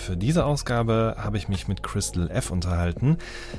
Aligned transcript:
Für 0.00 0.16
diese 0.16 0.46
Ausgabe 0.46 1.16
habe 1.18 1.36
ich 1.36 1.48
mich 1.48 1.68
mit 1.68 1.82
Crystal 1.82 2.30
F. 2.30 2.50
unterhalten. 2.50 3.18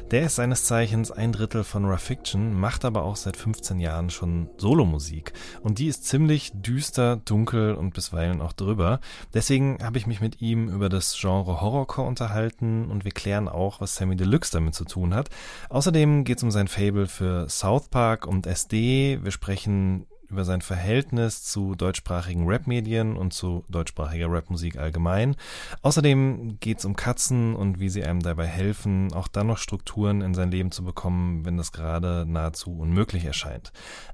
Der 0.09 0.23
ist 0.23 0.35
seines 0.35 0.65
Zeichens 0.65 1.11
ein 1.11 1.31
Drittel 1.31 1.63
von 1.63 1.85
Rough 1.85 2.01
Fiction, 2.01 2.59
macht 2.59 2.83
aber 2.83 3.03
auch 3.03 3.15
seit 3.15 3.37
15 3.37 3.79
Jahren 3.79 4.09
schon 4.09 4.49
Solomusik. 4.57 5.33
Und 5.61 5.77
die 5.77 5.85
ist 5.85 6.05
ziemlich 6.05 6.51
düster, 6.55 7.17
dunkel 7.17 7.75
und 7.75 7.93
bisweilen 7.93 8.41
auch 8.41 8.53
drüber. 8.53 9.01
Deswegen 9.35 9.77
habe 9.83 9.99
ich 9.99 10.07
mich 10.07 10.19
mit 10.19 10.41
ihm 10.41 10.67
über 10.67 10.89
das 10.89 11.15
Genre 11.17 11.61
Horrorcore 11.61 12.07
unterhalten 12.07 12.89
und 12.89 13.05
wir 13.05 13.11
klären 13.11 13.47
auch, 13.47 13.79
was 13.79 13.95
Sammy 13.95 14.15
Deluxe 14.15 14.51
damit 14.51 14.73
zu 14.73 14.83
tun 14.83 15.13
hat. 15.13 15.29
Außerdem 15.69 16.23
geht 16.23 16.37
es 16.37 16.43
um 16.43 16.49
sein 16.49 16.67
Fable 16.67 17.05
für 17.05 17.47
South 17.49 17.89
Park 17.89 18.25
und 18.25 18.47
SD. 18.47 19.19
Wir 19.21 19.31
sprechen 19.31 20.07
über 20.31 20.45
sein 20.45 20.61
Verhältnis 20.61 21.43
zu 21.43 21.75
deutschsprachigen 21.75 22.47
Rap-Medien 22.47 23.15
und 23.15 23.33
zu 23.33 23.63
deutschsprachiger 23.69 24.31
Rapmusik 24.31 24.77
allgemein. 24.77 25.35
Außerdem 25.81 26.57
geht 26.59 26.79
es 26.79 26.85
um 26.85 26.95
Katzen 26.95 27.55
und 27.55 27.79
wie 27.79 27.89
sie 27.89 28.03
einem 28.03 28.21
dabei 28.21 28.47
helfen, 28.47 29.13
auch 29.13 29.27
dann 29.27 29.47
noch 29.47 29.57
Strukturen 29.57 30.21
in 30.21 30.33
sein 30.33 30.51
Leben 30.51 30.71
zu 30.71 30.83
bekommen, 30.83 31.45
wenn 31.45 31.57
das 31.57 31.71
gerade 31.71 32.25
nahezu 32.27 32.77
unmöglich 32.79 33.25
erscheint. 33.25 33.71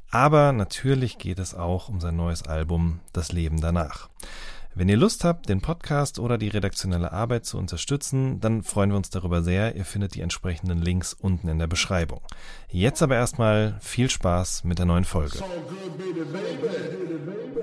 Aber 0.10 0.52
natürlich 0.54 1.18
geht 1.18 1.40
es 1.40 1.54
auch 1.54 1.90
um 1.90 2.00
sein 2.00 2.16
neues 2.16 2.44
Album 2.44 3.00
Das 3.14 3.32
Leben 3.32 3.62
danach. 3.62 4.10
Wenn 4.80 4.90
ihr 4.90 4.98
Lust 4.98 5.24
habt, 5.24 5.50
den 5.50 5.60
Podcast 5.60 6.20
oder 6.20 6.38
die 6.38 6.50
redaktionelle 6.50 7.12
Arbeit 7.12 7.48
zu 7.48 7.58
unterstützen, 7.58 8.40
dann 8.42 8.62
freuen 8.62 8.92
wir 8.92 8.98
uns 8.98 9.10
darüber 9.10 9.42
sehr. 9.42 9.76
Ihr 9.76 9.86
findet 9.86 10.14
die 10.14 10.22
entsprechenden 10.22 10.78
Links 10.78 11.16
unten 11.16 11.48
in 11.48 11.58
der 11.58 11.66
Beschreibung. 11.66 12.22
Jetzt 12.70 13.02
aber 13.02 13.16
erstmal 13.16 13.80
viel 13.82 14.08
Spaß 14.08 14.66
mit 14.66 14.78
der 14.78 14.86
neuen 14.86 15.04
Folge. 15.04 15.40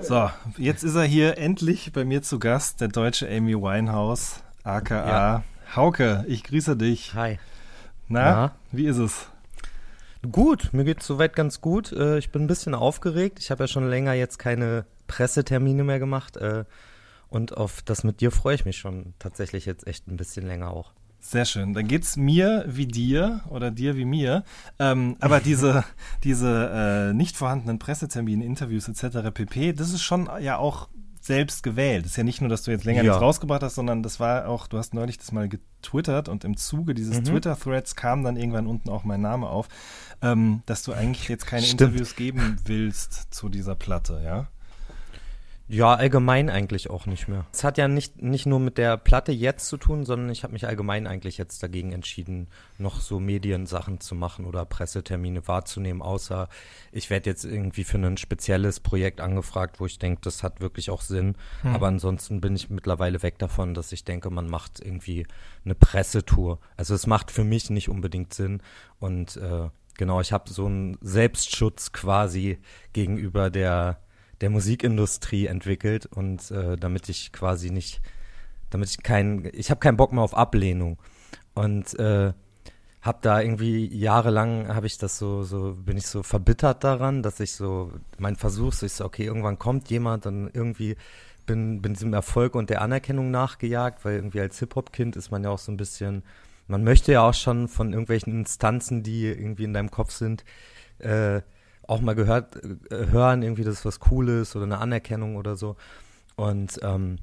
So, 0.01 0.29
jetzt 0.59 0.83
ist 0.83 0.97
er 0.97 1.05
hier 1.05 1.39
endlich 1.39 1.93
bei 1.93 2.05
mir 2.05 2.21
zu 2.23 2.41
Gast, 2.41 2.81
der 2.81 2.89
deutsche 2.89 3.28
Amy 3.28 3.55
Winehouse, 3.55 4.41
aka 4.65 5.06
ja. 5.06 5.45
Hauke. 5.77 6.25
Ich 6.27 6.43
grüße 6.43 6.77
dich. 6.77 7.15
Hi. 7.15 7.39
Na, 8.09 8.21
ja. 8.25 8.53
wie 8.73 8.87
ist 8.87 8.99
es? 8.99 9.28
Gut, 10.33 10.71
mir 10.73 10.83
geht 10.83 11.03
es 11.03 11.06
soweit 11.06 11.37
ganz 11.37 11.61
gut. 11.61 11.93
Äh, 11.93 12.19
ich 12.19 12.33
bin 12.33 12.43
ein 12.43 12.49
bisschen 12.49 12.75
aufgeregt. 12.75 13.39
Ich 13.39 13.53
habe 13.53 13.62
ja 13.62 13.69
schon 13.69 13.89
länger 13.89 14.15
jetzt 14.15 14.41
keine 14.41 14.84
Pressetermine 15.06 15.84
mehr 15.84 16.01
gemacht. 16.01 16.37
Äh, 16.39 16.65
und 17.35 17.57
auf 17.57 17.83
das 17.83 18.05
mit 18.05 18.21
dir 18.21 18.31
freue 18.31 18.55
ich 18.55 18.65
mich 18.65 18.79
schon 18.79 19.15
tatsächlich 19.19 19.67
jetzt 19.67 19.87
echt 19.87 20.07
ein 20.09 20.17
bisschen 20.17 20.47
länger 20.47 20.71
auch. 20.71 20.93
Sehr 21.21 21.47
schön. 21.47 21.73
Dann 21.73 21.89
geht 21.89 22.05
es 22.05 22.17
mir 22.17 22.65
wie 22.69 22.87
dir 22.87 23.41
oder 23.49 23.71
dir 23.71 23.97
wie 23.97 24.05
mir. 24.05 24.45
Ähm, 24.79 25.17
aber 25.21 25.41
diese, 25.41 25.85
diese 26.25 27.11
äh, 27.11 27.15
nicht 27.15 27.37
vorhandenen 27.37 27.79
Pressetermine, 27.79 28.45
Interviews 28.45 28.89
etc. 28.89 29.31
pp, 29.33 29.73
das 29.73 29.91
ist 29.91 30.03
schon 30.03 30.29
ja 30.41 30.59
auch 30.59 30.89
selbst 31.23 31.62
gewählt. 31.62 32.05
Das 32.05 32.12
ist 32.12 32.17
ja 32.19 32.25
nicht 32.25 32.43
nur, 32.43 32.51
dass 32.51 32.62
du 32.62 32.71
jetzt 32.71 32.85
länger 32.85 33.03
ja. 33.03 33.12
nichts 33.12 33.23
rausgebracht 33.23 33.62
hast, 33.62 33.77
sondern 33.77 34.03
das 34.03 34.21
war 34.21 34.47
auch, 34.47 34.67
du 34.67 34.77
hast 34.77 34.93
neulich 34.93 35.17
das 35.17 35.33
mal 35.33 35.49
getwittert 35.49 36.29
und 36.29 36.45
im 36.45 36.59
Zuge 36.59 36.93
dieses 36.93 37.21
mhm. 37.21 37.25
Twitter-Threads 37.25 37.97
kam 37.97 38.23
dann 38.23 38.37
irgendwann 38.37 38.67
unten 38.67 38.91
auch 38.91 39.05
mein 39.05 39.23
Name 39.23 39.49
auf, 39.49 39.69
ähm, 40.21 40.62
dass 40.67 40.83
du 40.83 40.93
eigentlich 40.93 41.29
jetzt 41.29 41.47
keine 41.47 41.62
Stimmt. 41.62 41.81
Interviews 41.81 42.17
geben 42.17 42.59
willst 42.67 43.35
zu 43.35 43.49
dieser 43.49 43.75
Platte, 43.75 44.21
ja? 44.23 44.49
Ja, 45.67 45.95
allgemein 45.95 46.51
eigentlich 46.51 46.91
auch 46.91 47.07
nicht 47.07 47.27
mehr. 47.27 47.47
Es 47.50 47.65
hat 47.65 47.78
ja 47.78 47.88
nicht, 47.88 48.21
nicht 48.21 48.44
nur 48.44 48.61
mit 48.61 48.77
der 48.77 48.99
Platte 48.99 49.33
jetzt 49.33 49.66
zu 49.66 49.78
tun, 49.78 50.05
sondern 50.05 50.28
ich 50.28 50.43
habe 50.43 50.53
mich 50.53 50.66
allgemein 50.66 51.06
eigentlich 51.06 51.38
jetzt 51.38 51.62
dagegen 51.62 51.93
entschieden, 51.93 52.49
noch 52.77 53.00
so 53.00 53.19
Mediensachen 53.19 53.99
zu 53.99 54.15
machen 54.15 54.44
oder 54.44 54.66
Pressetermine 54.66 55.49
wahrzunehmen, 55.49 56.03
außer 56.03 56.49
ich 56.93 57.09
werde 57.09 57.31
jetzt 57.31 57.44
irgendwie 57.44 57.84
für 57.84 57.97
ein 57.97 58.19
spezielles 58.19 58.81
Projekt 58.81 59.22
angefragt, 59.22 59.81
wo 59.81 59.87
ich 59.87 59.99
denke, 59.99 60.21
das 60.22 60.43
hat 60.43 60.61
wirklich 60.61 60.91
auch 60.91 61.00
Sinn. 61.00 61.34
Hm. 61.62 61.75
Aber 61.75 61.87
ansonsten 61.87 62.43
bin 62.43 62.55
ich 62.56 62.69
mittlerweile 62.69 63.22
weg 63.22 63.38
davon, 63.38 63.72
dass 63.72 63.91
ich 63.93 64.05
denke, 64.05 64.28
man 64.28 64.49
macht 64.49 64.81
irgendwie 64.81 65.27
eine 65.65 65.75
Pressetour. 65.75 66.59
Also 66.77 66.94
es 66.94 67.06
macht 67.06 67.31
für 67.31 67.44
mich 67.44 67.71
nicht 67.71 67.88
unbedingt 67.88 68.34
Sinn 68.34 68.61
und 68.99 69.38
äh, 69.38 69.71
genau, 69.97 70.21
ich 70.21 70.33
habe 70.33 70.50
so 70.50 70.67
einen 70.67 70.99
Selbstschutz 71.00 71.93
quasi 71.93 72.59
gegenüber 72.93 73.49
der 73.49 73.99
der 74.41 74.50
Musikindustrie 74.50 75.47
entwickelt 75.47 76.06
und 76.06 76.50
äh, 76.50 76.77
damit 76.77 77.09
ich 77.09 77.33
quasi 77.33 77.71
nicht, 77.71 78.00
damit 78.71 78.91
ich 78.91 79.03
keinen, 79.03 79.49
ich 79.53 79.71
habe 79.71 79.81
keinen 79.81 79.97
Bock 79.97 80.12
mehr 80.12 80.22
auf 80.22 80.37
Ablehnung. 80.37 80.99
Und 81.55 81.99
äh, 81.99 82.33
habe 83.05 83.19
da 83.21 83.41
irgendwie 83.41 83.87
jahrelang 83.94 84.75
habe 84.75 84.87
ich 84.87 84.97
das 84.97 85.19
so 85.19 85.43
so 85.43 85.75
bin 85.75 85.99
ich 85.99 86.06
so 86.06 86.23
verbittert 86.23 86.83
daran, 86.84 87.23
dass 87.23 87.39
ich 87.39 87.53
so 87.53 87.93
mein 88.19 88.34
Versuch 88.34 88.73
so 88.73 88.87
ich 88.87 88.94
so 88.94 89.05
okay 89.05 89.27
irgendwann 89.27 89.59
kommt 89.59 89.91
jemand 89.91 90.25
dann 90.25 90.49
irgendwie 90.50 90.97
bin 91.44 91.83
bin 91.83 91.93
diesem 91.93 92.15
Erfolg 92.15 92.55
und 92.55 92.71
der 92.71 92.81
Anerkennung 92.81 93.31
nachgejagt, 93.31 94.06
weil 94.06 94.15
irgendwie 94.17 94.41
als 94.41 94.59
Hip 94.59 94.75
Hop 94.75 94.91
Kind 94.91 95.17
ist 95.17 95.31
man 95.31 95.44
ja 95.44 95.50
auch 95.50 95.59
so 95.59 95.71
ein 95.71 95.77
bisschen 95.77 96.23
man 96.67 96.83
möchte 96.83 97.12
ja 97.12 97.28
auch 97.28 97.34
schon 97.34 97.69
von 97.69 97.93
irgendwelchen 97.93 98.33
Instanzen, 98.33 99.03
die 99.03 99.27
irgendwie 99.27 99.65
in 99.65 99.75
deinem 99.75 99.91
Kopf 99.91 100.12
sind, 100.12 100.44
äh, 100.99 101.43
auch 101.87 102.00
mal 102.00 102.15
gehört, 102.15 102.56
äh, 102.91 103.06
hören, 103.11 103.43
irgendwie, 103.43 103.65
dass 103.65 103.84
was 103.84 104.00
Cooles 104.00 104.56
oder 104.56 104.65
eine 104.65 104.78
Anerkennung 104.78 105.37
oder 105.37 105.56
so. 105.56 105.77
Und 106.37 106.78
ähm, 106.83 107.19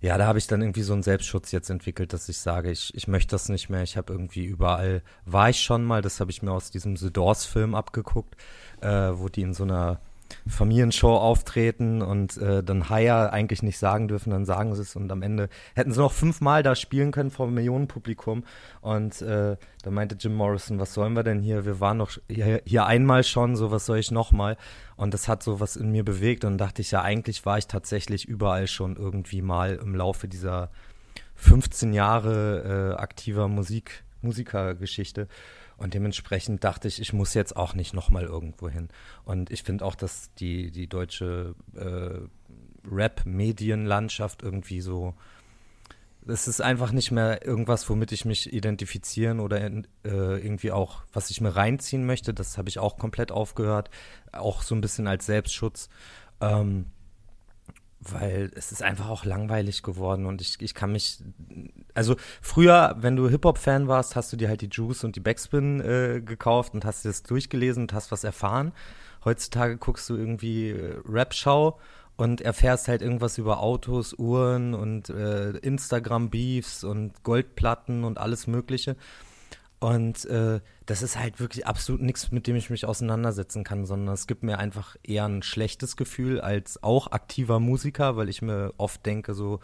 ja, 0.00 0.18
da 0.18 0.26
habe 0.26 0.38
ich 0.38 0.46
dann 0.46 0.62
irgendwie 0.62 0.82
so 0.82 0.92
einen 0.92 1.02
Selbstschutz 1.02 1.52
jetzt 1.52 1.70
entwickelt, 1.70 2.12
dass 2.12 2.28
ich 2.28 2.38
sage, 2.38 2.70
ich, 2.70 2.94
ich 2.94 3.08
möchte 3.08 3.32
das 3.32 3.48
nicht 3.48 3.68
mehr. 3.68 3.82
Ich 3.82 3.96
habe 3.96 4.12
irgendwie 4.12 4.44
überall, 4.44 5.02
war 5.24 5.50
ich 5.50 5.60
schon 5.60 5.84
mal, 5.84 6.02
das 6.02 6.20
habe 6.20 6.30
ich 6.30 6.42
mir 6.42 6.52
aus 6.52 6.70
diesem 6.70 6.96
The 6.96 7.12
Doors-Film 7.12 7.74
abgeguckt, 7.74 8.36
äh, 8.80 8.88
wo 8.88 9.28
die 9.28 9.42
in 9.42 9.54
so 9.54 9.64
einer 9.64 10.00
Familienshow 10.46 11.16
auftreten 11.16 12.02
und 12.02 12.36
äh, 12.36 12.62
dann 12.62 12.88
Hire 12.88 13.32
eigentlich 13.32 13.62
nicht 13.62 13.78
sagen 13.78 14.08
dürfen, 14.08 14.30
dann 14.30 14.44
sagen 14.44 14.74
sie 14.74 14.82
es 14.82 14.96
und 14.96 15.10
am 15.12 15.22
Ende 15.22 15.48
hätten 15.74 15.92
sie 15.92 16.00
noch 16.00 16.12
fünfmal 16.12 16.62
da 16.62 16.74
spielen 16.74 17.12
können 17.12 17.30
vor 17.30 17.46
einem 17.46 17.54
Millionenpublikum 17.54 18.44
und 18.80 19.22
äh, 19.22 19.56
da 19.82 19.90
meinte 19.90 20.16
Jim 20.18 20.34
Morrison, 20.34 20.78
was 20.78 20.94
sollen 20.94 21.14
wir 21.14 21.22
denn 21.22 21.40
hier? 21.40 21.64
Wir 21.64 21.80
waren 21.80 21.96
noch 21.96 22.12
hier, 22.28 22.62
hier 22.64 22.86
einmal 22.86 23.24
schon, 23.24 23.56
so 23.56 23.70
was 23.70 23.86
soll 23.86 23.98
ich 23.98 24.10
nochmal? 24.10 24.56
Und 24.96 25.14
das 25.14 25.26
hat 25.26 25.42
so 25.42 25.58
was 25.58 25.76
in 25.76 25.90
mir 25.90 26.04
bewegt 26.04 26.44
und 26.44 26.58
dachte 26.58 26.82
ich, 26.82 26.92
ja, 26.92 27.02
eigentlich 27.02 27.44
war 27.44 27.58
ich 27.58 27.66
tatsächlich 27.66 28.24
überall 28.26 28.68
schon 28.68 28.96
irgendwie 28.96 29.42
mal 29.42 29.74
im 29.82 29.94
Laufe 29.94 30.28
dieser 30.28 30.70
15 31.34 31.92
Jahre 31.92 32.94
äh, 32.96 33.00
aktiver 33.00 33.48
Musik, 33.48 34.04
Musikergeschichte. 34.20 35.26
Und 35.82 35.94
dementsprechend 35.94 36.62
dachte 36.62 36.86
ich, 36.86 37.00
ich 37.00 37.12
muss 37.12 37.34
jetzt 37.34 37.56
auch 37.56 37.74
nicht 37.74 37.92
nochmal 37.92 38.22
irgendwo 38.22 38.68
hin. 38.68 38.88
Und 39.24 39.50
ich 39.50 39.64
finde 39.64 39.84
auch, 39.84 39.96
dass 39.96 40.32
die, 40.34 40.70
die 40.70 40.86
deutsche 40.86 41.56
äh, 41.74 42.20
Rap-Medienlandschaft 42.88 44.44
irgendwie 44.44 44.80
so, 44.80 45.14
es 46.24 46.46
ist 46.46 46.60
einfach 46.60 46.92
nicht 46.92 47.10
mehr 47.10 47.44
irgendwas, 47.44 47.90
womit 47.90 48.12
ich 48.12 48.24
mich 48.24 48.52
identifizieren 48.52 49.40
oder 49.40 49.60
in, 49.60 49.88
äh, 50.04 50.38
irgendwie 50.38 50.70
auch, 50.70 51.02
was 51.12 51.30
ich 51.30 51.40
mir 51.40 51.56
reinziehen 51.56 52.06
möchte. 52.06 52.32
Das 52.32 52.58
habe 52.58 52.68
ich 52.68 52.78
auch 52.78 52.96
komplett 52.96 53.32
aufgehört, 53.32 53.90
auch 54.30 54.62
so 54.62 54.76
ein 54.76 54.80
bisschen 54.80 55.08
als 55.08 55.26
Selbstschutz. 55.26 55.88
Ähm, 56.40 56.86
weil 58.10 58.50
es 58.54 58.72
ist 58.72 58.82
einfach 58.82 59.08
auch 59.08 59.24
langweilig 59.24 59.82
geworden 59.82 60.26
und 60.26 60.40
ich, 60.40 60.60
ich 60.60 60.74
kann 60.74 60.92
mich, 60.92 61.18
also 61.94 62.16
früher, 62.40 62.96
wenn 62.98 63.16
du 63.16 63.28
Hip-Hop-Fan 63.28 63.86
warst, 63.86 64.16
hast 64.16 64.32
du 64.32 64.36
dir 64.36 64.48
halt 64.48 64.60
die 64.60 64.68
Juice 64.70 65.04
und 65.04 65.14
die 65.14 65.20
Backspin 65.20 65.80
äh, 65.80 66.20
gekauft 66.20 66.74
und 66.74 66.84
hast 66.84 67.04
dir 67.04 67.10
das 67.10 67.22
durchgelesen 67.22 67.84
und 67.84 67.92
hast 67.92 68.10
was 68.10 68.24
erfahren. 68.24 68.72
Heutzutage 69.24 69.76
guckst 69.76 70.10
du 70.10 70.16
irgendwie 70.16 70.70
äh, 70.70 71.00
Rap-Show 71.08 71.78
und 72.16 72.40
erfährst 72.40 72.88
halt 72.88 73.02
irgendwas 73.02 73.38
über 73.38 73.60
Autos, 73.60 74.14
Uhren 74.14 74.74
und 74.74 75.08
äh, 75.08 75.50
Instagram-Beefs 75.50 76.84
und 76.84 77.22
Goldplatten 77.22 78.04
und 78.04 78.18
alles 78.18 78.46
Mögliche. 78.46 78.96
Und 79.82 80.26
äh, 80.26 80.60
das 80.86 81.02
ist 81.02 81.18
halt 81.18 81.40
wirklich 81.40 81.66
absolut 81.66 82.02
nichts, 82.02 82.30
mit 82.30 82.46
dem 82.46 82.54
ich 82.54 82.70
mich 82.70 82.84
auseinandersetzen 82.84 83.64
kann, 83.64 83.84
sondern 83.84 84.14
es 84.14 84.28
gibt 84.28 84.44
mir 84.44 84.60
einfach 84.60 84.94
eher 85.02 85.24
ein 85.24 85.42
schlechtes 85.42 85.96
Gefühl 85.96 86.40
als 86.40 86.80
auch 86.84 87.10
aktiver 87.10 87.58
Musiker, 87.58 88.16
weil 88.16 88.28
ich 88.28 88.42
mir 88.42 88.74
oft 88.76 89.04
denke, 89.04 89.34
so, 89.34 89.58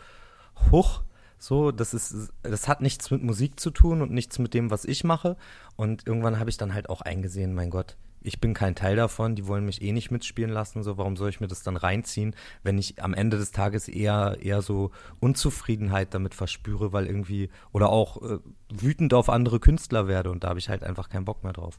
hoch, 0.73 1.03
so, 1.39 1.71
das 1.71 1.95
ist, 1.95 2.33
das 2.43 2.67
hat 2.67 2.81
nichts 2.81 3.13
mit 3.13 3.23
Musik 3.23 3.61
zu 3.61 3.71
tun 3.71 4.03
und 4.03 4.11
nichts 4.11 4.41
mit 4.41 4.55
dem, 4.55 4.73
was 4.73 4.85
ich 4.85 5.05
mache. 5.05 5.37
Und 5.77 6.05
irgendwann 6.05 6.41
habe 6.41 6.51
ich 6.51 6.57
dann 6.57 6.75
halt 6.75 6.91
auch 6.91 7.01
eingesehen, 7.01 7.55
mein 7.55 7.71
Gott, 7.71 7.97
ich 8.21 8.41
bin 8.41 8.55
kein 8.55 8.75
Teil 8.75 8.97
davon, 8.97 9.35
die 9.35 9.47
wollen 9.47 9.65
mich 9.65 9.83
eh 9.83 9.93
nicht 9.93 10.11
mitspielen 10.11 10.51
lassen, 10.51 10.83
so 10.83 10.99
warum 10.99 11.17
soll 11.17 11.31
ich 11.31 11.41
mir 11.41 11.49
das 11.49 11.63
dann 11.63 11.77
reinziehen, 11.77 12.35
wenn 12.63 12.79
ich 12.79 13.03
am 13.03 13.15
Ende 13.15 13.39
des 13.39 13.53
Tages 13.53 13.89
eher 13.89 14.39
eher 14.41 14.63
so 14.63 14.91
Unzufriedenheit 15.21 16.15
damit 16.15 16.35
verspüre, 16.35 16.93
weil 16.93 17.07
irgendwie 17.07 17.51
oder 17.73 17.91
auch 17.91 18.23
äh, 18.23 18.39
wütend 18.71 19.15
auf 19.15 19.29
andere 19.29 19.61
Künstler 19.61 20.09
werde 20.09 20.31
und 20.31 20.45
da 20.45 20.49
habe 20.49 20.59
ich 20.59 20.69
halt 20.69 20.85
einfach 20.85 21.09
keinen 21.09 21.25
Bock 21.25 21.45
mehr 21.45 21.53
drauf. 21.53 21.79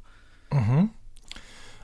Mhm. 0.52 0.90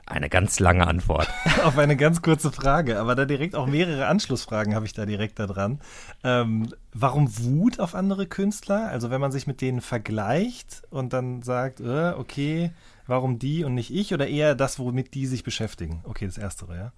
Eine 0.08 0.28
ganz 0.28 0.60
lange 0.60 0.86
Antwort. 0.86 1.28
Auf 1.64 1.78
eine 1.78 1.96
ganz 1.96 2.22
kurze 2.22 2.52
Frage, 2.52 3.00
aber 3.00 3.16
da 3.16 3.24
direkt 3.24 3.56
auch 3.56 3.66
mehrere 3.66 4.06
Anschlussfragen 4.06 4.76
habe 4.76 4.86
ich 4.86 4.92
da 4.92 5.04
direkt 5.04 5.40
da 5.40 5.48
dran. 5.48 5.80
Ähm, 6.22 6.72
warum 6.94 7.36
Wut 7.38 7.80
auf 7.80 7.96
andere 7.96 8.26
Künstler? 8.26 8.88
Also 8.88 9.10
wenn 9.10 9.20
man 9.20 9.32
sich 9.32 9.48
mit 9.48 9.60
denen 9.60 9.80
vergleicht 9.80 10.84
und 10.90 11.12
dann 11.12 11.42
sagt, 11.42 11.80
äh, 11.80 12.12
okay, 12.16 12.70
warum 13.06 13.38
die 13.38 13.64
und 13.64 13.74
nicht 13.74 13.92
ich? 13.92 14.12
Oder 14.14 14.28
eher 14.28 14.54
das, 14.54 14.78
womit 14.78 15.14
die 15.14 15.26
sich 15.26 15.44
beschäftigen? 15.44 16.00
Okay, 16.04 16.26
das 16.26 16.38
Erstere, 16.38 16.76
ja. 16.76 16.92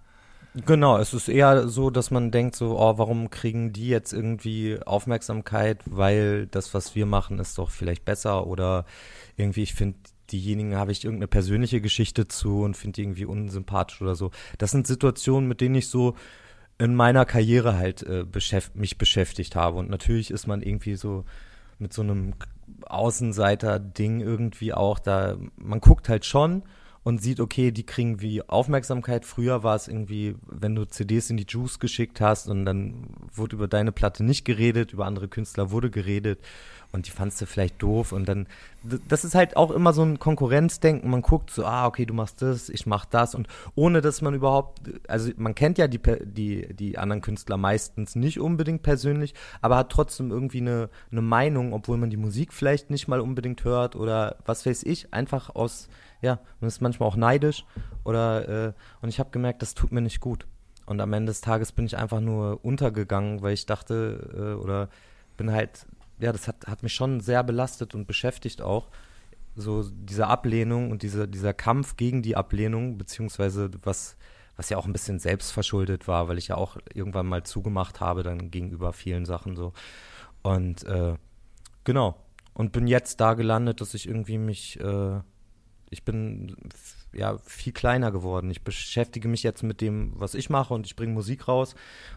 Genau, 0.67 0.99
es 0.99 1.15
ist 1.15 1.29
eher 1.29 1.69
so, 1.69 1.91
dass 1.91 2.11
man 2.11 2.31
denkt 2.31 2.57
so, 2.57 2.79
oh, 2.79 2.99
warum 2.99 3.31
kriegen 3.31 3.73
die 3.73 3.89
jetzt 3.89 4.13
irgendwie 4.13 4.79
Aufmerksamkeit, 4.85 5.83
weil 5.85 6.47
das, 6.47 6.75
was 6.75 6.95
wir 6.95 7.07
machen, 7.07 7.39
ist 7.39 7.59
doch 7.59 7.71
vielleicht 7.71 8.05
besser 8.05 8.47
oder 8.47 8.85
irgendwie, 9.37 9.63
ich 9.63 9.75
finde, 9.75 9.99
diejenigen 10.33 10.77
habe 10.77 10.93
ich 10.93 11.05
irgendeine 11.05 11.29
persönliche 11.29 11.81
Geschichte 11.81 12.29
zu 12.29 12.63
und 12.63 12.77
finde 12.77 12.97
die 12.97 13.03
irgendwie 13.03 13.25
unsympathisch 13.25 14.03
oder 14.03 14.15
so. 14.15 14.31
Das 14.59 14.71
sind 14.71 14.87
Situationen, 14.87 15.49
mit 15.49 15.61
denen 15.61 15.77
ich 15.77 15.89
so 15.89 16.15
in 16.79 16.95
meiner 16.95 17.25
Karriere 17.25 17.77
halt 17.77 18.03
äh, 18.03 18.25
beschäft 18.25 18.77
mich 18.77 18.99
beschäftigt 18.99 19.57
habe. 19.57 19.79
Und 19.79 19.91
natürlich 19.91 20.31
ist 20.31 20.47
man 20.47 20.63
irgendwie 20.63 20.95
so 20.95 21.25
mit 21.79 21.93
so 21.93 22.03
einem 22.03 22.35
Außenseiter-Ding 22.87 24.21
irgendwie 24.21 24.73
auch 24.73 24.99
da, 24.99 25.37
man 25.57 25.81
guckt 25.81 26.09
halt 26.09 26.25
schon 26.25 26.63
und 27.03 27.23
sieht, 27.23 27.41
okay, 27.41 27.71
die 27.71 27.87
kriegen 27.87 28.21
wie 28.21 28.43
Aufmerksamkeit. 28.43 29.25
Früher 29.25 29.63
war 29.63 29.77
es 29.77 29.89
irgendwie, 29.89 30.37
wenn 30.47 30.75
du 30.75 30.85
CDs 30.85 31.31
in 31.31 31.37
die 31.37 31.47
Juice 31.49 31.79
geschickt 31.79 32.21
hast 32.21 32.49
und 32.49 32.65
dann 32.65 33.09
wurde 33.33 33.57
über 33.57 33.69
deine 33.69 33.93
Platte 33.93 34.25
nicht 34.25 34.45
geredet, 34.45 34.93
über 34.93 35.07
andere 35.07 35.29
Künstler 35.29 35.71
wurde 35.71 35.91
geredet 35.91 36.41
und 36.91 37.07
die 37.07 37.11
fandst 37.11 37.41
du 37.41 37.47
vielleicht 37.47 37.83
doof 37.83 38.13
und 38.13 38.29
dann, 38.29 38.47
das 39.09 39.25
ist 39.25 39.35
halt 39.35 39.57
auch 39.57 39.71
immer 39.71 39.93
so 39.93 40.03
ein 40.03 40.19
Konkurrenzdenken. 40.19 41.11
Man 41.11 41.21
guckt 41.21 41.51
so, 41.51 41.65
ah, 41.65 41.87
okay, 41.87 42.07
du 42.07 42.15
machst 42.15 42.41
das, 42.41 42.71
ich 42.71 42.87
mach 42.87 43.05
das 43.05 43.35
und 43.35 43.47
ohne, 43.75 44.01
dass 44.01 44.23
man 44.23 44.35
überhaupt, 44.35 44.81
also 45.07 45.31
man 45.37 45.55
kennt 45.55 45.77
ja 45.77 45.87
die, 45.87 46.01
die, 46.25 46.75
die 46.75 46.97
anderen 46.97 47.21
Künstler 47.21 47.59
meistens 47.59 48.17
nicht 48.17 48.41
unbedingt 48.41 48.83
persönlich, 48.83 49.35
aber 49.61 49.77
hat 49.77 49.91
trotzdem 49.91 50.31
irgendwie 50.31 50.61
eine, 50.61 50.89
eine 51.13 51.21
Meinung, 51.21 51.75
obwohl 51.75 51.99
man 51.99 52.09
die 52.09 52.17
Musik 52.17 52.55
vielleicht 52.55 52.89
nicht 52.89 53.07
mal 53.07 53.21
unbedingt 53.21 53.65
hört 53.65 53.95
oder 53.95 54.37
was 54.47 54.65
weiß 54.65 54.85
ich, 54.85 55.13
einfach 55.13 55.55
aus, 55.55 55.89
ja, 56.23 56.39
man 56.61 56.69
ist 56.69 56.81
manchmal 56.81 57.09
auch 57.09 57.17
neidisch 57.17 57.67
oder, 58.05 58.69
äh, 58.69 58.73
und 59.03 59.11
ich 59.11 59.21
habe 59.21 59.31
gemerkt, 59.31 59.61
das 59.61 59.75
tut 59.75 59.93
mir 59.93 60.01
nicht 60.01 60.21
gut. 60.21 60.47
Und 60.87 61.03
am 61.03 61.13
Ende 61.13 61.31
des 61.31 61.43
Tages 61.43 61.73
bin 61.73 61.85
ich 61.85 61.99
einfach 61.99 62.21
nur 62.21 62.65
untergegangen, 62.65 63.43
weil 63.43 63.53
ich 63.53 63.67
dachte, 63.67 64.31
äh, 64.35 64.63
oder 64.63 64.89
bin 65.37 65.53
halt 65.53 65.87
ja, 66.21 66.33
das 66.33 66.49
hat, 66.49 66.67
hat 66.67 66.83
mich 66.83 66.95
schon 66.95 67.21
sehr 67.21 67.43
belastet 67.45 67.95
und 67.95 68.07
beschäftigt 68.07 68.63
auch. 68.63 68.89
So 69.55 69.89
diese 69.91 70.27
Ablehnung 70.27 70.91
und 70.91 71.03
diese, 71.03 71.27
dieser 71.27 71.53
Kampf 71.53 71.97
gegen 71.97 72.23
die 72.23 72.37
Ablehnung, 72.37 72.97
beziehungsweise 72.97 73.71
was, 73.83 74.17
was 74.57 74.71
ja 74.71 74.77
auch 74.77 74.87
ein 74.87 74.93
bisschen 74.93 75.19
selbstverschuldet 75.19 76.07
war, 76.07 76.29
weil 76.29 76.39
ich 76.39 76.49
ja 76.49 76.57
auch 76.57 76.77
irgendwann 76.93 77.27
mal 77.27 77.43
zugemacht 77.43 78.01
habe, 78.01 78.23
dann 78.23 78.51
gegenüber 78.51 78.93
vielen 78.93 79.25
Sachen 79.25 79.57
so. 79.57 79.73
Und 80.43 80.85
äh, 80.85 81.15
genau. 81.85 82.17
Und 82.55 82.73
bin 82.73 82.89
jetzt 82.89 83.21
da 83.21 83.35
gelandet, 83.35 83.81
dass 83.81 83.95
ich 83.95 84.09
irgendwie 84.09 84.39
mich, 84.39 84.81
äh, 84.81 85.21
ich 85.91 86.05
bin 86.05 86.57
ja 87.13 87.39
viel 87.39 87.73
kleiner 87.73 88.11
geworden. 88.11 88.51
Ich 88.51 88.63
beschäftige 88.63 89.29
mich 89.29 89.43
jetzt 89.43 89.63
mit 89.63 89.81
dem, 89.81 90.13
was 90.17 90.35
ich 90.35 90.51
mache 90.51 90.75
und 90.75 90.87
ich 90.87 90.97
bringe 90.97 91.13
Musik 91.13 91.49
raus 91.49 91.75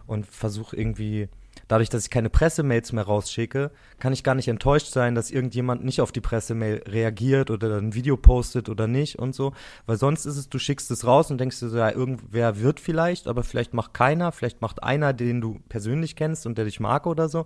und 0.08 0.26
versuche 0.26 0.76
irgendwie 0.76 1.30
dadurch, 1.72 1.90
dass 1.90 2.04
ich 2.04 2.10
keine 2.10 2.30
Pressemails 2.30 2.92
mehr 2.92 3.06
rausschicke, 3.06 3.72
kann 3.98 4.12
ich 4.12 4.26
gar 4.26 4.36
nicht 4.36 4.50
enttäuscht 4.50 4.88
sein, 4.88 5.16
dass 5.16 5.32
irgendjemand 5.32 5.86
nicht 5.86 6.02
auf 6.02 6.12
die 6.12 6.20
Pressemail 6.20 6.84
reagiert 6.86 7.50
oder 7.50 7.78
ein 7.78 7.94
Video 7.94 8.18
postet 8.18 8.68
oder 8.68 8.88
nicht 8.88 9.18
und 9.18 9.34
so. 9.34 9.54
Weil 9.86 9.96
sonst 9.96 10.26
ist 10.26 10.36
es, 10.36 10.50
du 10.50 10.60
schickst 10.60 10.92
es 10.92 11.08
raus 11.08 11.32
und 11.32 11.40
denkst 11.40 11.62
dir 11.62 11.70
so, 11.70 11.78
ja, 11.78 11.90
irgendwer 11.90 12.60
wird 12.60 12.82
vielleicht, 12.82 13.28
aber 13.28 13.44
vielleicht 13.44 13.74
macht 13.74 13.94
keiner, 13.94 14.34
vielleicht 14.34 14.62
macht 14.62 14.84
einer, 14.84 15.14
den 15.14 15.40
du 15.40 15.62
persönlich 15.70 16.18
kennst 16.18 16.46
und 16.46 16.58
der 16.58 16.66
dich 16.66 16.82
mag 16.82 17.08
oder 17.08 17.30
so. 17.30 17.46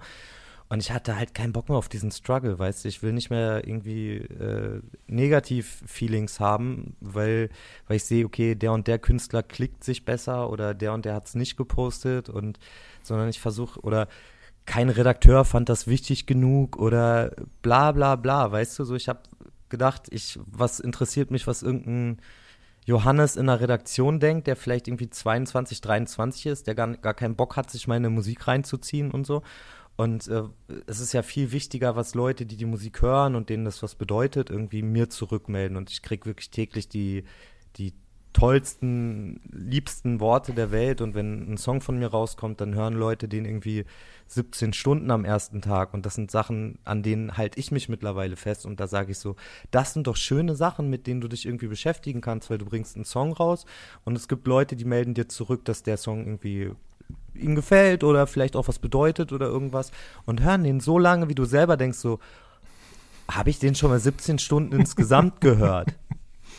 Und 0.67 0.79
ich 0.81 0.91
hatte 0.91 1.15
halt 1.15 1.35
keinen 1.35 1.53
Bock 1.53 1.69
mehr 1.69 1.77
auf 1.77 1.89
diesen 1.89 2.11
Struggle, 2.11 2.57
weißt 2.57 2.83
du. 2.83 2.89
Ich 2.89 3.03
will 3.03 3.13
nicht 3.13 3.29
mehr 3.29 3.67
irgendwie 3.67 4.15
äh, 4.15 4.81
Negativ-Feelings 5.07 6.39
haben, 6.39 6.95
weil, 6.99 7.49
weil 7.87 7.97
ich 7.97 8.05
sehe, 8.05 8.25
okay, 8.25 8.55
der 8.55 8.71
und 8.71 8.87
der 8.87 8.97
Künstler 8.97 9.43
klickt 9.43 9.83
sich 9.83 10.05
besser 10.05 10.49
oder 10.49 10.73
der 10.73 10.93
und 10.93 11.05
der 11.05 11.13
hat 11.13 11.27
es 11.27 11.35
nicht 11.35 11.55
gepostet 11.55 12.29
und 12.29 12.57
sondern 13.03 13.29
ich 13.29 13.39
versuche, 13.39 13.79
oder 13.81 14.07
kein 14.65 14.89
Redakteur 14.89 15.45
fand 15.45 15.69
das 15.69 15.85
wichtig 15.85 16.25
genug 16.25 16.77
oder 16.77 17.31
bla 17.61 17.91
bla 17.91 18.15
bla, 18.15 18.51
weißt 18.51 18.79
du, 18.79 18.85
so 18.85 18.95
ich 18.95 19.07
habe 19.07 19.19
gedacht, 19.69 20.07
ich, 20.09 20.39
was 20.45 20.79
interessiert 20.79 21.29
mich, 21.29 21.45
was 21.45 21.61
irgendein 21.61 22.19
Johannes 22.85 23.35
in 23.35 23.47
der 23.47 23.59
Redaktion 23.59 24.19
denkt, 24.19 24.47
der 24.47 24.55
vielleicht 24.55 24.87
irgendwie 24.87 25.09
22, 25.09 25.81
23 25.81 26.45
ist, 26.47 26.67
der 26.67 26.75
gar, 26.75 26.87
gar 26.97 27.13
keinen 27.13 27.35
Bock 27.35 27.55
hat, 27.55 27.71
sich 27.71 27.87
meine 27.87 28.09
Musik 28.09 28.47
reinzuziehen 28.47 29.11
und 29.11 29.25
so. 29.25 29.41
Und 29.97 30.27
äh, 30.27 30.43
es 30.87 30.99
ist 30.99 31.13
ja 31.13 31.21
viel 31.23 31.51
wichtiger, 31.51 31.95
was 31.95 32.15
Leute, 32.15 32.45
die 32.45 32.57
die 32.57 32.65
Musik 32.65 33.01
hören 33.01 33.35
und 33.35 33.49
denen 33.49 33.65
das 33.65 33.81
was 33.81 33.95
bedeutet, 33.95 34.49
irgendwie 34.49 34.81
mir 34.81 35.09
zurückmelden. 35.09 35.77
Und 35.77 35.89
ich 35.89 36.01
kriege 36.01 36.25
wirklich 36.25 36.49
täglich 36.49 36.89
die, 36.89 37.23
die 37.77 37.93
tollsten, 38.35 39.39
liebsten 39.53 40.19
Worte 40.19 40.53
der 40.53 40.71
Welt. 40.71 40.99
Und 40.99 41.15
wenn 41.15 41.53
ein 41.53 41.57
Song 41.57 41.79
von 41.79 41.97
mir 41.97 42.07
rauskommt, 42.07 42.59
dann 42.59 42.75
hören 42.75 42.93
Leute 42.95 43.29
den 43.29 43.45
irgendwie 43.45 43.85
17 44.27 44.73
Stunden 44.73 45.09
am 45.11 45.23
ersten 45.23 45.61
Tag. 45.61 45.93
Und 45.93 46.05
das 46.05 46.15
sind 46.15 46.29
Sachen, 46.29 46.77
an 46.83 47.01
denen 47.01 47.37
halte 47.37 47.57
ich 47.57 47.71
mich 47.71 47.87
mittlerweile 47.87 48.35
fest. 48.35 48.65
Und 48.65 48.81
da 48.81 48.87
sage 48.87 49.11
ich 49.11 49.19
so, 49.19 49.37
das 49.71 49.93
sind 49.93 50.07
doch 50.07 50.17
schöne 50.17 50.55
Sachen, 50.55 50.89
mit 50.89 51.07
denen 51.07 51.21
du 51.21 51.29
dich 51.29 51.45
irgendwie 51.45 51.67
beschäftigen 51.67 52.19
kannst, 52.19 52.49
weil 52.49 52.57
du 52.57 52.65
bringst 52.65 52.97
einen 52.97 53.05
Song 53.05 53.31
raus. 53.31 53.65
Und 54.03 54.17
es 54.17 54.27
gibt 54.27 54.45
Leute, 54.47 54.75
die 54.75 54.85
melden 54.85 55.13
dir 55.13 55.29
zurück, 55.29 55.63
dass 55.63 55.83
der 55.83 55.95
Song 55.95 56.25
irgendwie 56.25 56.71
ihnen 57.37 57.55
gefällt 57.55 58.03
oder 58.03 58.27
vielleicht 58.27 58.55
auch 58.55 58.67
was 58.67 58.79
bedeutet 58.79 59.31
oder 59.31 59.47
irgendwas 59.47 59.91
und 60.25 60.41
hören 60.41 60.63
den 60.63 60.79
so 60.79 60.97
lange, 60.99 61.29
wie 61.29 61.35
du 61.35 61.45
selber 61.45 61.77
denkst 61.77 61.97
so, 61.97 62.19
habe 63.29 63.49
ich 63.49 63.59
den 63.59 63.75
schon 63.75 63.89
mal 63.89 63.99
17 63.99 64.39
Stunden 64.39 64.79
insgesamt 64.79 65.41
gehört? 65.41 65.93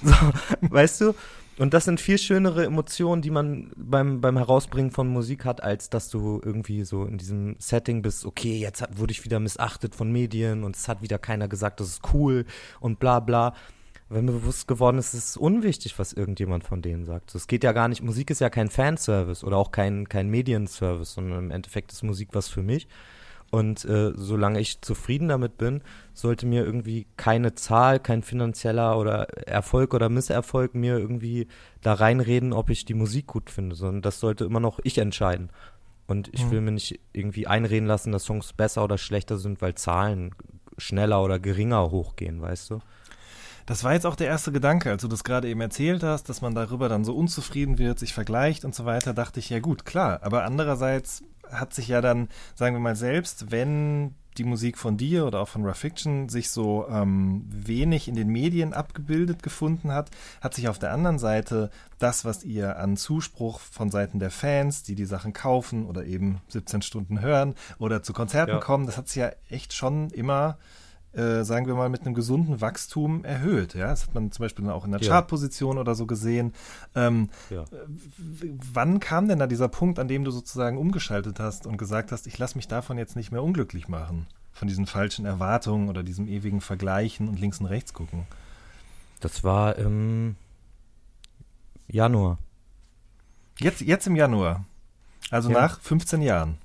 So, 0.03 0.13
weißt 0.61 1.01
du? 1.01 1.15
Und 1.59 1.73
das 1.73 1.87
sind 1.87 2.01
viel 2.01 2.19
schönere 2.19 2.67
Emotionen, 2.67 3.23
die 3.23 3.31
man 3.31 3.71
beim, 3.77 4.21
beim 4.21 4.37
Herausbringen 4.37 4.91
von 4.91 5.09
Musik 5.09 5.47
hat, 5.47 5.63
als 5.63 5.89
dass 5.89 6.11
du 6.11 6.41
irgendwie 6.45 6.85
so 6.85 7.05
in 7.07 7.17
diesem 7.17 7.57
Setting 7.59 8.03
bist, 8.03 8.27
okay, 8.27 8.59
jetzt 8.59 8.83
hat, 8.83 8.99
wurde 8.99 9.13
ich 9.13 9.25
wieder 9.25 9.41
missachtet 9.41 9.95
von 9.95 10.13
Medien 10.13 10.65
und 10.65 10.77
es 10.77 10.87
hat 10.87 11.01
wieder 11.01 11.19
keiner 11.19 11.49
gesagt, 11.49 11.81
das 11.81 11.89
ist 11.89 12.03
cool 12.13 12.45
und 12.79 12.99
bla 12.99 13.21
bla. 13.21 13.55
Wenn 14.09 14.25
mir 14.25 14.33
bewusst 14.33 14.69
geworden 14.69 14.99
ist, 14.99 15.15
ist 15.15 15.31
es 15.31 15.37
unwichtig, 15.37 15.99
was 15.99 16.13
irgendjemand 16.13 16.63
von 16.63 16.81
denen 16.81 17.05
sagt. 17.05 17.35
Es 17.35 17.49
geht 17.49 17.65
ja 17.65 17.73
gar 17.73 17.89
nicht, 17.89 18.03
Musik 18.03 18.31
ist 18.31 18.41
ja 18.41 18.51
kein 18.51 18.71
Fanservice 18.71 19.45
oder 19.45 19.57
auch 19.57 19.73
kein, 19.73 20.09
kein 20.09 20.29
Medienservice, 20.29 21.15
sondern 21.15 21.47
im 21.47 21.51
Endeffekt 21.51 21.93
ist 21.93 22.05
Musik 22.05 22.29
was 22.33 22.49
für 22.49 22.63
mich. 22.63 22.87
Und 23.51 23.85
äh, 23.85 24.13
solange 24.17 24.61
ich 24.61 24.81
zufrieden 24.81 25.29
damit 25.29 25.57
bin, 25.57 25.83
sollte 26.15 26.47
mir 26.47 26.65
irgendwie 26.65 27.07
keine 27.17 27.55
Zahl, 27.55 28.01
kein 28.01 28.23
finanzieller 28.23 28.99
oder 28.99 29.29
Erfolg 29.49 29.95
oder 29.95 30.09
Misserfolg 30.09 30.75
mir 30.75 30.99
irgendwie 30.99 31.47
da 31.81 31.95
reinreden, 31.95 32.53
ob 32.53 32.71
ich 32.71 32.85
die 32.85 32.95
Musik 32.95 33.27
gut 33.27 33.51
finde, 33.51 33.77
sondern 33.77 34.03
das 34.03 34.21
sollte 34.21 34.45
immer 34.45 34.61
noch 34.61 34.81
ich 34.83 34.99
entscheiden. 34.99 35.51
Und 36.09 36.29
ich 36.33 36.45
mhm. 36.45 36.51
will 36.51 36.61
mir 36.61 36.73
nicht 36.73 37.01
irgendwie 37.13 37.47
einreden 37.47 37.87
lassen, 37.87 38.13
dass 38.13 38.25
Songs 38.25 38.53
besser 38.53 38.85
oder 38.85 38.99
schlechter 38.99 39.39
sind, 39.39 39.63
weil 39.63 39.75
Zahlen 39.75 40.35
schneller 40.79 41.23
oder 41.23 41.39
geringer 41.39 41.91
hochgehen, 41.91 42.41
weißt 42.41 42.71
du? 42.71 42.81
Das 43.67 43.83
war 43.83 43.93
jetzt 43.93 44.07
auch 44.07 44.15
der 44.15 44.29
erste 44.29 44.53
Gedanke, 44.53 44.91
als 44.91 45.03
du 45.03 45.09
das 45.09 45.25
gerade 45.25 45.49
eben 45.49 45.61
erzählt 45.61 46.05
hast, 46.05 46.29
dass 46.29 46.41
man 46.41 46.55
darüber 46.55 46.89
dann 46.89 47.05
so 47.05 47.15
unzufrieden 47.15 47.79
wird, 47.79 47.99
sich 47.99 48.15
vergleicht 48.15 48.65
und 48.65 48.75
so 48.75 48.85
weiter, 48.85 49.13
dachte 49.13 49.41
ich, 49.41 49.51
ja 49.51 49.59
gut, 49.59 49.85
klar. 49.85 50.21
Aber 50.23 50.45
andererseits 50.45 51.25
hat 51.51 51.75
sich 51.75 51.89
ja 51.89 52.01
dann, 52.01 52.29
sagen 52.55 52.77
wir 52.77 52.81
mal 52.81 52.97
selbst, 52.97 53.51
wenn 53.51 54.15
die 54.39 54.45
Musik 54.45 54.79
von 54.79 54.97
dir 54.97 55.27
oder 55.27 55.41
auch 55.41 55.49
von 55.49 55.65
Rafiction 55.65 56.29
sich 56.29 56.51
so 56.51 56.87
ähm, 56.89 57.45
wenig 57.49 58.07
in 58.07 58.15
den 58.15 58.29
Medien 58.29 58.75
abgebildet 58.75 59.43
gefunden 59.43 59.93
hat, 59.93 60.11
hat 60.41 60.55
sich 60.55 60.69
auf 60.69 60.79
der 60.79 60.93
anderen 60.93 61.19
Seite 61.19 61.71
das, 61.99 62.25
was 62.25 62.45
ihr 62.45 62.79
an 62.79 62.97
Zuspruch 62.97 63.61
von 63.61 63.91
Seiten 63.91 64.19
der 64.19 64.31
Fans, 64.31 64.83
die 64.83 64.95
die 64.95 65.07
Sachen 65.07 65.33
kaufen 65.33 65.87
oder 65.87 66.05
eben 66.05 66.41
17 66.49 66.83
Stunden 66.83 67.21
hören 67.21 67.55
oder 67.79 68.03
zu 68.03 68.13
Konzerten 68.13 68.53
ja. 68.53 68.59
kommen, 68.59 68.87
das 68.87 68.99
hat 68.99 69.09
sich 69.09 69.17
ja 69.17 69.31
echt 69.49 69.73
schon 69.73 70.11
immer 70.11 70.59
äh, 71.17 71.45
sagen 71.45 71.67
wir 71.67 71.75
mal, 71.75 71.89
mit 71.89 72.03
einem 72.03 72.15
gesunden 72.15 72.61
Wachstum 72.61 73.25
erhöht. 73.25 73.75
Ja? 73.75 73.89
Das 73.89 74.07
hat 74.07 74.15
man 74.15 74.31
zum 74.33 74.45
Beispiel 74.45 74.69
auch 74.69 74.85
in 74.85 74.93
der 74.93 75.01
ja. 75.01 75.09
Chartposition 75.09 75.79
oder 75.79 75.95
so 75.95 76.07
gesehen. 76.07 76.53
Ähm, 76.95 77.31
ja. 77.49 77.65
Wann 78.73 79.01
kam 79.01 79.29
denn 79.29 79.39
da 79.39 79.47
dieser 79.47 79.69
Punkt, 79.69 79.99
an 79.99 80.09
dem 80.09 80.25
du 80.25 80.31
sozusagen 80.31 80.77
umgeschaltet 80.77 81.41
hast 81.41 81.67
und 81.67 81.79
gesagt 81.79 82.13
hast, 82.13 82.27
ich 82.27 82.39
lasse 82.39 82.57
mich 82.59 82.69
davon 82.69 82.99
jetzt 82.99 83.17
nicht 83.17 83.33
mehr 83.33 83.43
unglücklich 83.43 83.89
machen? 83.89 84.27
Von 84.53 84.69
diesen 84.69 84.87
falschen 84.87 85.27
Erwartungen 85.27 85.89
oder 85.89 86.03
diesem 86.03 86.29
ewigen 86.29 86.61
Vergleichen 86.61 87.29
und 87.29 87.39
links 87.39 87.61
und 87.61 87.67
rechts 87.67 87.93
gucken? 87.93 88.27
Das 89.21 89.43
war 89.43 89.77
im 89.77 90.37
Januar. 91.89 92.39
Jetzt, 93.59 93.81
jetzt 93.81 94.07
im 94.07 94.17
Januar. 94.17 94.65
Also 95.31 95.51
ja. 95.51 95.61
nach 95.63 95.81
15 95.81 96.21
Jahren. 96.21 96.59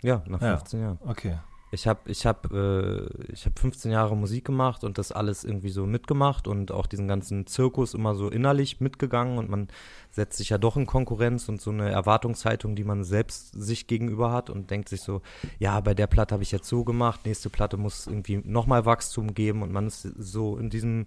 Ja, 0.00 0.22
nach 0.26 0.38
15 0.38 0.80
Jahren. 0.80 0.98
Okay. 1.04 1.38
Ich 1.70 1.86
habe 1.86 2.00
ich 2.06 2.24
hab, 2.24 2.52
äh, 2.52 3.06
ich 3.30 3.44
hab 3.44 3.58
15 3.58 3.90
Jahre 3.90 4.16
Musik 4.16 4.44
gemacht 4.44 4.84
und 4.84 4.96
das 4.96 5.12
alles 5.12 5.44
irgendwie 5.44 5.68
so 5.68 5.86
mitgemacht 5.86 6.48
und 6.48 6.72
auch 6.72 6.86
diesen 6.86 7.08
ganzen 7.08 7.46
Zirkus 7.46 7.94
immer 7.94 8.14
so 8.14 8.28
innerlich 8.28 8.80
mitgegangen 8.80 9.38
und 9.38 9.50
man 9.50 9.68
setzt 10.10 10.38
sich 10.38 10.48
ja 10.48 10.58
doch 10.58 10.76
in 10.76 10.86
Konkurrenz 10.86 11.48
und 11.48 11.60
so 11.60 11.70
eine 11.70 11.90
Erwartungshaltung, 11.90 12.74
die 12.74 12.84
man 12.84 13.04
selbst 13.04 13.52
sich 13.52 13.86
gegenüber 13.86 14.32
hat 14.32 14.48
und 14.48 14.70
denkt 14.70 14.88
sich 14.88 15.02
so, 15.02 15.20
ja, 15.58 15.78
bei 15.80 15.94
der 15.94 16.06
Platte 16.06 16.34
habe 16.34 16.42
ich 16.42 16.52
jetzt 16.52 16.68
so 16.68 16.84
gemacht, 16.84 17.26
nächste 17.26 17.50
Platte 17.50 17.76
muss 17.76 18.06
irgendwie 18.06 18.38
nochmal 18.38 18.86
Wachstum 18.86 19.34
geben 19.34 19.62
und 19.62 19.70
man 19.70 19.88
ist 19.88 20.02
so 20.18 20.56
in 20.56 20.70
diesem 20.70 21.06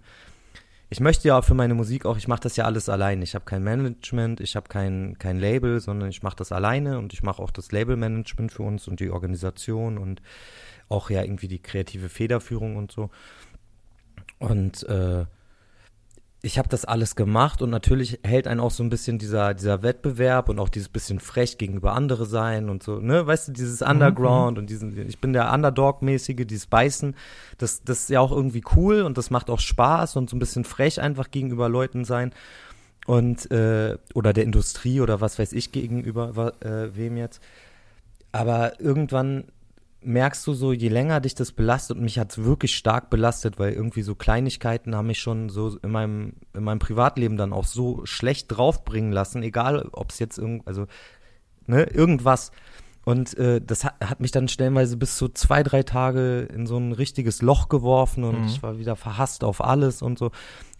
ich 0.92 1.00
möchte 1.00 1.26
ja 1.26 1.40
für 1.40 1.54
meine 1.54 1.72
Musik 1.72 2.04
auch, 2.04 2.18
ich 2.18 2.28
mache 2.28 2.42
das 2.42 2.56
ja 2.56 2.66
alles 2.66 2.90
alleine. 2.90 3.24
Ich 3.24 3.34
habe 3.34 3.46
kein 3.46 3.62
Management, 3.62 4.42
ich 4.42 4.56
habe 4.56 4.68
kein, 4.68 5.16
kein 5.18 5.38
Label, 5.38 5.80
sondern 5.80 6.10
ich 6.10 6.22
mache 6.22 6.36
das 6.36 6.52
alleine 6.52 6.98
und 6.98 7.14
ich 7.14 7.22
mache 7.22 7.40
auch 7.40 7.50
das 7.50 7.72
Labelmanagement 7.72 8.52
für 8.52 8.62
uns 8.62 8.88
und 8.88 9.00
die 9.00 9.08
Organisation 9.08 9.96
und 9.96 10.20
auch 10.90 11.08
ja 11.08 11.22
irgendwie 11.22 11.48
die 11.48 11.60
kreative 11.60 12.10
Federführung 12.10 12.76
und 12.76 12.92
so. 12.92 13.08
Und 14.38 14.82
äh, 14.82 15.24
ich 16.44 16.58
habe 16.58 16.68
das 16.68 16.84
alles 16.84 17.14
gemacht 17.14 17.62
und 17.62 17.70
natürlich 17.70 18.18
hält 18.24 18.48
einen 18.48 18.58
auch 18.58 18.72
so 18.72 18.82
ein 18.82 18.90
bisschen 18.90 19.18
dieser, 19.18 19.54
dieser 19.54 19.84
Wettbewerb 19.84 20.48
und 20.48 20.58
auch 20.58 20.68
dieses 20.68 20.88
bisschen 20.88 21.20
frech 21.20 21.56
gegenüber 21.56 21.92
andere 21.92 22.26
sein 22.26 22.68
und 22.68 22.82
so, 22.82 22.98
ne, 22.98 23.24
weißt 23.24 23.48
du, 23.48 23.52
dieses 23.52 23.80
mhm, 23.80 23.86
Underground 23.88 24.56
mhm. 24.56 24.62
und 24.62 24.70
diesen, 24.70 25.08
ich 25.08 25.20
bin 25.20 25.32
der 25.32 25.52
Underdog-mäßige, 25.52 26.44
dieses 26.44 26.66
Beißen, 26.66 27.14
das, 27.58 27.84
das 27.84 28.00
ist 28.00 28.10
ja 28.10 28.18
auch 28.18 28.32
irgendwie 28.32 28.64
cool 28.74 29.02
und 29.02 29.18
das 29.18 29.30
macht 29.30 29.50
auch 29.50 29.60
Spaß 29.60 30.16
und 30.16 30.28
so 30.28 30.36
ein 30.36 30.40
bisschen 30.40 30.64
frech 30.64 31.00
einfach 31.00 31.30
gegenüber 31.30 31.68
Leuten 31.68 32.04
sein 32.04 32.32
und, 33.06 33.48
äh, 33.52 33.96
oder 34.12 34.32
der 34.32 34.42
Industrie 34.42 35.00
oder 35.00 35.20
was 35.20 35.38
weiß 35.38 35.52
ich 35.52 35.70
gegenüber 35.70 36.54
äh, 36.60 36.96
wem 36.96 37.16
jetzt. 37.16 37.40
Aber 38.32 38.80
irgendwann 38.80 39.44
merkst 40.04 40.46
du 40.46 40.54
so, 40.54 40.72
je 40.72 40.88
länger 40.88 41.20
dich 41.20 41.34
das 41.34 41.52
belastet, 41.52 41.96
und 41.96 42.04
mich 42.04 42.18
hat 42.18 42.30
es 42.30 42.44
wirklich 42.44 42.76
stark 42.76 43.10
belastet, 43.10 43.58
weil 43.58 43.72
irgendwie 43.72 44.02
so 44.02 44.14
Kleinigkeiten 44.14 44.94
haben 44.94 45.06
mich 45.06 45.20
schon 45.20 45.48
so 45.48 45.76
in 45.78 45.90
meinem, 45.90 46.34
in 46.54 46.64
meinem 46.64 46.78
Privatleben 46.78 47.36
dann 47.36 47.52
auch 47.52 47.64
so 47.64 48.04
schlecht 48.04 48.46
draufbringen 48.48 49.12
lassen, 49.12 49.42
egal 49.42 49.88
ob 49.92 50.10
es 50.10 50.18
jetzt 50.18 50.38
irgend, 50.38 50.66
also, 50.66 50.86
ne, 51.66 51.84
irgendwas. 51.84 52.52
Und 53.04 53.36
äh, 53.36 53.60
das 53.60 53.84
hat, 53.84 53.94
hat 54.04 54.20
mich 54.20 54.30
dann 54.30 54.46
stellenweise 54.46 54.96
bis 54.96 55.16
zu 55.16 55.28
zwei, 55.28 55.64
drei 55.64 55.82
Tage 55.82 56.48
in 56.54 56.66
so 56.66 56.78
ein 56.78 56.92
richtiges 56.92 57.42
Loch 57.42 57.68
geworfen 57.68 58.22
und 58.22 58.42
mhm. 58.42 58.46
ich 58.46 58.62
war 58.62 58.78
wieder 58.78 58.94
verhasst 58.94 59.42
auf 59.42 59.62
alles 59.62 60.02
und 60.02 60.18
so. 60.18 60.30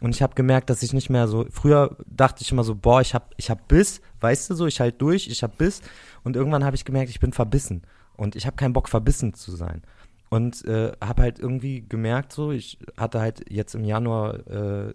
Und 0.01 0.15
ich 0.15 0.23
habe 0.23 0.35
gemerkt, 0.35 0.71
dass 0.71 0.85
ich 0.85 0.93
nicht 0.93 1.11
mehr 1.11 1.27
so, 1.27 1.47
früher 1.51 1.97
dachte 2.07 2.43
ich 2.43 2.53
immer 2.53 2.63
so, 2.63 2.77
boah, 2.77 3.01
ich 3.01 3.15
hab, 3.15 3.35
ich 3.39 3.51
hab 3.51 3.67
Biss, 3.67 4.01
weißt 4.21 4.51
du 4.51 4.55
so, 4.55 4.67
ich 4.67 4.79
halt 4.79 5.01
durch, 5.03 5.27
ich 5.27 5.43
hab 5.43 5.59
Biss. 5.59 5.83
Und 6.23 6.37
irgendwann 6.37 6.65
habe 6.65 6.77
ich 6.77 6.85
gemerkt, 6.85 7.11
ich 7.11 7.19
bin 7.19 7.33
verbissen. 7.33 7.83
Und 8.17 8.37
ich 8.37 8.47
habe 8.47 8.57
keinen 8.57 8.73
Bock, 8.73 8.89
verbissen 8.89 9.35
zu 9.35 9.53
sein. 9.53 9.83
Und 10.31 10.65
äh, 10.65 10.93
habe 11.03 11.23
halt 11.23 11.39
irgendwie 11.39 11.85
gemerkt, 11.87 12.33
so, 12.33 12.53
ich 12.53 12.79
hatte 12.97 13.21
halt 13.21 13.51
jetzt 13.51 13.75
im 13.75 13.85
Januar 13.85 14.47
äh, 14.47 14.95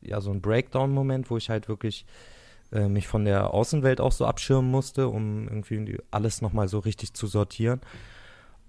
ja 0.00 0.20
so 0.20 0.30
einen 0.30 0.40
Breakdown-Moment, 0.40 1.30
wo 1.30 1.36
ich 1.36 1.50
halt 1.50 1.68
wirklich 1.68 2.06
äh, 2.72 2.88
mich 2.88 3.06
von 3.06 3.24
der 3.24 3.52
Außenwelt 3.52 4.00
auch 4.00 4.12
so 4.12 4.24
abschirmen 4.24 4.70
musste, 4.70 5.08
um 5.08 5.46
irgendwie 5.46 5.98
alles 6.10 6.40
nochmal 6.40 6.68
so 6.68 6.78
richtig 6.78 7.12
zu 7.12 7.26
sortieren. 7.26 7.80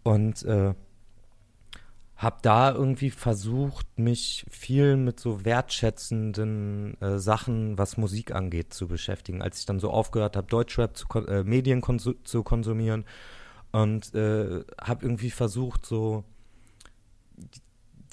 Und 0.03 0.43
äh, 0.43 0.73
habe 2.19 2.37
da 2.41 2.73
irgendwie 2.73 3.11
versucht, 3.11 3.87
mich 3.97 4.45
viel 4.49 4.97
mit 4.97 5.21
so 5.21 5.45
wertschätzenden 5.45 7.01
äh, 7.01 7.17
Sachen, 7.17 7.77
was 7.77 7.95
Musik 7.95 8.35
angeht, 8.35 8.73
zu 8.73 8.89
beschäftigen. 8.89 9.41
Als 9.41 9.59
ich 9.59 9.65
dann 9.65 9.79
so 9.79 9.89
aufgehört 9.89 10.35
habe, 10.35 10.47
Deutschrap 10.47 10.97
zu 10.97 11.07
äh, 11.27 11.45
Medien 11.45 11.79
konsu 11.79 12.11
zu 12.25 12.43
konsumieren 12.43 13.05
und 13.71 14.13
äh, 14.15 14.63
habe 14.81 15.05
irgendwie 15.05 15.29
versucht, 15.31 15.85
so 15.85 16.23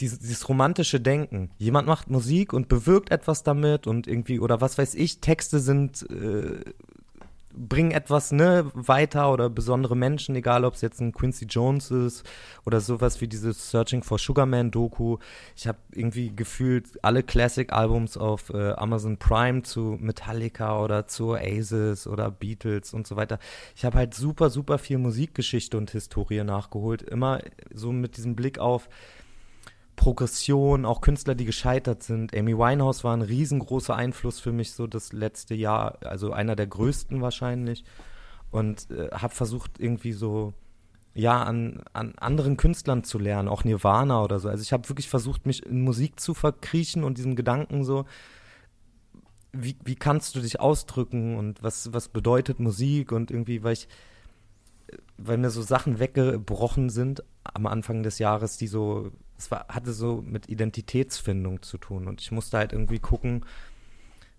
dieses, 0.00 0.18
dieses 0.18 0.48
romantische 0.48 1.00
Denken. 1.00 1.50
Jemand 1.58 1.88
macht 1.88 2.10
Musik 2.10 2.52
und 2.52 2.68
bewirkt 2.68 3.10
etwas 3.10 3.42
damit 3.42 3.86
und 3.86 4.06
irgendwie, 4.06 4.40
oder 4.40 4.60
was 4.60 4.78
weiß 4.78 4.94
ich, 4.94 5.20
Texte 5.20 5.60
sind 5.60 6.08
äh, 6.10 6.60
bringen 7.56 7.90
etwas 7.90 8.32
ne, 8.32 8.70
weiter 8.74 9.32
oder 9.32 9.48
besondere 9.48 9.96
Menschen, 9.96 10.36
egal 10.36 10.64
ob 10.64 10.74
es 10.74 10.82
jetzt 10.82 11.00
ein 11.00 11.12
Quincy 11.12 11.46
Jones 11.46 11.90
ist 11.90 12.28
oder 12.64 12.80
sowas 12.80 13.20
wie 13.20 13.28
dieses 13.28 13.70
Searching 13.70 14.02
for 14.02 14.18
Sugarman 14.18 14.70
Doku. 14.70 15.18
Ich 15.56 15.66
habe 15.66 15.78
irgendwie 15.92 16.34
gefühlt 16.34 17.02
alle 17.02 17.22
Classic-Albums 17.22 18.16
auf 18.16 18.50
äh, 18.50 18.72
Amazon 18.72 19.16
Prime 19.16 19.62
zu 19.62 19.96
Metallica 20.00 20.82
oder 20.82 21.06
zu 21.06 21.30
Oasis 21.30 22.06
oder 22.06 22.30
Beatles 22.30 22.92
und 22.92 23.06
so 23.06 23.16
weiter. 23.16 23.38
Ich 23.74 23.84
habe 23.84 23.98
halt 23.98 24.14
super, 24.14 24.50
super 24.50 24.78
viel 24.78 24.98
Musikgeschichte 24.98 25.78
und 25.78 25.90
Historie 25.90 26.44
nachgeholt. 26.44 27.02
Immer 27.02 27.40
so 27.72 27.92
mit 27.92 28.16
diesem 28.16 28.36
Blick 28.36 28.58
auf, 28.58 28.88
Progression, 29.96 30.84
auch 30.84 31.00
Künstler, 31.00 31.34
die 31.34 31.46
gescheitert 31.46 32.02
sind. 32.02 32.36
Amy 32.36 32.56
Winehouse 32.56 33.02
war 33.02 33.16
ein 33.16 33.22
riesengroßer 33.22 33.96
Einfluss 33.96 34.38
für 34.38 34.52
mich 34.52 34.72
so 34.72 34.86
das 34.86 35.12
letzte 35.12 35.54
Jahr, 35.54 35.98
also 36.04 36.32
einer 36.32 36.54
der 36.54 36.66
größten 36.66 37.20
wahrscheinlich. 37.22 37.84
Und 38.50 38.90
äh, 38.90 39.08
habe 39.10 39.34
versucht 39.34 39.80
irgendwie 39.80 40.12
so, 40.12 40.54
ja, 41.14 41.42
an, 41.42 41.82
an 41.94 42.14
anderen 42.18 42.56
Künstlern 42.56 43.02
zu 43.02 43.18
lernen, 43.18 43.48
auch 43.48 43.64
Nirvana 43.64 44.22
oder 44.22 44.38
so. 44.38 44.48
Also 44.48 44.62
ich 44.62 44.72
habe 44.72 44.88
wirklich 44.88 45.08
versucht, 45.08 45.46
mich 45.46 45.64
in 45.64 45.80
Musik 45.80 46.20
zu 46.20 46.34
verkriechen 46.34 47.02
und 47.02 47.16
diesen 47.18 47.36
Gedanken 47.36 47.84
so, 47.84 48.04
wie, 49.52 49.76
wie 49.84 49.94
kannst 49.94 50.36
du 50.36 50.40
dich 50.40 50.60
ausdrücken 50.60 51.36
und 51.38 51.62
was, 51.62 51.92
was 51.94 52.08
bedeutet 52.08 52.60
Musik 52.60 53.12
und 53.12 53.30
irgendwie, 53.30 53.62
weil 53.62 53.72
ich, 53.72 53.88
weil 55.16 55.38
mir 55.38 55.50
so 55.50 55.62
Sachen 55.62 55.98
weggebrochen 55.98 56.90
sind 56.90 57.24
am 57.42 57.66
Anfang 57.66 58.02
des 58.02 58.18
Jahres, 58.18 58.58
die 58.58 58.66
so 58.66 59.10
es 59.38 59.50
war, 59.50 59.66
hatte 59.68 59.92
so 59.92 60.22
mit 60.22 60.48
Identitätsfindung 60.48 61.62
zu 61.62 61.78
tun. 61.78 62.08
Und 62.08 62.20
ich 62.20 62.32
musste 62.32 62.58
halt 62.58 62.72
irgendwie 62.72 62.98
gucken, 62.98 63.44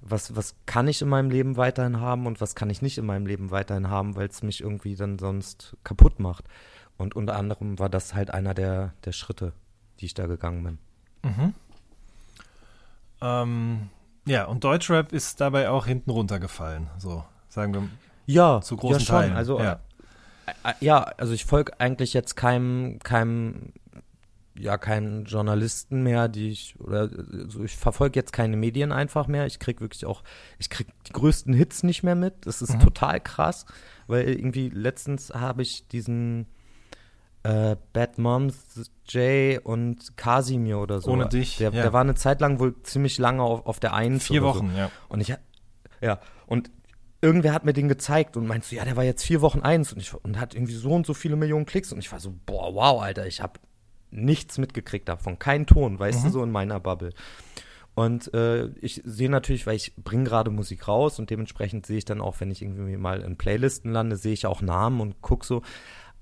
was, 0.02 0.36
was 0.36 0.56
kann 0.66 0.88
ich 0.88 1.02
in 1.02 1.10
meinem 1.10 1.30
Leben 1.30 1.58
weiterhin 1.58 2.00
haben 2.00 2.28
und 2.28 2.40
was 2.42 2.56
kann 2.56 2.70
ich 2.70 2.82
nicht 2.82 2.98
in 2.98 3.06
meinem 3.06 3.26
Leben 3.26 3.52
weiterhin 3.52 3.90
haben, 3.90 4.16
weil 4.16 4.28
es 4.28 4.44
mich 4.44 4.62
irgendwie 4.62 4.96
dann 4.96 5.18
sonst 5.20 5.76
kaputt 5.84 6.20
macht. 6.20 6.46
Und 6.98 7.16
unter 7.16 7.36
anderem 7.36 7.80
war 7.80 7.90
das 7.90 8.14
halt 8.14 8.32
einer 8.32 8.54
der, 8.54 8.94
der 9.06 9.12
Schritte, 9.12 9.54
die 10.00 10.06
ich 10.06 10.14
da 10.14 10.26
gegangen 10.28 10.64
bin. 10.64 10.78
Mhm. 11.24 11.54
Ähm, 13.22 13.90
ja, 14.26 14.46
und 14.46 14.64
Deutschrap 14.64 15.12
ist 15.12 15.42
dabei 15.42 15.70
auch 15.70 15.86
hinten 15.86 16.12
runtergefallen, 16.12 16.88
so 16.98 17.24
sagen 17.50 17.74
wir. 17.74 17.90
Ja, 18.26 18.62
zu 18.62 18.78
großen 18.78 19.00
ja 19.00 19.06
schon. 19.06 19.16
Teilen. 19.16 19.36
Also, 19.36 19.60
ja. 19.60 19.80
Äh, 20.46 20.70
äh, 20.70 20.74
ja, 20.82 21.02
also 21.18 21.34
ich 21.34 21.46
folge 21.46 21.80
eigentlich 21.80 22.14
jetzt 22.14 22.36
keinem, 22.36 23.00
keinem 23.00 23.74
ja 24.60 24.78
keinen 24.78 25.26
Journalisten 25.26 26.04
mehr, 26.04 26.28
die 26.28 26.50
ich 26.50 26.80
oder 26.80 27.10
also 27.44 27.64
ich 27.64 27.76
verfolge 27.76 28.20
jetzt 28.20 28.34
keine 28.34 28.58
Medien 28.58 28.92
einfach 28.92 29.28
mehr. 29.28 29.46
Ich 29.46 29.60
krieg 29.60 29.82
wirklich 29.82 30.06
auch, 30.06 30.24
ich 30.60 30.70
krieg 30.70 30.88
die 31.08 31.14
größten 31.14 31.54
Hits 31.54 31.84
nicht 31.84 32.04
mehr 32.04 32.16
mit. 32.16 32.46
Das 32.46 32.62
ist 32.62 32.76
mhm. 32.76 32.80
total 32.80 33.20
krass, 33.20 33.66
weil 34.08 34.28
irgendwie 34.30 34.70
letztens 34.70 35.32
habe 35.34 35.62
ich 35.62 35.88
diesen 35.88 36.48
äh, 37.44 37.76
Bad 37.94 38.18
Moms 38.18 38.92
Jay 39.08 39.60
und 39.64 40.18
Casimir 40.18 40.80
oder 40.80 41.00
so. 41.00 41.12
Ohne 41.12 41.28
dich. 41.30 41.58
Der, 41.58 41.72
ja. 41.72 41.82
der 41.84 41.94
war 41.94 42.02
eine 42.02 42.16
Zeit 42.16 42.42
lang 42.42 42.60
wohl 42.60 42.82
ziemlich 42.84 43.18
lange 43.18 43.44
auf, 43.44 43.66
auf 43.66 43.80
der 43.80 43.94
einen. 43.94 44.20
Vier 44.20 44.44
Wochen, 44.44 44.72
so. 44.72 44.78
ja. 44.78 44.92
Und 45.10 45.22
ich 45.22 45.34
ja 46.02 46.20
und 46.46 46.72
irgendwer 47.22 47.54
hat 47.54 47.66
mir 47.66 47.74
den 47.74 47.88
gezeigt 47.88 48.38
und 48.38 48.48
meinst 48.48 48.72
du, 48.72 48.76
ja, 48.76 48.86
der 48.86 48.96
war 48.96 49.04
jetzt 49.04 49.24
vier 49.24 49.42
Wochen 49.42 49.62
eins 49.62 49.94
und, 49.94 50.00
ich, 50.00 50.14
und 50.14 50.40
hat 50.40 50.54
irgendwie 50.54 50.74
so 50.74 50.92
und 50.92 51.06
so 51.06 51.14
viele 51.14 51.36
Millionen 51.36 51.66
Klicks 51.66 51.92
und 51.92 52.00
ich 52.00 52.12
war 52.12 52.20
so, 52.20 52.34
boah, 52.46 52.74
wow, 52.74 53.02
Alter, 53.02 53.26
ich 53.26 53.42
habe 53.42 53.60
nichts 54.12 54.58
mitgekriegt 54.58 55.08
davon, 55.10 55.40
kein 55.40 55.66
Ton, 55.66 56.00
weißt 56.00 56.22
mhm. 56.22 56.28
du, 56.28 56.32
so 56.32 56.44
in 56.44 56.52
meiner 56.52 56.80
Bubble. 56.80 57.12
Und 57.96 58.32
äh, 58.36 58.68
ich 58.80 59.02
sehe 59.06 59.30
natürlich, 59.30 59.66
weil 59.66 59.76
ich 59.76 59.96
bringe 59.96 60.26
gerade 60.26 60.52
Musik 60.52 60.88
raus 60.88 61.18
und 61.18 61.32
dementsprechend 61.32 61.88
sehe 61.88 61.98
ich 61.98 62.06
dann 62.06 62.22
auch, 62.22 62.40
wenn 62.40 62.52
ich 62.52 62.62
irgendwie 62.62 62.96
mal 62.96 63.22
in 63.22 63.38
Playlisten 63.38 63.92
lande, 63.92 64.18
sehe 64.18 64.34
ich 64.34 64.46
auch 64.46 64.62
Namen 64.62 65.02
und 65.02 65.22
gucke 65.22 65.46
so. 65.46 65.64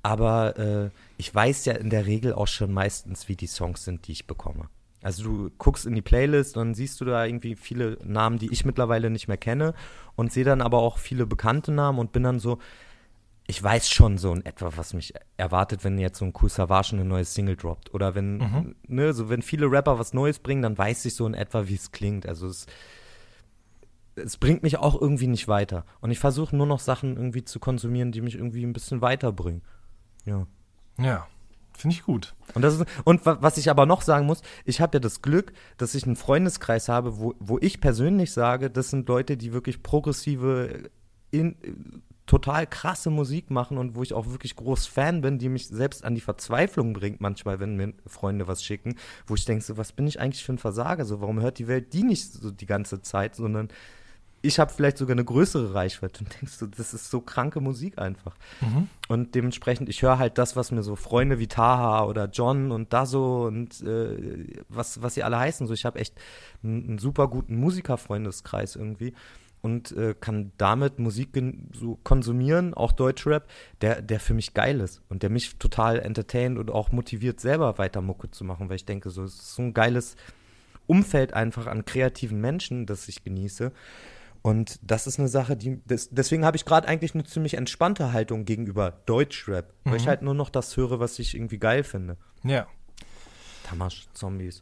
Aber 0.01 0.57
äh, 0.57 0.89
ich 1.17 1.35
weiß 1.35 1.65
ja 1.65 1.73
in 1.73 1.89
der 1.89 2.05
Regel 2.05 2.31
auch 2.31 2.47
schon 2.47 2.71
meistens, 2.71 3.27
wie 3.27 3.35
die 3.35 3.47
Songs 3.47 3.83
sind, 3.83 4.07
die 4.07 4.13
ich 4.13 4.25
bekomme. 4.25 4.69
Also 5.01 5.23
du 5.23 5.51
guckst 5.57 5.85
in 5.85 5.95
die 5.95 6.01
Playlist 6.01 6.55
und 6.55 6.61
dann 6.61 6.75
siehst 6.75 7.01
du 7.01 7.05
da 7.05 7.25
irgendwie 7.25 7.55
viele 7.55 7.97
Namen, 8.05 8.39
die 8.39 8.51
ich 8.53 8.65
mittlerweile 8.65 9.09
nicht 9.09 9.27
mehr 9.27 9.37
kenne 9.37 9.73
und 10.15 10.31
sehe 10.31 10.45
dann 10.45 10.61
aber 10.61 10.79
auch 10.79 10.97
viele 10.97 11.25
bekannte 11.25 11.71
Namen 11.73 11.99
und 11.99 12.11
bin 12.11 12.23
dann 12.23 12.39
so, 12.39 12.57
ich 13.47 13.61
weiß 13.61 13.89
schon 13.89 14.17
so 14.17 14.33
in 14.33 14.45
etwa, 14.45 14.71
was 14.75 14.93
mich 14.93 15.13
erwartet, 15.37 15.83
wenn 15.83 15.99
jetzt 15.99 16.17
so 16.17 16.25
ein 16.25 16.33
Cool 16.39 16.49
Savage 16.49 16.93
eine 16.93 17.05
neue 17.05 17.25
Single 17.25 17.55
droppt. 17.55 17.93
Oder 17.93 18.15
wenn, 18.15 18.37
mhm. 18.37 18.75
ne, 18.87 19.13
so 19.13 19.29
wenn 19.29 19.41
viele 19.41 19.69
Rapper 19.69 19.99
was 19.99 20.13
Neues 20.13 20.39
bringen, 20.39 20.63
dann 20.63 20.77
weiß 20.77 21.05
ich 21.05 21.15
so 21.15 21.27
in 21.27 21.35
etwa, 21.35 21.67
wie 21.67 21.75
es 21.75 21.91
klingt. 21.91 22.27
Also 22.27 22.47
es, 22.47 22.65
es 24.15 24.37
bringt 24.37 24.63
mich 24.63 24.77
auch 24.77 24.99
irgendwie 24.99 25.27
nicht 25.27 25.47
weiter. 25.47 25.85
Und 26.01 26.09
ich 26.09 26.17
versuche 26.17 26.55
nur 26.55 26.65
noch 26.65 26.79
Sachen 26.79 27.17
irgendwie 27.17 27.45
zu 27.45 27.59
konsumieren, 27.59 28.11
die 28.11 28.21
mich 28.21 28.35
irgendwie 28.35 28.65
ein 28.65 28.73
bisschen 28.73 29.01
weiterbringen. 29.01 29.61
Ja. 30.25 30.47
Ja. 30.99 31.27
Finde 31.77 31.95
ich 31.95 32.03
gut. 32.03 32.33
Und, 32.53 32.61
das 32.61 32.79
ist, 32.79 32.85
und 33.03 33.25
was 33.25 33.57
ich 33.57 33.69
aber 33.69 33.85
noch 33.85 34.01
sagen 34.01 34.25
muss, 34.25 34.41
ich 34.63 34.79
habe 34.79 34.95
ja 34.95 34.99
das 35.01 35.21
Glück, 35.21 35.51
dass 35.77 35.93
ich 35.93 36.05
einen 36.05 36.15
Freundeskreis 36.15 36.87
habe, 36.87 37.19
wo, 37.19 37.35
wo 37.39 37.59
ich 37.59 37.81
persönlich 37.81 38.31
sage, 38.31 38.71
das 38.71 38.89
sind 38.89 39.07
Leute, 39.09 39.35
die 39.35 39.51
wirklich 39.51 39.83
progressive 39.83 40.89
in, 41.31 41.57
total 42.25 42.65
krasse 42.65 43.09
Musik 43.09 43.51
machen 43.51 43.77
und 43.77 43.95
wo 43.95 44.01
ich 44.01 44.13
auch 44.13 44.27
wirklich 44.27 44.55
groß 44.55 44.87
Fan 44.87 45.21
bin, 45.21 45.37
die 45.37 45.49
mich 45.49 45.67
selbst 45.67 46.03
an 46.03 46.15
die 46.15 46.21
Verzweiflung 46.21 46.93
bringt 46.93 47.21
manchmal, 47.21 47.59
wenn 47.59 47.75
mir 47.75 47.93
Freunde 48.07 48.47
was 48.47 48.63
schicken, 48.63 48.95
wo 49.27 49.35
ich 49.35 49.45
denke, 49.45 49.63
so, 49.63 49.77
was 49.77 49.91
bin 49.91 50.07
ich 50.07 50.19
eigentlich 50.19 50.43
für 50.43 50.53
ein 50.53 50.57
Versager? 50.57 51.05
So, 51.05 51.21
warum 51.21 51.39
hört 51.41 51.59
die 51.59 51.67
Welt 51.67 51.93
die 51.93 52.03
nicht 52.03 52.33
so 52.33 52.49
die 52.51 52.65
ganze 52.65 53.01
Zeit, 53.01 53.35
sondern 53.35 53.69
ich 54.45 54.59
habe 54.59 54.71
vielleicht 54.71 54.97
sogar 54.97 55.13
eine 55.13 55.25
größere 55.25 55.73
Reichweite 55.73 56.23
und 56.23 56.33
denkst 56.41 56.59
du, 56.59 56.67
das 56.67 56.93
ist 56.93 57.09
so 57.09 57.21
kranke 57.21 57.61
Musik 57.61 57.99
einfach. 57.99 58.35
Mhm. 58.61 58.89
Und 59.07 59.35
dementsprechend, 59.35 59.89
ich 59.89 60.01
höre 60.01 60.17
halt 60.17 60.37
das, 60.37 60.55
was 60.55 60.71
mir 60.71 60.83
so 60.83 60.95
Freunde 60.95 61.39
wie 61.39 61.47
Taha 61.47 62.05
oder 62.05 62.29
John 62.29 62.71
und 62.71 62.93
Dazo 62.93 63.47
und 63.47 63.81
äh, 63.81 64.47
was, 64.69 65.01
was 65.01 65.15
sie 65.15 65.23
alle 65.23 65.39
heißen. 65.39 65.67
So, 65.67 65.73
ich 65.73 65.85
habe 65.85 65.99
echt 65.99 66.15
einen, 66.63 66.87
einen 66.87 66.97
super 66.97 67.27
guten 67.27 67.55
Musikerfreundeskreis 67.57 68.75
irgendwie 68.75 69.13
und 69.65 69.93
äh, 69.93 70.13
kann 70.13 70.51
damit 70.59 70.99
Musik 70.99 71.29
so 71.73 71.97
konsumieren, 72.03 72.75
auch 72.75 72.91
Deutschrap, 72.91 73.49
der, 73.81 74.03
der 74.03 74.19
für 74.19 74.35
mich 74.35 74.53
geil 74.53 74.79
ist 74.79 75.01
und 75.09 75.23
der 75.23 75.31
mich 75.31 75.57
total 75.57 75.97
entertaint 75.97 76.59
und 76.59 76.69
auch 76.69 76.91
motiviert, 76.91 77.39
selber 77.39 77.79
weiter 77.79 78.01
Mucke 78.01 78.29
zu 78.29 78.43
machen, 78.43 78.69
weil 78.69 78.75
ich 78.75 78.85
denke, 78.85 79.09
so, 79.09 79.23
es 79.23 79.33
ist 79.33 79.55
so 79.55 79.63
ein 79.63 79.73
geiles 79.73 80.17
Umfeld 80.85 81.33
einfach 81.33 81.65
an 81.65 81.83
kreativen 81.83 82.39
Menschen, 82.39 82.85
das 82.85 83.07
ich 83.07 83.23
genieße. 83.23 83.71
Und 84.43 84.79
das 84.83 85.07
ist 85.07 85.17
eine 85.17 85.29
Sache, 85.29 85.57
die. 85.57 85.81
Das, 85.87 86.09
deswegen 86.11 86.45
habe 86.45 86.57
ich 86.57 86.65
gerade 86.65 86.87
eigentlich 86.87 87.15
eine 87.15 87.23
ziemlich 87.23 87.55
entspannte 87.55 88.13
Haltung 88.13 88.45
gegenüber 88.45 89.01
Deutschrap, 89.07 89.73
mhm. 89.83 89.89
weil 89.89 89.97
ich 89.97 90.07
halt 90.07 90.21
nur 90.21 90.35
noch 90.35 90.51
das 90.51 90.77
höre, 90.77 90.99
was 90.99 91.17
ich 91.17 91.33
irgendwie 91.33 91.57
geil 91.57 91.83
finde. 91.83 92.17
Ja. 92.43 92.67
Tamasch, 93.63 94.05
Zombies. 94.13 94.61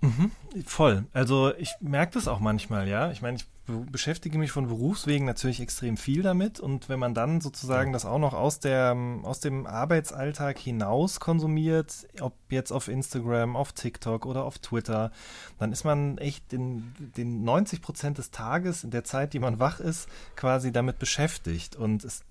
Mhm, 0.00 0.30
voll. 0.64 1.04
Also 1.12 1.54
ich 1.56 1.74
merke 1.80 2.14
das 2.14 2.28
auch 2.28 2.40
manchmal, 2.40 2.88
ja. 2.88 3.10
Ich 3.10 3.22
meine, 3.22 3.36
ich 3.36 3.46
beschäftige 3.66 4.38
mich 4.38 4.52
von 4.52 4.68
Berufswegen 4.68 5.26
natürlich 5.26 5.60
extrem 5.60 5.96
viel 5.96 6.22
damit 6.22 6.60
und 6.60 6.88
wenn 6.88 7.00
man 7.00 7.14
dann 7.14 7.40
sozusagen 7.40 7.92
das 7.92 8.04
auch 8.04 8.18
noch 8.18 8.32
aus, 8.32 8.60
der, 8.60 8.96
aus 9.22 9.40
dem 9.40 9.66
Arbeitsalltag 9.66 10.58
hinaus 10.58 11.18
konsumiert, 11.18 12.06
ob 12.20 12.34
jetzt 12.48 12.70
auf 12.70 12.86
Instagram, 12.86 13.56
auf 13.56 13.72
TikTok 13.72 14.24
oder 14.24 14.44
auf 14.44 14.58
Twitter, 14.58 15.10
dann 15.58 15.72
ist 15.72 15.84
man 15.84 16.16
echt 16.18 16.52
den, 16.52 16.94
den 17.16 17.42
90 17.42 17.82
Prozent 17.82 18.18
des 18.18 18.30
Tages 18.30 18.84
in 18.84 18.90
der 18.90 19.02
Zeit, 19.02 19.32
die 19.32 19.40
man 19.40 19.58
wach 19.58 19.80
ist, 19.80 20.08
quasi 20.36 20.70
damit 20.70 21.00
beschäftigt 21.00 21.74
und 21.74 22.04
es, 22.04 22.24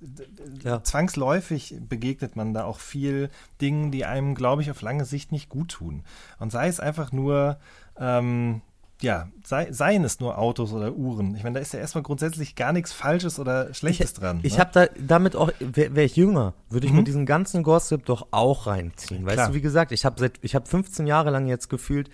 ja. 0.63 0.83
zwangsläufig 0.83 1.75
begegnet 1.87 2.37
man 2.37 2.53
da 2.53 2.63
auch 2.63 2.79
viel 2.79 3.29
Dingen, 3.59 3.91
die 3.91 4.05
einem, 4.05 4.35
glaube 4.35 4.61
ich, 4.61 4.71
auf 4.71 4.81
lange 4.81 5.03
Sicht 5.03 5.33
nicht 5.33 5.49
gut 5.49 5.69
tun. 5.69 6.03
Und 6.39 6.51
sei 6.51 6.67
es 6.67 6.79
einfach 6.79 7.11
nur 7.11 7.59
ähm, 7.97 8.61
ja, 9.01 9.27
sei, 9.43 9.71
seien 9.71 10.03
es 10.03 10.19
nur 10.19 10.37
Autos 10.37 10.71
oder 10.71 10.93
Uhren. 10.93 11.35
Ich 11.35 11.43
meine, 11.43 11.55
da 11.55 11.59
ist 11.59 11.73
ja 11.73 11.79
erstmal 11.79 12.03
grundsätzlich 12.03 12.55
gar 12.55 12.71
nichts 12.71 12.93
Falsches 12.93 13.39
oder 13.39 13.73
Schlechtes 13.73 14.11
ich, 14.11 14.17
dran. 14.17 14.39
Ich 14.43 14.53
ne? 14.53 14.59
habe 14.59 14.71
da 14.73 14.87
damit 14.99 15.35
auch, 15.35 15.51
wäre 15.59 15.95
wär 15.95 16.05
ich 16.05 16.15
jünger, 16.15 16.53
würde 16.69 16.85
ich 16.87 16.91
mhm. 16.91 16.99
mit 16.99 17.07
diesem 17.07 17.25
ganzen 17.25 17.63
Gossip 17.63 18.05
doch 18.05 18.27
auch 18.31 18.67
reinziehen. 18.67 19.25
Weißt 19.25 19.35
Klar. 19.35 19.47
du, 19.49 19.53
wie 19.53 19.61
gesagt, 19.61 19.91
ich 19.91 20.05
habe 20.05 20.19
seit, 20.19 20.39
ich 20.41 20.55
habe 20.55 20.65
15 20.65 21.07
Jahre 21.07 21.29
lang 21.29 21.47
jetzt 21.47 21.69
gefühlt 21.69 22.09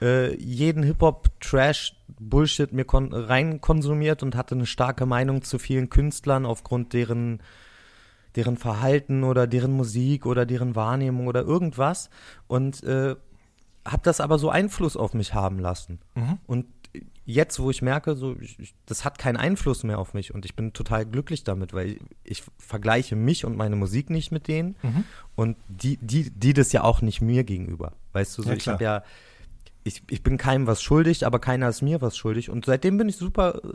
äh, 0.00 0.34
jeden 0.36 0.82
Hip-Hop, 0.82 1.28
Trash, 1.40 1.96
Bullshit 2.18 2.72
mir 2.72 2.86
rein 2.88 3.60
konsumiert 3.60 4.22
und 4.22 4.34
hatte 4.34 4.54
eine 4.54 4.66
starke 4.66 5.06
Meinung 5.06 5.42
zu 5.42 5.58
vielen 5.58 5.90
Künstlern 5.90 6.46
aufgrund 6.46 6.92
deren 6.92 7.42
deren 8.34 8.56
Verhalten 8.56 9.24
oder 9.24 9.46
deren 9.46 9.72
Musik 9.72 10.24
oder 10.24 10.46
deren 10.46 10.74
Wahrnehmung 10.74 11.26
oder 11.26 11.42
irgendwas 11.42 12.08
und 12.46 12.82
äh, 12.82 13.14
habe 13.84 14.02
das 14.04 14.20
aber 14.20 14.38
so 14.38 14.50
Einfluss 14.50 14.96
auf 14.96 15.14
mich 15.14 15.34
haben 15.34 15.58
lassen. 15.58 16.00
Mhm. 16.14 16.38
Und 16.46 16.66
jetzt, 17.24 17.58
wo 17.60 17.70
ich 17.70 17.82
merke, 17.82 18.16
so, 18.16 18.36
ich, 18.40 18.74
das 18.86 19.04
hat 19.04 19.18
keinen 19.18 19.36
Einfluss 19.36 19.84
mehr 19.84 19.98
auf 19.98 20.14
mich 20.14 20.34
und 20.34 20.44
ich 20.44 20.56
bin 20.56 20.72
total 20.72 21.06
glücklich 21.06 21.44
damit, 21.44 21.72
weil 21.72 21.88
ich, 21.88 22.00
ich 22.24 22.44
vergleiche 22.58 23.16
mich 23.16 23.44
und 23.44 23.56
meine 23.56 23.76
Musik 23.76 24.10
nicht 24.10 24.32
mit 24.32 24.48
denen 24.48 24.76
mhm. 24.82 25.04
und 25.36 25.56
die, 25.68 25.98
die, 25.98 26.30
die 26.30 26.52
das 26.52 26.72
ja 26.72 26.82
auch 26.82 27.00
nicht 27.00 27.20
mir 27.20 27.44
gegenüber. 27.44 27.92
Weißt 28.12 28.36
du, 28.36 28.42
so, 28.42 28.50
ja, 28.50 28.56
ich 28.56 28.68
habe 28.68 28.82
ja, 28.82 29.04
ich, 29.84 30.02
ich 30.10 30.22
bin 30.22 30.36
keinem 30.36 30.66
was 30.66 30.82
schuldig, 30.82 31.26
aber 31.26 31.38
keiner 31.38 31.68
ist 31.68 31.82
mir 31.82 32.00
was 32.00 32.16
schuldig 32.16 32.50
und 32.50 32.64
seitdem 32.64 32.98
bin 32.98 33.08
ich 33.08 33.16
super 33.16 33.60
äh, 33.64 33.68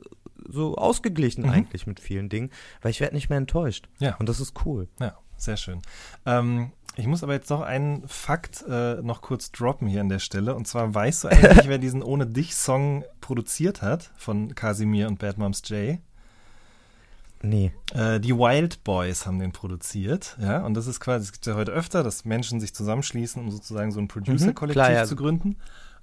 so 0.49 0.75
ausgeglichen 0.75 1.43
mhm. 1.43 1.49
eigentlich 1.49 1.87
mit 1.87 1.99
vielen 1.99 2.29
Dingen, 2.29 2.51
weil 2.81 2.91
ich 2.91 2.99
werde 2.99 3.15
nicht 3.15 3.29
mehr 3.29 3.37
enttäuscht. 3.37 3.87
Ja. 3.99 4.15
Und 4.17 4.29
das 4.29 4.39
ist 4.39 4.65
cool. 4.65 4.87
Ja, 4.99 5.17
sehr 5.37 5.57
schön. 5.57 5.81
Ähm, 6.25 6.71
ich 6.97 7.05
muss 7.05 7.23
aber 7.23 7.33
jetzt 7.33 7.49
noch 7.51 7.61
einen 7.61 8.07
Fakt 8.07 8.65
äh, 8.67 8.95
noch 9.01 9.21
kurz 9.21 9.51
droppen 9.51 9.87
hier 9.87 10.01
an 10.01 10.09
der 10.09 10.19
Stelle. 10.19 10.55
Und 10.55 10.67
zwar 10.67 10.93
weißt 10.93 11.23
du 11.23 11.27
eigentlich, 11.27 11.67
wer 11.67 11.77
diesen 11.77 12.01
Ohne 12.01 12.25
dich-Song 12.25 13.03
produziert 13.21 13.83
hat 13.83 14.09
von 14.17 14.55
Casimir 14.55 15.07
und 15.07 15.19
Bad 15.19 15.37
Moms 15.37 15.61
J? 15.67 15.99
Nee. 17.43 17.71
Äh, 17.93 18.19
die 18.19 18.35
Wild 18.35 18.83
Boys 18.83 19.27
haben 19.27 19.37
den 19.37 19.51
produziert, 19.51 20.37
ja. 20.41 20.65
Und 20.65 20.73
das 20.73 20.87
ist 20.87 20.99
quasi, 20.99 21.25
es 21.25 21.31
gibt 21.31 21.45
ja 21.45 21.53
heute 21.53 21.71
öfter, 21.71 22.01
dass 22.01 22.25
Menschen 22.25 22.59
sich 22.59 22.73
zusammenschließen, 22.73 23.41
um 23.41 23.51
sozusagen 23.51 23.91
so 23.91 23.99
ein 23.99 24.07
Producer-Kollektiv 24.07 24.87
mhm, 24.87 24.93
ja. 24.93 25.05
zu 25.05 25.15
gründen. 25.15 25.57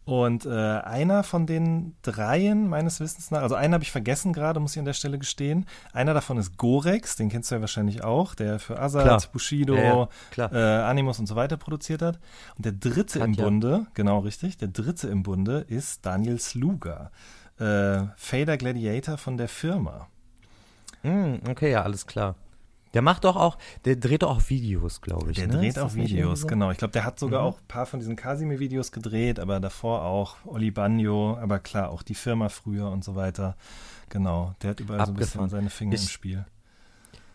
Und 0.05 0.45
äh, 0.45 0.51
einer 0.51 1.23
von 1.23 1.47
den 1.47 1.97
dreien, 2.03 2.69
meines 2.69 3.01
Wissens 3.01 3.31
nach, 3.31 3.41
also 3.41 3.55
einen 3.55 3.73
habe 3.73 3.85
ich 3.85 3.91
vergessen 3.91 4.35
gerade, 4.35 4.61
muss 4.61 4.73
ich 4.73 4.79
an 4.79 4.85
der 4.85 4.93
Stelle 4.93 5.19
gestehen. 5.19 5.67
Einer 5.95 6.13
davon 6.13 6.37
ist 6.37 6.59
Gorex, 6.59 7.17
den 7.17 7.31
kennst 7.31 7.51
du 7.51 7.55
ja 7.55 7.61
wahrscheinlich 7.63 8.05
auch, 8.05 8.35
der 8.35 8.59
für 8.59 8.79
Azad, 8.79 9.05
klar. 9.05 9.23
Bushido, 9.33 9.75
ja, 9.75 10.09
ja, 10.37 10.53
äh, 10.53 10.83
Animus 10.85 11.19
und 11.21 11.27
so 11.27 11.37
weiter 11.37 11.57
produziert 11.57 12.03
hat. 12.03 12.19
Und 12.57 12.67
der 12.67 12.73
dritte 12.73 13.21
Katja. 13.21 13.25
im 13.25 13.37
Bunde, 13.37 13.87
genau 13.95 14.19
richtig, 14.19 14.59
der 14.59 14.69
dritte 14.69 15.09
im 15.09 15.23
Bunde 15.23 15.65
ist 15.69 16.05
Daniel 16.05 16.39
Sluga, 16.39 17.11
äh, 17.59 18.03
Fader 18.17 18.59
Gladiator 18.59 19.17
von 19.17 19.39
der 19.39 19.49
Firma. 19.49 20.09
Mm, 21.03 21.37
okay, 21.49 21.71
ja, 21.71 21.83
alles 21.83 22.07
klar. 22.07 22.35
Der 22.95 23.03
macht 23.03 23.25
doch 23.25 23.37
auch, 23.37 23.59
der 23.85 23.97
dreht 23.97 24.23
doch 24.23 24.31
auch 24.31 24.49
Videos, 24.49 25.01
glaube 25.01 25.33
ich. 25.33 25.37
Der 25.37 25.49
ne? 25.49 25.55
dreht 25.55 25.79
auch 25.79 25.95
Videos, 25.95 26.43
so? 26.43 26.47
genau. 26.47 26.71
Ich 26.71 26.79
glaube, 26.79 26.93
der 26.93 27.05
hat 27.05 27.19
sogar 27.19 27.43
mhm. 27.43 27.49
auch 27.49 27.59
ein 27.59 27.67
paar 27.67 27.87
von 27.87 28.01
diesen 28.01 28.17
Casimir-Videos 28.17 28.93
gedreht, 28.93 29.41
aber 29.41 29.61
davor 29.61 30.03
auch 30.03 30.37
Oli 30.47 30.71
Bagno, 30.71 31.37
aber 31.37 31.59
klar, 31.59 31.91
auch 31.91 32.03
die 32.03 32.15
Firma 32.15 32.49
früher 32.49 32.91
und 32.91 33.05
so 33.05 33.15
weiter. 33.17 33.57
Genau, 34.09 34.55
der 34.63 34.71
hat 34.71 34.81
überall 34.81 35.01
Abgefahren. 35.01 35.27
so 35.27 35.35
ein 35.35 35.45
bisschen 35.45 35.51
seine 35.51 35.71
Finger 35.71 35.95
ich, 35.95 36.03
im 36.03 36.09
Spiel. 36.09 36.47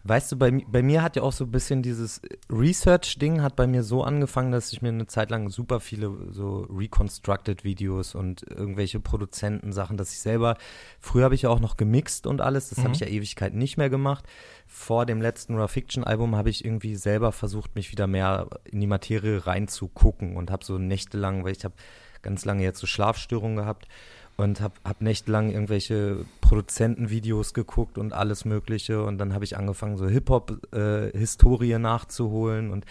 Weißt 0.03 0.31
du, 0.31 0.37
bei, 0.37 0.51
bei 0.51 0.81
mir 0.81 1.03
hat 1.03 1.17
ja 1.17 1.23
auch 1.23 1.33
so 1.33 1.43
ein 1.43 1.51
bisschen 1.51 1.81
dieses 1.81 2.21
Research-Ding 2.49 3.41
hat 3.41 3.57
bei 3.57 3.67
mir 3.67 3.83
so 3.83 4.03
angefangen, 4.03 4.51
dass 4.51 4.71
ich 4.71 4.81
mir 4.81 4.89
eine 4.89 5.07
Zeit 5.07 5.29
lang 5.29 5.49
super 5.49 5.81
viele 5.81 6.15
so 6.31 6.67
reconstructed 6.69 7.65
Videos 7.65 8.15
und 8.15 8.43
irgendwelche 8.49 9.01
Produzentensachen, 9.01 9.97
dass 9.97 10.13
ich 10.13 10.19
selber, 10.19 10.55
früher 11.01 11.25
habe 11.25 11.35
ich 11.35 11.41
ja 11.41 11.49
auch 11.49 11.59
noch 11.59 11.75
gemixt 11.75 12.27
und 12.27 12.39
alles, 12.39 12.69
das 12.69 12.79
mhm. 12.79 12.83
habe 12.83 12.93
ich 12.93 13.01
ja 13.01 13.07
Ewigkeit 13.07 13.53
nicht 13.53 13.77
mehr 13.77 13.89
gemacht. 13.89 14.25
Vor 14.67 15.05
dem 15.05 15.21
letzten 15.21 15.55
Raw 15.55 15.67
Fiction 15.67 16.05
Album 16.05 16.35
habe 16.35 16.49
ich 16.49 16.63
irgendwie 16.63 16.95
selber 16.95 17.33
versucht, 17.33 17.75
mich 17.75 17.91
wieder 17.91 18.07
mehr 18.07 18.47
in 18.63 18.79
die 18.79 18.87
Materie 18.87 19.45
reinzugucken 19.45 20.37
und 20.37 20.49
habe 20.49 20.63
so 20.63 20.77
nächtelang, 20.77 21.43
weil 21.43 21.51
ich 21.51 21.65
habe 21.65 21.75
ganz 22.21 22.45
lange 22.45 22.63
jetzt 22.63 22.79
so 22.79 22.87
Schlafstörungen 22.87 23.57
gehabt 23.57 23.87
und 24.39 24.61
habe 24.61 24.73
hab 24.85 25.01
nächtelang 25.01 25.51
irgendwelche 25.51 26.25
Produzentenvideos 26.39 27.53
geguckt 27.53 27.97
und 27.97 28.13
alles 28.13 28.45
Mögliche. 28.45 29.03
Und 29.03 29.17
dann 29.17 29.33
habe 29.33 29.43
ich 29.43 29.57
angefangen, 29.57 29.97
so 29.97 30.07
Hip-Hop-Historie 30.07 31.73
äh, 31.73 31.79
nachzuholen. 31.79 32.71
Und 32.71 32.85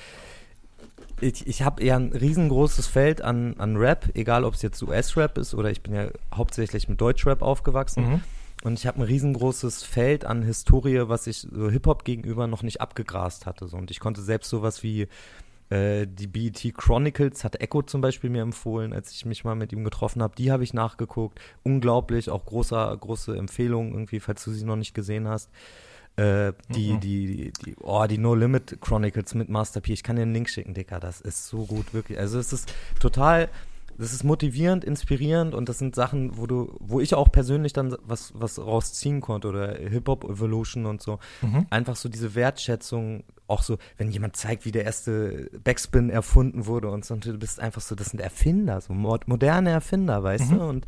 ich, 1.21 1.47
ich 1.47 1.63
habe 1.63 1.83
eher 1.83 1.97
ein 1.97 2.13
riesengroßes 2.13 2.87
Feld 2.87 3.23
an, 3.23 3.55
an 3.59 3.77
Rap, 3.77 4.11
egal 4.15 4.45
ob 4.45 4.55
es 4.55 4.63
jetzt 4.63 4.83
US-Rap 4.83 5.39
ist 5.39 5.55
oder 5.55 5.71
ich 5.71 5.83
bin 5.83 5.95
ja 5.95 6.09
hauptsächlich 6.35 6.89
mit 6.89 7.01
Deutschrap 7.01 7.41
aufgewachsen. 7.41 8.09
Mhm. 8.09 8.21
Und 8.65 8.79
ich 8.79 8.87
habe 8.87 8.99
ein 8.99 9.05
riesengroßes 9.05 9.85
Feld 9.85 10.25
an 10.25 10.43
Historie, 10.43 11.09
was 11.09 11.27
ich 11.27 11.41
so 11.51 11.71
Hip-Hop 11.71 12.05
gegenüber 12.05 12.47
noch 12.47 12.63
nicht 12.63 12.81
abgegrast 12.81 13.47
hatte. 13.47 13.69
So. 13.69 13.77
Und 13.77 13.91
ich 13.91 14.01
konnte 14.01 14.21
selbst 14.21 14.51
sowas 14.51 14.83
wie 14.83 15.09
äh, 15.71 16.07
die 16.07 16.27
BET 16.27 16.73
Chronicles 16.77 17.45
hat 17.45 17.61
Echo 17.61 17.83
zum 17.83 18.01
Beispiel 18.01 18.31
mir 18.31 18.43
empfohlen, 18.43 18.93
als 18.93 19.13
ich 19.13 19.27
mich 19.27 19.45
mal 19.45 19.55
mit 19.55 19.73
ihm 19.73 19.85
getroffen 19.85 20.23
habe. 20.23 20.35
Die 20.37 20.51
habe 20.51 20.65
ich 20.65 20.73
nachgeguckt. 20.73 21.41
Unglaublich, 21.63 22.31
auch 22.31 22.45
großer, 22.45 22.97
große 22.97 23.37
Empfehlung 23.37 23.93
irgendwie, 23.93 24.21
falls 24.21 24.45
du 24.45 24.53
sie 24.53 24.65
noch 24.65 24.77
nicht 24.77 24.95
gesehen 24.95 25.29
hast. 25.29 25.51
Äh, 26.17 26.53
die, 26.71 26.95
mhm. 26.95 27.01
die, 27.01 27.53
die, 27.65 27.77
oh, 27.81 28.05
die 28.09 28.19
No 28.19 28.35
Limit 28.35 28.79
Chronicles 28.81 29.35
mit 29.35 29.49
Master 29.49 29.81
P. 29.81 29.93
Ich 29.93 30.03
kann 30.03 30.17
dir 30.17 30.23
einen 30.23 30.33
Link 30.33 30.49
schicken, 30.49 30.75
Dicker. 30.75 30.99
Das 31.01 31.21
ist 31.21 31.47
so 31.47 31.65
gut, 31.67 31.95
wirklich. 31.95 32.19
Also 32.19 32.39
es 32.39 32.53
ist 32.53 32.73
total, 32.99 33.49
das 33.99 34.13
ist 34.13 34.25
motivierend, 34.25 34.85
inspirierend 34.85 35.55
und 35.55 35.69
das 35.69 35.79
sind 35.79 35.95
Sachen, 35.95 36.39
wo 36.39 36.47
du, 36.47 36.77
wo 36.79 37.01
ich 37.01 37.15
auch 37.15 37.31
persönlich 37.33 37.73
dann 37.73 37.97
was, 38.03 38.33
was 38.35 38.59
rausziehen 38.59 39.21
konnte 39.21 39.49
oder 39.49 39.75
Hip-Hop 39.75 40.25
Evolution 40.25 40.87
und 40.87 41.03
so. 41.03 41.19
Mhm. 41.43 41.67
Einfach 41.71 41.97
so 41.97 42.09
diese 42.09 42.35
Wertschätzung 42.35 43.25
auch 43.49 43.63
so, 43.63 43.79
wenn 43.97 44.11
jemand 44.11 44.37
zeigt, 44.37 44.65
wie 44.67 44.73
der 44.73 44.85
erste 44.85 45.51
Backspin 45.65 46.11
erfunden 46.11 46.67
wurde 46.67 46.91
und 46.91 47.05
so, 47.05 47.15
und 47.15 47.25
du 47.25 47.39
bist 47.39 47.61
einfach 47.61 47.81
so, 47.81 47.95
das 47.95 48.11
sind 48.11 48.21
Erfinder, 48.21 48.81
so 48.81 48.93
moderne 48.93 49.71
Erfinder, 49.71 50.23
weißt 50.23 50.53
mhm. 50.53 50.59
du? 50.59 50.65
Und 50.65 50.87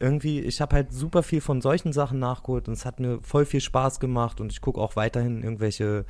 irgendwie, 0.00 0.40
ich 0.40 0.60
habe 0.60 0.74
halt 0.74 0.92
super 0.92 1.22
viel 1.22 1.40
von 1.40 1.60
solchen 1.60 1.92
Sachen 1.92 2.18
nachgeholt 2.18 2.66
und 2.66 2.74
es 2.74 2.84
hat 2.84 2.98
mir 2.98 3.20
voll 3.22 3.46
viel 3.46 3.60
Spaß 3.60 4.00
gemacht 4.00 4.40
und 4.40 4.50
ich 4.50 4.60
gucke 4.60 4.80
auch 4.80 4.96
weiterhin 4.96 5.44
irgendwelche, 5.44 6.04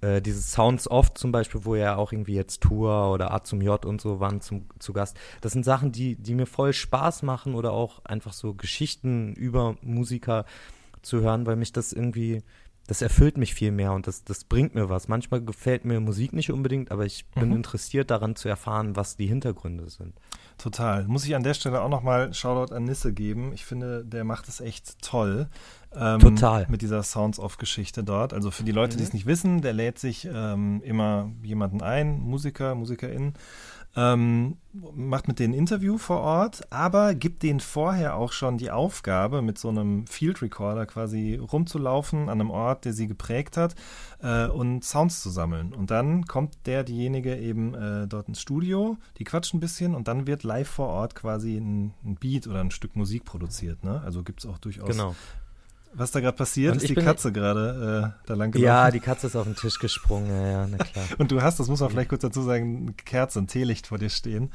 äh, 0.00 0.20
diese 0.20 0.40
Sounds 0.42 0.88
Off 0.90 1.14
zum 1.14 1.32
Beispiel, 1.32 1.64
wo 1.64 1.74
ja 1.74 1.96
auch 1.96 2.12
irgendwie 2.12 2.34
jetzt 2.34 2.60
Tour 2.62 3.12
oder 3.12 3.32
A 3.32 3.42
zum 3.44 3.60
J 3.62 3.84
und 3.84 4.00
so 4.00 4.20
waren 4.20 4.40
zum, 4.40 4.66
zu 4.78 4.92
Gast. 4.92 5.16
Das 5.40 5.52
sind 5.52 5.64
Sachen, 5.64 5.92
die, 5.92 6.16
die 6.16 6.34
mir 6.34 6.46
voll 6.46 6.72
Spaß 6.72 7.22
machen 7.22 7.54
oder 7.54 7.72
auch 7.72 8.04
einfach 8.04 8.32
so 8.32 8.54
Geschichten 8.54 9.34
über 9.34 9.76
Musiker 9.82 10.44
zu 11.02 11.20
hören, 11.20 11.46
weil 11.46 11.56
mich 11.56 11.72
das 11.72 11.92
irgendwie 11.92 12.42
das 12.88 13.02
erfüllt 13.02 13.36
mich 13.36 13.52
viel 13.52 13.72
mehr 13.72 13.92
und 13.92 14.06
das, 14.06 14.22
das 14.22 14.44
bringt 14.44 14.76
mir 14.76 14.88
was. 14.88 15.08
Manchmal 15.08 15.42
gefällt 15.42 15.84
mir 15.84 15.98
Musik 15.98 16.32
nicht 16.32 16.52
unbedingt, 16.52 16.92
aber 16.92 17.04
ich 17.04 17.26
bin 17.30 17.48
Mhm. 17.48 17.56
interessiert 17.56 18.12
daran 18.12 18.36
zu 18.36 18.48
erfahren, 18.48 18.94
was 18.94 19.16
die 19.16 19.26
Hintergründe 19.26 19.90
sind. 19.90 20.14
Total. 20.56 21.04
Muss 21.08 21.24
ich 21.24 21.34
an 21.34 21.42
der 21.42 21.54
Stelle 21.54 21.80
auch 21.82 21.88
nochmal 21.88 22.32
Shoutout 22.32 22.72
an 22.72 22.84
Nisse 22.84 23.12
geben. 23.12 23.52
Ich 23.52 23.64
finde, 23.64 24.04
der 24.04 24.22
macht 24.22 24.46
es 24.46 24.60
echt 24.60 25.02
toll. 25.02 25.48
Ähm, 25.98 26.20
Total. 26.20 26.66
Mit 26.68 26.82
dieser 26.82 27.02
Sounds-Off-Geschichte 27.02 28.04
dort. 28.04 28.32
Also 28.32 28.50
für 28.50 28.64
die 28.64 28.72
Leute, 28.72 28.96
die 28.96 29.02
es 29.02 29.12
nicht 29.12 29.26
wissen, 29.26 29.62
der 29.62 29.72
lädt 29.72 29.98
sich 29.98 30.28
ähm, 30.30 30.82
immer 30.84 31.30
jemanden 31.42 31.82
ein, 31.82 32.20
Musiker, 32.20 32.74
MusikerInnen, 32.74 33.34
ähm, 33.96 34.58
macht 34.94 35.26
mit 35.26 35.38
denen 35.38 35.54
ein 35.54 35.58
Interview 35.58 35.96
vor 35.96 36.20
Ort, 36.20 36.70
aber 36.70 37.14
gibt 37.14 37.42
denen 37.42 37.60
vorher 37.60 38.16
auch 38.16 38.32
schon 38.32 38.58
die 38.58 38.70
Aufgabe, 38.70 39.40
mit 39.40 39.56
so 39.56 39.70
einem 39.70 40.06
Field 40.06 40.42
Recorder 40.42 40.84
quasi 40.84 41.36
rumzulaufen 41.36 42.28
an 42.28 42.40
einem 42.40 42.50
Ort, 42.50 42.84
der 42.84 42.92
sie 42.92 43.06
geprägt 43.06 43.56
hat 43.56 43.74
äh, 44.20 44.48
und 44.48 44.84
Sounds 44.84 45.22
zu 45.22 45.30
sammeln. 45.30 45.72
Und 45.72 45.90
dann 45.90 46.26
kommt 46.26 46.66
der, 46.66 46.84
diejenige 46.84 47.36
eben 47.38 47.72
äh, 47.72 48.06
dort 48.06 48.28
ins 48.28 48.42
Studio, 48.42 48.98
die 49.16 49.24
quatschen 49.24 49.56
ein 49.56 49.60
bisschen 49.60 49.94
und 49.94 50.08
dann 50.08 50.26
wird 50.26 50.42
live 50.42 50.68
vor 50.68 50.88
Ort 50.88 51.14
quasi 51.14 51.56
ein, 51.56 51.94
ein 52.04 52.16
Beat 52.16 52.46
oder 52.46 52.60
ein 52.60 52.70
Stück 52.70 52.96
Musik 52.96 53.24
produziert. 53.24 53.82
Ne? 53.82 54.02
Also 54.04 54.22
gibt 54.22 54.40
es 54.40 54.46
auch 54.50 54.58
durchaus. 54.58 54.90
Genau. 54.90 55.14
Was 55.98 56.10
da 56.10 56.20
gerade 56.20 56.36
passiert, 56.36 56.72
Und 56.72 56.82
ist 56.82 56.90
die 56.90 56.94
Katze 56.94 57.32
gerade 57.32 58.12
äh, 58.14 58.26
da 58.26 58.34
lang 58.34 58.50
gelaufen. 58.50 58.66
Ja, 58.66 58.90
die 58.90 59.00
Katze 59.00 59.28
ist 59.28 59.36
auf 59.36 59.44
den 59.44 59.56
Tisch 59.56 59.78
gesprungen, 59.78 60.28
ja, 60.28 60.46
ja, 60.46 60.66
na 60.66 60.76
klar. 60.76 61.06
Und 61.18 61.30
du 61.32 61.40
hast, 61.40 61.58
das 61.58 61.68
muss 61.68 61.80
man 61.80 61.88
vielleicht 61.88 62.10
kurz 62.10 62.20
dazu 62.20 62.42
sagen, 62.42 62.82
eine 62.82 62.92
Kerze, 62.92 63.38
ein 63.38 63.46
Teelicht 63.46 63.86
vor 63.86 63.96
dir 63.96 64.10
stehen. 64.10 64.52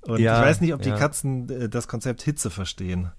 Und 0.00 0.18
Ja, 0.18 0.40
ich 0.40 0.46
weiß 0.46 0.60
nicht, 0.60 0.74
ob 0.74 0.82
die 0.82 0.88
ja. 0.88 0.96
Katzen 0.96 1.48
äh, 1.48 1.68
das 1.68 1.86
Konzept 1.86 2.22
Hitze 2.22 2.50
verstehen. 2.50 3.12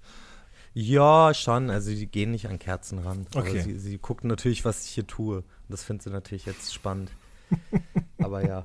Ja, 0.74 1.32
schon. 1.32 1.70
Also 1.70 1.90
die 1.90 2.06
gehen 2.06 2.30
nicht 2.30 2.46
an 2.46 2.58
Kerzen 2.58 2.98
ran. 2.98 3.26
Okay. 3.34 3.48
Aber 3.48 3.60
sie, 3.62 3.78
sie 3.78 3.96
gucken 3.96 4.28
natürlich, 4.28 4.66
was 4.66 4.84
ich 4.84 4.90
hier 4.90 5.06
tue. 5.06 5.38
Und 5.38 5.46
das 5.70 5.82
findet 5.82 6.02
sie 6.02 6.10
natürlich 6.10 6.44
jetzt 6.44 6.74
spannend. 6.74 7.10
Aber 8.18 8.46
ja, 8.46 8.64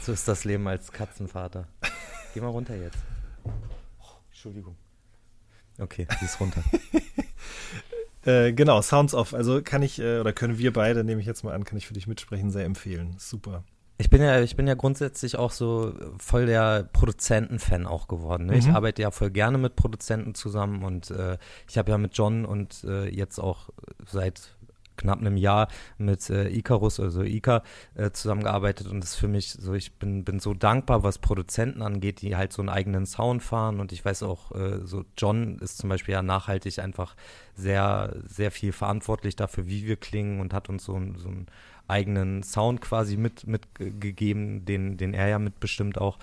so 0.00 0.12
ist 0.12 0.26
das 0.26 0.44
Leben 0.44 0.66
als 0.66 0.92
Katzenvater. 0.92 1.68
Geh 2.32 2.40
mal 2.40 2.48
runter 2.48 2.74
jetzt. 2.74 2.98
Oh, 3.44 3.50
Entschuldigung. 4.30 4.76
Okay, 5.78 6.06
sie 6.18 6.24
ist 6.26 6.40
runter. 6.40 6.62
Äh, 8.24 8.52
genau, 8.54 8.82
Sounds 8.82 9.14
Off. 9.14 9.34
Also 9.34 9.62
kann 9.62 9.82
ich, 9.82 10.00
äh, 10.00 10.18
oder 10.18 10.32
können 10.32 10.58
wir 10.58 10.72
beide, 10.72 11.04
nehme 11.04 11.20
ich 11.20 11.28
jetzt 11.28 11.44
mal 11.44 11.54
an, 11.54 11.62
kann 11.64 11.78
ich 11.78 11.86
für 11.86 11.94
dich 11.94 12.08
mitsprechen, 12.08 12.50
sehr 12.50 12.64
empfehlen. 12.64 13.14
Super. 13.18 13.62
Ich 13.98 14.10
bin 14.10 14.20
ja, 14.20 14.40
ich 14.40 14.56
bin 14.56 14.66
ja 14.66 14.74
grundsätzlich 14.74 15.36
auch 15.36 15.52
so 15.52 15.94
voll 16.18 16.46
der 16.46 16.82
Produzentenfan 16.92 17.86
auch 17.86 18.08
geworden. 18.08 18.46
Ne? 18.46 18.58
Ich 18.58 18.66
Mhm. 18.66 18.74
arbeite 18.74 19.00
ja 19.02 19.12
voll 19.12 19.30
gerne 19.30 19.58
mit 19.58 19.76
Produzenten 19.76 20.34
zusammen 20.34 20.82
und 20.82 21.10
äh, 21.12 21.38
ich 21.68 21.78
habe 21.78 21.92
ja 21.92 21.98
mit 21.98 22.18
John 22.18 22.44
und 22.44 22.82
äh, 22.82 23.08
jetzt 23.08 23.38
auch 23.38 23.70
seit 24.06 24.55
knapp 24.96 25.20
einem 25.20 25.36
Jahr 25.36 25.68
mit 25.98 26.28
äh, 26.30 26.48
Icarus, 26.48 27.00
also 27.00 27.22
Ika, 27.22 27.62
äh, 27.94 28.10
zusammengearbeitet 28.10 28.88
und 28.88 29.00
das 29.00 29.10
ist 29.10 29.16
für 29.16 29.28
mich 29.28 29.52
so, 29.52 29.74
ich 29.74 29.94
bin, 29.94 30.24
bin 30.24 30.40
so 30.40 30.54
dankbar, 30.54 31.02
was 31.02 31.18
Produzenten 31.18 31.82
angeht, 31.82 32.22
die 32.22 32.36
halt 32.36 32.52
so 32.52 32.62
einen 32.62 32.68
eigenen 32.68 33.06
Sound 33.06 33.42
fahren 33.42 33.80
und 33.80 33.92
ich 33.92 34.04
weiß 34.04 34.22
auch, 34.22 34.52
äh, 34.52 34.80
so 34.84 35.04
John 35.16 35.58
ist 35.58 35.78
zum 35.78 35.90
Beispiel 35.90 36.12
ja 36.12 36.22
nachhaltig 36.22 36.78
einfach 36.78 37.16
sehr, 37.54 38.14
sehr 38.26 38.50
viel 38.50 38.72
verantwortlich 38.72 39.36
dafür, 39.36 39.66
wie 39.66 39.86
wir 39.86 39.96
klingen 39.96 40.40
und 40.40 40.52
hat 40.52 40.68
uns 40.68 40.84
so, 40.84 41.00
so 41.16 41.28
einen 41.28 41.46
eigenen 41.88 42.42
Sound 42.42 42.80
quasi 42.80 43.16
mit 43.16 43.46
mitgegeben, 43.46 44.64
den, 44.64 44.96
den 44.96 45.14
er 45.14 45.28
ja 45.28 45.38
mitbestimmt 45.38 45.98
auch. 45.98 46.18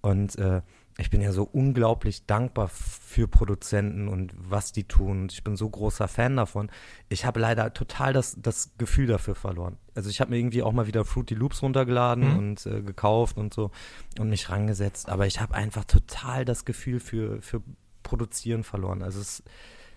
Und 0.00 0.36
äh, 0.36 0.60
ich 0.96 1.10
bin 1.10 1.20
ja 1.20 1.32
so 1.32 1.42
unglaublich 1.42 2.24
dankbar 2.26 2.68
für 2.68 3.26
Produzenten 3.26 4.06
und 4.06 4.32
was 4.36 4.70
die 4.70 4.84
tun. 4.84 5.28
Ich 5.30 5.42
bin 5.42 5.56
so 5.56 5.68
großer 5.68 6.06
Fan 6.06 6.36
davon. 6.36 6.70
Ich 7.08 7.24
habe 7.24 7.40
leider 7.40 7.72
total 7.74 8.12
das, 8.12 8.36
das 8.40 8.70
Gefühl 8.78 9.08
dafür 9.08 9.34
verloren. 9.34 9.76
Also 9.96 10.08
ich 10.08 10.20
habe 10.20 10.30
mir 10.30 10.38
irgendwie 10.38 10.62
auch 10.62 10.72
mal 10.72 10.86
wieder 10.86 11.04
Fruity 11.04 11.34
Loops 11.34 11.62
runtergeladen 11.62 12.30
Mhm. 12.32 12.38
und 12.38 12.66
äh, 12.66 12.80
gekauft 12.82 13.36
und 13.36 13.52
so 13.52 13.72
und 14.20 14.28
mich 14.30 14.50
rangesetzt. 14.50 15.08
Aber 15.08 15.26
ich 15.26 15.40
habe 15.40 15.54
einfach 15.54 15.84
total 15.84 16.44
das 16.44 16.64
Gefühl 16.64 17.00
für, 17.00 17.42
für 17.42 17.60
Produzieren 18.04 18.62
verloren. 18.62 19.02
Also 19.02 19.20
es 19.20 19.40
ist 19.40 19.42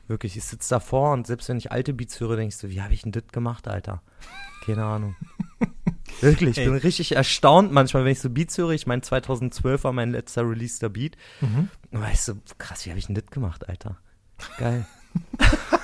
wirklich, 0.07 0.37
ich 0.37 0.43
sitze 0.43 0.69
davor 0.69 1.13
und 1.13 1.27
selbst 1.27 1.49
wenn 1.49 1.57
ich 1.57 1.71
alte 1.71 1.93
Beats 1.93 2.19
höre, 2.19 2.35
denke 2.35 2.49
ich 2.49 2.57
so, 2.57 2.69
wie 2.69 2.81
habe 2.81 2.93
ich 2.93 3.03
denn 3.03 3.11
das 3.11 3.27
gemacht, 3.31 3.67
Alter? 3.67 4.01
Keine 4.65 4.85
Ahnung. 4.85 5.15
Wirklich, 6.21 6.57
ich 6.57 6.65
bin 6.65 6.75
richtig 6.75 7.15
erstaunt 7.15 7.71
manchmal, 7.71 8.03
wenn 8.03 8.11
ich 8.11 8.19
so 8.19 8.29
Beats 8.29 8.57
höre. 8.57 8.71
Ich 8.71 8.87
meine, 8.87 9.01
2012 9.01 9.83
war 9.83 9.93
mein 9.93 10.11
letzter 10.11 10.49
releaster 10.49 10.89
Beat. 10.89 11.15
Mhm. 11.41 11.69
Ich 12.11 12.21
so, 12.21 12.33
krass, 12.57 12.85
wie 12.85 12.89
habe 12.89 12.99
ich 12.99 13.07
denn 13.07 13.15
das 13.15 13.27
gemacht, 13.27 13.69
Alter? 13.69 13.97
Geil. 14.57 14.85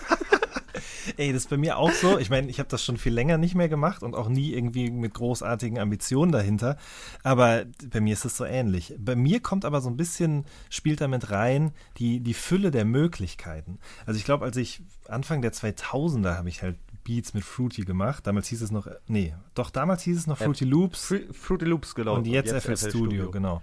Ey, 1.18 1.34
das 1.34 1.44
ist 1.44 1.50
bei 1.50 1.58
mir 1.58 1.78
auch 1.78 1.92
so. 1.92 2.18
Ich 2.18 2.30
meine, 2.30 2.50
ich 2.50 2.60
habe 2.60 2.70
das 2.70 2.84
schon 2.84 2.98
viel 2.98 3.14
länger 3.14 3.38
nicht 3.38 3.56
mehr 3.56 3.70
gemacht 3.70 4.04
und 4.04 4.16
auch 4.16 4.30
nie 4.30 4.54
irgendwie 4.54 4.90
mit 4.92 5.14
großartigen 5.14 5.80
Ambitionen 5.80 6.32
dahinter. 6.32 6.78
Aber 7.24 7.66
bei 7.90 8.02
mir 8.02 8.14
ist 8.14 8.26
es 8.26 8.38
so 8.38 8.46
ähnlich. 8.46 8.94
Bei 8.98 9.16
mir 9.16 9.40
kommt 9.40 9.66
aber 9.66 9.82
so 9.82 9.90
ein 9.90 9.98
bisschen, 9.98 10.46
spielt 10.70 11.02
damit 11.02 11.32
rein, 11.32 11.72
die, 11.98 12.20
die 12.20 12.34
Fülle 12.34 12.72
der 12.72 12.86
Möglichkeiten. 12.86 13.80
Also 14.06 14.18
ich 14.18 14.26
glaube, 14.26 14.46
als 14.46 14.58
ich 14.58 14.82
Anfang 15.08 15.42
der 15.42 15.54
2000er 15.54 16.36
habe 16.36 16.50
ich 16.50 16.62
halt 16.62 16.78
Beats 17.04 17.34
mit 17.34 17.44
Fruity 17.44 17.84
gemacht. 17.84 18.26
Damals 18.26 18.48
hieß 18.48 18.62
es 18.62 18.72
noch, 18.72 18.88
nee, 19.08 19.34
doch 19.54 19.70
damals 19.70 20.04
hieß 20.04 20.18
es 20.18 20.28
noch 20.28 20.40
Äh, 20.40 20.46
Fruity 20.46 20.66
Loops. 20.66 21.14
Fruity 21.32 21.66
Loops 21.66 21.96
genau. 21.96 22.16
Und 22.16 22.28
jetzt, 22.28 22.54
FL 22.54 22.78
Studio, 22.78 23.32
genau. 23.32 23.62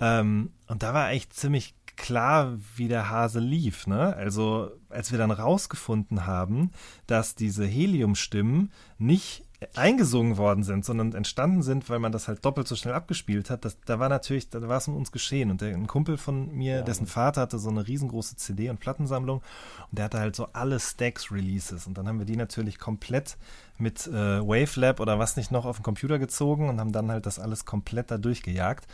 Ähm, 0.00 0.50
und 0.66 0.82
da 0.82 0.92
war 0.92 1.10
echt 1.10 1.32
ziemlich 1.34 1.74
klar, 1.96 2.58
wie 2.76 2.88
der 2.88 3.10
Hase 3.10 3.40
lief. 3.40 3.86
Ne? 3.86 4.14
Also 4.16 4.70
als 4.88 5.10
wir 5.10 5.18
dann 5.18 5.30
rausgefunden 5.30 6.26
haben, 6.26 6.70
dass 7.06 7.34
diese 7.34 7.64
Heliumstimmen 7.64 8.72
nicht 8.98 9.44
eingesungen 9.74 10.36
worden 10.36 10.62
sind, 10.62 10.84
sondern 10.84 11.14
entstanden 11.14 11.62
sind, 11.62 11.88
weil 11.88 11.98
man 11.98 12.12
das 12.12 12.28
halt 12.28 12.44
doppelt 12.44 12.68
so 12.68 12.76
schnell 12.76 12.94
abgespielt 12.94 13.50
hat, 13.50 13.64
das, 13.64 13.78
da 13.86 13.98
war 13.98 14.08
natürlich, 14.08 14.50
da 14.50 14.66
war 14.68 14.78
es 14.78 14.88
um 14.88 14.96
uns 14.96 15.12
geschehen. 15.12 15.50
Und 15.50 15.60
der, 15.60 15.74
ein 15.74 15.86
Kumpel 15.86 16.18
von 16.18 16.54
mir, 16.54 16.82
dessen 16.82 17.06
Vater 17.06 17.42
hatte 17.42 17.58
so 17.58 17.70
eine 17.70 17.86
riesengroße 17.86 18.36
CD- 18.36 18.70
und 18.70 18.80
Plattensammlung 18.80 19.38
und 19.90 19.98
der 19.98 20.06
hatte 20.06 20.20
halt 20.20 20.36
so 20.36 20.48
alle 20.52 20.78
Stacks-Releases. 20.78 21.86
Und 21.86 21.96
dann 21.96 22.08
haben 22.08 22.18
wir 22.18 22.26
die 22.26 22.36
natürlich 22.36 22.78
komplett 22.78 23.36
mit 23.76 24.06
äh, 24.06 24.40
Wavelab 24.40 25.00
oder 25.00 25.18
was 25.18 25.36
nicht 25.36 25.50
noch 25.50 25.64
auf 25.64 25.78
den 25.78 25.82
Computer 25.82 26.18
gezogen 26.18 26.68
und 26.68 26.78
haben 26.78 26.92
dann 26.92 27.10
halt 27.10 27.26
das 27.26 27.38
alles 27.38 27.64
komplett 27.64 28.10
da 28.10 28.18
durchgejagt. 28.18 28.86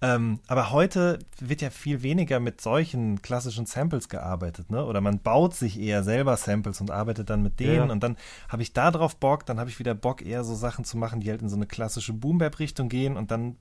Ähm, 0.00 0.38
aber 0.46 0.70
heute 0.70 1.18
wird 1.40 1.60
ja 1.60 1.70
viel 1.70 2.02
weniger 2.02 2.38
mit 2.38 2.60
solchen 2.60 3.20
klassischen 3.20 3.66
Samples 3.66 4.08
gearbeitet, 4.08 4.70
ne? 4.70 4.84
Oder 4.84 5.00
man 5.00 5.18
baut 5.18 5.54
sich 5.54 5.80
eher 5.80 6.04
selber 6.04 6.36
Samples 6.36 6.80
und 6.80 6.90
arbeitet 6.90 7.30
dann 7.30 7.42
mit 7.42 7.58
denen 7.58 7.88
Ja, 7.88 7.92
und 7.92 8.02
dann 8.02 8.16
habe 8.48 8.62
ich 8.62 8.72
da 8.72 8.92
drauf 8.92 9.16
Bock, 9.16 9.44
dann 9.44 9.58
habe 9.58 9.70
ich 9.70 9.78
wieder 9.80 9.94
Bock, 9.94 10.24
eher 10.24 10.44
so 10.44 10.54
Sachen 10.54 10.84
zu 10.84 10.96
machen, 10.96 11.20
die 11.20 11.30
halt 11.30 11.42
in 11.42 11.48
so 11.48 11.56
eine 11.56 11.66
klassische 11.66 12.12
Boom-Bap-Richtung 12.12 12.88
gehen 12.88 13.16
und 13.16 13.32
dann 13.32 13.56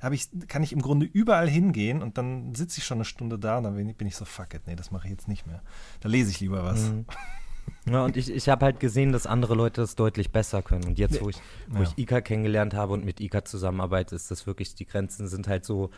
habe 0.00 0.14
ich, 0.14 0.28
kann 0.48 0.62
ich 0.62 0.72
im 0.72 0.80
Grunde 0.80 1.04
überall 1.04 1.48
hingehen 1.48 2.02
und 2.02 2.16
dann 2.16 2.54
sitze 2.54 2.78
ich 2.78 2.84
schon 2.84 2.98
eine 2.98 3.04
Stunde 3.04 3.38
da 3.38 3.58
und 3.58 3.64
dann 3.64 3.74
bin 3.74 3.88
ich, 3.88 3.96
bin 3.96 4.06
ich 4.06 4.16
so, 4.16 4.24
fuck 4.24 4.54
it, 4.54 4.62
nee, 4.66 4.76
das 4.76 4.90
mache 4.90 5.06
ich 5.06 5.10
jetzt 5.10 5.28
nicht 5.28 5.46
mehr. 5.46 5.62
Da 6.00 6.08
lese 6.08 6.30
ich 6.30 6.40
lieber 6.40 6.64
was. 6.64 6.90
Mhm. 6.90 7.04
Ja, 7.90 8.04
und 8.04 8.16
ich, 8.16 8.30
ich 8.30 8.48
habe 8.48 8.64
halt 8.64 8.80
gesehen, 8.80 9.12
dass 9.12 9.26
andere 9.26 9.54
Leute 9.54 9.80
das 9.80 9.94
deutlich 9.96 10.30
besser 10.30 10.62
können. 10.62 10.84
Und 10.84 10.98
jetzt, 10.98 11.20
wo 11.22 11.28
ich, 11.28 11.36
wo 11.68 11.82
Ja. 11.82 11.88
ich 11.88 11.98
Ika 11.98 12.20
kennengelernt 12.20 12.74
habe 12.74 12.92
und 12.92 13.04
mit 13.04 13.20
Ika 13.20 13.44
zusammenarbeite, 13.44 14.14
ist 14.14 14.30
das 14.30 14.46
wirklich, 14.46 14.74
die 14.74 14.86
Grenzen 14.86 15.26
sind 15.28 15.48
halt 15.48 15.64
so, 15.64 15.90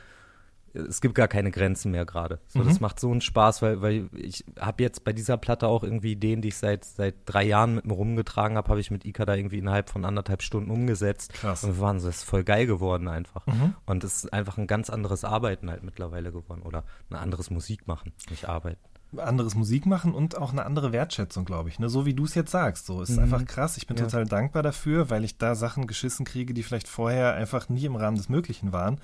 es 0.73 1.01
gibt 1.01 1.17
gar 1.17 1.27
keine 1.27 1.51
Grenzen 1.51 1.91
mehr 1.91 2.05
gerade. 2.07 2.39
So, 2.47 2.61
Mhm. 2.61 2.69
Das 2.69 2.79
macht 2.79 3.01
so 3.01 3.11
einen 3.11 3.21
Spaß, 3.21 3.61
weil, 3.61 3.83
weil 3.83 4.09
ich 4.15 4.45
habe 4.57 4.85
jetzt 4.85 5.03
bei 5.03 5.13
dieser 5.13 5.37
Platte 5.37 5.67
auch 5.67 5.83
irgendwie 5.83 6.13
Ideen, 6.13 6.43
die 6.43 6.49
ich 6.49 6.57
seit, 6.59 6.85
seit 6.85 7.17
drei 7.27 7.43
Jahren 7.43 7.75
mit 7.75 7.87
mir 7.87 7.95
rumgetragen 7.95 8.57
habe, 8.57 8.69
habe 8.69 8.79
ich 8.79 8.93
mit 8.93 9.05
Ika 9.05 9.25
da 9.25 9.35
irgendwie 9.35 9.59
innerhalb 9.59 9.91
von 9.91 10.05
anderthalb 10.05 10.43
Stunden 10.43 10.71
umgesetzt. 10.71 11.33
Krass. 11.33 11.65
Und 11.65 11.75
wir 11.77 11.81
waren 11.81 11.99
so, 11.99 12.07
das 12.07 12.19
ist 12.19 12.23
voll 12.25 12.45
geil 12.45 12.67
geworden 12.67 13.09
einfach. 13.09 13.49
Mhm. 13.49 13.75
Und 13.85 14.05
es 14.05 14.19
ist 14.25 14.33
einfach 14.33 14.59
ein 14.59 14.69
ganz 14.69 14.91
anderes 14.91 15.25
Arbeiten 15.25 15.69
halt 15.71 15.83
mittlerweile 15.83 16.31
geworden. 16.31 16.63
Oder 16.63 16.85
ein 17.11 17.17
anderes 17.17 17.51
Musik 17.51 17.89
machen, 17.89 18.13
nicht 18.31 18.49
arbeiten. 18.49 18.79
Anderes 19.17 19.55
Musik 19.55 19.87
machen 19.87 20.15
und 20.15 20.37
auch 20.37 20.53
eine 20.53 20.65
andere 20.65 20.93
Wertschätzung, 20.93 21.45
glaube 21.45 21.69
ich. 21.69 21.79
Ne? 21.79 21.89
So 21.89 22.07
wie 22.07 22.15
du 22.15 22.25
es 22.25 22.35
jetzt 22.35 22.51
sagst. 22.53 22.87
So, 22.87 23.03
ist 23.03 23.11
Mhm. 23.11 23.19
einfach 23.25 23.45
krass. 23.45 23.77
Ich 23.77 23.87
bin 23.87 23.97
Ja. 23.97 24.05
total 24.05 24.25
dankbar 24.27 24.63
dafür, 24.63 25.11
weil 25.11 25.25
ich 25.25 25.39
da 25.39 25.55
Sachen 25.55 25.87
geschissen 25.87 26.25
kriege, 26.25 26.55
die 26.55 26.63
vielleicht 26.63 26.89
vorher 26.89 27.35
einfach 27.35 27.69
nie 27.69 27.85
im 27.87 27.97
Rahmen 27.97 28.17
des 28.17 28.29
Möglichen 28.29 28.73
waren. 28.73 29.01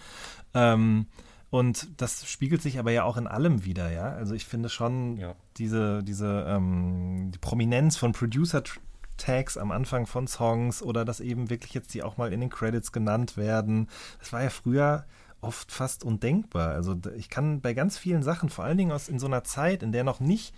Ähm, 0.54 1.06
und 1.50 1.88
das 2.00 2.28
spiegelt 2.28 2.62
sich 2.62 2.78
aber 2.78 2.90
ja 2.90 3.04
auch 3.04 3.16
in 3.16 3.26
allem 3.26 3.64
wieder, 3.64 3.90
ja. 3.90 4.10
Also 4.12 4.34
ich 4.34 4.44
finde 4.46 4.68
schon 4.68 5.16
Ja. 5.16 5.34
diese, 5.58 6.02
diese 6.02 6.44
ähm, 6.48 7.30
die 7.32 7.38
Prominenz 7.38 7.96
von 7.96 8.12
Producer 8.12 8.62
Tags 9.16 9.56
am 9.56 9.70
Anfang 9.72 10.06
von 10.06 10.26
Songs 10.26 10.82
oder 10.82 11.04
dass 11.06 11.20
eben 11.20 11.48
wirklich 11.48 11.72
jetzt 11.72 11.94
die 11.94 12.02
auch 12.02 12.16
mal 12.18 12.32
in 12.32 12.40
den 12.40 12.50
Credits 12.50 12.92
genannt 12.92 13.36
werden. 13.38 13.88
Das 14.18 14.32
war 14.32 14.42
ja 14.42 14.50
früher 14.50 15.04
oft 15.46 15.72
fast 15.72 16.04
undenkbar. 16.04 16.70
Also 16.70 16.96
ich 17.16 17.30
kann 17.30 17.60
bei 17.60 17.74
ganz 17.74 17.96
vielen 17.96 18.22
Sachen, 18.22 18.48
vor 18.48 18.64
allen 18.64 18.78
Dingen 18.78 18.92
aus 18.92 19.08
in 19.08 19.18
so 19.18 19.26
einer 19.26 19.44
Zeit, 19.44 19.82
in 19.82 19.92
der 19.92 20.04
noch 20.04 20.20
nicht, 20.20 20.54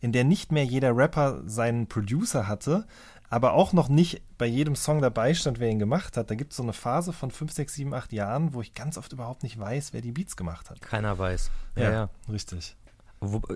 in 0.00 0.12
der 0.12 0.24
nicht 0.24 0.52
mehr 0.52 0.64
jeder 0.64 0.96
Rapper 0.96 1.42
seinen 1.46 1.86
Producer 1.86 2.48
hatte, 2.48 2.86
aber 3.30 3.54
auch 3.54 3.72
noch 3.72 3.88
nicht 3.88 4.20
bei 4.36 4.44
jedem 4.44 4.76
Song 4.76 5.00
dabei 5.00 5.32
stand, 5.32 5.58
wer 5.58 5.70
ihn 5.70 5.78
gemacht 5.78 6.16
hat. 6.16 6.30
Da 6.30 6.34
gibt 6.34 6.52
es 6.52 6.58
so 6.58 6.62
eine 6.62 6.74
Phase 6.74 7.14
von 7.14 7.30
5, 7.30 7.50
6, 7.52 7.74
7, 7.74 7.94
8 7.94 8.12
Jahren, 8.12 8.52
wo 8.52 8.60
ich 8.60 8.74
ganz 8.74 8.98
oft 8.98 9.12
überhaupt 9.12 9.42
nicht 9.42 9.58
weiß, 9.58 9.94
wer 9.94 10.02
die 10.02 10.12
Beats 10.12 10.36
gemacht 10.36 10.68
hat. 10.68 10.82
Keiner 10.82 11.18
weiß. 11.18 11.50
Ja, 11.76 11.90
ja. 11.90 12.08
richtig. 12.30 12.76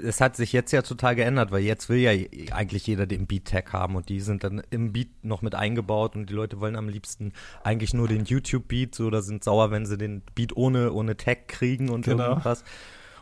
Es 0.03 0.21
hat 0.21 0.37
sich 0.37 0.53
jetzt 0.53 0.73
ja 0.73 0.83
total 0.83 1.17
geändert, 1.17 1.51
weil 1.51 1.63
jetzt 1.63 1.89
will 1.89 1.99
ja 1.99 2.11
eigentlich 2.53 2.87
jeder 2.87 3.07
den 3.07 3.27
Beat-Tag 3.27 3.73
haben 3.73 3.97
und 3.97 4.09
die 4.09 4.21
sind 4.21 4.45
dann 4.45 4.63
im 4.71 4.93
Beat 4.93 5.09
noch 5.23 5.43
mit 5.43 5.55
eingebaut 5.55 6.15
und 6.17 6.31
die 6.31 6.35
Leute 6.35 6.61
wollen 6.61 6.77
am 6.77 6.89
liebsten 6.89 7.33
eigentlich 7.65 7.93
nur 7.93 8.07
den 8.09 8.25
YouTube-Beat, 8.25 8.95
so 8.95 9.07
oder 9.07 9.23
sind 9.23 9.43
sauer, 9.43 9.71
wenn 9.71 9.85
sie 9.87 9.99
den 9.99 10.23
Beat 10.35 10.57
ohne, 10.57 10.93
ohne 10.93 11.17
Tag 11.17 11.49
kriegen 11.49 11.89
und 11.89 12.05
Genau. 12.05 12.29
irgendwas. 12.31 12.63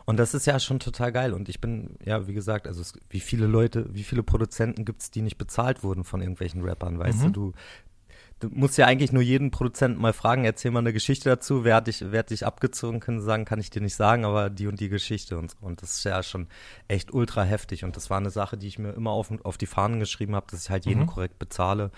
Und 0.05 0.17
das 0.17 0.35
ist 0.35 0.45
ja 0.45 0.59
schon 0.59 0.79
total 0.79 1.11
geil. 1.11 1.33
Und 1.33 1.49
ich 1.49 1.59
bin, 1.59 1.97
ja, 2.05 2.27
wie 2.27 2.33
gesagt, 2.35 2.67
also 2.67 2.79
es, 2.81 2.93
wie 3.09 3.19
viele 3.19 3.47
Leute, 3.47 3.87
wie 3.91 4.03
viele 4.03 4.21
Produzenten 4.21 4.85
gibt 4.85 5.01
es, 5.01 5.09
die 5.09 5.23
nicht 5.23 5.39
bezahlt 5.39 5.83
wurden 5.83 6.03
von 6.03 6.21
irgendwelchen 6.21 6.61
Rappern, 6.61 6.99
weißt 6.99 7.23
Mhm. 7.23 7.33
du, 7.33 7.51
du, 7.51 7.53
du 8.49 8.59
musst 8.59 8.77
ja 8.77 8.85
eigentlich 8.85 9.11
nur 9.11 9.21
jeden 9.21 9.51
Produzenten 9.51 9.99
mal 9.99 10.13
fragen, 10.13 10.45
erzähl 10.45 10.71
mal 10.71 10.79
eine 10.79 10.93
Geschichte 10.93 11.29
dazu, 11.29 11.63
wer 11.63 11.75
hat 11.75 11.87
dich, 11.87 12.03
wer 12.11 12.19
hat 12.19 12.29
dich 12.29 12.45
abgezogen, 12.45 12.99
können 12.99 13.21
sagen, 13.21 13.45
kann 13.45 13.59
ich 13.59 13.69
dir 13.69 13.81
nicht 13.81 13.95
sagen, 13.95 14.25
aber 14.25 14.49
die 14.49 14.67
und 14.67 14.79
die 14.79 14.89
Geschichte 14.89 15.37
und. 15.37 15.55
Und 15.61 15.81
das 15.81 15.97
ist 15.97 16.03
ja 16.03 16.21
schon 16.23 16.47
echt 16.87 17.13
ultra 17.13 17.43
heftig. 17.43 17.83
Und 17.83 17.95
das 17.95 18.09
war 18.09 18.17
eine 18.17 18.29
Sache, 18.29 18.57
die 18.57 18.67
ich 18.67 18.79
mir 18.79 18.91
immer 18.91 19.11
auf, 19.11 19.31
auf 19.43 19.57
die 19.57 19.65
Fahnen 19.65 19.99
geschrieben 19.99 20.35
habe, 20.35 20.47
dass 20.49 20.63
ich 20.63 20.69
halt 20.69 20.85
jeden 20.85 21.01
Mhm. 21.01 21.07
korrekt 21.07 21.39
bezahle 21.39 21.91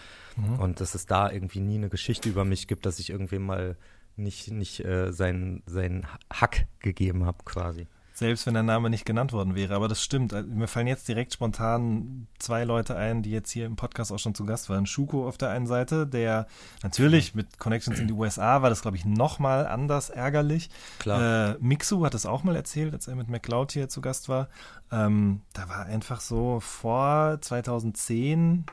und 0.59 0.79
dass 0.79 0.95
es 0.95 1.05
da 1.05 1.31
irgendwie 1.31 1.59
nie 1.59 1.75
eine 1.75 1.89
Geschichte 1.89 2.29
über 2.29 2.45
mich 2.45 2.67
gibt, 2.67 2.85
dass 2.85 2.99
ich 2.99 3.09
irgendwie 3.09 3.39
mal 3.39 3.75
nicht, 4.15 4.51
nicht 4.51 4.83
äh, 4.83 5.11
seinen, 5.11 5.63
seinen 5.65 6.07
Hack 6.31 6.67
gegeben 6.79 7.25
habe 7.25 7.39
quasi. 7.45 7.87
Selbst 8.17 8.47
wenn 8.47 8.55
der 8.55 8.63
Name 8.63 8.89
nicht 8.89 9.05
genannt 9.05 9.31
worden 9.31 9.53
wäre. 9.53 9.75
Aber 9.75 9.87
das 9.87 10.01
stimmt. 10.01 10.33
Also, 10.33 10.49
Mir 10.49 10.67
fallen 10.67 10.87
jetzt 10.87 11.07
direkt 11.07 11.33
spontan 11.33 12.25
zwei 12.39 12.63
Leute 12.63 12.95
ein, 12.95 13.21
die 13.21 13.29
jetzt 13.29 13.51
hier 13.51 13.67
im 13.67 13.75
Podcast 13.75 14.11
auch 14.11 14.17
schon 14.17 14.33
zu 14.33 14.43
Gast 14.43 14.71
waren. 14.71 14.87
Schuko 14.87 15.27
auf 15.27 15.37
der 15.37 15.51
einen 15.51 15.67
Seite, 15.67 16.07
der 16.07 16.47
natürlich 16.81 17.35
mit 17.35 17.59
Connections 17.59 17.99
in 17.99 18.07
die 18.07 18.15
USA 18.15 18.63
war 18.63 18.71
das, 18.71 18.81
glaube 18.81 18.97
ich, 18.97 19.05
nochmal 19.05 19.67
anders 19.67 20.09
ärgerlich. 20.09 20.71
Klar. 20.97 21.51
Äh, 21.51 21.57
Mixu 21.59 22.03
hat 22.03 22.15
es 22.15 22.25
auch 22.25 22.43
mal 22.43 22.55
erzählt, 22.55 22.91
als 22.91 23.07
er 23.07 23.13
mit 23.13 23.29
McCloud 23.29 23.71
hier 23.71 23.87
zu 23.87 24.01
Gast 24.01 24.29
war. 24.29 24.49
Ähm, 24.91 25.41
da 25.53 25.69
war 25.69 25.85
einfach 25.85 26.19
so 26.19 26.59
vor 26.59 27.37
2010 27.39 28.65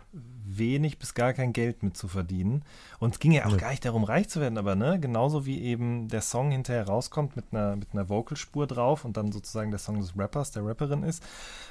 wenig 0.46 0.98
bis 0.98 1.12
gar 1.12 1.34
kein 1.34 1.52
Geld 1.52 1.82
mit 1.82 1.98
zu 1.98 2.08
verdienen. 2.08 2.62
Und 3.04 3.14
es 3.14 3.18
ging 3.20 3.32
ja 3.32 3.44
auch 3.46 3.50
Nee. 3.52 3.56
gar 3.58 3.70
nicht 3.70 3.84
darum, 3.84 4.02
reich 4.04 4.28
zu 4.28 4.40
werden, 4.40 4.58
aber 4.58 4.74
ne, 4.74 4.98
genauso 4.98 5.46
wie 5.46 5.60
eben 5.62 6.08
der 6.08 6.22
Song 6.22 6.50
hinterher 6.50 6.86
rauskommt 6.86 7.36
mit 7.36 7.44
einer, 7.52 7.76
mit 7.76 7.88
einer 7.92 8.08
Vocalspur 8.08 8.66
drauf 8.66 9.04
und 9.04 9.16
dann 9.16 9.30
sozusagen 9.30 9.70
der 9.70 9.78
Song 9.78 10.00
des 10.00 10.16
Rappers, 10.18 10.50
der 10.52 10.64
Rapperin 10.64 11.02
ist, 11.02 11.22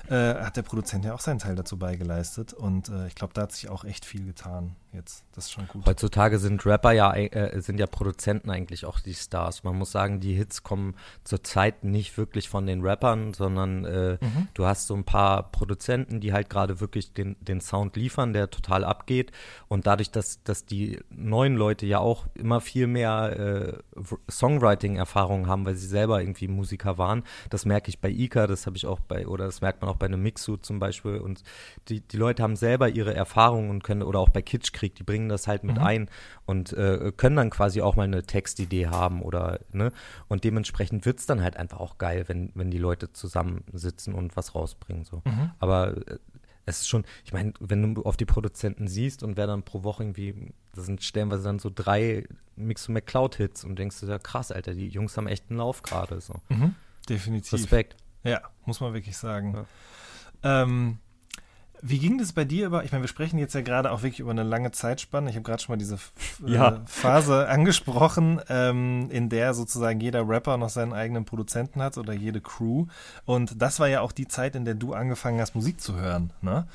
äh, 0.09 0.13
hat 0.35 0.55
der 0.57 0.61
Produzent 0.61 1.05
ja 1.05 1.13
auch 1.13 1.19
seinen 1.19 1.39
Teil 1.39 1.55
dazu 1.55 1.77
beigeleistet. 1.77 2.53
Und 2.53 2.89
äh, 2.89 3.07
ich 3.07 3.15
glaube, 3.15 3.33
da 3.33 3.41
hat 3.43 3.51
sich 3.51 3.69
auch 3.69 3.83
echt 3.83 4.05
viel 4.05 4.25
getan 4.25 4.75
jetzt. 4.91 5.23
Das 5.33 5.45
ist 5.45 5.51
schon 5.53 5.67
gut. 5.67 5.85
Heutzutage 5.87 6.37
sind 6.37 6.63
Rapper 6.67 6.91
ja, 6.91 7.13
äh, 7.15 7.59
sind 7.61 7.79
ja 7.79 7.87
Produzenten 7.87 8.51
eigentlich 8.51 8.85
auch 8.85 8.99
die 8.99 9.15
Stars. 9.15 9.63
Man 9.63 9.75
muss 9.75 9.91
sagen, 9.91 10.19
die 10.19 10.35
Hits 10.35 10.61
kommen 10.61 10.95
zurzeit 11.23 11.83
nicht 11.83 12.15
wirklich 12.17 12.47
von 12.47 12.67
den 12.67 12.81
Rappern, 12.85 13.33
sondern 13.33 13.85
äh, 13.85 14.17
Mhm. 14.21 14.47
du 14.53 14.65
hast 14.65 14.85
so 14.87 14.93
ein 14.93 15.03
paar 15.03 15.51
Produzenten, 15.51 16.19
die 16.19 16.31
halt 16.31 16.49
gerade 16.49 16.79
wirklich 16.79 17.13
den, 17.13 17.35
den 17.41 17.59
Sound 17.59 17.95
liefern, 17.95 18.33
der 18.33 18.51
total 18.51 18.83
abgeht. 18.83 19.31
Und 19.67 19.87
dadurch, 19.87 20.11
dass, 20.11 20.43
dass 20.43 20.65
die 20.65 20.99
neuen 21.23 21.55
Leute 21.55 21.85
ja 21.85 21.99
auch 21.99 22.27
immer 22.35 22.61
viel 22.61 22.87
mehr 22.87 23.81
äh, 23.97 24.03
V- 24.03 24.19
Songwriting-Erfahrung 24.29 25.47
haben, 25.47 25.65
weil 25.65 25.75
sie 25.75 25.87
selber 25.87 26.21
irgendwie 26.21 26.47
Musiker 26.47 26.97
waren, 26.97 27.23
das 27.49 27.65
merke 27.65 27.89
ich 27.89 27.99
bei 27.99 28.09
Ika, 28.09 28.47
das 28.47 28.65
habe 28.65 28.77
ich 28.77 28.85
auch 28.85 28.99
bei, 28.99 29.27
oder 29.27 29.45
das 29.45 29.61
merkt 29.61 29.81
man 29.81 29.89
auch 29.89 29.95
bei 29.95 30.05
einem 30.05 30.21
Mixu 30.21 30.57
zum 30.57 30.79
Beispiel. 30.79 31.17
Und 31.17 31.43
die, 31.89 32.01
die 32.01 32.17
Leute 32.17 32.43
haben 32.43 32.55
selber 32.55 32.89
ihre 32.89 33.13
Erfahrungen 33.13 33.69
und 33.69 33.83
können, 33.83 34.03
oder 34.03 34.19
auch 34.19 34.29
bei 34.29 34.41
Kitschkrieg, 34.41 34.95
die 34.95 35.03
bringen 35.03 35.29
das 35.29 35.47
halt 35.47 35.63
mit 35.63 35.79
ein 35.79 36.09
und 36.45 36.73
äh, 36.73 37.11
können 37.15 37.35
dann 37.35 37.49
quasi 37.49 37.81
auch 37.81 37.95
mal 37.95 38.03
eine 38.03 38.23
Textidee 38.23 38.87
haben 38.87 39.21
oder, 39.21 39.59
ne? 39.71 39.91
Und 40.27 40.43
dementsprechend 40.43 41.05
wird's 41.05 41.25
dann 41.25 41.41
halt 41.41 41.57
einfach 41.57 41.79
auch 41.79 41.97
geil, 41.97 42.25
wenn, 42.27 42.51
wenn 42.55 42.69
die 42.69 42.77
Leute 42.77 43.13
zusammensitzen 43.13 44.13
und 44.13 44.35
was 44.35 44.55
rausbringen. 44.55 45.05
So. 45.05 45.21
Aber 45.59 45.95
äh, 45.97 46.17
es 46.65 46.81
ist 46.81 46.87
schon, 46.87 47.03
ich 47.25 47.33
meine, 47.33 47.53
wenn 47.59 47.95
du 47.95 48.03
auf 48.03 48.17
die 48.17 48.25
Produzenten 48.25 48.87
siehst 48.87 49.23
und 49.23 49.37
wer 49.37 49.47
dann 49.47 49.63
pro 49.63 49.83
Woche 49.83 50.03
irgendwie, 50.03 50.53
das 50.73 50.85
sind 50.85 51.03
stellenweise 51.03 51.43
dann 51.43 51.59
so 51.59 51.69
drei 51.73 52.25
Mix 52.55 52.87
und 52.87 52.93
McCloud-Hits 52.93 53.63
und 53.63 53.77
denkst 53.77 53.99
du, 53.99 54.05
ja 54.05 54.19
krass, 54.19 54.51
Alter, 54.51 54.73
die 54.73 54.87
Jungs 54.87 55.17
haben 55.17 55.27
echt 55.27 55.49
einen 55.49 55.59
Lauf 55.59 55.81
gerade. 55.81 56.21
So. 56.21 56.35
Mhm. 56.49 56.75
Definitiv. 57.09 57.53
Respekt. 57.53 57.97
Ja, 58.23 58.41
muss 58.65 58.79
man 58.79 58.93
wirklich 58.93 59.17
sagen. 59.17 59.65
Ähm, 60.43 60.99
wie 61.85 61.99
ging 61.99 62.17
das 62.17 62.31
bei 62.31 62.45
dir 62.45 62.67
über? 62.67 62.85
Ich 62.85 62.93
meine, 62.93 63.03
wir 63.03 63.09
sprechen 63.09 63.37
jetzt 63.37 63.53
ja 63.53 63.61
gerade 63.61 63.91
auch 63.91 64.03
wirklich 64.03 64.21
über 64.21 64.31
eine 64.31 64.43
lange 64.43 64.71
Zeitspanne. 64.71 65.29
Ich 65.29 65.35
habe 65.35 65.43
gerade 65.43 65.61
schon 65.61 65.73
mal 65.73 65.77
diese 65.77 65.97
Ja. 66.45 66.69
äh, 66.69 66.79
Phase 66.85 67.49
angesprochen, 67.49 68.39
ähm, 68.47 69.09
in 69.11 69.27
der 69.27 69.53
sozusagen 69.53 69.99
jeder 69.99 70.27
Rapper 70.27 70.55
noch 70.57 70.69
seinen 70.69 70.93
eigenen 70.93 71.25
Produzenten 71.25 71.81
hat 71.81 71.97
oder 71.97 72.13
jede 72.13 72.39
Crew. 72.39 72.85
Und 73.25 73.61
das 73.61 73.81
war 73.81 73.89
ja 73.89 73.99
auch 73.99 74.13
die 74.13 74.29
Zeit, 74.29 74.55
in 74.55 74.63
der 74.63 74.75
du 74.75 74.93
angefangen 74.93 75.41
hast, 75.41 75.55
Musik 75.55 75.81
zu 75.81 75.95
hören. 75.95 76.31
Ne? 76.41 76.65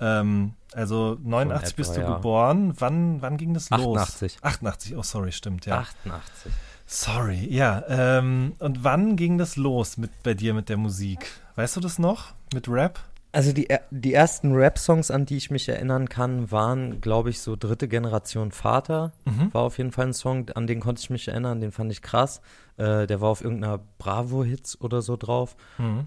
Ähm, 0.00 0.52
also 0.74 1.16
89 1.22 1.68
etwa, 1.68 1.76
bist 1.76 1.96
du 1.96 2.00
ja. 2.02 2.14
geboren. 2.16 2.74
Wann, 2.78 3.22
wann 3.22 3.38
ging 3.38 3.54
das 3.54 3.70
los? 3.70 3.98
88. 3.98 4.38
88, 4.42 4.96
oh 4.96 5.02
sorry, 5.02 5.32
stimmt, 5.32 5.64
ja. 5.64 5.78
88. 5.78 6.52
Sorry, 6.86 7.46
ja. 7.50 7.82
Ähm, 7.88 8.54
und 8.58 8.84
wann 8.84 9.16
ging 9.16 9.38
das 9.38 9.56
los 9.56 9.96
mit 9.96 10.22
bei 10.22 10.34
dir 10.34 10.52
mit 10.52 10.68
der 10.68 10.76
Musik? 10.76 11.30
Weißt 11.56 11.76
du 11.76 11.80
das 11.80 11.98
noch? 11.98 12.32
Mit 12.52 12.68
Rap? 12.68 13.00
Also 13.30 13.52
die, 13.52 13.68
die 13.90 14.14
ersten 14.14 14.54
Rap-Songs, 14.54 15.10
an 15.10 15.26
die 15.26 15.36
ich 15.36 15.50
mich 15.50 15.68
erinnern 15.68 16.08
kann, 16.08 16.50
waren, 16.50 17.00
glaube 17.02 17.28
ich, 17.28 17.40
so 17.40 17.56
dritte 17.56 17.86
Generation 17.86 18.52
Vater. 18.52 19.12
War 19.52 19.62
auf 19.62 19.76
jeden 19.78 19.92
Fall 19.92 20.06
ein 20.06 20.12
Song, 20.14 20.48
an 20.50 20.66
den 20.66 20.80
konnte 20.80 21.00
ich 21.00 21.10
mich 21.10 21.28
erinnern, 21.28 21.60
den 21.60 21.70
fand 21.70 21.92
ich 21.92 22.00
krass. 22.00 22.40
Äh, 22.78 23.06
der 23.06 23.20
war 23.20 23.28
auf 23.28 23.42
irgendeiner 23.42 23.80
Bravo-Hits 23.98 24.80
oder 24.80 25.02
so 25.02 25.16
drauf. 25.16 25.56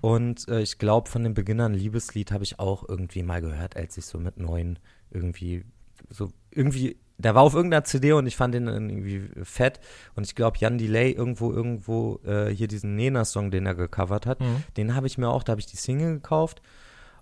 Und 0.01 0.47
äh, 0.47 0.61
ich 0.61 0.79
glaube, 0.79 1.09
von 1.09 1.23
den 1.23 1.35
Beginnern 1.35 1.73
Liebeslied 1.75 2.31
habe 2.31 2.43
ich 2.43 2.59
auch 2.59 2.89
irgendwie 2.89 3.21
mal 3.23 3.41
gehört, 3.41 3.77
als 3.77 3.97
ich 3.97 4.05
so 4.05 4.17
mit 4.17 4.37
neun 4.37 4.79
irgendwie 5.11 5.63
so 6.09 6.31
irgendwie 6.49 6.97
der 7.17 7.35
war 7.35 7.43
auf 7.43 7.53
irgendeiner 7.53 7.83
CD 7.83 8.13
und 8.13 8.25
ich 8.25 8.35
fand 8.35 8.55
den 8.55 8.67
irgendwie 8.67 9.29
fett. 9.43 9.79
Und 10.15 10.25
ich 10.25 10.33
glaube, 10.33 10.57
Jan 10.59 10.79
Delay 10.79 11.11
irgendwo, 11.11 11.51
irgendwo, 11.51 12.19
äh, 12.25 12.49
hier 12.49 12.67
diesen 12.67 12.95
Nena-Song, 12.95 13.51
den 13.51 13.67
er 13.67 13.75
gecovert 13.75 14.25
hat, 14.25 14.39
den 14.75 14.95
habe 14.95 15.05
ich 15.05 15.19
mir 15.19 15.29
auch, 15.29 15.43
da 15.43 15.51
habe 15.51 15.61
ich 15.61 15.67
die 15.67 15.77
Single 15.77 16.15
gekauft. 16.15 16.63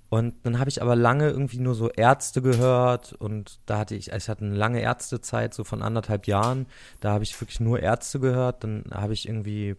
Und 0.10 0.36
dann 0.44 0.58
habe 0.58 0.70
ich 0.70 0.82
aber 0.82 0.96
lange 0.96 1.30
irgendwie 1.30 1.60
nur 1.60 1.76
so 1.76 1.90
Ärzte 1.90 2.42
gehört 2.42 3.14
und 3.14 3.60
da 3.68 3.78
hatte 3.78 3.96
ich, 3.96 4.12
ich 4.12 4.28
hatte 4.28 4.44
eine 4.44 4.56
lange 4.56 4.82
Ärztezeit, 4.82 5.54
so 5.54 5.64
von 5.64 5.84
anderthalb 5.84 6.26
Jahren. 6.26 6.66
Da 7.00 7.12
habe 7.12 7.24
ich 7.24 7.40
wirklich 7.40 7.60
nur 7.60 7.80
Ärzte 7.80 8.20
gehört. 8.20 8.64
Dann 8.64 8.86
habe 8.92 9.14
ich 9.14 9.28
irgendwie, 9.28 9.76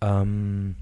ähm, 0.00 0.74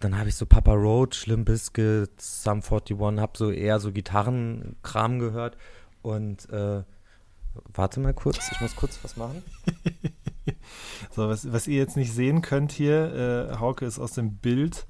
dann 0.00 0.18
habe 0.18 0.30
ich 0.30 0.36
so 0.36 0.46
Papa 0.46 0.72
Roach, 0.72 1.26
Limp 1.26 1.44
Bizkit, 1.46 2.20
Sum 2.20 2.62
41, 2.62 3.20
habe 3.20 3.32
so 3.36 3.50
eher 3.50 3.80
so 3.80 3.92
Gitarrenkram 3.92 5.18
gehört 5.18 5.58
und 6.00 6.48
äh, 6.50 6.82
warte 7.74 8.00
mal 8.00 8.14
kurz, 8.14 8.50
ich 8.50 8.60
muss 8.60 8.76
kurz 8.76 8.98
was 9.02 9.16
machen. 9.16 9.42
So, 11.10 11.28
was, 11.28 11.50
was 11.52 11.68
ihr 11.68 11.78
jetzt 11.78 11.96
nicht 11.96 12.12
sehen 12.12 12.42
könnt 12.42 12.72
hier, 12.72 13.50
äh, 13.52 13.58
Hauke 13.58 13.86
ist 13.86 13.98
aus 13.98 14.12
dem 14.12 14.36
Bild. 14.36 14.86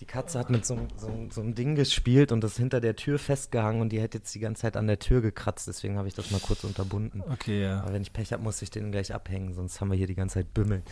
Die 0.00 0.06
Katze 0.06 0.38
hat 0.38 0.48
mit 0.48 0.64
so, 0.64 0.74
einem- 0.74 0.88
so, 0.96 1.12
so 1.30 1.40
einem 1.42 1.54
Ding 1.54 1.74
gespielt 1.74 2.32
und 2.32 2.42
das 2.42 2.56
hinter 2.56 2.80
der 2.80 2.96
Tür 2.96 3.18
festgehangen 3.18 3.82
und 3.82 3.90
die 3.90 4.02
hat 4.02 4.14
jetzt 4.14 4.34
die 4.34 4.40
ganze 4.40 4.62
Zeit 4.62 4.76
an 4.76 4.86
der 4.86 4.98
Tür 4.98 5.20
gekratzt, 5.20 5.68
deswegen 5.68 5.98
habe 5.98 6.08
ich 6.08 6.14
das 6.14 6.30
mal 6.30 6.40
kurz 6.40 6.64
unterbunden. 6.64 7.22
Okay, 7.30 7.62
ja. 7.62 7.80
Aber 7.82 7.92
wenn 7.92 8.02
ich 8.02 8.12
Pech 8.12 8.32
habe, 8.32 8.42
muss 8.42 8.62
ich 8.62 8.70
den 8.70 8.92
gleich 8.92 9.14
abhängen, 9.14 9.52
sonst 9.52 9.80
haben 9.80 9.90
wir 9.90 9.98
hier 9.98 10.06
die 10.06 10.14
ganze 10.14 10.34
Zeit 10.34 10.54
Bümmel. 10.54 10.82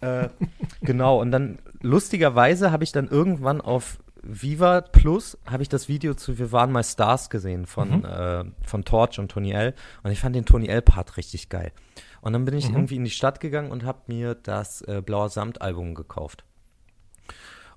Äh, 0.00 0.28
genau, 0.82 1.20
und 1.20 1.32
dann 1.32 1.58
lustigerweise 1.80 2.70
habe 2.70 2.84
ich 2.84 2.92
dann 2.92 3.08
irgendwann 3.08 3.60
auf 3.60 3.98
Viva 4.22 4.80
Plus 4.82 5.38
habe 5.46 5.62
ich 5.62 5.68
das 5.68 5.88
Video 5.88 6.12
zu 6.12 6.38
Wir 6.38 6.52
waren 6.52 6.70
mal 6.72 6.82
Stars 6.84 7.30
gesehen 7.30 7.66
von, 7.66 8.04
äh, 8.04 8.44
von 8.64 8.84
Torch 8.84 9.18
und 9.18 9.30
Tony 9.30 9.52
L. 9.52 9.74
Und 10.02 10.10
ich 10.10 10.20
fand 10.20 10.34
den 10.36 10.44
Tony 10.44 10.66
L-Part 10.66 11.16
richtig 11.16 11.48
geil. 11.48 11.72
Und 12.20 12.32
dann 12.32 12.44
bin 12.44 12.56
ich 12.56 12.68
irgendwie 12.68 12.96
in 12.96 13.04
die 13.04 13.10
Stadt 13.10 13.40
gegangen 13.40 13.70
und 13.70 13.84
habe 13.84 14.00
mir 14.08 14.34
das 14.34 14.82
äh, 14.82 15.02
Blauer 15.04 15.28
Samt-Album 15.28 15.94
gekauft. 15.94 16.44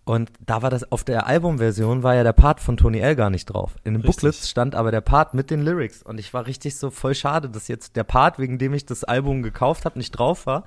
Und 0.04 0.32
da 0.44 0.64
war 0.64 0.72
das, 0.72 0.92
auf 0.92 1.04
der 1.04 1.28
Albumversion 1.28 2.02
war 2.02 2.16
ja 2.16 2.24
der 2.24 2.34
Part 2.34 2.60
von 2.60 2.76
Tony 2.76 3.00
L 3.00 3.16
gar 3.16 3.30
nicht 3.30 3.46
drauf. 3.46 3.76
In 3.84 3.94
den 3.94 4.02
Richtig. 4.02 4.16
Booklets 4.16 4.50
stand 4.50 4.74
aber 4.74 4.90
der 4.90 5.02
Part 5.02 5.36
mit 5.36 5.52
den 5.52 5.62
Lyrics. 5.62 6.02
Und 6.02 6.20
ich 6.20 6.34
war 6.34 6.48
richtig 6.48 6.76
so 6.76 6.90
voll 6.90 7.14
schade, 7.14 7.50
dass 7.50 7.68
jetzt 7.68 7.96
der 7.96 8.04
Part, 8.04 8.40
wegen 8.40 8.58
dem 8.58 8.74
ich 8.74 8.86
das 8.86 9.04
Album 9.04 9.44
gekauft 9.44 9.86
habe, 9.86 10.00
nicht 10.00 10.12
drauf 10.12 10.48
war. 10.48 10.64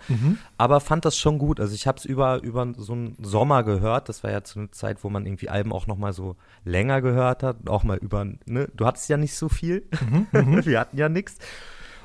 Aber 0.57 0.79
fand 0.81 1.05
das 1.05 1.19
schon 1.19 1.39
gut. 1.39 1.59
Also 1.59 1.75
ich 1.75 1.89
habe 1.89 1.99
es 1.99 2.05
über, 2.05 2.43
über 2.43 2.73
so 2.77 2.93
einen 2.93 3.17
Sommer 3.21 3.65
gehört. 3.65 4.09
Das 4.09 4.23
war 4.23 4.31
ja 4.31 4.45
zu 4.45 4.61
einer 4.61 4.73
Zeit, 4.73 5.03
wo 5.03 5.11
man 5.11 5.27
irgendwie 5.27 5.49
Alben 5.49 5.73
auch 5.73 5.89
noch 5.89 5.99
mal 5.99 6.13
so 6.13 6.37
länger 6.65 7.03
gehört 7.03 7.43
hat. 7.43 7.69
Auch 7.69 7.83
mal 7.83 7.99
über, 7.99 8.25
ne? 8.47 8.69
Du 8.75 8.87
hattest 8.87 9.09
ja 9.09 9.17
nicht 9.17 9.35
so 9.35 9.49
viel. 9.49 9.85
Wir 10.33 10.79
hatten 10.79 10.97
ja 10.97 11.09
nichts. 11.09 11.39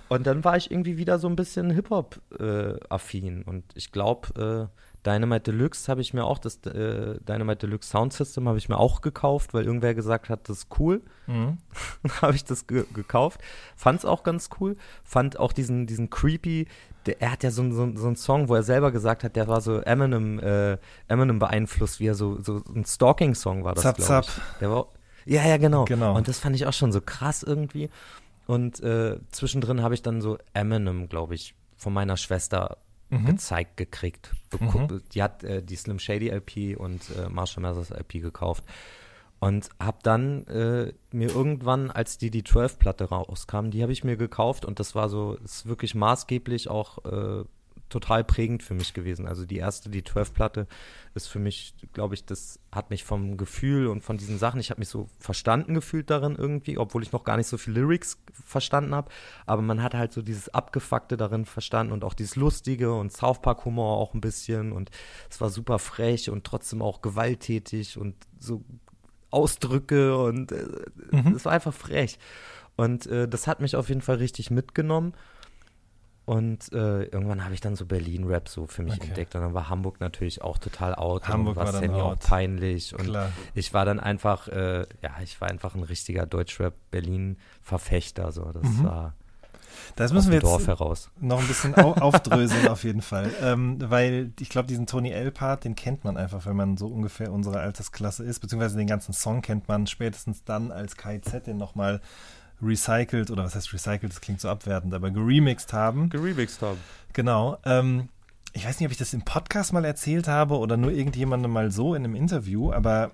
Und 0.08 0.26
dann 0.26 0.44
war 0.44 0.58
ich 0.58 0.72
irgendwie 0.72 0.98
wieder 0.98 1.20
so 1.20 1.28
ein 1.28 1.36
bisschen 1.36 1.70
Hip-Hop-affin. 1.70 3.44
und 3.44 3.64
ich 3.76 3.92
glaube, 3.92 4.70
äh, 4.72 4.80
Dynamite 5.06 5.52
Deluxe 5.52 5.88
habe 5.90 6.02
ich 6.02 6.14
mir 6.14 6.26
auch, 6.26 6.40
das 6.40 6.58
äh, 6.66 7.20
Dynamite 7.22 7.68
Deluxe 7.68 7.90
Sound 7.90 8.14
System 8.14 8.48
habe 8.48 8.58
ich 8.58 8.68
mir 8.68 8.78
auch 8.78 9.02
gekauft, 9.02 9.54
weil 9.54 9.66
irgendwer 9.66 9.94
gesagt 9.94 10.30
hat, 10.30 10.50
das 10.50 10.60
ist 10.60 10.68
cool. 10.80 11.02
Mhm. 11.28 11.58
habe 12.22 12.36
ich 12.36 12.44
das 12.44 12.68
ge 12.68 12.86
gekauft. 12.94 13.40
Fand 13.76 14.00
es 14.00 14.06
auch 14.06 14.24
ganz 14.24 14.50
cool. 14.60 14.76
Fand 15.04 15.40
auch 15.40 15.54
diesen, 15.54 15.88
diesen 15.88 16.10
creepy, 16.10 16.68
der, 17.06 17.22
er 17.22 17.32
hat 17.32 17.44
ja 17.44 17.52
so, 17.52 17.64
so, 17.72 17.96
so 17.96 18.08
einen 18.08 18.16
Song, 18.18 18.50
wo 18.50 18.56
er 18.56 18.64
selber 18.64 18.92
gesagt 18.92 19.24
hat, 19.24 19.36
der 19.36 19.48
war 19.48 19.62
so 19.62 19.80
Eminem, 19.80 20.40
äh, 20.40 20.78
Eminem 21.08 21.40
beeinflusst, 21.40 22.00
wie 22.00 22.08
er 22.08 22.16
so, 22.16 22.42
so 22.42 22.62
ein 22.76 22.86
Stalking-Song 22.86 23.64
war 23.64 23.76
das, 23.76 23.84
Zap, 23.84 23.98
glaube 23.98 24.22
ich. 24.22 24.28
zap. 24.28 24.60
Der 24.60 24.70
war, 24.70 24.88
ja, 25.26 25.48
ja, 25.48 25.58
genau. 25.58 25.86
Genau. 25.86 26.16
Und 26.16 26.28
das 26.28 26.40
fand 26.40 26.56
ich 26.56 26.66
auch 26.66 26.74
schon 26.74 26.92
so 26.92 27.02
krass 27.02 27.44
irgendwie. 27.44 27.90
Und 28.48 28.82
äh, 28.82 29.20
zwischendrin 29.32 29.82
habe 29.82 29.94
ich 29.94 30.02
dann 30.02 30.22
so 30.22 30.38
Eminem, 30.54 31.08
glaube 31.08 31.36
ich, 31.36 31.56
von 31.78 31.94
meiner 31.94 32.18
Schwester 32.18 32.78
Mhm. 33.10 33.26
gezeigt 33.26 33.78
gekriegt. 33.78 34.34
Beku- 34.52 35.02
Die 35.14 35.24
hat 35.24 35.44
äh, 35.44 35.62
die 35.64 35.76
Slim 35.76 36.00
Shady 36.00 36.30
LP 36.30 36.78
und 36.78 37.02
äh, 37.18 37.28
Marshall 37.30 37.64
Mathers 37.64 37.90
LP 37.92 38.22
gekauft. 38.22 38.64
Und 39.40 39.70
habe 39.80 40.00
dann 40.04 40.46
äh, 40.48 40.94
mir 41.12 41.30
irgendwann, 41.30 41.92
als 41.92 42.18
die 42.18 42.30
die 42.30 42.44
12-Platte 42.44 43.06
rauskam, 43.06 43.70
die 43.70 43.82
habe 43.82 43.94
ich 43.94 44.04
mir 44.04 44.18
gekauft 44.18 44.66
und 44.66 44.80
das 44.82 44.96
war 44.96 45.08
so, 45.08 45.36
ist 45.44 45.66
wirklich 45.66 45.96
maßgeblich 45.96 46.70
auch 46.70 47.06
äh, 47.06 47.46
total 47.90 48.24
prägend 48.24 48.64
für 48.64 48.74
mich 48.74 48.94
gewesen. 48.94 49.28
Also 49.28 49.46
die 49.46 49.58
erste, 49.58 49.90
die 49.90 50.04
12-Platte, 50.04 50.68
ist 51.16 51.28
für 51.28 51.40
mich, 51.40 51.74
glaube 51.94 52.14
ich, 52.14 52.24
das 52.24 52.60
hat 52.72 52.92
mich 52.92 53.04
vom 53.04 53.36
Gefühl 53.36 53.88
und 53.88 54.02
von 54.02 54.18
diesen 54.18 54.38
Sachen, 54.38 54.60
ich 54.60 54.70
habe 54.70 54.80
mich 54.80 54.90
so 54.90 55.10
verstanden 55.20 55.74
gefühlt 55.74 56.10
darin 56.10 56.36
irgendwie, 56.36 56.78
obwohl 56.78 57.04
ich 57.04 57.12
noch 57.12 57.24
gar 57.24 57.38
nicht 57.38 57.48
so 57.48 57.58
viel 57.58 57.74
Lyrics 57.74 58.20
verstanden 58.46 58.94
habe, 58.94 59.12
aber 59.46 59.62
man 59.62 59.82
hat 59.82 59.96
halt 59.96 60.14
so 60.14 60.22
dieses 60.22 60.50
Abgefuckte 60.50 61.18
darin 61.18 61.46
verstanden 61.46 61.92
und 61.92 62.04
auch 62.04 62.14
dieses 62.14 62.36
Lustige 62.36 62.94
und 62.94 63.12
South 63.12 63.42
Park 63.42 63.66
Humor 63.66 63.98
auch 63.98 64.14
ein 64.14 64.22
bisschen 64.22 64.72
und 64.72 64.92
es 65.30 65.42
war 65.42 65.50
super 65.50 65.80
frech 65.80 66.30
und 66.30 66.44
trotzdem 66.44 66.82
auch 66.82 67.02
gewalttätig 67.02 67.98
und 67.98 68.16
so 68.40 68.64
Ausdrücke 69.32 70.18
und 70.18 70.52
äh, 70.52 70.66
es 71.36 71.46
war 71.46 71.52
einfach 71.52 71.74
frech. 71.74 72.18
Und 72.76 73.08
äh, 73.08 73.28
das 73.28 73.46
hat 73.46 73.60
mich 73.60 73.76
auf 73.76 73.90
jeden 73.90 74.02
Fall 74.02 74.16
richtig 74.16 74.52
mitgenommen. 74.52 75.14
Und 76.30 76.72
äh, 76.74 77.06
irgendwann 77.06 77.44
habe 77.44 77.56
ich 77.56 77.62
dann 77.62 77.76
so 77.76 77.88
Berlin-Rap 77.88 78.50
so 78.50 78.68
für 78.68 78.84
mich 78.84 78.94
Okay. 78.94 79.08
entdeckt. 79.08 79.34
Und 79.34 79.42
dann 79.42 79.56
war 79.56 79.68
Hamburg 79.68 80.00
natürlich 80.00 80.44
auch 80.44 80.60
total 80.60 80.94
out. 80.94 81.28
Hamburg 81.28 81.56
war 81.56 81.72
dann 81.72 81.82
Sammy 81.82 82.00
auch 82.02 82.12
out. 82.12 82.20
peinlich. 82.20 82.94
Und 82.94 83.06
Klar. 83.06 83.32
ich 83.56 83.74
war 83.74 83.84
dann 83.84 84.00
einfach, 84.00 84.48
äh, 84.48 84.82
ja, 85.02 85.10
ich 85.24 85.42
war 85.42 85.50
einfach 85.50 85.74
ein 85.74 85.82
richtiger 85.82 86.28
Deutschrap-Berlin-Verfechter. 86.28 88.32
So. 88.32 88.44
Das 88.52 88.62
Mhm. 88.64 88.84
war 88.84 89.14
Das 89.96 90.14
müssen 90.14 90.32
wir 90.32 90.40
jetzt 90.40 90.68
heraus. 90.68 91.10
noch 91.20 91.40
ein 91.42 91.48
bisschen 91.48 91.74
au 91.76 91.94
aufdröseln 92.00 92.68
auf 92.68 92.84
jeden 92.84 93.02
Fall. 93.02 93.32
Ähm, 93.42 93.78
weil 93.90 94.32
ich 94.40 94.50
glaube, 94.50 94.68
diesen 94.68 94.86
Tony 94.86 95.10
L-Part, 95.12 95.64
den 95.64 95.74
kennt 95.76 96.04
man 96.04 96.16
einfach, 96.16 96.46
wenn 96.46 96.56
man 96.56 96.78
so 96.78 96.88
ungefähr 96.88 97.32
unsere 97.32 97.60
Altersklasse 97.60 98.24
ist, 98.24 98.40
beziehungsweise 98.40 98.78
den 98.78 98.88
ganzen 98.88 99.14
Song 99.14 99.42
kennt 99.42 99.68
man 99.68 99.88
spätestens 99.88 100.44
dann, 100.44 100.72
als 100.72 100.96
KIZ 100.96 101.46
den 101.48 101.58
nochmal 101.58 102.02
recycelt, 102.62 103.32
oder 103.32 103.44
was 103.44 103.56
heißt 103.56 103.74
recycelt, 103.74 104.12
das 104.12 104.22
klingt 104.22 104.42
so 104.42 104.50
abwertend, 104.50 104.94
aber 104.94 105.12
geremixed 105.12 105.74
haben. 105.74 106.10
Geremixed 106.10 106.62
haben. 106.62 106.78
Genau. 107.14 107.58
Ähm, 107.66 108.10
ich 108.54 108.66
weiß 108.66 108.80
nicht, 108.80 108.88
ob 108.88 108.92
ich 108.92 108.98
das 108.98 109.14
im 109.14 109.22
Podcast 109.24 109.74
mal 109.74 109.86
erzählt 109.86 110.28
habe 110.28 110.58
oder 110.58 110.76
nur 110.78 110.92
irgendjemandem 110.92 111.52
mal 111.52 111.72
so 111.72 111.94
in 111.96 112.04
einem 112.04 112.16
Interview, 112.16 112.72
aber 112.72 113.12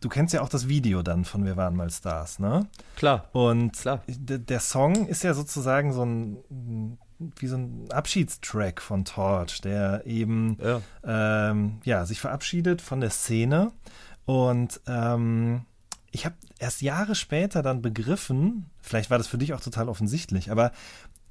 du 0.00 0.08
kennst 0.08 0.32
ja 0.32 0.42
auch 0.42 0.48
das 0.48 0.68
Video 0.68 1.02
dann 1.02 1.24
von 1.24 1.44
Wir 1.44 1.56
waren 1.56 1.76
mal 1.76 1.90
Stars, 1.90 2.38
ne? 2.38 2.66
Klar. 2.96 3.28
Und 3.32 3.72
Klar. 3.76 4.02
der 4.08 4.60
Song 4.60 5.06
ist 5.06 5.22
ja 5.24 5.34
sozusagen 5.34 5.92
so 5.92 6.04
ein 6.04 6.98
wie 7.38 7.48
so 7.48 7.56
ein 7.58 7.84
Abschiedstrack 7.92 8.80
von 8.80 9.04
Torch, 9.04 9.60
der 9.60 10.06
eben 10.06 10.56
Ja. 10.58 10.80
ähm, 11.50 11.80
ja, 11.84 12.06
sich 12.06 12.18
verabschiedet 12.18 12.80
von 12.80 13.00
der 13.02 13.10
Szene. 13.10 13.72
Und 14.24 14.80
ähm, 14.86 15.66
ich 16.12 16.24
habe 16.24 16.34
erst 16.58 16.82
Jahre 16.82 17.14
später 17.14 17.62
dann 17.62 17.82
begriffen, 17.82 18.66
vielleicht 18.80 19.10
war 19.10 19.18
das 19.18 19.28
für 19.28 19.38
dich 19.38 19.54
auch 19.54 19.60
total 19.60 19.88
offensichtlich, 19.88 20.50
aber 20.50 20.72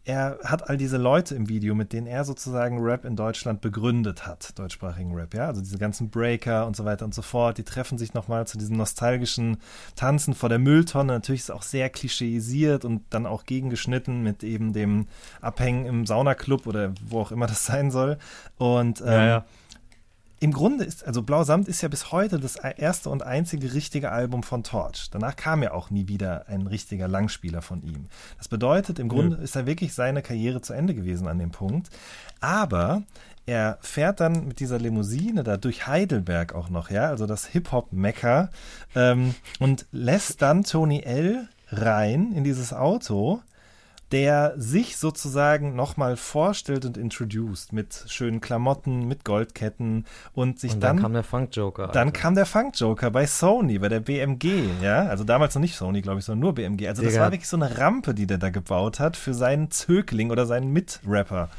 er 0.06 0.40
hat 0.44 0.68
all 0.70 0.78
diese 0.78 0.98
Leute 0.98 1.36
im 1.36 1.50
Video, 1.50 1.76
mit 1.76 1.94
denen 1.94 2.08
er 2.08 2.24
sozusagen 2.24 2.80
Rap 2.80 3.06
in 3.06 3.16
Deutschland 3.16 3.62
begründet 3.62 4.26
hat, 4.26 4.58
deutschsprachigen 4.58 5.14
Rap, 5.14 5.36
ja, 5.36 5.46
also 5.48 5.62
diese 5.62 5.78
ganzen 5.78 6.10
Breaker 6.10 6.66
und 6.66 6.76
so 6.76 6.86
weiter 6.86 7.06
und 7.06 7.14
so 7.14 7.22
fort, 7.22 7.58
die 7.58 7.64
treffen 7.64 7.98
sich 7.98 8.14
nochmal 8.14 8.48
zu 8.48 8.58
diesem 8.58 8.78
nostalgischen 8.78 9.58
Tanzen 9.96 10.34
vor 10.34 10.50
der 10.50 10.58
Mülltonne. 10.58 11.14
Natürlich 11.14 11.42
ist 11.42 11.50
es 11.50 11.56
auch 11.56 11.62
sehr 11.62 11.90
klischeisiert 11.90 12.86
und 12.86 13.04
dann 13.12 13.28
auch 13.28 13.46
gegengeschnitten 13.46 14.24
mit 14.24 14.44
eben 14.44 14.74
dem 14.74 15.08
Abhängen 15.42 15.86
im 15.86 16.06
Saunaclub 16.06 16.66
oder 16.66 16.94
wo 17.06 17.20
auch 17.20 17.32
immer 17.32 17.46
das 17.46 17.66
sein 17.68 17.92
soll. 17.92 18.18
Und 18.58 19.02
ähm, 19.02 19.08
Ja, 19.08 19.28
ja. 19.28 19.46
Im 20.40 20.54
Grunde 20.54 20.86
ist, 20.86 21.06
also 21.06 21.22
Blau 21.22 21.44
Samt 21.44 21.68
ist 21.68 21.82
ja 21.82 21.90
bis 21.90 22.12
heute 22.12 22.40
das 22.40 22.56
erste 22.56 23.10
und 23.10 23.24
einzige 23.24 23.74
richtige 23.74 24.12
Album 24.12 24.44
von 24.44 24.64
Torch. 24.64 25.10
Danach 25.12 25.36
kam 25.36 25.64
ja 25.64 25.72
auch 25.72 25.90
nie 25.90 26.08
wieder 26.08 26.48
ein 26.48 26.68
richtiger 26.68 27.08
Langspieler 27.08 27.62
von 27.62 27.84
ihm. 27.84 28.06
Das 28.38 28.48
bedeutet, 28.48 29.00
im 29.00 29.10
Grunde 29.10 29.38
ist 29.38 29.56
da 29.56 29.66
wirklich 29.66 29.94
seine 29.94 30.22
Karriere 30.22 30.62
zu 30.62 30.74
Ende 30.74 30.96
gewesen 30.96 31.28
an 31.28 31.40
dem 31.40 31.52
Punkt. 31.52 31.90
Aber 32.40 33.04
er 33.46 33.80
fährt 33.82 34.20
dann 34.20 34.48
mit 34.48 34.60
dieser 34.60 34.80
Limousine 34.80 35.44
da 35.44 35.58
durch 35.58 35.88
Heidelberg 35.88 36.54
auch 36.54 36.70
noch, 36.70 36.90
ja, 36.90 37.08
also 37.08 37.26
das 37.26 37.48
Hip-Hop-Mecker, 37.48 38.50
ähm, 38.96 39.36
und 39.60 39.88
lässt 39.92 40.42
dann 40.42 40.64
Tony 40.64 41.02
L. 41.02 41.50
rein 41.72 42.32
in 42.32 42.44
dieses 42.44 42.74
Auto 42.74 43.42
der 44.12 44.54
sich 44.58 44.98
sozusagen 44.98 45.76
nochmal 45.76 46.18
vorstellt 46.18 46.86
und 46.86 46.98
introduced 46.98 47.74
mit 47.74 48.06
schönen 48.08 48.42
Klamotten, 48.42 49.08
mit 49.08 49.24
Goldketten 49.24 50.06
und 50.34 50.60
sich 50.60 50.74
Und 50.74 50.82
dann, 50.82 50.98
dann, 50.98 51.04
kam 51.04 51.14
der 51.14 51.24
Funk-Joker. 51.24 51.88
dann 51.88 52.08
Alter. 52.08 52.20
kam 52.20 52.36
der 52.36 52.46
Funk-Joker 52.46 53.12
bei 53.12 53.28
Sony, 53.28 53.80
bei 53.80 53.90
der 53.90 54.00
BMG, 54.00 54.70
ja, 54.82 55.04
also 55.04 55.24
damals 55.24 55.54
noch 55.56 55.62
nicht 55.62 55.76
Sony, 55.76 56.02
glaube 56.02 56.20
ich, 56.20 56.26
sondern 56.26 56.42
nur 56.42 56.56
BMG. 56.56 56.88
Also 56.88 57.04
das 57.04 57.12
Digga. 57.14 57.24
war 57.26 57.32
wirklich 57.32 57.50
so 57.50 57.58
eine 57.58 57.78
Rampe, 57.78 58.14
die 58.14 58.26
der 58.26 58.40
da 58.40 58.50
gebaut 58.50 59.00
hat 59.00 59.16
für 59.16 59.34
seinen 59.34 59.70
Zögling 59.72 60.32
oder 60.32 60.46
seinen 60.46 60.72
Mitrapper. 60.72 61.50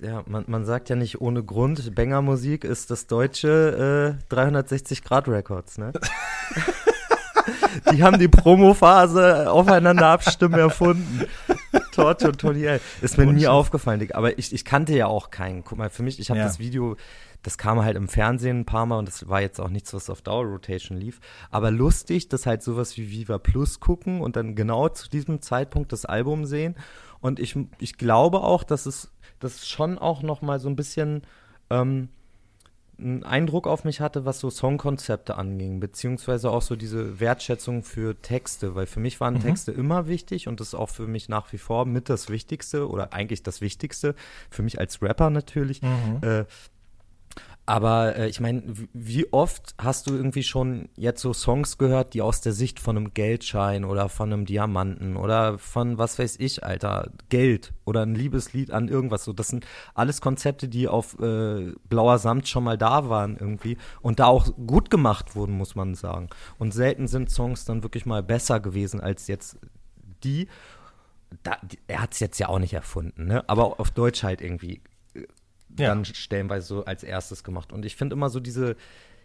Ja, 0.00 0.22
man, 0.26 0.44
man 0.46 0.64
sagt 0.64 0.90
ja 0.90 0.96
nicht 0.96 1.20
ohne 1.20 1.42
Grund, 1.42 1.94
Banger-Musik 1.94 2.62
ist 2.62 2.90
das 2.92 3.08
deutsche 3.08 4.16
äh, 4.20 4.24
360 4.28 5.02
Grad 5.02 5.26
Records, 5.26 5.76
ne? 5.78 5.92
die 7.92 8.02
haben 8.02 8.18
die 8.18 8.28
Promophase 8.28 9.50
aufeinander 9.50 10.06
abstimmen 10.06 10.58
erfunden. 10.58 11.24
Torch 11.92 12.24
und 12.24 12.38
Tony 12.38 12.64
L. 12.64 12.80
Ist 13.00 13.18
mir 13.18 13.26
nie 13.26 13.46
aufgefallen, 13.46 14.00
Digga. 14.00 14.16
aber 14.16 14.38
ich, 14.38 14.52
ich 14.52 14.64
kannte 14.64 14.94
ja 14.96 15.06
auch 15.06 15.30
keinen. 15.30 15.64
Guck 15.64 15.78
mal, 15.78 15.90
für 15.90 16.02
mich, 16.02 16.18
ich 16.20 16.30
habe 16.30 16.38
Ja. 16.40 16.46
das 16.46 16.58
Video, 16.58 16.96
das 17.42 17.58
kam 17.58 17.82
halt 17.82 17.96
im 17.96 18.08
Fernsehen 18.08 18.60
ein 18.60 18.64
paar 18.64 18.86
Mal 18.86 18.98
und 18.98 19.08
das 19.08 19.28
war 19.28 19.40
jetzt 19.40 19.60
auch 19.60 19.68
nichts, 19.70 19.92
was 19.94 20.10
auf 20.10 20.22
Dauer-Rotation 20.22 20.96
lief. 20.96 21.20
Aber 21.50 21.70
lustig, 21.70 22.28
dass 22.28 22.46
halt 22.46 22.62
sowas 22.62 22.96
wie 22.96 23.10
Viva 23.10 23.38
Plus 23.38 23.80
gucken 23.80 24.20
und 24.20 24.36
dann 24.36 24.54
genau 24.54 24.88
zu 24.88 25.08
diesem 25.08 25.40
Zeitpunkt 25.42 25.92
das 25.92 26.04
Album 26.04 26.44
sehen. 26.46 26.74
Und 27.20 27.40
ich, 27.40 27.56
ich 27.78 27.98
glaube 27.98 28.40
auch, 28.42 28.62
dass 28.64 28.86
es, 28.86 29.10
dass 29.40 29.56
es 29.56 29.68
schon 29.68 29.98
auch 29.98 30.22
noch 30.22 30.40
mal 30.42 30.60
so 30.60 30.68
ein 30.68 30.76
bisschen 30.76 31.22
ähm, 31.70 32.08
einen 32.98 33.22
Eindruck 33.22 33.66
auf 33.66 33.84
mich 33.84 34.00
hatte, 34.00 34.24
was 34.24 34.40
so 34.40 34.50
Songkonzepte 34.50 35.36
anging, 35.36 35.80
beziehungsweise 35.80 36.50
auch 36.50 36.62
so 36.62 36.76
diese 36.76 37.20
Wertschätzung 37.20 37.82
für 37.82 38.20
Texte, 38.20 38.74
weil 38.74 38.86
für 38.86 39.00
mich 39.00 39.20
waren 39.20 39.40
Texte 39.40 39.72
immer 39.72 40.08
wichtig 40.08 40.48
und 40.48 40.60
das 40.60 40.68
ist 40.68 40.74
auch 40.74 40.90
für 40.90 41.06
mich 41.06 41.28
nach 41.28 41.52
wie 41.52 41.58
vor 41.58 41.86
mit 41.86 42.08
das 42.08 42.28
Wichtigste 42.28 42.88
oder 42.88 43.12
eigentlich 43.12 43.42
das 43.42 43.60
Wichtigste, 43.60 44.14
für 44.50 44.62
mich 44.62 44.78
als 44.78 45.00
Rapper 45.00 45.30
natürlich. 45.30 45.80
Äh, 46.22 46.44
aber 47.68 48.16
äh, 48.16 48.28
ich 48.28 48.40
meine, 48.40 48.62
wie 48.94 49.30
oft 49.30 49.74
hast 49.76 50.06
du 50.06 50.14
irgendwie 50.14 50.42
schon 50.42 50.88
jetzt 50.96 51.20
so 51.20 51.34
Songs 51.34 51.76
gehört, 51.76 52.14
die 52.14 52.22
aus 52.22 52.40
der 52.40 52.54
Sicht 52.54 52.80
von 52.80 52.96
einem 52.96 53.12
Geldschein 53.12 53.84
oder 53.84 54.08
von 54.08 54.32
einem 54.32 54.46
Diamanten 54.46 55.16
oder 55.16 55.58
von 55.58 55.98
was 55.98 56.18
weiß 56.18 56.36
ich, 56.40 56.64
Alter, 56.64 57.10
Geld 57.28 57.74
oder 57.84 58.06
ein 58.06 58.14
Liebeslied 58.14 58.70
an 58.70 58.88
irgendwas 58.88 59.24
so. 59.24 59.34
Das 59.34 59.48
sind 59.48 59.66
alles 59.94 60.22
Konzepte, 60.22 60.66
die 60.66 60.88
auf 60.88 61.18
äh, 61.20 61.74
blauer 61.90 62.16
Samt 62.16 62.48
schon 62.48 62.64
mal 62.64 62.78
da 62.78 63.10
waren 63.10 63.36
irgendwie 63.36 63.76
und 64.00 64.18
da 64.18 64.28
auch 64.28 64.48
gut 64.66 64.88
gemacht 64.88 65.36
wurden, 65.36 65.52
muss 65.52 65.74
man 65.74 65.94
sagen. 65.94 66.30
Und 66.58 66.72
selten 66.72 67.06
sind 67.06 67.30
Songs 67.30 67.66
dann 67.66 67.82
wirklich 67.82 68.06
mal 68.06 68.22
besser 68.22 68.60
gewesen 68.60 69.02
als 69.02 69.26
jetzt 69.26 69.58
die. 70.24 70.48
Da, 71.42 71.58
er 71.86 72.00
hat 72.00 72.14
es 72.14 72.20
jetzt 72.20 72.38
ja 72.38 72.48
auch 72.48 72.60
nicht 72.60 72.72
erfunden, 72.72 73.26
ne? 73.26 73.46
Aber 73.46 73.78
auf 73.78 73.90
Deutsch 73.90 74.22
halt 74.22 74.40
irgendwie 74.40 74.80
Ja. 75.76 75.88
dann 75.88 76.04
stellenweise 76.04 76.66
so 76.66 76.84
als 76.84 77.02
erstes 77.02 77.44
gemacht. 77.44 77.72
Und 77.72 77.84
ich 77.84 77.96
finde 77.96 78.14
immer 78.14 78.30
so 78.30 78.40
diese, 78.40 78.76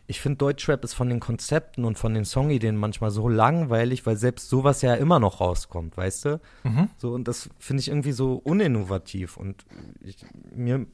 ich 0.05 0.19
finde 0.19 0.37
Deutschrap 0.37 0.83
ist 0.83 0.93
von 0.93 1.09
den 1.09 1.19
Konzepten 1.19 1.85
und 1.85 1.97
von 1.97 2.13
den 2.13 2.25
Songideen 2.25 2.75
manchmal 2.75 3.09
so 3.11 3.29
langweilig, 3.29 4.05
weil 4.05 4.17
selbst 4.17 4.49
sowas 4.49 4.81
ja 4.81 4.95
immer 4.95 5.19
noch 5.19 5.39
rauskommt, 5.39 5.95
weißt 5.95 6.25
du? 6.25 6.41
So, 6.97 7.13
und 7.13 7.27
das 7.27 7.49
finde 7.57 7.81
ich 7.81 7.87
irgendwie 7.87 8.11
so 8.11 8.35
uninnovativ. 8.35 9.37
Und 9.37 9.65
ich, 10.01 10.17
mir, 10.53 10.85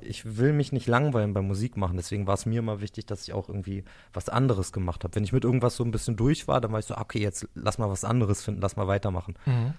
ich 0.00 0.36
will 0.38 0.52
mich 0.52 0.70
nicht 0.70 0.86
langweilen 0.86 1.34
beim 1.34 1.48
Musik 1.48 1.76
machen, 1.76 1.96
deswegen 1.96 2.26
war 2.28 2.34
es 2.34 2.46
mir 2.46 2.60
immer 2.60 2.80
wichtig, 2.80 3.06
dass 3.06 3.22
ich 3.22 3.32
auch 3.32 3.48
irgendwie 3.48 3.84
was 4.12 4.28
anderes 4.28 4.72
gemacht 4.72 5.02
habe. 5.02 5.16
Wenn 5.16 5.24
ich 5.24 5.32
mit 5.32 5.44
irgendwas 5.44 5.74
so 5.74 5.84
ein 5.84 5.90
bisschen 5.90 6.14
durch 6.14 6.46
war, 6.46 6.60
dann 6.60 6.70
war 6.70 6.78
ich 6.78 6.86
so, 6.86 6.96
okay, 6.96 7.20
jetzt 7.20 7.48
lass 7.54 7.78
mal 7.78 7.90
was 7.90 8.04
anderes 8.04 8.44
finden, 8.44 8.60
lass 8.60 8.76
mal 8.76 8.86
weitermachen. 8.86 9.34
Mhm. 9.46 9.74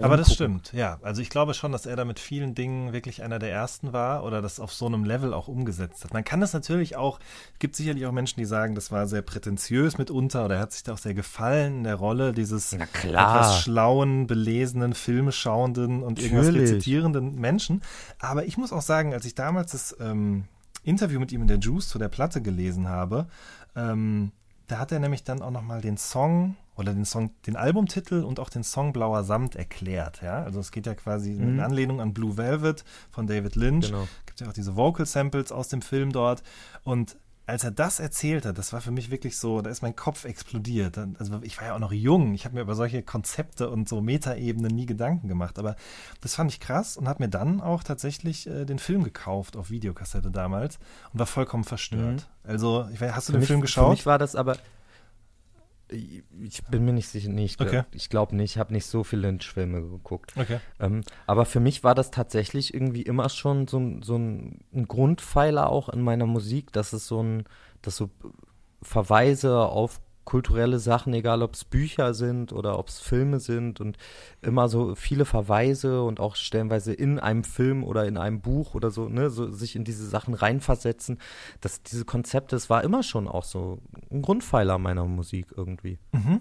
Aber 0.00 0.16
das 0.16 0.32
stimmt, 0.32 0.72
ja. 0.72 0.98
Also 1.02 1.20
ich 1.20 1.30
glaube 1.30 1.54
schon, 1.54 1.72
dass 1.72 1.86
er 1.86 1.96
da 1.96 2.04
mit 2.04 2.20
vielen 2.20 2.54
Dingen 2.54 2.92
wirklich 2.92 3.22
einer 3.22 3.38
der 3.38 3.50
ersten 3.50 3.92
war 3.92 4.24
oder 4.24 4.40
das 4.40 4.60
auf 4.60 4.72
so 4.72 4.86
einem 4.86 5.04
Level 5.04 5.34
auch 5.34 5.48
umgesetzt 5.48 6.04
hat. 6.04 6.12
Man 6.12 6.24
kann 6.24 6.40
das 6.40 6.52
natürlich 6.52 6.96
auch, 6.96 7.18
gibt 7.58 7.74
sicherlich 7.74 8.06
auch 8.06 8.12
Menschen, 8.12 8.38
die 8.38 8.44
sagen, 8.44 8.74
das 8.74 8.92
war 8.92 9.06
sehr 9.06 9.22
prätentiös 9.22 9.98
mitunter 9.98 10.44
oder 10.44 10.56
er 10.56 10.60
hat 10.60 10.72
sich 10.72 10.84
da 10.84 10.92
auch 10.92 10.98
sehr 10.98 11.14
gefallen 11.14 11.78
in 11.78 11.84
der 11.84 11.96
Rolle 11.96 12.32
dieses 12.32 12.72
etwas 12.72 13.62
schlauen, 13.62 14.26
belesenen, 14.26 14.94
Filme 14.94 15.32
schauenden 15.32 16.02
und 16.02 16.18
natürlich. 16.18 16.32
irgendwas 16.32 16.54
rezitierenden 16.54 17.34
Menschen. 17.34 17.82
Aber 18.20 18.44
ich 18.44 18.56
muss 18.56 18.72
auch 18.72 18.82
sagen, 18.82 19.12
als 19.12 19.24
ich 19.24 19.34
damals 19.34 19.72
das 19.72 19.96
ähm, 20.00 20.44
Interview 20.84 21.18
mit 21.18 21.32
ihm 21.32 21.42
in 21.42 21.48
der 21.48 21.58
Juice 21.58 21.88
zu 21.88 21.98
der 21.98 22.08
Platte 22.08 22.42
gelesen 22.42 22.88
habe, 22.88 23.26
ähm, 23.74 24.32
da 24.68 24.78
hat 24.78 24.92
er 24.92 25.00
nämlich 25.00 25.24
dann 25.24 25.42
auch 25.42 25.50
nochmal 25.50 25.80
den 25.80 25.96
Song 25.96 26.56
oder 26.76 26.94
den 26.94 27.04
Song, 27.04 27.30
den 27.46 27.56
Albumtitel 27.56 28.22
und 28.22 28.40
auch 28.40 28.48
den 28.48 28.64
Song 28.64 28.92
Blauer 28.92 29.24
Samt 29.24 29.56
erklärt. 29.56 30.22
Ja, 30.22 30.42
also 30.42 30.60
es 30.60 30.70
geht 30.70 30.86
ja 30.86 30.94
quasi 30.94 31.30
mhm. 31.32 31.42
in 31.42 31.60
Anlehnung 31.60 32.00
an 32.00 32.14
Blue 32.14 32.36
Velvet 32.36 32.84
von 33.10 33.26
David 33.26 33.56
Lynch. 33.56 33.86
Genau. 33.86 34.08
Gibt 34.26 34.40
ja 34.40 34.48
auch 34.48 34.52
diese 34.52 34.76
Vocal 34.76 35.06
Samples 35.06 35.52
aus 35.52 35.68
dem 35.68 35.82
Film 35.82 36.12
dort. 36.12 36.42
Und 36.84 37.16
als 37.44 37.64
er 37.64 37.72
das 37.72 37.98
erzählt 37.98 38.46
hat, 38.46 38.56
das 38.56 38.72
war 38.72 38.80
für 38.80 38.92
mich 38.92 39.10
wirklich 39.10 39.36
so, 39.36 39.60
da 39.62 39.70
ist 39.70 39.82
mein 39.82 39.96
Kopf 39.96 40.24
explodiert. 40.24 40.96
Also 41.18 41.40
ich 41.42 41.58
war 41.58 41.66
ja 41.66 41.74
auch 41.74 41.80
noch 41.80 41.92
jung, 41.92 42.34
ich 42.34 42.44
habe 42.44 42.54
mir 42.54 42.60
über 42.60 42.74
solche 42.74 43.02
Konzepte 43.02 43.68
und 43.68 43.88
so 43.88 44.00
Metaebenen 44.00 44.74
nie 44.74 44.86
Gedanken 44.86 45.28
gemacht, 45.28 45.58
aber 45.58 45.76
das 46.20 46.36
fand 46.36 46.52
ich 46.52 46.60
krass 46.60 46.96
und 46.96 47.08
habe 47.08 47.24
mir 47.24 47.28
dann 47.28 47.60
auch 47.60 47.82
tatsächlich 47.82 48.46
äh, 48.46 48.64
den 48.64 48.78
Film 48.78 49.02
gekauft 49.02 49.56
auf 49.56 49.70
Videokassette 49.70 50.30
damals 50.30 50.78
und 51.12 51.18
war 51.18 51.26
vollkommen 51.26 51.64
verstört. 51.64 52.28
Mhm. 52.44 52.50
Also, 52.50 52.86
ich 52.92 53.00
weiß, 53.00 53.14
hast 53.14 53.28
du 53.28 53.32
für 53.32 53.38
den 53.38 53.40
mich, 53.40 53.48
Film 53.48 53.60
geschaut? 53.60 53.86
Für 53.86 53.90
mich 53.90 54.06
war 54.06 54.18
das 54.18 54.36
aber 54.36 54.56
ich 55.92 56.64
bin 56.64 56.84
mir 56.84 56.92
nicht 56.92 57.08
sicher, 57.08 57.28
nee, 57.28 57.44
ich 57.44 57.56
glaube 57.56 57.86
okay. 57.90 57.98
glaub 58.08 58.32
nicht, 58.32 58.52
ich 58.52 58.58
habe 58.58 58.72
nicht 58.72 58.86
so 58.86 59.04
viele 59.04 59.22
Lynch-Filme 59.22 59.82
geguckt. 59.82 60.32
Okay. 60.36 60.58
Ähm, 60.80 61.02
aber 61.26 61.44
für 61.44 61.60
mich 61.60 61.84
war 61.84 61.94
das 61.94 62.10
tatsächlich 62.10 62.74
irgendwie 62.74 63.02
immer 63.02 63.28
schon 63.28 63.66
so, 63.66 63.80
so 64.02 64.16
ein, 64.16 64.60
ein, 64.74 64.88
Grundpfeiler 64.88 65.68
auch 65.68 65.88
in 65.88 66.00
meiner 66.02 66.26
Musik, 66.26 66.72
dass 66.72 66.92
es 66.92 67.06
so 67.06 67.22
ein, 67.22 67.44
dass 67.82 67.96
so 67.96 68.10
Verweise 68.82 69.58
auf 69.66 70.00
kulturelle 70.24 70.78
Sachen, 70.78 71.12
egal 71.14 71.42
ob 71.42 71.54
es 71.54 71.64
Bücher 71.64 72.14
sind 72.14 72.52
oder 72.52 72.78
ob 72.78 72.88
es 72.88 73.00
Filme 73.00 73.40
sind 73.40 73.80
und 73.80 73.96
immer 74.40 74.68
so 74.68 74.94
viele 74.94 75.24
Verweise 75.24 76.02
und 76.02 76.20
auch 76.20 76.36
stellenweise 76.36 76.92
in 76.92 77.18
einem 77.18 77.44
Film 77.44 77.84
oder 77.84 78.06
in 78.06 78.16
einem 78.16 78.40
Buch 78.40 78.74
oder 78.74 78.90
so, 78.90 79.08
ne, 79.08 79.30
so 79.30 79.50
sich 79.50 79.76
in 79.76 79.84
diese 79.84 80.06
Sachen 80.06 80.34
reinversetzen. 80.34 81.18
dass 81.60 81.82
diese 81.82 82.04
Konzepte, 82.04 82.56
das 82.56 82.70
war 82.70 82.84
immer 82.84 83.02
schon 83.02 83.28
auch 83.28 83.44
so 83.44 83.78
ein 84.10 84.22
Grundpfeiler 84.22 84.78
meiner 84.78 85.04
Musik 85.04 85.46
irgendwie. 85.56 85.98
Mhm. 86.12 86.40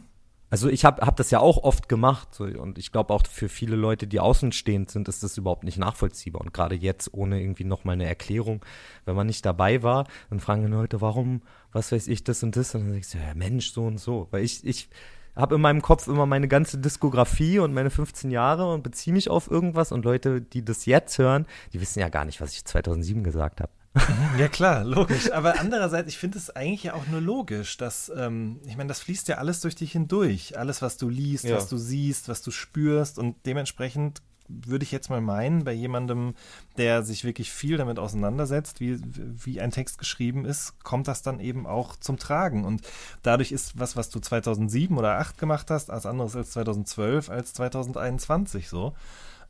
Also 0.51 0.67
ich 0.67 0.83
habe 0.83 1.05
hab 1.05 1.15
das 1.15 1.31
ja 1.31 1.39
auch 1.39 1.63
oft 1.63 1.87
gemacht 1.87 2.35
so, 2.35 2.43
und 2.43 2.77
ich 2.77 2.91
glaube 2.91 3.13
auch 3.13 3.25
für 3.25 3.47
viele 3.47 3.77
Leute, 3.77 4.05
die 4.05 4.19
außenstehend 4.19 4.91
sind, 4.91 5.07
ist 5.07 5.23
das 5.23 5.37
überhaupt 5.37 5.63
nicht 5.63 5.77
nachvollziehbar. 5.77 6.41
Und 6.41 6.53
gerade 6.53 6.75
jetzt 6.75 7.13
ohne 7.13 7.41
irgendwie 7.41 7.63
nochmal 7.63 7.93
eine 7.93 8.05
Erklärung, 8.05 8.63
wenn 9.05 9.15
man 9.15 9.27
nicht 9.27 9.45
dabei 9.45 9.81
war, 9.81 10.07
dann 10.29 10.41
fragen 10.41 10.63
die 10.63 10.71
Leute, 10.71 10.99
warum, 10.99 11.41
was 11.71 11.91
weiß 11.91 12.07
ich, 12.07 12.23
das 12.23 12.43
und 12.43 12.55
das. 12.55 12.75
Und 12.75 12.81
dann 12.81 12.91
denkst 12.93 13.11
du, 13.11 13.17
ja 13.17 13.33
Mensch, 13.35 13.71
so 13.71 13.85
und 13.85 13.99
so. 13.99 14.27
Weil 14.31 14.43
ich, 14.43 14.65
ich 14.65 14.89
habe 15.35 15.55
in 15.55 15.61
meinem 15.61 15.81
Kopf 15.81 16.07
immer 16.07 16.25
meine 16.25 16.47
ganze 16.47 16.77
Diskografie 16.77 17.59
und 17.59 17.73
meine 17.73 17.89
15 17.89 18.31
Jahre 18.31 18.73
und 18.73 18.83
beziehe 18.83 19.13
mich 19.13 19.29
auf 19.29 19.49
irgendwas. 19.49 19.91
Und 19.91 20.05
Leute, 20.05 20.41
die 20.41 20.63
das 20.63 20.85
jetzt 20.85 21.17
hören, 21.17 21.45
die 21.73 21.81
wissen 21.81 21.99
ja 21.99 22.09
gar 22.09 22.25
nicht, 22.25 22.41
was 22.41 22.53
ich 22.53 22.65
2007 22.65 23.23
gesagt 23.23 23.61
habe. 23.61 23.71
Ja 24.37 24.47
klar, 24.47 24.83
logisch. 24.85 25.31
Aber 25.31 25.59
andererseits, 25.59 26.07
ich 26.07 26.17
finde 26.17 26.37
es 26.37 26.49
eigentlich 26.49 26.83
ja 26.83 26.93
auch 26.93 27.05
nur 27.07 27.19
logisch, 27.19 27.77
dass, 27.77 28.11
ähm, 28.15 28.61
ich 28.65 28.77
meine, 28.77 28.87
das 28.87 29.01
fließt 29.01 29.27
ja 29.27 29.37
alles 29.37 29.59
durch 29.59 29.75
dich 29.75 29.91
hindurch. 29.91 30.57
Alles, 30.57 30.81
was 30.81 30.97
du 30.97 31.09
liest, 31.09 31.43
ja. 31.43 31.57
was 31.57 31.67
du 31.67 31.77
siehst, 31.77 32.29
was 32.29 32.41
du 32.41 32.51
spürst 32.51 33.19
und 33.19 33.35
dementsprechend 33.45 34.21
würde 34.65 34.83
ich 34.83 34.91
jetzt 34.91 35.09
mal 35.09 35.21
meinen, 35.21 35.63
bei 35.63 35.73
jemandem, 35.73 36.35
der 36.77 37.03
sich 37.03 37.23
wirklich 37.23 37.51
viel 37.51 37.77
damit 37.77 37.99
auseinandersetzt, 37.99 38.79
wie, 38.79 38.99
wie 39.03 39.61
ein 39.61 39.71
Text 39.71 39.97
geschrieben 39.97 40.45
ist, 40.45 40.83
kommt 40.83 41.07
das 41.07 41.21
dann 41.21 41.39
eben 41.39 41.67
auch 41.67 41.95
zum 41.95 42.17
Tragen. 42.17 42.65
Und 42.65 42.81
dadurch 43.23 43.51
ist 43.51 43.79
was, 43.79 43.95
was 43.95 44.09
du 44.09 44.19
2007 44.19 44.97
oder 44.97 45.09
2008 45.09 45.37
gemacht 45.37 45.71
hast, 45.71 45.89
als 45.89 46.05
anderes 46.05 46.35
als 46.35 46.51
2012, 46.51 47.29
als 47.29 47.53
2021 47.53 48.69
so. 48.69 48.93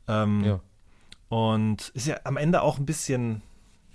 Ähm, 0.08 0.44
ja. 0.44 0.60
Und 1.28 1.88
ist 1.94 2.06
ja 2.06 2.16
am 2.24 2.36
Ende 2.36 2.62
auch 2.62 2.78
ein 2.78 2.86
bisschen 2.86 3.42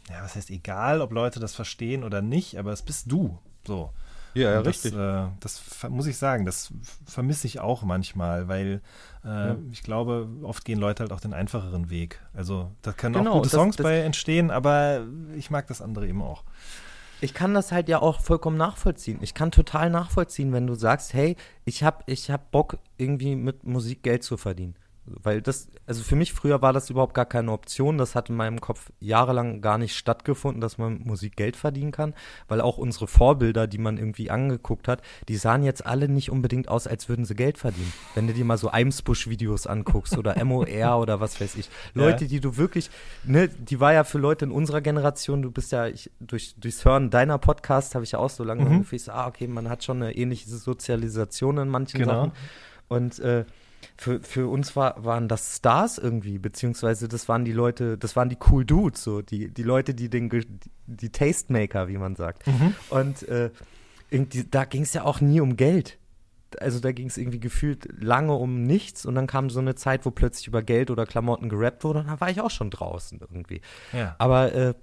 ja, 0.10 0.24
was 0.24 0.36
heißt 0.36 0.50
egal, 0.52 1.02
ob 1.02 1.12
Leute 1.12 1.40
das 1.40 1.56
verstehen 1.56 2.04
oder 2.04 2.22
nicht, 2.22 2.58
aber 2.58 2.72
es 2.72 2.82
bist 2.82 3.12
du. 3.12 3.38
So. 3.66 3.92
Ja, 4.34 4.52
ja 4.52 4.62
das, 4.62 4.68
richtig. 4.68 4.94
Äh, 4.94 5.28
das 5.40 5.62
muss 5.90 6.08
ich 6.08 6.18
sagen, 6.18 6.46
das 6.46 6.72
vermisse 7.06 7.48
ich 7.48 7.60
auch 7.60 7.84
manchmal, 7.84 8.48
weil 8.48 8.82
äh, 9.28 9.30
ja. 9.30 9.58
ich 9.72 9.84
glaube, 9.84 10.30
oft 10.44 10.64
gehen 10.64 10.80
Leute 10.80 11.04
halt 11.04 11.12
auch 11.12 11.20
den 11.20 11.34
einfacheren 11.34 11.90
Weg. 11.90 12.22
Also 12.34 12.72
da 12.82 12.94
können 12.94 13.16
genau, 13.16 13.32
auch 13.32 13.36
gute 13.38 13.50
das, 13.50 13.52
Songs 13.52 13.76
das, 13.76 13.84
bei 13.84 14.00
entstehen, 14.00 14.52
aber 14.52 15.06
ich 15.36 15.52
mag 15.52 15.68
das 15.68 15.82
andere 15.82 16.08
eben 16.08 16.22
auch. 16.22 16.44
Ich 17.20 17.34
kann 17.34 17.54
das 17.54 17.72
halt 17.72 17.90
ja 17.90 18.00
auch 18.00 18.22
vollkommen 18.22 18.58
nachvollziehen. 18.58 19.18
Ich 19.22 19.34
kann 19.34 19.52
total 19.52 19.90
nachvollziehen, 19.90 20.54
wenn 20.54 20.68
du 20.68 20.76
sagst, 20.76 21.14
hey, 21.14 21.36
ich 21.66 21.84
habe 21.84 22.04
ich 22.06 22.30
hab 22.32 22.52
Bock, 22.52 22.78
irgendwie 22.98 23.36
mit 23.36 23.64
Musik 23.64 24.04
Geld 24.04 24.24
zu 24.24 24.38
verdienen. 24.38 24.76
Weil 25.24 25.42
das, 25.42 25.70
also 25.86 26.04
für 26.04 26.16
mich 26.16 26.34
früher 26.34 26.62
war 26.62 26.74
das 26.74 26.90
überhaupt 26.90 27.14
gar 27.14 27.26
keine 27.26 27.52
Option. 27.52 27.98
Das 27.98 28.16
hat 28.16 28.30
in 28.30 28.36
meinem 28.36 28.60
Kopf 28.60 28.92
jahrelang 29.00 29.62
gar 29.62 29.78
nicht 29.78 29.96
stattgefunden, 29.96 30.60
dass 30.60 30.78
man 30.78 31.00
Musik 31.00 31.36
Geld 31.36 31.56
verdienen 31.56 31.92
kann. 31.92 32.14
Weil 32.48 32.62
auch 32.62 32.78
unsere 32.78 33.08
Vorbilder, 33.08 33.68
die 33.68 33.78
man 33.78 33.98
irgendwie 33.98 34.30
angeguckt 34.30 34.88
hat, 34.88 35.02
die 35.28 35.38
sahen 35.38 35.64
jetzt 35.64 35.86
alle 35.86 36.10
nicht 36.10 36.30
unbedingt 36.30 36.68
aus, 36.68 36.88
als 36.88 37.08
würden 37.10 37.26
sie 37.26 37.36
Geld 37.36 37.58
verdienen. 37.58 37.94
Wenn 38.16 38.28
du 38.28 38.34
dir 38.34 38.46
mal 38.46 38.58
so 38.58 38.70
Eimsbusch-Videos 38.70 39.66
anguckst 39.68 40.18
oder 40.18 40.36
MOR 40.46 41.00
oder 41.00 41.20
was 41.20 41.40
weiß 41.40 41.56
ich. 41.56 41.70
Leute, 41.94 42.26
ja. 42.26 42.30
die 42.30 42.40
du 42.40 42.58
wirklich, 42.58 42.90
ne, 43.24 43.48
die 43.48 43.80
war 43.80 43.94
ja 43.94 44.04
für 44.04 44.18
Leute 44.18 44.46
in 44.46 44.52
unserer 44.52 44.82
Generation, 44.82 45.42
du 45.42 45.52
bist 45.52 45.72
ja, 45.72 45.88
ich, 45.88 46.12
durch, 46.20 46.56
durchs 46.58 46.84
Hören 46.84 47.10
deiner 47.10 47.38
Podcast 47.38 47.96
habe 47.96 48.04
ich 48.04 48.12
ja 48.12 48.20
auch 48.20 48.30
so 48.30 48.44
lange 48.44 48.66
mhm. 48.66 48.78
ungefähr, 48.78 49.00
ah, 49.14 49.28
okay, 49.28 49.48
man 49.48 49.70
hat 49.70 49.84
schon 49.84 50.02
eine 50.02 50.16
ähnliche 50.16 50.50
Sozialisation 50.50 51.58
in 51.58 51.70
manchen 51.70 52.00
genau. 52.00 52.14
Sachen. 52.14 52.32
Und 52.88 53.20
äh, 53.20 53.46
für, 53.98 54.22
für 54.22 54.48
uns 54.48 54.76
war, 54.76 55.04
waren 55.04 55.28
das 55.28 55.58
Stars 55.58 55.98
irgendwie, 55.98 56.38
beziehungsweise 56.38 57.08
das 57.08 57.28
waren 57.28 57.46
die 57.46 57.52
Leute, 57.52 57.98
das 57.98 58.16
waren 58.16 58.30
die 58.30 58.38
cool 58.50 58.64
Dudes, 58.64 59.04
so 59.04 59.22
die, 59.22 59.50
die 59.50 59.64
Leute, 59.64 59.94
die 59.94 60.10
den, 60.10 60.30
die, 60.86 61.10
Tastemaker, 61.10 61.88
wie 61.88 61.98
man 61.98 62.16
sagt. 62.16 62.46
Mhm. 62.48 62.76
Und 62.90 63.28
äh, 63.28 63.50
da 64.52 64.66
ging 64.66 64.84
es 64.84 64.94
ja 64.94 65.04
auch 65.04 65.20
nie 65.20 65.42
um 65.42 65.58
Geld. 65.58 65.98
Also 66.62 66.80
da 66.80 66.92
ging 66.94 67.08
es 67.08 67.18
irgendwie 67.18 67.40
gefühlt 67.40 67.90
lange 68.02 68.34
um 68.34 68.64
nichts 68.64 69.06
und 69.06 69.16
dann 69.16 69.28
kam 69.28 69.50
so 69.50 69.60
eine 69.60 69.76
Zeit, 69.76 70.06
wo 70.06 70.12
plötzlich 70.12 70.48
über 70.48 70.62
Geld 70.62 70.90
oder 70.90 71.06
Klamotten 71.06 71.50
gerappt 71.50 71.84
wurde 71.84 72.00
und 72.00 72.08
da 72.08 72.22
war 72.22 72.30
ich 72.30 72.40
auch 72.40 72.52
schon 72.52 72.70
draußen 72.70 73.20
irgendwie. 73.20 73.62
Ja. 73.92 74.16
Aber 74.18 74.54
äh, 74.54 74.74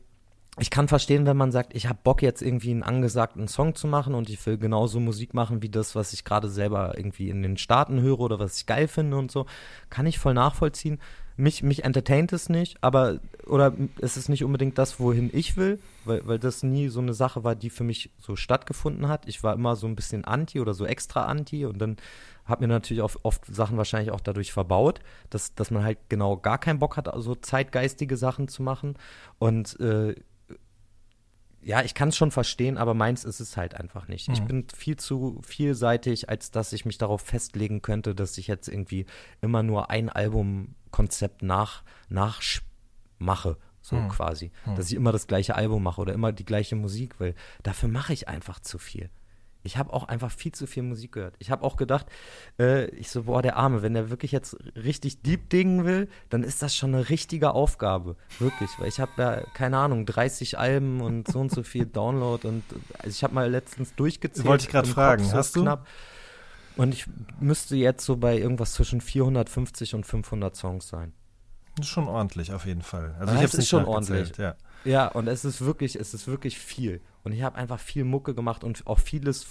ich 0.60 0.70
kann 0.70 0.86
verstehen, 0.86 1.26
wenn 1.26 1.36
man 1.36 1.50
sagt, 1.50 1.74
ich 1.74 1.88
habe 1.88 1.98
Bock 2.04 2.22
jetzt 2.22 2.40
irgendwie 2.40 2.70
einen 2.70 2.84
angesagten 2.84 3.48
Song 3.48 3.74
zu 3.74 3.88
machen 3.88 4.14
und 4.14 4.30
ich 4.30 4.44
will 4.46 4.56
genauso 4.56 5.00
Musik 5.00 5.34
machen 5.34 5.62
wie 5.62 5.68
das, 5.68 5.96
was 5.96 6.12
ich 6.12 6.24
gerade 6.24 6.48
selber 6.48 6.96
irgendwie 6.96 7.28
in 7.28 7.42
den 7.42 7.56
Staaten 7.56 8.00
höre 8.00 8.20
oder 8.20 8.38
was 8.38 8.58
ich 8.58 8.66
geil 8.66 8.86
finde 8.86 9.16
und 9.16 9.32
so, 9.32 9.46
kann 9.90 10.06
ich 10.06 10.18
voll 10.20 10.34
nachvollziehen. 10.34 11.00
Mich, 11.36 11.64
mich 11.64 11.82
entertaint 11.82 12.32
es 12.32 12.48
nicht, 12.48 12.76
aber 12.80 13.18
oder 13.46 13.74
es 14.00 14.16
ist 14.16 14.28
nicht 14.28 14.44
unbedingt 14.44 14.78
das, 14.78 15.00
wohin 15.00 15.28
ich 15.32 15.56
will, 15.56 15.80
weil, 16.04 16.24
weil 16.24 16.38
das 16.38 16.62
nie 16.62 16.86
so 16.86 17.00
eine 17.00 17.14
Sache 17.14 17.42
war, 17.42 17.56
die 17.56 17.70
für 17.70 17.82
mich 17.82 18.10
so 18.20 18.36
stattgefunden 18.36 19.08
hat. 19.08 19.26
Ich 19.26 19.42
war 19.42 19.54
immer 19.54 19.74
so 19.74 19.88
ein 19.88 19.96
bisschen 19.96 20.24
anti 20.24 20.60
oder 20.60 20.74
so 20.74 20.86
extra 20.86 21.24
anti 21.24 21.66
und 21.66 21.78
dann 21.78 21.96
hat 22.44 22.60
mir 22.60 22.68
natürlich 22.68 23.02
auch 23.02 23.16
oft 23.24 23.44
Sachen 23.46 23.76
wahrscheinlich 23.76 24.12
auch 24.12 24.20
dadurch 24.20 24.52
verbaut, 24.52 25.00
dass, 25.30 25.54
dass 25.56 25.72
man 25.72 25.82
halt 25.82 25.98
genau 26.08 26.36
gar 26.36 26.58
keinen 26.58 26.78
Bock 26.78 26.96
hat, 26.96 27.10
so 27.16 27.34
zeitgeistige 27.34 28.16
Sachen 28.16 28.46
zu 28.46 28.62
machen. 28.62 28.94
Und 29.38 29.80
äh, 29.80 30.14
ja, 31.64 31.82
ich 31.82 31.94
kann 31.94 32.10
es 32.10 32.16
schon 32.16 32.30
verstehen, 32.30 32.76
aber 32.76 32.94
meins 32.94 33.24
ist 33.24 33.40
es 33.40 33.56
halt 33.56 33.74
einfach 33.74 34.06
nicht. 34.06 34.28
Mhm. 34.28 34.34
Ich 34.34 34.42
bin 34.42 34.66
viel 34.74 34.96
zu 34.96 35.40
vielseitig, 35.42 36.28
als 36.28 36.50
dass 36.50 36.72
ich 36.72 36.84
mich 36.84 36.98
darauf 36.98 37.22
festlegen 37.22 37.80
könnte, 37.82 38.14
dass 38.14 38.36
ich 38.38 38.46
jetzt 38.46 38.68
irgendwie 38.68 39.06
immer 39.40 39.62
nur 39.62 39.90
ein 39.90 40.10
Albumkonzept 40.10 41.42
nach, 41.42 41.82
nachmache, 42.08 43.56
so 43.80 43.96
mhm. 43.96 44.08
quasi. 44.08 44.52
Mhm. 44.66 44.74
Dass 44.76 44.90
ich 44.90 44.94
immer 44.94 45.12
das 45.12 45.26
gleiche 45.26 45.54
Album 45.54 45.82
mache 45.82 46.00
oder 46.00 46.12
immer 46.12 46.32
die 46.32 46.44
gleiche 46.44 46.76
Musik 46.76 47.18
will. 47.18 47.34
Dafür 47.62 47.88
mache 47.88 48.12
ich 48.12 48.28
einfach 48.28 48.60
zu 48.60 48.78
viel 48.78 49.10
ich 49.64 49.78
habe 49.78 49.92
auch 49.92 50.04
einfach 50.04 50.30
viel 50.30 50.52
zu 50.52 50.66
viel 50.66 50.82
Musik 50.82 51.12
gehört. 51.12 51.34
Ich 51.38 51.50
habe 51.50 51.64
auch 51.64 51.76
gedacht, 51.76 52.06
äh, 52.58 52.86
ich 52.90 53.10
so, 53.10 53.24
boah, 53.24 53.42
der 53.42 53.56
Arme, 53.56 53.82
wenn 53.82 53.94
der 53.94 54.10
wirklich 54.10 54.30
jetzt 54.30 54.56
richtig 54.76 55.22
deep 55.22 55.48
dingen 55.48 55.84
will, 55.84 56.08
dann 56.28 56.44
ist 56.44 56.62
das 56.62 56.76
schon 56.76 56.94
eine 56.94 57.08
richtige 57.08 57.52
Aufgabe. 57.52 58.16
Wirklich, 58.38 58.70
weil 58.78 58.88
ich 58.88 59.00
habe 59.00 59.10
ja, 59.16 59.40
keine 59.54 59.78
Ahnung, 59.78 60.06
30 60.06 60.58
Alben 60.58 61.00
und 61.00 61.28
so 61.28 61.40
und 61.40 61.50
so 61.50 61.62
viel 61.62 61.86
Download 61.94 62.46
und 62.46 62.62
also 62.98 63.10
ich 63.10 63.24
habe 63.24 63.34
mal 63.34 63.50
letztens 63.50 63.94
durchgezählt. 63.94 64.46
Wollte 64.46 64.64
ich 64.64 64.70
gerade 64.70 64.88
fragen, 64.88 65.24
so 65.24 65.32
hast 65.32 65.56
du? 65.56 65.62
Knapp. 65.62 65.86
Und 66.76 66.92
ich 66.92 67.06
müsste 67.40 67.76
jetzt 67.76 68.04
so 68.04 68.16
bei 68.16 68.36
irgendwas 68.36 68.72
zwischen 68.74 69.00
450 69.00 69.94
und 69.94 70.04
500 70.04 70.56
Songs 70.56 70.88
sein. 70.88 71.12
Das 71.76 71.86
ist 71.86 71.92
schon 71.92 72.06
ordentlich, 72.06 72.52
auf 72.52 72.66
jeden 72.66 72.82
Fall. 72.82 73.14
Also 73.18 73.32
ja, 73.32 73.40
ich 73.40 73.48
habe 73.48 73.58
es 73.58 73.68
schon 73.68 73.84
ordentlich. 73.84 74.36
Ja. 74.36 74.56
Ja, 74.84 75.08
und 75.08 75.28
es 75.28 75.44
ist 75.44 75.64
wirklich, 75.64 75.96
es 75.96 76.14
ist 76.14 76.26
wirklich 76.26 76.58
viel. 76.58 77.00
Und 77.22 77.32
ich 77.32 77.42
habe 77.42 77.56
einfach 77.56 77.80
viel 77.80 78.04
Mucke 78.04 78.34
gemacht 78.34 78.64
und 78.64 78.86
auch 78.86 78.98
vieles, 78.98 79.46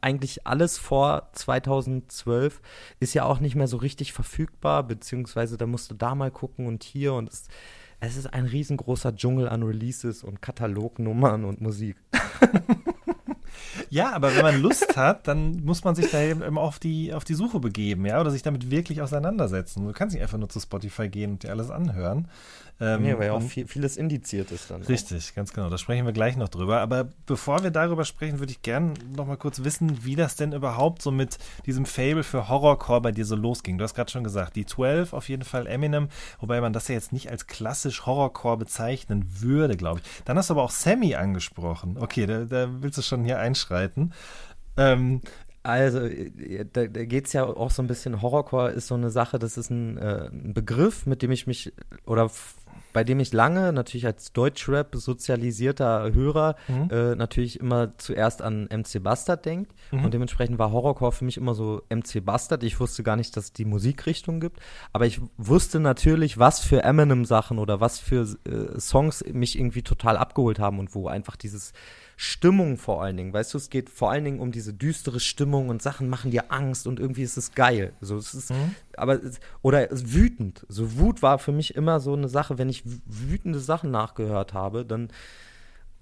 eigentlich 0.00 0.46
alles 0.46 0.78
vor 0.78 1.28
2012 1.32 2.62
ist 2.98 3.12
ja 3.12 3.24
auch 3.24 3.40
nicht 3.40 3.54
mehr 3.54 3.68
so 3.68 3.76
richtig 3.76 4.14
verfügbar, 4.14 4.82
beziehungsweise 4.84 5.58
da 5.58 5.66
musst 5.66 5.90
du 5.90 5.94
da 5.94 6.14
mal 6.14 6.30
gucken 6.30 6.66
und 6.66 6.82
hier 6.82 7.12
und 7.12 7.28
es, 7.28 7.48
es 8.00 8.16
ist 8.16 8.32
ein 8.32 8.46
riesengroßer 8.46 9.14
Dschungel 9.14 9.50
an 9.50 9.62
Releases 9.62 10.24
und 10.24 10.40
Katalognummern 10.40 11.44
und 11.44 11.60
Musik. 11.60 11.96
Ja, 13.88 14.12
aber 14.12 14.34
wenn 14.34 14.42
man 14.42 14.60
Lust 14.60 14.96
hat, 14.96 15.26
dann 15.26 15.64
muss 15.64 15.84
man 15.84 15.94
sich 15.94 16.10
da 16.10 16.22
eben 16.22 16.58
auf 16.58 16.78
die, 16.78 17.12
auf 17.12 17.24
die 17.24 17.34
Suche 17.34 17.58
begeben, 17.58 18.06
ja, 18.06 18.20
oder 18.20 18.30
sich 18.30 18.42
damit 18.42 18.70
wirklich 18.70 19.02
auseinandersetzen. 19.02 19.84
Du 19.84 19.92
kannst 19.92 20.14
nicht 20.14 20.22
einfach 20.22 20.38
nur 20.38 20.48
zu 20.48 20.60
Spotify 20.60 21.08
gehen 21.08 21.32
und 21.32 21.42
dir 21.42 21.50
alles 21.50 21.70
anhören. 21.70 22.28
Ähm, 22.82 23.02
nee, 23.02 23.18
weil 23.18 23.26
ja 23.26 23.32
auch 23.34 23.42
viel, 23.42 23.66
vieles 23.66 23.98
indiziert 23.98 24.50
ist 24.50 24.70
dann. 24.70 24.82
Richtig, 24.82 25.30
auch. 25.30 25.34
ganz 25.34 25.52
genau. 25.52 25.68
Da 25.68 25.76
sprechen 25.76 26.06
wir 26.06 26.14
gleich 26.14 26.36
noch 26.36 26.48
drüber. 26.48 26.80
Aber 26.80 27.10
bevor 27.26 27.62
wir 27.62 27.70
darüber 27.70 28.06
sprechen, 28.06 28.38
würde 28.38 28.52
ich 28.52 28.62
gerne 28.62 28.94
noch 29.14 29.26
mal 29.26 29.36
kurz 29.36 29.62
wissen, 29.62 30.02
wie 30.04 30.16
das 30.16 30.36
denn 30.36 30.52
überhaupt 30.52 31.02
so 31.02 31.10
mit 31.10 31.36
diesem 31.66 31.84
Fable 31.84 32.22
für 32.22 32.48
Horrorcore 32.48 33.02
bei 33.02 33.12
dir 33.12 33.26
so 33.26 33.36
losging. 33.36 33.76
Du 33.76 33.84
hast 33.84 33.94
gerade 33.94 34.10
schon 34.10 34.24
gesagt, 34.24 34.56
die 34.56 34.64
12 34.64 35.12
auf 35.12 35.28
jeden 35.28 35.44
Fall 35.44 35.66
Eminem, 35.66 36.08
wobei 36.38 36.62
man 36.62 36.72
das 36.72 36.88
ja 36.88 36.94
jetzt 36.94 37.12
nicht 37.12 37.30
als 37.30 37.46
klassisch 37.46 38.06
Horrorcore 38.06 38.56
bezeichnen 38.56 39.26
würde, 39.40 39.76
glaube 39.76 40.00
ich. 40.00 40.24
Dann 40.24 40.38
hast 40.38 40.48
du 40.48 40.54
aber 40.54 40.62
auch 40.62 40.70
Sammy 40.70 41.14
angesprochen. 41.16 41.98
Okay, 42.00 42.24
da, 42.24 42.44
da 42.44 42.68
willst 42.80 42.96
du 42.96 43.02
schon 43.02 43.24
hier 43.24 43.38
einschreiten. 43.38 44.14
Ähm, 44.78 45.20
also, 45.62 46.08
da, 46.72 46.86
da 46.86 47.04
geht 47.04 47.26
es 47.26 47.34
ja 47.34 47.44
auch 47.44 47.70
so 47.70 47.82
ein 47.82 47.86
bisschen, 47.86 48.22
Horrorcore 48.22 48.70
ist 48.70 48.86
so 48.86 48.94
eine 48.94 49.10
Sache, 49.10 49.38
das 49.38 49.58
ist 49.58 49.68
ein, 49.68 49.98
äh, 49.98 50.30
ein 50.32 50.54
Begriff, 50.54 51.04
mit 51.04 51.20
dem 51.20 51.30
ich 51.32 51.46
mich, 51.46 51.74
oder 52.06 52.30
bei 52.92 53.04
dem 53.04 53.20
ich 53.20 53.32
lange 53.32 53.72
natürlich 53.72 54.06
als 54.06 54.32
Deutschrap 54.32 54.94
sozialisierter 54.94 56.12
Hörer 56.12 56.56
mhm. 56.68 56.88
äh, 56.90 57.14
natürlich 57.14 57.60
immer 57.60 57.96
zuerst 57.98 58.42
an 58.42 58.64
MC 58.64 59.02
Bastard 59.02 59.44
denkt. 59.44 59.72
Mhm. 59.90 60.04
Und 60.04 60.14
dementsprechend 60.14 60.58
war 60.58 60.72
Horrorcore 60.72 61.12
für 61.12 61.24
mich 61.24 61.36
immer 61.36 61.54
so 61.54 61.82
MC 61.88 62.24
Bastard. 62.24 62.62
Ich 62.64 62.80
wusste 62.80 63.02
gar 63.02 63.16
nicht, 63.16 63.36
dass 63.36 63.44
es 63.44 63.52
die 63.52 63.64
Musikrichtung 63.64 64.40
gibt. 64.40 64.60
Aber 64.92 65.06
ich 65.06 65.20
wusste 65.36 65.80
natürlich, 65.80 66.38
was 66.38 66.60
für 66.60 66.82
Eminem-Sachen 66.82 67.58
oder 67.58 67.80
was 67.80 67.98
für 67.98 68.26
äh, 68.46 68.78
Songs 68.80 69.24
mich 69.32 69.58
irgendwie 69.58 69.82
total 69.82 70.16
abgeholt 70.16 70.58
haben 70.58 70.78
und 70.78 70.94
wo 70.94 71.08
einfach 71.08 71.36
dieses 71.36 71.72
Stimmung 72.22 72.76
vor 72.76 73.02
allen 73.02 73.16
Dingen. 73.16 73.32
Weißt 73.32 73.54
du, 73.54 73.56
es 73.56 73.70
geht 73.70 73.88
vor 73.88 74.10
allen 74.10 74.26
Dingen 74.26 74.40
um 74.40 74.52
diese 74.52 74.74
düstere 74.74 75.20
Stimmung 75.20 75.70
und 75.70 75.80
Sachen 75.80 76.10
machen 76.10 76.30
dir 76.30 76.52
Angst 76.52 76.86
und 76.86 77.00
irgendwie 77.00 77.22
ist 77.22 77.38
es 77.38 77.54
geil. 77.54 77.94
So, 78.02 78.18
es 78.18 78.34
ist, 78.34 78.50
mhm. 78.50 78.74
aber, 78.94 79.20
oder 79.62 79.88
wütend. 79.90 80.66
So, 80.68 80.98
Wut 80.98 81.22
war 81.22 81.38
für 81.38 81.52
mich 81.52 81.76
immer 81.76 81.98
so 81.98 82.12
eine 82.12 82.28
Sache, 82.28 82.58
wenn 82.58 82.68
ich 82.68 82.82
wütende 83.06 83.58
Sachen 83.58 83.90
nachgehört 83.90 84.52
habe, 84.52 84.84
dann, 84.84 85.08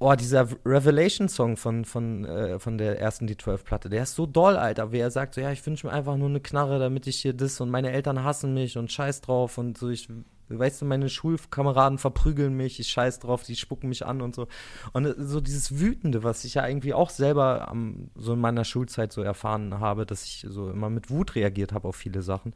oh, 0.01 0.13
dieser 0.15 0.49
Revelation-Song 0.65 1.57
von, 1.57 1.85
von, 1.85 2.25
äh, 2.25 2.59
von 2.59 2.79
der 2.79 2.99
ersten 2.99 3.29
D12-Platte, 3.29 3.89
der 3.89 4.03
ist 4.03 4.17
so 4.17 4.27
doll, 4.27 4.57
Alter, 4.57 4.91
wie 4.91 4.99
er 4.99 5.13
sagt, 5.13 5.35
so, 5.35 5.41
ja, 5.41 5.53
ich 5.53 5.65
wünsche 5.65 5.87
mir 5.87 5.93
einfach 5.93 6.17
nur 6.17 6.31
eine 6.31 6.41
Knarre, 6.41 6.81
damit 6.81 7.07
ich 7.07 7.21
hier 7.21 7.33
das 7.33 7.61
und 7.61 7.71
meine 7.71 7.93
Eltern 7.93 8.25
hassen 8.25 8.55
mich 8.55 8.77
und 8.77 8.91
scheiß 8.91 9.21
drauf 9.21 9.57
und 9.57 9.79
so, 9.79 9.89
ich 9.89 10.09
Weißt 10.49 10.81
du, 10.81 10.87
meine 10.87 11.09
Schulkameraden 11.09 11.99
verprügeln 11.99 12.55
mich, 12.55 12.81
ich 12.81 12.89
scheiß 12.89 13.19
drauf, 13.19 13.43
die 13.43 13.57
spucken 13.57 13.89
mich 13.89 14.07
an 14.07 14.23
und 14.23 14.35
so. 14.35 14.49
Und 14.93 15.07
äh, 15.07 15.15
so 15.19 15.41
dieses 15.41 15.79
Wütende, 15.81 16.23
was 16.23 16.45
ich 16.45 16.55
ja 16.55 16.67
irgendwie 16.67 16.95
auch 16.95 17.11
selber 17.11 17.69
am, 17.69 18.11
so 18.15 18.33
in 18.33 18.41
meiner 18.41 18.65
Schulzeit 18.65 19.13
so 19.13 19.23
erfahren 19.23 19.81
habe, 19.81 20.07
dass 20.07 20.25
ich 20.25 20.47
so 20.49 20.71
immer 20.71 20.91
mit 20.91 21.11
Wut 21.11 21.35
reagiert 21.35 21.73
habe 21.73 21.89
auf 21.89 21.97
viele 21.97 22.23
Sachen. 22.23 22.55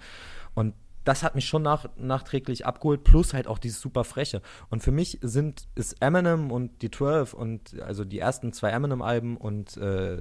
Und 0.54 0.74
das 1.04 1.22
hat 1.22 1.34
mich 1.34 1.46
schon 1.46 1.62
nach, 1.62 1.86
nachträglich 1.96 2.64
abgeholt, 2.64 3.04
plus 3.04 3.34
halt 3.34 3.46
auch 3.46 3.58
dieses 3.58 3.80
super 3.80 4.04
Freche. 4.04 4.40
Und 4.70 4.82
für 4.82 4.92
mich 4.92 5.18
sind, 5.20 5.66
ist 5.74 6.00
Eminem 6.00 6.50
und 6.50 6.82
die 6.82 6.90
12 6.90 7.34
und 7.34 7.80
also 7.82 8.04
die 8.04 8.20
ersten 8.20 8.52
zwei 8.52 8.70
Eminem-Alben 8.70 9.36
und 9.36 9.76
äh, 9.76 10.18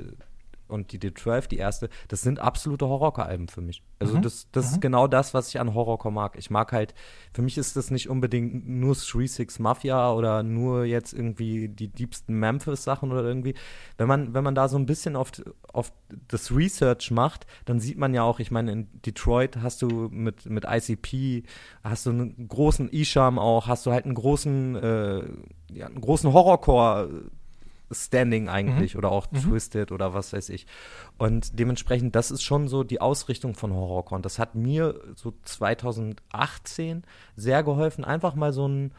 und 0.72 0.92
die 0.92 1.00
D12, 1.00 1.48
die 1.48 1.58
erste, 1.58 1.90
das 2.08 2.22
sind 2.22 2.40
absolute 2.40 2.88
Horrorcore-Alben 2.88 3.48
für 3.48 3.62
mich. 3.62 3.84
Also 4.00 4.18
mhm. 4.18 4.22
das, 4.22 4.48
das 4.52 4.68
mhm. 4.68 4.72
ist 4.74 4.82
genau 4.82 5.08
das, 5.08 5.34
was 5.34 5.50
ich 5.50 5.60
an 5.60 5.74
Horrorcore 5.74 6.14
mag. 6.14 6.36
Ich 6.38 6.50
mag 6.50 6.72
halt, 6.72 6.94
für 7.34 7.42
mich 7.42 7.58
ist 7.58 7.76
das 7.76 7.92
nicht 7.92 8.10
unbedingt 8.10 8.68
nur 8.68 8.96
3-6 8.96 9.62
Mafia 9.62 10.12
oder 10.14 10.44
nur 10.44 10.86
jetzt 10.86 11.14
irgendwie 11.14 11.70
die 11.70 11.88
diebsten 11.88 12.40
Memphis-Sachen 12.40 13.12
oder 13.12 13.24
irgendwie. 13.24 13.56
Wenn 13.98 14.08
man, 14.08 14.34
wenn 14.34 14.44
man 14.44 14.56
da 14.56 14.68
so 14.68 14.78
ein 14.78 14.86
bisschen 14.86 15.16
auf, 15.16 15.32
auf 15.74 15.92
das 16.28 16.52
Research 16.52 17.12
macht, 17.12 17.46
dann 17.66 17.80
sieht 17.80 17.98
man 17.98 18.14
ja 18.14 18.24
auch, 18.24 18.40
ich 18.40 18.52
meine, 18.52 18.72
in 18.72 19.02
Detroit 19.02 19.58
hast 19.58 19.82
du 19.82 20.10
mit, 20.10 20.50
mit 20.50 20.66
ICP, 20.68 21.44
hast 21.84 22.06
du 22.06 22.12
einen 22.12 22.48
großen 22.48 22.92
Isham 22.92 23.38
auch, 23.38 23.68
hast 23.68 23.86
du 23.86 23.92
halt 23.92 24.06
einen 24.06 24.16
großen, 24.16 24.76
äh, 24.76 25.24
ja, 25.74 25.88
einen 25.88 26.02
großen 26.02 26.32
Horrorcore- 26.32 27.32
Standing 27.92 28.50
eigentlich 28.50 28.94
mhm. 28.94 29.00
oder 29.00 29.12
auch 29.12 29.32
mhm. 29.32 29.38
Twisted 29.38 29.92
oder 29.92 30.14
was 30.14 30.34
weiß 30.34 30.50
ich. 30.50 30.68
Und 31.18 31.60
dementsprechend, 31.60 32.16
das 32.16 32.32
ist 32.32 32.44
schon 32.44 32.68
so 32.68 32.84
die 32.84 33.02
Ausrichtung 33.02 33.56
von 33.56 33.74
Horrorcore. 33.74 34.18
Und 34.18 34.26
das 34.26 34.40
hat 34.40 34.56
mir 34.56 35.00
so 35.16 35.34
2018 35.44 37.04
sehr 37.36 37.64
geholfen, 37.64 38.04
einfach 38.06 38.36
mal 38.36 38.54
so 38.54 38.68
ein, 38.68 38.92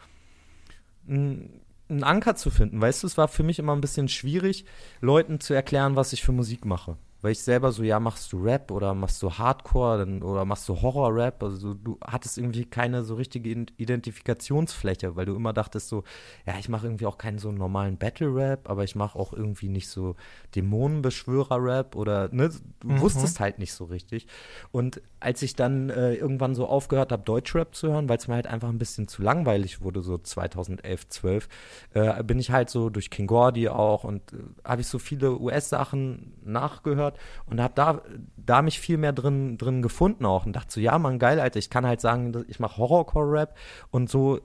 ein 1.09 1.61
einen 1.89 2.05
Anker 2.05 2.37
zu 2.37 2.49
finden. 2.49 2.81
Weißt 2.81 3.03
du, 3.03 3.07
es 3.07 3.19
war 3.19 3.29
für 3.29 3.43
mich 3.43 3.59
immer 3.59 3.75
ein 3.75 3.83
bisschen 3.83 4.09
schwierig, 4.09 4.65
Leuten 5.03 5.41
zu 5.41 5.53
erklären, 5.53 5.95
was 5.95 6.15
ich 6.15 6.23
für 6.23 6.33
Musik 6.33 6.65
mache 6.65 6.97
weil 7.23 7.33
ich 7.33 7.43
selber 7.43 7.71
so, 7.71 7.85
ja, 7.85 8.01
machst 8.01 8.33
du 8.33 8.43
Rap 8.43 8.73
oder 8.73 8.95
machst 8.95 9.23
du 9.23 9.31
Hardcore 9.31 9.99
dann, 9.99 10.23
oder 10.23 10.45
machst 10.45 10.69
du 10.69 10.83
Horror-Rap? 10.83 11.41
Also 11.45 11.73
du 11.73 11.97
hattest 12.05 12.37
irgendwie 12.37 12.65
keine 12.65 13.05
so 13.05 13.15
richtige 13.15 13.49
Identifikationsfläche, 13.77 15.15
weil 15.15 15.27
du 15.27 15.37
immer 15.37 15.53
dachtest 15.53 15.89
so, 15.89 16.03
ja, 16.47 16.55
ich 16.59 16.69
mache 16.69 16.87
irgendwie 16.87 17.07
auch 17.07 17.19
keinen 17.19 17.39
so 17.39 17.53
normalen 17.53 17.97
Battle-Rap, 17.97 18.69
aber 18.69 18.83
ich 18.83 18.97
mache 18.97 19.17
auch 19.17 19.33
irgendwie 19.33 19.69
nicht 19.69 19.89
so 19.89 20.17
Dämonenbeschwörer-Rap 20.57 21.95
oder, 21.95 22.29
ne, 22.33 22.51
du 22.81 22.89
mhm. 22.89 23.01
wusstest 23.01 23.39
halt 23.39 23.61
nicht 23.61 23.73
so 23.73 23.85
richtig. 23.85 24.27
Und 24.73 25.01
als 25.21 25.43
ich 25.43 25.55
dann 25.55 25.91
äh, 25.91 26.15
irgendwann 26.15 26.57
so 26.57 26.67
aufgehört 26.67 27.13
habe, 27.13 27.23
Deutschrap 27.23 27.77
zu 27.77 27.93
hören, 27.93 28.09
weil 28.09 28.19
es 28.19 28.27
mir 28.27 28.35
halt 28.35 28.49
einfach 28.49 28.69
ein 28.69 28.79
bisschen 28.79 29.07
zu 29.07 29.23
langweilig 29.23 29.81
wurde, 29.81 30.03
so 30.03 30.19
2011, 30.19 31.09
12, 31.09 31.49
äh, 31.95 32.25
bin 32.25 32.41
ich 32.41 32.51
halt 32.51 32.69
so 32.69 32.91
durch 32.91 33.11
King 33.11 33.29
Gordy 33.29 33.69
auch 33.69 34.03
und 34.03 34.33
äh, 34.33 34.39
habe 34.65 34.81
ich 34.81 34.89
so 34.89 34.99
viele 34.99 35.39
US-Sachen 35.39 36.33
nachgehört 36.45 37.12
gehört 37.13 37.19
und 37.47 37.61
habe 37.61 37.75
da, 37.75 38.03
da 38.37 38.63
mich 38.63 38.81
viel 38.81 38.99
mehr 38.99 39.13
drin, 39.13 39.59
drin 39.59 39.83
gefunden 39.83 40.25
auch 40.25 40.47
und 40.47 40.55
dachte 40.55 40.73
so, 40.73 40.81
ja, 40.81 40.99
man, 40.99 41.19
geil, 41.19 41.41
Alter, 41.41 41.59
ich 41.59 41.71
kann 41.71 41.87
halt 41.87 42.01
sagen, 42.01 42.45
ich 42.49 42.61
mache 42.61 42.79
Horrorcore-Rap 42.79 43.57
und 43.91 44.11
so 44.11 44.41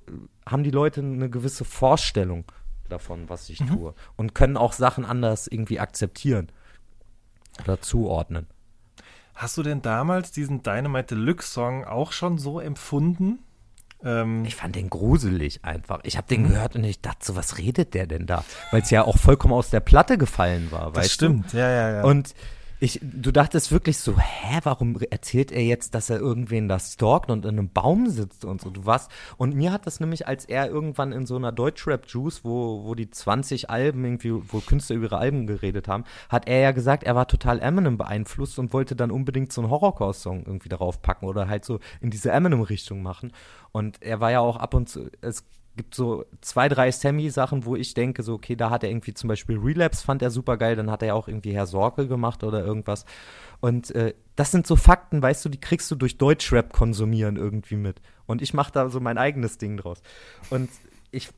haben 0.46 0.64
die 0.64 0.72
Leute 0.72 1.02
eine 1.02 1.30
gewisse 1.30 1.66
Vorstellung 1.66 2.46
davon, 2.90 3.30
was 3.30 3.50
ich 3.50 3.60
mhm. 3.62 3.68
tue 3.68 3.94
und 4.16 4.34
können 4.34 4.58
auch 4.58 4.74
Sachen 4.74 5.06
anders 5.06 5.48
irgendwie 5.48 5.80
akzeptieren 5.80 6.48
oder 7.64 7.82
zuordnen. 7.82 8.48
Hast 9.36 9.58
du 9.58 9.64
denn 9.64 9.82
damals 9.82 10.32
diesen 10.32 10.64
Dynamite 10.64 11.16
Deluxe 11.16 11.52
Song 11.52 11.86
auch 11.86 12.12
schon 12.12 12.38
so 12.38 12.60
empfunden? 12.60 13.40
Ähm 14.04 14.46
ich 14.46 14.56
fand 14.56 14.76
den 14.76 14.90
gruselig 14.90 15.64
einfach. 15.64 16.00
Ich 16.04 16.18
habe 16.18 16.28
den 16.28 16.44
mhm. 16.44 16.50
gehört 16.50 16.76
und 16.76 16.84
ich 16.84 17.02
dachte 17.02 17.26
so, 17.26 17.36
was 17.36 17.58
redet 17.58 17.94
der 17.94 18.08
denn 18.08 18.26
da? 18.26 18.44
Weil 18.72 18.82
es 18.82 18.90
ja 18.90 19.04
auch 19.04 19.18
vollkommen 19.18 19.54
aus 19.54 19.70
der 19.70 19.80
Platte 19.80 20.18
gefallen 20.18 20.72
war, 20.72 20.92
das 20.92 21.12
stimmt. 21.12 21.54
du? 21.54 21.58
ja, 21.58 21.70
ja, 21.70 21.92
ja. 21.98 22.04
Und 22.04 22.34
ich, 22.80 23.00
du 23.02 23.32
dachtest 23.32 23.72
wirklich 23.72 23.98
so, 23.98 24.18
hä, 24.18 24.60
warum 24.64 25.00
erzählt 25.10 25.52
er 25.52 25.64
jetzt, 25.64 25.96
dass 25.96 26.10
er 26.10 26.20
irgendwen 26.20 26.68
da 26.68 26.80
stalkt 26.80 27.32
und 27.32 27.46
in 27.46 27.58
einem 27.58 27.70
Baum 27.70 28.08
sitzt 28.08 28.46
und 28.46 28.62
so, 28.62 28.70
du 28.70 28.86
was? 28.86 29.10
Und 29.38 29.56
mir 29.56 29.72
hat 29.72 29.88
das 29.88 30.00
nämlich, 30.00 30.28
als 30.28 30.46
er 30.46 30.70
irgendwann 30.70 31.12
in 31.12 31.26
so 31.26 31.36
einer 31.36 31.52
Deutschrap-Juice, 31.52 32.44
wo, 32.44 32.84
wo 32.84 32.94
die 32.94 33.10
20 33.10 33.72
Alben 33.72 34.06
irgendwie, 34.06 34.32
wo 34.34 34.60
Künstler 34.60 34.98
über 34.98 35.08
ihre 35.08 35.18
Alben 35.18 35.48
geredet 35.48 35.88
haben, 35.88 36.04
hat 36.30 36.48
er 36.48 36.60
ja 36.60 36.72
gesagt, 36.72 37.04
er 37.04 37.16
war 37.16 37.28
total 37.28 37.60
Eminem 37.60 37.98
beeinflusst 37.98 38.60
und 38.60 38.74
wollte 38.74 38.96
dann 38.96 39.10
unbedingt 39.10 39.52
so 39.52 39.62
einen 39.62 39.72
Horrorcore-Song 39.72 40.44
irgendwie 40.46 40.70
darauf 40.70 41.02
packen 41.02 41.26
oder 41.26 41.48
halt 41.48 41.66
so 41.66 41.80
in 42.00 42.12
diese 42.12 42.32
Eminem-Richtung 42.32 43.02
machen. 43.02 43.34
Und 43.72 44.04
er 44.04 44.20
war 44.20 44.32
ja 44.32 44.40
auch 44.40 44.58
ab 44.58 44.76
und 44.76 44.88
zu, 44.88 45.10
es 45.22 45.46
gibt 45.78 45.96
so 45.96 46.26
zwei, 46.42 46.68
drei 46.68 46.92
Sammy-Sachen, 46.92 47.66
wo 47.66 47.76
ich 47.76 47.94
denke, 47.94 48.24
so, 48.24 48.34
okay, 48.34 48.56
da 48.56 48.70
hat 48.70 48.84
er 48.84 48.90
irgendwie 48.90 49.14
zum 49.14 49.30
Beispiel 49.30 49.58
Relapse, 49.58 50.04
fand 50.04 50.22
er 50.22 50.32
super 50.32 50.58
geil, 50.58 50.76
dann 50.76 50.92
hat 50.92 51.02
er 51.04 51.16
auch 51.16 51.28
irgendwie 51.28 51.54
Herr 51.54 51.68
Sorge 51.68 52.08
gemacht 52.08 52.44
oder 52.44 52.66
irgendwas. 52.66 53.06
Und 53.62 53.92
äh, 53.96 54.14
das 54.36 54.52
sind 54.52 54.68
so 54.68 54.76
Fakten, 54.76 55.22
weißt 55.22 55.46
du, 55.46 55.50
die 55.50 55.62
kriegst 55.62 55.90
du 55.90 55.96
durch 55.96 56.18
Deutschrap 56.18 56.74
konsumieren 56.74 57.38
irgendwie 57.38 57.78
mit. 57.78 58.02
Und 58.26 58.42
ich 58.42 58.54
mache 58.54 58.74
da 58.74 58.90
so 58.90 59.00
mein 59.00 59.18
eigenes 59.18 59.58
Ding 59.58 59.78
draus. 59.78 60.02
Und 60.50 60.70
ich 61.12 61.30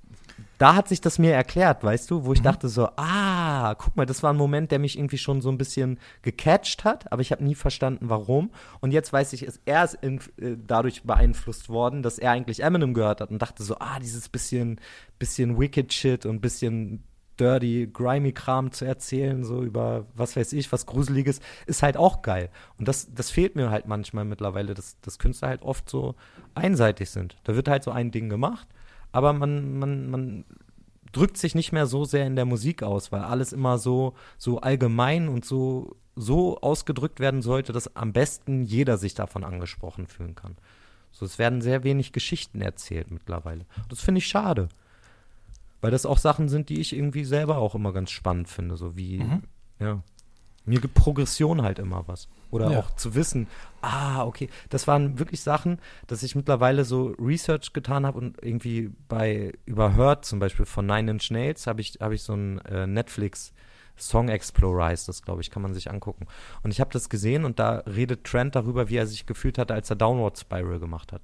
da 0.60 0.76
hat 0.76 0.90
sich 0.90 1.00
das 1.00 1.18
mir 1.20 1.34
erklärt, 1.34 1.86
weißt 1.86 2.12
du, 2.12 2.26
wo 2.26 2.34
ich 2.34 2.42
mhm. 2.42 2.44
dachte 2.44 2.68
so, 2.68 2.90
ah, 2.98 3.76
guck 3.76 3.96
mal, 3.96 4.06
das 4.06 4.24
war 4.24 4.34
ein 4.34 4.38
Moment, 4.38 4.72
der 4.72 4.80
mich 4.80 4.98
irgendwie 4.98 5.18
schon 5.18 5.42
so 5.42 5.50
ein 5.50 5.58
bisschen 5.58 5.98
gecatcht 6.22 6.84
hat, 6.84 7.12
aber 7.14 7.22
ich 7.22 7.32
habe 7.32 7.46
nie 7.46 7.56
verstanden, 7.56 8.10
warum. 8.10 8.52
Und 8.82 8.92
jetzt 8.92 9.14
weiß 9.14 9.32
ich, 9.34 9.44
ist 9.44 9.62
er 9.64 9.86
ist 9.86 9.96
in, 10.02 10.20
äh, 10.38 10.58
dadurch 10.68 11.04
beeinflusst 11.04 11.70
worden, 11.70 12.04
dass 12.04 12.20
er 12.20 12.32
eigentlich 12.32 12.62
Eminem 12.62 12.94
gehört 12.94 13.22
hat 13.22 13.32
und 13.32 13.42
dachte 13.42 13.64
so, 13.64 13.78
ah, 13.80 14.00
dieses 14.00 14.28
bisschen, 14.28 14.82
bisschen 15.18 15.58
Wicked 15.58 15.94
Shit 15.94 16.26
und 16.26 16.42
bisschen 16.42 17.06
dirty, 17.40 17.90
grimy 17.92 18.34
Kram 18.34 18.74
zu 18.74 18.84
erzählen, 18.84 19.46
so 19.46 19.64
über 19.64 20.08
was 20.14 20.36
weiß 20.36 20.52
ich, 20.52 20.70
was 20.74 20.86
Gruseliges, 20.86 21.40
ist 21.68 21.84
halt 21.84 21.96
auch 21.96 22.22
geil. 22.22 22.50
Und 22.78 22.90
das, 22.90 23.14
das 23.14 23.32
fehlt 23.32 23.56
mir 23.56 23.70
halt 23.70 23.88
manchmal 23.88 24.26
mittlerweile, 24.26 24.74
dass, 24.74 25.00
dass 25.00 25.20
Künstler 25.20 25.48
halt 25.48 25.62
oft 25.62 25.90
so 25.90 26.16
einseitig 26.54 27.12
sind. 27.12 27.38
Da 27.46 27.56
wird 27.56 27.70
halt 27.70 27.86
so 27.86 27.92
ein 27.92 28.12
Ding 28.12 28.28
gemacht 28.28 28.68
aber 29.12 29.34
man, 29.34 29.80
man, 29.80 30.10
man 30.10 30.46
drückt 31.12 31.38
sich 31.38 31.56
nicht 31.56 31.72
mehr 31.72 31.88
so 31.88 32.06
sehr 32.06 32.28
in 32.28 32.36
der 32.36 32.46
Musik 32.46 32.84
aus, 32.84 33.12
weil 33.12 33.22
alles 33.22 33.52
immer 33.54 33.78
so, 33.78 34.14
so 34.38 34.62
allgemein 34.62 35.28
und 35.28 35.46
so, 35.46 35.96
so 36.16 36.60
ausgedrückt 36.62 37.20
werden 37.20 37.42
sollte, 37.42 37.74
dass 37.74 37.96
am 37.96 38.14
besten 38.14 38.64
jeder 38.64 38.98
sich 38.98 39.16
davon 39.16 39.44
angesprochen 39.44 40.06
fühlen 40.08 40.36
kann. 40.36 40.56
So, 41.12 41.26
es 41.26 41.40
werden 41.40 41.62
sehr 41.62 41.84
wenig 41.84 42.14
Geschichten 42.14 42.62
erzählt 42.62 43.10
mittlerweile. 43.10 43.66
Das 43.90 44.02
finde 44.02 44.20
ich 44.20 44.28
schade. 44.28 44.70
Weil 45.82 45.92
das 45.92 46.06
auch 46.06 46.18
Sachen 46.18 46.50
sind, 46.50 46.70
die 46.70 46.80
ich 46.82 46.94
irgendwie 46.96 47.24
selber 47.24 47.58
auch 47.58 47.74
immer 47.74 47.94
ganz 47.94 48.12
spannend 48.12 48.48
finde. 48.50 48.76
So 48.78 48.96
wie, 48.96 49.20
Mhm. 49.20 49.44
ja. 49.80 50.04
Mir 50.70 50.80
gibt 50.80 50.94
Progression 50.94 51.64
halt 51.64 51.80
immer 51.80 52.04
was. 52.08 52.28
Oder 52.52 52.72
Ja. 52.72 52.80
auch 52.80 52.96
zu 52.96 53.16
wissen, 53.16 53.48
ah, 53.82 54.24
okay, 54.24 54.50
das 54.70 54.88
waren 54.88 55.18
wirklich 55.20 55.42
Sachen, 55.42 55.80
dass 56.08 56.24
ich 56.24 56.36
mittlerweile 56.36 56.86
so 56.86 57.16
Research 57.20 57.74
getan 57.74 58.06
habe 58.06 58.18
und 58.20 58.38
irgendwie 58.44 58.92
bei 59.08 59.54
überhört, 59.66 60.26
zum 60.26 60.40
Beispiel 60.40 60.66
von 60.66 60.86
Nine 60.86 61.12
Inch 61.12 61.32
Nails, 61.32 61.66
habe 61.68 61.82
ich, 61.82 61.98
habe 62.00 62.14
ich 62.16 62.24
so 62.24 62.34
ein 62.34 62.60
äh, 62.66 62.86
Netflix 62.88 63.54
Song 63.98 64.30
Explorer 64.30 64.86
heißt 64.86 65.10
das, 65.10 65.24
glaube 65.24 65.42
ich, 65.42 65.52
kann 65.52 65.62
man 65.62 65.74
sich 65.74 65.92
angucken. 65.92 66.26
Und 66.64 66.72
ich 66.72 66.80
habe 66.80 66.92
das 66.92 67.10
gesehen 67.10 67.44
und 67.44 67.60
da 67.60 67.80
redet 67.80 68.24
Trent 68.24 68.56
darüber, 68.56 68.90
wie 68.90 68.96
er 68.96 69.08
sich 69.08 69.26
gefühlt 69.26 69.58
hatte, 69.58 69.74
als 69.74 69.90
er 69.90 69.98
Downward 69.98 70.38
Spiral 70.40 70.80
gemacht 70.80 71.12
hat. 71.12 71.24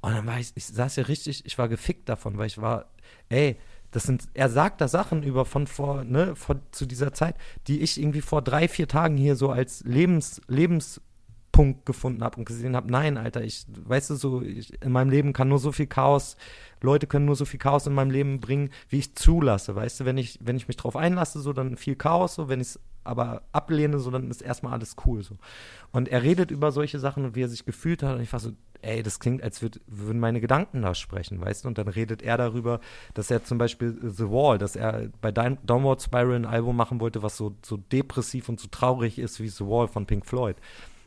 Und 0.00 0.14
dann 0.14 0.26
war 0.26 0.38
ich, 0.38 0.52
ich 0.54 0.66
saß 0.66 0.96
ja 0.96 1.04
richtig, 1.04 1.44
ich 1.44 1.58
war 1.58 1.68
gefickt 1.68 2.08
davon, 2.08 2.38
weil 2.38 2.46
ich 2.46 2.60
war, 2.60 2.86
ey, 3.28 3.56
das 3.94 4.02
sind, 4.02 4.28
er 4.34 4.48
sagt 4.48 4.80
da 4.80 4.88
Sachen 4.88 5.22
über 5.22 5.44
von 5.44 5.68
vor, 5.68 6.02
ne, 6.02 6.34
von, 6.34 6.60
zu 6.72 6.84
dieser 6.84 7.12
Zeit, 7.12 7.36
die 7.68 7.80
ich 7.80 8.00
irgendwie 8.00 8.22
vor 8.22 8.42
drei, 8.42 8.66
vier 8.66 8.88
Tagen 8.88 9.16
hier 9.16 9.36
so 9.36 9.50
als 9.50 9.84
Lebens, 9.84 10.40
Lebenspunkt 10.48 11.86
gefunden 11.86 12.24
habe 12.24 12.38
und 12.38 12.44
gesehen 12.44 12.74
habe, 12.74 12.90
nein, 12.90 13.16
Alter, 13.16 13.44
ich, 13.44 13.66
weißt 13.68 14.10
du, 14.10 14.16
so, 14.16 14.42
ich, 14.42 14.82
in 14.82 14.90
meinem 14.90 15.10
Leben 15.10 15.32
kann 15.32 15.46
nur 15.46 15.60
so 15.60 15.70
viel 15.70 15.86
Chaos, 15.86 16.36
Leute 16.80 17.06
können 17.06 17.26
nur 17.26 17.36
so 17.36 17.44
viel 17.44 17.60
Chaos 17.60 17.86
in 17.86 17.94
meinem 17.94 18.10
Leben 18.10 18.40
bringen, 18.40 18.70
wie 18.88 18.98
ich 18.98 19.14
zulasse, 19.14 19.76
weißt 19.76 20.00
du, 20.00 20.04
wenn 20.06 20.18
ich, 20.18 20.40
wenn 20.42 20.56
ich 20.56 20.66
mich 20.66 20.76
drauf 20.76 20.96
einlasse, 20.96 21.40
so, 21.40 21.52
dann 21.52 21.76
viel 21.76 21.94
Chaos, 21.94 22.34
so, 22.34 22.48
wenn 22.48 22.60
ich 22.60 22.68
es 22.68 22.80
aber 23.04 23.42
ablehne, 23.52 23.98
so, 23.98 24.10
dann 24.10 24.30
ist 24.30 24.42
erstmal 24.42 24.72
alles 24.72 24.96
cool, 25.06 25.22
so. 25.22 25.36
Und 25.92 26.08
er 26.08 26.22
redet 26.22 26.50
über 26.50 26.72
solche 26.72 26.98
Sachen 26.98 27.24
und 27.24 27.36
wie 27.36 27.42
er 27.42 27.48
sich 27.48 27.64
gefühlt 27.64 28.02
hat 28.02 28.16
und 28.16 28.22
ich 28.22 28.32
war 28.32 28.40
so, 28.40 28.52
ey, 28.82 29.02
das 29.02 29.18
klingt, 29.18 29.42
als 29.42 29.62
würd, 29.62 29.80
würden 29.86 30.20
meine 30.20 30.40
Gedanken 30.40 30.82
da 30.82 30.94
sprechen, 30.94 31.40
weißt 31.40 31.64
du? 31.64 31.68
Und 31.68 31.78
dann 31.78 31.88
redet 31.88 32.22
er 32.22 32.36
darüber, 32.36 32.80
dass 33.14 33.30
er 33.30 33.44
zum 33.44 33.58
Beispiel 33.58 33.98
The 34.02 34.28
Wall, 34.28 34.58
dass 34.58 34.76
er 34.76 35.08
bei 35.20 35.32
Down- 35.32 35.58
Downward 35.64 36.02
Spiral 36.02 36.34
ein 36.34 36.44
Album 36.44 36.76
machen 36.76 37.00
wollte, 37.00 37.22
was 37.22 37.36
so, 37.36 37.54
so 37.62 37.76
depressiv 37.76 38.48
und 38.48 38.60
so 38.60 38.68
traurig 38.70 39.18
ist 39.18 39.40
wie 39.40 39.48
The 39.48 39.64
Wall 39.64 39.88
von 39.88 40.06
Pink 40.06 40.26
Floyd. 40.26 40.56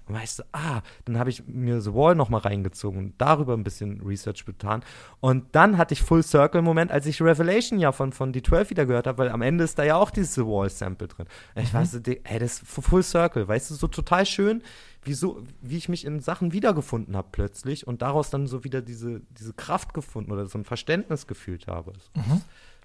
Und 0.07 0.15
weißt 0.15 0.39
du, 0.39 0.43
ah, 0.53 0.81
dann 1.05 1.17
habe 1.19 1.29
ich 1.29 1.45
mir 1.47 1.81
The 1.81 1.93
Wall 1.93 2.15
nochmal 2.15 2.41
reingezogen 2.41 2.99
und 2.99 3.13
darüber 3.17 3.53
ein 3.53 3.63
bisschen 3.63 4.01
Research 4.01 4.45
getan. 4.45 4.83
Und 5.19 5.45
dann 5.53 5.77
hatte 5.77 5.93
ich 5.93 6.01
Full 6.01 6.23
Circle 6.23 6.61
Moment, 6.61 6.91
als 6.91 7.05
ich 7.05 7.21
Revelation 7.21 7.79
ja 7.79 7.91
von, 7.91 8.11
von 8.11 8.33
D12 8.33 8.69
wieder 8.69 8.85
gehört 8.85 9.07
habe, 9.07 9.17
weil 9.19 9.29
am 9.29 9.41
Ende 9.41 9.63
ist 9.63 9.77
da 9.77 9.83
ja 9.83 9.95
auch 9.95 10.11
dieses 10.11 10.35
The 10.35 10.45
Wall 10.45 10.69
Sample 10.69 11.07
drin. 11.07 11.27
Ich 11.55 11.73
weiß, 11.73 11.91
so, 11.91 11.99
ey, 12.05 12.39
das 12.39 12.61
ist 12.61 12.67
Full 12.67 13.03
Circle, 13.03 13.47
weißt 13.47 13.71
du, 13.71 13.75
so 13.75 13.87
total 13.87 14.25
schön, 14.25 14.61
wie, 15.03 15.13
so, 15.13 15.43
wie 15.61 15.77
ich 15.77 15.89
mich 15.89 16.05
in 16.05 16.19
Sachen 16.19 16.53
wiedergefunden 16.53 17.15
habe 17.15 17.29
plötzlich 17.31 17.87
und 17.87 18.01
daraus 18.01 18.29
dann 18.29 18.47
so 18.47 18.63
wieder 18.63 18.81
diese, 18.81 19.21
diese 19.29 19.53
Kraft 19.53 19.93
gefunden 19.93 20.31
oder 20.31 20.45
so 20.45 20.57
ein 20.57 20.65
Verständnis 20.65 21.27
gefühlt 21.27 21.67
habe. 21.67 21.93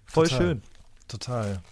Voll 0.06 0.28
Total. 0.28 0.38
schön. 0.38 0.62
Total. 1.08 1.62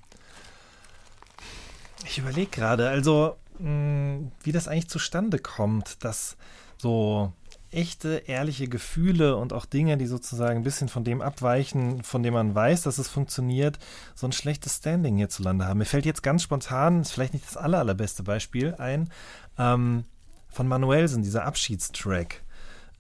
Ich 2.05 2.19
überlege 2.19 2.51
gerade, 2.51 2.89
also 2.89 3.37
mh, 3.61 4.31
wie 4.43 4.53
das 4.53 4.69
eigentlich 4.69 4.89
zustande 4.89 5.39
kommt, 5.39 6.05
dass 6.05 6.37
so 6.79 7.33
echte, 7.71 8.23
ehrliche 8.27 8.69
Gefühle 8.69 9.37
und 9.37 9.53
auch 9.53 9.65
Dinge, 9.65 9.97
die 9.97 10.07
sozusagen 10.07 10.61
ein 10.61 10.65
bisschen 10.65 10.89
von 10.89 11.05
dem 11.05 11.21
abweichen, 11.21 12.03
von 12.03 12.23
dem 12.23 12.35
man 12.35 12.55
weiß, 12.55 12.83
dass 12.83 12.99
es 12.99 13.09
funktioniert, 13.09 13.79
so 14.15 14.27
ein 14.27 14.33
schlechtes 14.33 14.77
Standing 14.79 15.17
hierzulande 15.17 15.67
haben. 15.67 15.79
Mir 15.79 15.85
fällt 15.85 16.07
jetzt 16.07 16.23
ganz 16.23 16.43
spontan, 16.43 17.03
ist 17.03 17.13
vielleicht 17.13 17.35
nicht 17.35 17.47
das 17.47 17.57
aller, 17.57 17.79
allerbeste 17.79 18.23
Beispiel 18.23 18.75
ein, 18.77 19.11
ähm, 19.59 20.05
von 20.49 20.67
Manuelsen, 20.67 21.23
dieser 21.23 21.45
Abschiedstrack. 21.45 22.43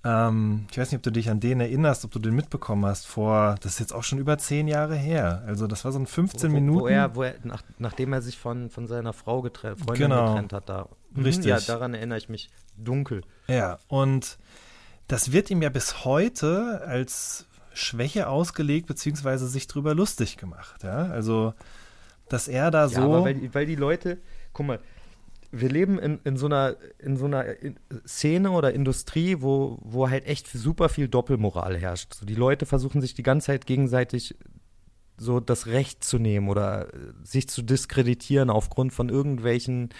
Ähm, 0.03 0.67
ich 0.71 0.79
weiß 0.79 0.91
nicht, 0.93 0.99
ob 0.99 1.03
du 1.03 1.11
dich 1.13 1.29
an 1.29 1.41
den 1.41 1.61
erinnerst, 1.61 2.05
ob 2.07 2.11
du 2.11 2.19
den 2.19 2.35
mitbekommen 2.35 2.87
hast 2.87 3.07
vor, 3.07 3.57
das 3.61 3.73
ist 3.75 3.81
jetzt 3.81 3.93
auch 3.95 4.03
schon 4.03 4.19
über 4.19 4.39
zehn 4.39 4.67
Jahre 4.67 4.97
her. 4.97 5.43
Also 5.47 5.67
das 5.67 5.85
war 5.85 5.93
so 5.93 5.99
ein 5.99 6.07
15 6.07 6.51
wo, 6.51 6.55
Minuten. 6.55 6.81
Wo 6.81 6.87
er, 6.89 7.15
wo 7.15 7.23
er 7.23 7.35
nach, 7.45 7.63
nachdem 7.79 8.13
er 8.15 8.23
sich 8.23 8.39
von, 8.39 8.71
von 8.71 8.87
seiner 8.87 9.13
Frau 9.13 9.43
getrennt, 9.43 9.81
Freundin 9.81 10.09
Genau. 10.09 10.27
getrennt 10.29 10.53
hat, 10.55 10.69
da. 10.71 10.89
Mhm, 11.13 11.23
Richtig. 11.23 11.47
Ja, 11.47 11.61
daran 11.61 11.93
erinnere 11.93 12.17
ich 12.19 12.29
mich 12.31 12.49
dunkel. 12.79 13.23
Ja, 13.47 13.79
und 13.89 14.39
das 15.09 15.33
wird 15.33 15.51
ihm 15.51 15.61
ja 15.61 15.69
bis 15.69 16.05
heute 16.07 16.81
als 16.87 17.47
Schwäche 17.75 18.29
ausgelegt, 18.29 18.87
beziehungsweise 18.87 19.49
sich 19.49 19.67
drüber 19.67 19.95
lustig 19.95 20.37
gemacht. 20.39 20.83
Ja, 20.83 21.07
also, 21.09 21.53
dass 22.29 22.49
er 22.49 22.71
da 22.71 22.83
Ja, 22.85 22.89
so. 22.89 23.03
aber 23.03 23.25
weil, 23.25 23.35
die- 23.35 23.55
weil 23.55 23.67
die 23.67 23.77
Leute, 23.77 24.19
guck 24.55 24.67
mal, 24.67 24.81
wir 25.53 25.69
leben 25.69 25.99
in, 25.99 26.21
in 26.25 26.37
so 26.37 26.47
einer, 26.47 26.77
in 26.99 27.17
so 27.17 27.25
einer 27.27 27.45
in- 27.61 27.79
Szene 28.07 28.51
oder 28.53 28.73
Industrie, 28.73 29.37
wo, 29.41 29.79
wo 29.83 30.09
halt 30.09 30.27
echt 30.27 30.49
super 30.49 30.89
viel 30.89 31.09
Doppelmoral 31.09 31.77
herrscht. 31.77 32.15
So, 32.15 32.25
die 32.27 32.35
Leute 32.35 32.67
versuchen 32.67 33.01
sich 33.01 33.15
die 33.15 33.23
ganze 33.23 33.47
Zeit 33.47 33.67
gegenseitig 33.67 34.37
so 35.17 35.39
das 35.41 35.67
Recht 35.67 36.03
zu 36.05 36.19
nehmen 36.19 36.49
oder 36.49 36.93
äh, 36.95 36.97
sich 37.25 37.49
zu 37.49 37.63
diskreditieren 37.63 38.49
aufgrund 38.49 38.93
von 38.93 39.09
irgendwelchen, 39.09 39.91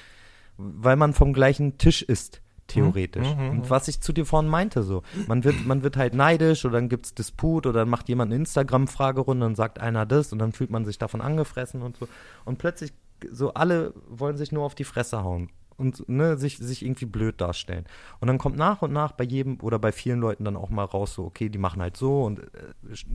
weil 0.57 0.97
man 0.97 1.13
vom 1.15 1.33
gleichen 1.33 1.79
Tisch 1.79 2.03
ist, 2.03 2.41
theoretisch. 2.69 3.27
Mhm, 3.35 3.43
mhm, 3.43 3.51
Und 3.51 3.71
was 3.71 3.89
ich 3.89 4.01
zu 4.01 4.13
dir 4.13 4.25
vorhin 4.25 4.49
meinte, 4.49 4.83
so, 4.83 5.03
man 5.27 5.43
wird, 5.45 5.67
man 5.67 5.83
wird 5.83 5.97
halt 5.97 6.15
neidisch 6.15 6.65
oder 6.65 6.75
dann 6.75 6.89
gibt's 6.89 7.15
Disput 7.15 7.67
oder 7.67 7.81
dann 7.81 7.89
macht 7.91 8.09
jemand 8.09 8.31
eine 8.31 8.37
Instagram-Fragerunde 8.37 9.45
und 9.45 9.57
sagt 9.57 9.81
einer 9.81 10.07
das 10.07 10.33
und 10.33 10.39
dann 10.39 10.53
fühlt 10.53 10.71
man 10.71 10.85
sich 10.85 10.97
davon 10.97 11.21
angefressen 11.21 11.83
und 11.83 11.97
so. 11.97 12.09
Und 12.45 12.59
plötzlich, 12.59 12.93
so 13.31 13.55
alle 13.55 13.95
wollen 14.09 14.37
sich 14.37 14.53
nur 14.53 14.65
auf 14.65 14.75
die 14.75 14.85
Fresse 14.85 15.23
hauen 15.23 15.51
und 15.81 16.09
ne, 16.09 16.37
sich, 16.37 16.59
sich 16.59 16.85
irgendwie 16.85 17.07
blöd 17.07 17.41
darstellen. 17.41 17.87
Und 18.21 18.29
dann 18.29 18.39
kommt 18.39 18.57
nach 18.57 18.83
und 18.83 18.93
nach 18.93 19.13
bei 19.13 19.25
jedem 19.25 19.59
oder 19.63 19.79
bei 19.79 19.93
vielen 19.93 20.21
Leuten 20.21 20.45
dann 20.45 20.57
auch 20.57 20.69
mal 20.69 20.85
raus, 20.85 21.15
so, 21.15 21.25
okay, 21.25 21.49
die 21.49 21.59
machen 21.59 21.81
halt 21.81 21.97
so 21.97 22.23
und 22.23 22.41
äh, 22.41 22.45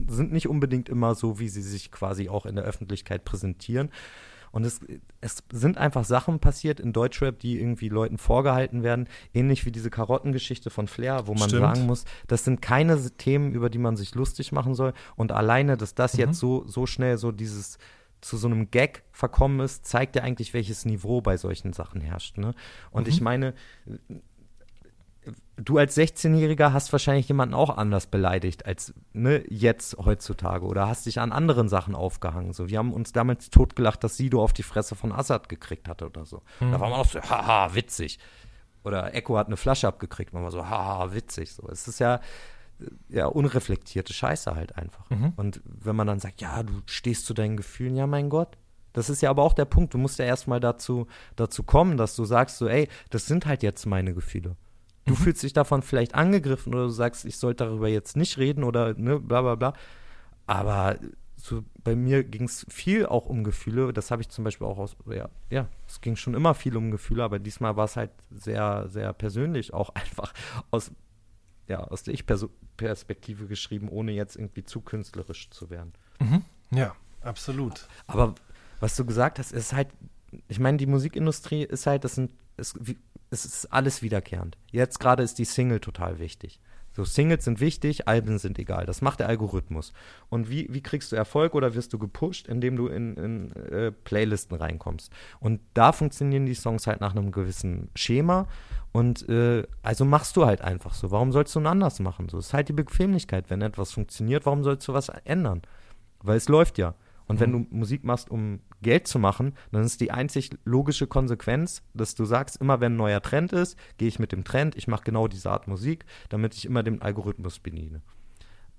sind 0.08 0.32
nicht 0.32 0.48
unbedingt 0.48 0.88
immer 0.88 1.14
so, 1.14 1.38
wie 1.38 1.48
sie 1.48 1.62
sich 1.62 1.92
quasi 1.92 2.28
auch 2.28 2.44
in 2.44 2.56
der 2.56 2.64
Öffentlichkeit 2.64 3.24
präsentieren. 3.24 3.90
Und 4.50 4.64
es, 4.64 4.80
es 5.20 5.44
sind 5.52 5.76
einfach 5.76 6.04
Sachen 6.04 6.40
passiert 6.40 6.80
in 6.80 6.92
Deutschrap, 6.92 7.38
die 7.38 7.60
irgendwie 7.60 7.88
Leuten 7.88 8.16
vorgehalten 8.18 8.82
werden, 8.82 9.06
ähnlich 9.34 9.66
wie 9.66 9.70
diese 9.70 9.90
Karottengeschichte 9.90 10.70
von 10.70 10.88
Flair, 10.88 11.26
wo 11.26 11.34
man 11.34 11.50
Stimmt. 11.50 11.62
sagen 11.62 11.86
muss, 11.86 12.04
das 12.26 12.44
sind 12.44 12.62
keine 12.62 12.98
Themen, 13.16 13.52
über 13.52 13.70
die 13.70 13.78
man 13.78 13.96
sich 13.96 14.14
lustig 14.14 14.52
machen 14.52 14.74
soll. 14.74 14.92
Und 15.14 15.30
alleine, 15.30 15.76
dass 15.76 15.94
das 15.94 16.16
jetzt 16.16 16.38
so, 16.38 16.66
so 16.66 16.86
schnell 16.86 17.18
so 17.18 17.32
dieses 17.32 17.78
zu 18.20 18.36
so 18.36 18.48
einem 18.48 18.70
Gag 18.70 19.04
verkommen 19.12 19.60
ist, 19.60 19.86
zeigt 19.86 20.16
ja 20.16 20.22
eigentlich, 20.22 20.54
welches 20.54 20.84
Niveau 20.84 21.20
bei 21.20 21.36
solchen 21.36 21.72
Sachen 21.72 22.00
herrscht. 22.00 22.38
Ne? 22.38 22.54
Und 22.90 23.08
ich 23.08 23.20
meine, 23.20 23.54
du 25.56 25.78
als 25.78 25.96
16-Jähriger 25.96 26.72
hast 26.72 26.92
wahrscheinlich 26.92 27.28
jemanden 27.28 27.54
auch 27.54 27.76
anders 27.76 28.06
beleidigt 28.06 28.66
als 28.66 28.94
ne, 29.12 29.44
jetzt 29.48 29.96
heutzutage 29.98 30.66
oder 30.66 30.88
hast 30.88 31.06
dich 31.06 31.20
an 31.20 31.32
anderen 31.32 31.68
Sachen 31.68 31.94
aufgehangen. 31.94 32.52
So, 32.52 32.68
wir 32.68 32.78
haben 32.78 32.92
uns 32.92 33.12
damals 33.12 33.50
totgelacht, 33.50 34.04
dass 34.04 34.16
Sido 34.16 34.42
auf 34.42 34.52
die 34.52 34.62
Fresse 34.62 34.94
von 34.94 35.12
Assad 35.12 35.48
gekriegt 35.48 35.88
hatte 35.88 36.06
oder 36.06 36.24
so. 36.24 36.42
Da 36.60 36.72
war 36.72 36.90
man 36.90 37.00
auch 37.00 37.06
so, 37.06 37.20
haha, 37.20 37.74
witzig. 37.74 38.18
Oder 38.84 39.14
Echo 39.14 39.36
hat 39.36 39.48
eine 39.48 39.56
Flasche 39.56 39.88
abgekriegt, 39.88 40.32
man 40.32 40.44
war 40.44 40.50
so, 40.50 40.68
haha, 40.68 41.12
witzig. 41.12 41.52
So, 41.52 41.68
es 41.68 41.88
ist 41.88 41.98
ja 41.98 42.20
ja 43.08 43.26
unreflektierte 43.26 44.12
Scheiße 44.12 44.54
halt 44.54 44.76
einfach. 44.76 45.10
Und 45.36 45.60
wenn 45.64 45.96
man 45.96 46.06
dann 46.06 46.20
sagt, 46.20 46.40
ja, 46.40 46.62
du 46.62 46.72
stehst 46.86 47.26
zu 47.26 47.34
deinen 47.34 47.56
Gefühlen, 47.56 47.96
ja, 47.96 48.06
mein 48.06 48.28
Gott. 48.28 48.58
Das 48.92 49.10
ist 49.10 49.20
ja 49.20 49.30
aber 49.30 49.42
auch 49.42 49.52
der 49.52 49.66
Punkt. 49.66 49.92
Du 49.92 49.98
musst 49.98 50.18
ja 50.18 50.24
erstmal 50.24 50.60
dazu, 50.60 51.06
dazu 51.36 51.62
kommen, 51.62 51.96
dass 51.96 52.16
du 52.16 52.24
sagst, 52.24 52.56
so, 52.58 52.66
ey, 52.66 52.88
das 53.10 53.26
sind 53.26 53.46
halt 53.46 53.62
jetzt 53.62 53.84
meine 53.84 54.14
Gefühle. 54.14 54.56
Du 55.04 55.14
fühlst 55.14 55.42
dich 55.42 55.52
davon 55.52 55.82
vielleicht 55.82 56.14
angegriffen 56.14 56.74
oder 56.74 56.84
du 56.84 56.90
sagst, 56.90 57.24
ich 57.26 57.36
sollte 57.36 57.64
darüber 57.64 57.88
jetzt 57.88 58.16
nicht 58.16 58.38
reden 58.38 58.64
oder 58.64 58.94
ne, 58.94 59.20
bla 59.20 59.42
bla 59.42 59.54
bla. 59.54 59.72
Aber 60.46 60.98
so, 61.36 61.62
bei 61.84 61.94
mir 61.94 62.24
ging 62.24 62.44
es 62.44 62.66
viel 62.68 63.06
auch 63.06 63.26
um 63.26 63.44
Gefühle. 63.44 63.92
Das 63.92 64.10
habe 64.10 64.22
ich 64.22 64.28
zum 64.28 64.44
Beispiel 64.44 64.66
auch 64.66 64.78
aus, 64.78 64.96
ja, 65.08 65.28
ja, 65.50 65.68
es 65.86 66.00
ging 66.00 66.16
schon 66.16 66.34
immer 66.34 66.54
viel 66.54 66.76
um 66.76 66.90
Gefühle, 66.90 67.22
aber 67.22 67.38
diesmal 67.38 67.76
war 67.76 67.84
es 67.84 67.96
halt 67.96 68.10
sehr, 68.30 68.88
sehr 68.88 69.12
persönlich, 69.12 69.72
auch 69.72 69.90
einfach 69.94 70.32
aus, 70.70 70.90
ja, 71.68 71.80
aus 71.80 72.02
der 72.02 72.14
Ich-Perspektive 72.14 73.46
geschrieben, 73.46 73.88
ohne 73.88 74.12
jetzt 74.12 74.36
irgendwie 74.36 74.64
zu 74.64 74.80
künstlerisch 74.80 75.50
zu 75.50 75.70
werden. 75.70 75.92
ja, 76.70 76.94
absolut. 77.22 77.88
Aber 78.06 78.34
was 78.80 78.96
du 78.96 79.04
gesagt 79.04 79.38
hast, 79.38 79.52
ist 79.52 79.72
halt, 79.72 79.88
ich 80.48 80.58
meine, 80.58 80.78
die 80.78 80.86
Musikindustrie 80.86 81.62
ist 81.62 81.86
halt, 81.86 82.04
das 82.04 82.14
sind, 82.14 82.30
es, 82.56 82.74
es 83.30 83.44
ist 83.44 83.72
alles 83.72 84.02
wiederkehrend. 84.02 84.56
Jetzt 84.70 85.00
gerade 85.00 85.22
ist 85.22 85.38
die 85.38 85.44
Single 85.44 85.80
total 85.80 86.18
wichtig. 86.18 86.60
So, 86.96 87.04
Singles 87.04 87.44
sind 87.44 87.60
wichtig, 87.60 88.08
Alben 88.08 88.38
sind 88.38 88.58
egal. 88.58 88.86
Das 88.86 89.02
macht 89.02 89.20
der 89.20 89.28
Algorithmus. 89.28 89.92
Und 90.30 90.48
wie, 90.48 90.66
wie 90.70 90.80
kriegst 90.82 91.12
du 91.12 91.16
Erfolg 91.16 91.54
oder 91.54 91.74
wirst 91.74 91.92
du 91.92 91.98
gepusht, 91.98 92.48
indem 92.48 92.74
du 92.76 92.86
in, 92.86 93.16
in 93.16 93.52
äh, 93.70 93.92
Playlisten 93.92 94.56
reinkommst? 94.56 95.12
Und 95.38 95.60
da 95.74 95.92
funktionieren 95.92 96.46
die 96.46 96.54
Songs 96.54 96.86
halt 96.86 97.02
nach 97.02 97.14
einem 97.14 97.32
gewissen 97.32 97.90
Schema. 97.94 98.48
Und 98.92 99.28
äh, 99.28 99.64
also 99.82 100.06
machst 100.06 100.38
du 100.38 100.46
halt 100.46 100.62
einfach 100.62 100.94
so. 100.94 101.10
Warum 101.10 101.32
sollst 101.32 101.54
du 101.54 101.58
denn 101.58 101.66
anders 101.66 102.00
machen? 102.00 102.30
So 102.30 102.38
ist 102.38 102.54
halt 102.54 102.70
die 102.70 102.72
Bequemlichkeit. 102.72 103.50
Wenn 103.50 103.60
etwas 103.60 103.92
funktioniert, 103.92 104.46
warum 104.46 104.64
sollst 104.64 104.88
du 104.88 104.94
was 104.94 105.10
ändern? 105.10 105.60
Weil 106.22 106.38
es 106.38 106.48
läuft 106.48 106.78
ja. 106.78 106.94
Und 107.28 107.40
wenn 107.40 107.52
du 107.52 107.66
Musik 107.70 108.04
machst, 108.04 108.30
um 108.30 108.60
Geld 108.82 109.08
zu 109.08 109.18
machen, 109.18 109.54
dann 109.72 109.82
ist 109.82 110.00
die 110.00 110.12
einzig 110.12 110.50
logische 110.64 111.06
Konsequenz, 111.06 111.82
dass 111.92 112.14
du 112.14 112.24
sagst, 112.24 112.60
immer 112.60 112.80
wenn 112.80 112.94
ein 112.94 112.96
neuer 112.96 113.20
Trend 113.20 113.52
ist, 113.52 113.76
gehe 113.98 114.08
ich 114.08 114.18
mit 114.18 114.32
dem 114.32 114.44
Trend, 114.44 114.76
ich 114.76 114.86
mache 114.86 115.04
genau 115.04 115.26
diese 115.26 115.50
Art 115.50 115.66
Musik, 115.66 116.04
damit 116.28 116.54
ich 116.54 116.66
immer 116.66 116.82
den 116.82 117.02
Algorithmus 117.02 117.58
bediene. 117.58 118.02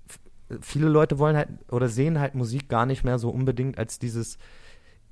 F 0.08 0.18
viele 0.62 0.88
Leute 0.88 1.18
wollen 1.18 1.36
halt 1.36 1.48
oder 1.70 1.88
sehen 1.88 2.18
halt 2.18 2.34
Musik 2.34 2.68
gar 2.68 2.86
nicht 2.86 3.04
mehr 3.04 3.18
so 3.18 3.28
unbedingt 3.28 3.76
als 3.76 3.98
dieses, 3.98 4.38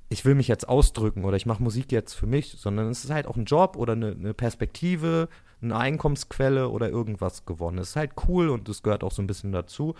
ich 0.09 0.25
will 0.25 0.35
mich 0.35 0.47
jetzt 0.47 0.67
ausdrücken 0.67 1.25
oder 1.25 1.37
ich 1.37 1.45
mache 1.45 1.61
Musik 1.61 1.91
jetzt 1.91 2.13
für 2.13 2.27
mich, 2.27 2.53
sondern 2.53 2.89
es 2.89 3.03
ist 3.03 3.11
halt 3.11 3.27
auch 3.27 3.35
ein 3.35 3.45
Job 3.45 3.75
oder 3.75 3.93
eine, 3.93 4.11
eine 4.11 4.33
Perspektive, 4.33 5.29
eine 5.61 5.77
Einkommensquelle 5.77 6.69
oder 6.69 6.89
irgendwas 6.89 7.45
gewonnen. 7.45 7.77
Es 7.77 7.89
ist 7.89 7.95
halt 7.97 8.11
cool 8.27 8.49
und 8.49 8.67
es 8.69 8.83
gehört 8.83 9.03
auch 9.03 9.11
so 9.11 9.21
ein 9.21 9.27
bisschen 9.27 9.51
dazu. 9.51 9.95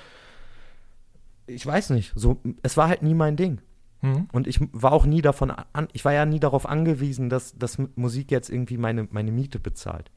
Ich 1.47 1.65
weiß 1.65 1.91
nicht, 1.91 2.13
so, 2.15 2.41
es 2.61 2.77
war 2.77 2.87
halt 2.89 3.01
nie 3.01 3.13
mein 3.13 3.35
Ding. 3.37 3.61
Mhm. 4.01 4.27
Und 4.31 4.47
ich 4.47 4.59
war 4.73 4.91
auch 4.91 5.05
nie 5.05 5.21
davon 5.21 5.51
an, 5.51 5.87
ich 5.93 6.05
war 6.05 6.13
ja 6.13 6.25
nie 6.25 6.39
darauf 6.39 6.67
angewiesen, 6.67 7.29
dass, 7.29 7.57
dass 7.57 7.79
Musik 7.95 8.31
jetzt 8.31 8.49
irgendwie 8.49 8.77
meine, 8.77 9.07
meine 9.11 9.31
Miete 9.31 9.59
bezahlt. 9.59 10.11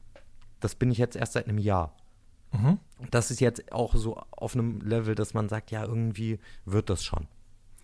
Das 0.59 0.75
bin 0.75 0.91
ich 0.91 0.97
jetzt 0.97 1.15
erst 1.15 1.33
seit 1.33 1.47
einem 1.47 1.57
Jahr. 1.57 1.95
Mhm. 2.51 2.79
Das 3.09 3.31
ist 3.31 3.39
jetzt 3.39 3.71
auch 3.71 3.95
so 3.95 4.21
auf 4.31 4.53
einem 4.53 4.81
Level, 4.81 5.15
dass 5.15 5.33
man 5.33 5.49
sagt, 5.49 5.71
ja, 5.71 5.83
irgendwie 5.83 6.39
wird 6.65 6.89
das 6.89 7.03
schon. 7.03 7.27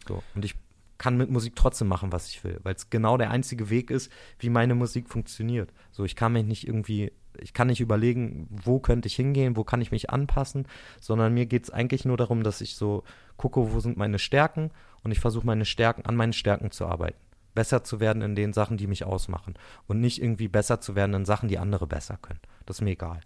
So. 0.07 0.21
Und 0.35 0.45
ich 0.45 0.55
kann 0.97 1.17
mit 1.17 1.29
Musik 1.29 1.55
trotzdem 1.55 1.87
machen, 1.87 2.11
was 2.11 2.29
ich 2.29 2.43
will, 2.43 2.59
weil 2.63 2.75
es 2.75 2.89
genau 2.89 3.17
der 3.17 3.29
einzige 3.29 3.69
Weg 3.69 3.91
ist, 3.91 4.11
wie 4.39 4.49
meine 4.49 4.75
Musik 4.75 5.09
funktioniert. 5.09 5.71
So, 5.91 6.05
ich 6.05 6.15
kann 6.15 6.33
mich 6.33 6.45
nicht 6.45 6.67
irgendwie, 6.67 7.11
ich 7.41 7.53
kann 7.53 7.67
nicht 7.67 7.81
überlegen, 7.81 8.47
wo 8.49 8.79
könnte 8.79 9.07
ich 9.07 9.15
hingehen, 9.15 9.55
wo 9.55 9.63
kann 9.63 9.81
ich 9.81 9.91
mich 9.91 10.09
anpassen, 10.09 10.67
sondern 10.99 11.33
mir 11.33 11.45
geht 11.45 11.63
es 11.63 11.69
eigentlich 11.69 12.05
nur 12.05 12.17
darum, 12.17 12.43
dass 12.43 12.61
ich 12.61 12.75
so 12.75 13.03
gucke, 13.37 13.73
wo 13.73 13.79
sind 13.79 13.97
meine 13.97 14.19
Stärken 14.19 14.71
und 15.03 15.11
ich 15.11 15.19
versuche 15.19 15.45
meine 15.45 15.65
Stärken, 15.65 16.05
an 16.05 16.15
meinen 16.15 16.33
Stärken 16.33 16.71
zu 16.71 16.85
arbeiten. 16.85 17.19
Besser 17.55 17.83
zu 17.83 17.99
werden 17.99 18.21
in 18.21 18.35
den 18.35 18.53
Sachen, 18.53 18.77
die 18.77 18.87
mich 18.87 19.03
ausmachen 19.03 19.55
und 19.87 19.99
nicht 19.99 20.21
irgendwie 20.21 20.47
besser 20.47 20.79
zu 20.79 20.95
werden 20.95 21.15
in 21.15 21.25
Sachen, 21.25 21.49
die 21.49 21.57
andere 21.57 21.87
besser 21.87 22.17
können. 22.21 22.39
Das 22.65 22.77
ist 22.77 22.81
mir 22.81 22.91
egal. 22.91 23.21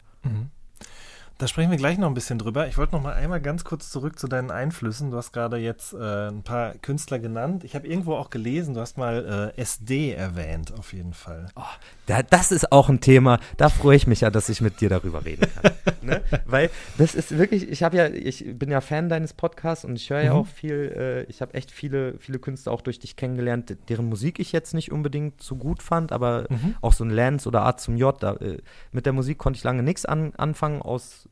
Da 1.42 1.48
sprechen 1.48 1.72
wir 1.72 1.78
gleich 1.80 1.98
noch 1.98 2.06
ein 2.08 2.14
bisschen 2.14 2.38
drüber. 2.38 2.68
Ich 2.68 2.78
wollte 2.78 2.94
noch 2.94 3.02
mal 3.02 3.14
einmal 3.14 3.42
ganz 3.42 3.64
kurz 3.64 3.90
zurück 3.90 4.20
zu 4.20 4.28
deinen 4.28 4.52
Einflüssen. 4.52 5.10
Du 5.10 5.18
hast 5.18 5.32
gerade 5.32 5.58
jetzt 5.58 5.92
äh, 5.92 6.28
ein 6.28 6.44
paar 6.44 6.74
Künstler 6.76 7.18
genannt. 7.18 7.64
Ich 7.64 7.74
habe 7.74 7.88
irgendwo 7.88 8.14
auch 8.14 8.30
gelesen, 8.30 8.76
du 8.76 8.80
hast 8.80 8.96
mal 9.00 9.52
äh, 9.58 9.60
SD 9.60 10.12
erwähnt, 10.12 10.72
auf 10.78 10.94
jeden 10.94 11.14
Fall. 11.16 11.48
Oh, 11.56 11.64
da, 12.06 12.22
das 12.22 12.52
ist 12.52 12.72
auch 12.72 12.90
ein 12.90 13.02
Thema, 13.02 13.40
da 13.58 13.70
freue 13.70 13.96
ich 13.96 14.06
mich 14.06 14.22
ja, 14.22 14.30
dass 14.30 14.50
ich 14.50 14.62
mit 14.62 14.82
dir 14.82 14.90
darüber 14.90 15.26
reden 15.26 15.48
kann. 15.52 15.72
ne? 16.04 16.22
Weil 16.46 16.70
das 17.00 17.16
ist 17.16 17.36
wirklich, 17.36 17.68
ich 17.68 17.82
habe 17.82 17.98
ja, 17.98 18.06
ich 18.08 18.46
bin 18.60 18.70
ja 18.70 18.80
Fan 18.80 19.10
deines 19.10 19.34
Podcasts 19.34 19.84
und 19.84 19.96
ich 19.96 20.12
höre 20.12 20.22
ja 20.22 20.34
Mhm. 20.36 20.40
auch 20.42 20.46
viel, 20.48 20.94
äh, 20.96 21.24
ich 21.24 21.42
habe 21.42 21.56
echt 21.56 21.72
viele, 21.72 22.20
viele 22.20 22.38
Künstler 22.38 22.72
auch 22.72 22.82
durch 22.82 23.00
dich 23.00 23.16
kennengelernt, 23.16 23.76
deren 23.90 24.08
Musik 24.08 24.38
ich 24.38 24.52
jetzt 24.52 24.76
nicht 24.76 24.92
unbedingt 24.92 25.42
so 25.42 25.56
gut 25.56 25.82
fand, 25.82 26.12
aber 26.12 26.46
Mhm. 26.52 26.76
auch 26.82 26.94
so 26.94 27.04
ein 27.04 27.10
Lance 27.10 27.48
oder 27.50 27.64
Art 27.64 27.82
zum 27.82 27.98
J, 27.98 28.16
da, 28.22 28.34
äh, 28.36 28.60
mit 28.92 29.08
der 29.08 29.14
Musik 29.14 29.40
konnte 29.40 29.58
ich 29.58 29.64
lange 29.64 29.82
nichts 29.82 30.06
an, 30.06 30.34
anfangen, 30.38 30.84
aus 30.84 31.28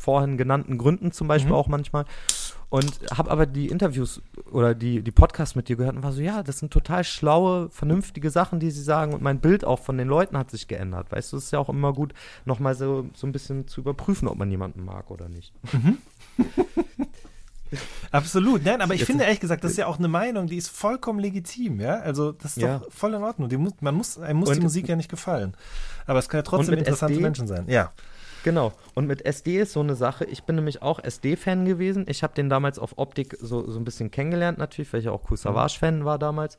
vorhin 0.00 0.36
genannten 0.36 0.78
Gründen 0.78 1.12
zum 1.12 1.28
Beispiel 1.28 1.50
Mhm. 1.52 1.56
auch 1.56 1.68
manchmal. 1.68 2.04
Und 2.70 3.00
habe 3.16 3.30
aber 3.32 3.46
die 3.46 3.66
Interviews 3.66 4.22
oder 4.52 4.74
die, 4.76 5.02
die 5.02 5.10
Podcasts 5.10 5.56
mit 5.56 5.68
dir 5.68 5.74
gehört 5.76 5.96
und 5.96 6.04
war 6.04 6.12
so, 6.12 6.20
ja, 6.20 6.44
das 6.44 6.60
sind 6.60 6.72
total 6.72 7.02
schlaue, 7.02 7.68
vernünftige 7.70 8.30
Sachen, 8.30 8.60
die 8.60 8.70
sie 8.70 8.82
sagen. 8.82 9.12
Und 9.12 9.22
mein 9.22 9.40
Bild 9.40 9.64
auch 9.64 9.80
von 9.80 9.98
den 9.98 10.06
Leuten 10.06 10.38
hat 10.38 10.50
sich 10.52 10.68
geändert. 10.68 11.10
Weißt 11.10 11.32
du, 11.32 11.36
es 11.36 11.46
ist 11.46 11.50
ja 11.50 11.58
auch 11.58 11.68
immer 11.68 11.92
gut, 11.92 12.14
nochmal 12.44 12.76
so, 12.76 13.06
so 13.14 13.26
ein 13.26 13.32
bisschen 13.32 13.66
zu 13.66 13.80
überprüfen, 13.80 14.28
ob 14.28 14.38
man 14.38 14.50
jemanden 14.50 14.84
mag 14.84 15.10
oder 15.10 15.28
nicht. 15.28 15.52
Absolut, 18.10 18.64
nein, 18.64 18.80
aber 18.80 18.94
ich 18.94 19.00
Jetzt- 19.00 19.06
finde 19.06 19.24
ehrlich 19.24 19.38
gesagt, 19.38 19.62
das 19.62 19.72
ist 19.72 19.76
ja 19.76 19.86
auch 19.86 19.98
eine 19.98 20.08
Meinung, 20.08 20.48
die 20.48 20.56
ist 20.56 20.68
vollkommen 20.68 21.20
legitim, 21.20 21.78
ja. 21.80 22.00
Also 22.00 22.32
das 22.32 22.56
ist 22.56 22.62
Ja. 22.62 22.78
doch 22.78 22.90
voll 22.92 23.14
in 23.14 23.22
Ordnung. 23.22 23.48
Die 23.48 23.56
muss, 23.56 23.74
man 23.80 23.94
muss, 23.94 24.18
einem 24.18 24.40
muss 24.40 24.48
Und- 24.48 24.56
die 24.56 24.62
Musik 24.62 24.88
ja 24.88 24.96
nicht 24.96 25.08
gefallen. 25.10 25.54
Aber 26.06 26.18
es 26.18 26.28
kann 26.28 26.38
ja 26.38 26.42
trotzdem 26.42 26.76
interessante 26.76 27.12
SD? 27.14 27.22
Menschen 27.22 27.46
sein. 27.46 27.64
Ja. 27.68 27.92
Genau. 28.44 28.72
Und 28.94 29.06
mit 29.06 29.24
SD 29.24 29.60
ist 29.60 29.72
so 29.72 29.80
eine 29.80 29.94
Sache. 29.94 30.24
Ich 30.24 30.44
bin 30.44 30.56
nämlich 30.56 30.82
auch 30.82 30.98
SD-Fan 31.02 31.64
gewesen. 31.64 32.06
Ich 32.08 32.22
habe 32.22 32.34
den 32.34 32.48
damals 32.48 32.78
auf 32.78 32.98
Optik 32.98 33.36
so, 33.40 33.68
so 33.70 33.78
ein 33.78 33.84
bisschen 33.84 34.10
kennengelernt, 34.10 34.58
natürlich, 34.58 34.92
weil 34.92 35.00
ich 35.00 35.08
auch 35.08 35.30
Cool 35.30 35.36
Savage-Fan 35.36 36.04
war 36.04 36.18
damals. 36.18 36.58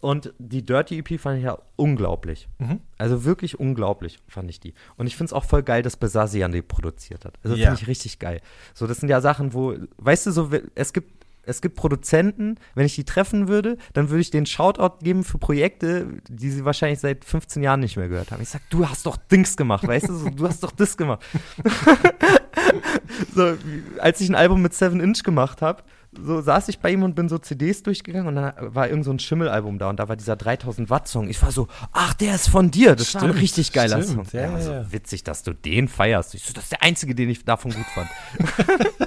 Und 0.00 0.34
die 0.38 0.64
Dirty 0.64 0.98
EP 0.98 1.18
fand 1.18 1.38
ich 1.38 1.44
ja 1.44 1.58
unglaublich. 1.76 2.48
Mhm. 2.58 2.80
Also 2.98 3.24
wirklich 3.24 3.58
unglaublich 3.58 4.18
fand 4.28 4.50
ich 4.50 4.60
die. 4.60 4.74
Und 4.96 5.06
ich 5.06 5.16
finde 5.16 5.28
es 5.28 5.32
auch 5.32 5.44
voll 5.44 5.62
geil, 5.62 5.82
dass 5.82 5.96
Besasian 5.96 6.52
die 6.52 6.60
produziert 6.62 7.24
hat. 7.24 7.38
Also 7.42 7.56
Ja. 7.56 7.68
finde 7.68 7.80
ich 7.82 7.88
richtig 7.88 8.18
geil. 8.18 8.40
So, 8.74 8.86
das 8.86 8.98
sind 8.98 9.08
ja 9.08 9.22
Sachen, 9.22 9.54
wo, 9.54 9.74
weißt 9.96 10.26
du, 10.26 10.30
so, 10.32 10.50
es 10.74 10.92
gibt. 10.92 11.15
Es 11.46 11.60
gibt 11.60 11.76
Produzenten, 11.76 12.56
wenn 12.74 12.86
ich 12.86 12.94
die 12.96 13.04
treffen 13.04 13.48
würde, 13.48 13.78
dann 13.92 14.10
würde 14.10 14.20
ich 14.20 14.30
den 14.30 14.46
Shoutout 14.46 14.98
geben 15.02 15.24
für 15.24 15.38
Projekte, 15.38 16.08
die 16.28 16.50
sie 16.50 16.64
wahrscheinlich 16.64 16.98
seit 16.98 17.24
15 17.24 17.62
Jahren 17.62 17.80
nicht 17.80 17.96
mehr 17.96 18.08
gehört 18.08 18.32
haben. 18.32 18.42
Ich 18.42 18.48
sag, 18.48 18.68
du 18.70 18.88
hast 18.88 19.06
doch 19.06 19.16
Dings 19.16 19.56
gemacht, 19.56 19.86
weißt 19.86 20.08
du, 20.08 20.14
so, 20.16 20.28
du 20.30 20.46
hast 20.48 20.62
doch 20.62 20.72
das 20.72 20.96
gemacht. 20.96 21.24
so, 23.34 23.56
als 23.98 24.20
ich 24.20 24.28
ein 24.28 24.34
Album 24.34 24.60
mit 24.62 24.74
Seven 24.74 25.00
Inch 25.00 25.22
gemacht 25.22 25.62
habe, 25.62 25.82
so 26.18 26.40
saß 26.40 26.68
ich 26.68 26.78
bei 26.78 26.90
ihm 26.92 27.02
und 27.02 27.14
bin 27.14 27.28
so 27.28 27.36
CDs 27.38 27.82
durchgegangen 27.82 28.28
und 28.28 28.36
dann 28.36 28.52
war 28.74 28.88
irgend 28.88 29.04
so 29.04 29.10
ein 29.10 29.18
Schimmelalbum 29.18 29.78
da 29.78 29.90
und 29.90 30.00
da 30.00 30.08
war 30.08 30.16
dieser 30.16 30.34
3000 30.34 30.88
Watt 30.88 31.08
Song. 31.08 31.28
Ich 31.28 31.42
war 31.42 31.52
so, 31.52 31.68
ach, 31.92 32.14
der 32.14 32.34
ist 32.36 32.48
von 32.48 32.70
dir. 32.70 32.96
Das 32.96 33.14
war 33.14 33.22
ein 33.22 33.28
Stimmt, 33.28 33.42
richtig 33.42 33.72
geiler 33.72 34.02
stimmt, 34.02 34.30
Song. 34.30 34.40
ja, 34.40 34.50
Ja, 34.50 34.60
so 34.60 34.72
ja. 34.72 34.92
witzig, 34.92 35.24
dass 35.24 35.42
du 35.42 35.52
den 35.52 35.88
feierst. 35.88 36.34
Ich 36.34 36.42
so, 36.44 36.52
das 36.54 36.64
ist 36.64 36.72
der 36.72 36.82
einzige, 36.82 37.14
den 37.14 37.28
ich 37.28 37.44
davon 37.44 37.72
gut 37.72 37.84
fand. 37.94 38.08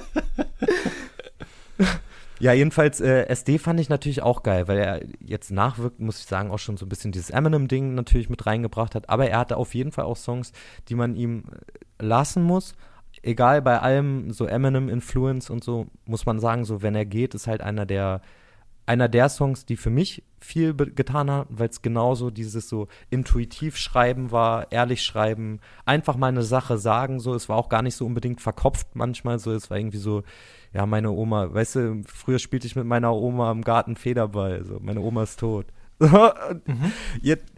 Ja, 2.40 2.54
jedenfalls 2.54 3.00
äh, 3.00 3.26
SD 3.26 3.58
fand 3.58 3.78
ich 3.80 3.90
natürlich 3.90 4.22
auch 4.22 4.42
geil, 4.42 4.66
weil 4.66 4.78
er 4.78 5.02
jetzt 5.20 5.50
nachwirkt, 5.50 6.00
muss 6.00 6.20
ich 6.20 6.24
sagen, 6.24 6.50
auch 6.50 6.58
schon 6.58 6.78
so 6.78 6.86
ein 6.86 6.88
bisschen 6.88 7.12
dieses 7.12 7.28
Eminem-Ding 7.28 7.94
natürlich 7.94 8.30
mit 8.30 8.46
reingebracht 8.46 8.94
hat. 8.94 9.10
Aber 9.10 9.28
er 9.28 9.38
hatte 9.38 9.58
auf 9.58 9.74
jeden 9.74 9.92
Fall 9.92 10.06
auch 10.06 10.16
Songs, 10.16 10.52
die 10.88 10.94
man 10.94 11.16
ihm 11.16 11.44
äh, 11.98 12.04
lassen 12.04 12.42
muss. 12.42 12.74
Egal, 13.22 13.60
bei 13.60 13.80
allem 13.80 14.32
so 14.32 14.46
Eminem-Influence 14.46 15.50
und 15.50 15.62
so, 15.62 15.88
muss 16.06 16.24
man 16.24 16.40
sagen, 16.40 16.64
so 16.64 16.80
wenn 16.80 16.94
er 16.94 17.04
geht, 17.04 17.34
ist 17.34 17.46
halt 17.46 17.60
einer 17.60 17.84
der 17.84 18.22
einer 18.86 19.08
der 19.08 19.28
Songs, 19.28 19.66
die 19.66 19.76
für 19.76 19.90
mich 19.90 20.24
viel 20.40 20.74
getan 20.74 21.30
haben, 21.30 21.48
weil 21.56 21.68
es 21.68 21.80
genauso 21.80 22.30
dieses 22.30 22.68
so 22.68 22.88
intuitiv 23.08 23.76
schreiben 23.76 24.32
war, 24.32 24.72
ehrlich 24.72 25.04
schreiben, 25.04 25.60
einfach 25.84 26.16
mal 26.16 26.26
eine 26.26 26.42
Sache 26.42 26.76
sagen, 26.76 27.20
so, 27.20 27.34
es 27.34 27.48
war 27.48 27.56
auch 27.56 27.68
gar 27.68 27.82
nicht 27.82 27.94
so 27.94 28.04
unbedingt 28.04 28.40
verkopft 28.40 28.96
manchmal, 28.96 29.38
so, 29.38 29.52
es 29.52 29.70
war 29.70 29.78
irgendwie 29.78 29.98
so, 29.98 30.24
ja, 30.72 30.86
meine 30.86 31.10
Oma, 31.10 31.52
weißt 31.52 31.76
du, 31.76 32.02
früher 32.06 32.38
spielte 32.38 32.66
ich 32.66 32.76
mit 32.76 32.84
meiner 32.84 33.12
Oma 33.14 33.50
im 33.50 33.62
Garten 33.62 33.96
Federball, 33.96 34.64
so, 34.64 34.78
meine 34.80 35.00
Oma 35.00 35.24
ist 35.24 35.40
tot. 35.40 35.66
Jetzt, 37.20 37.52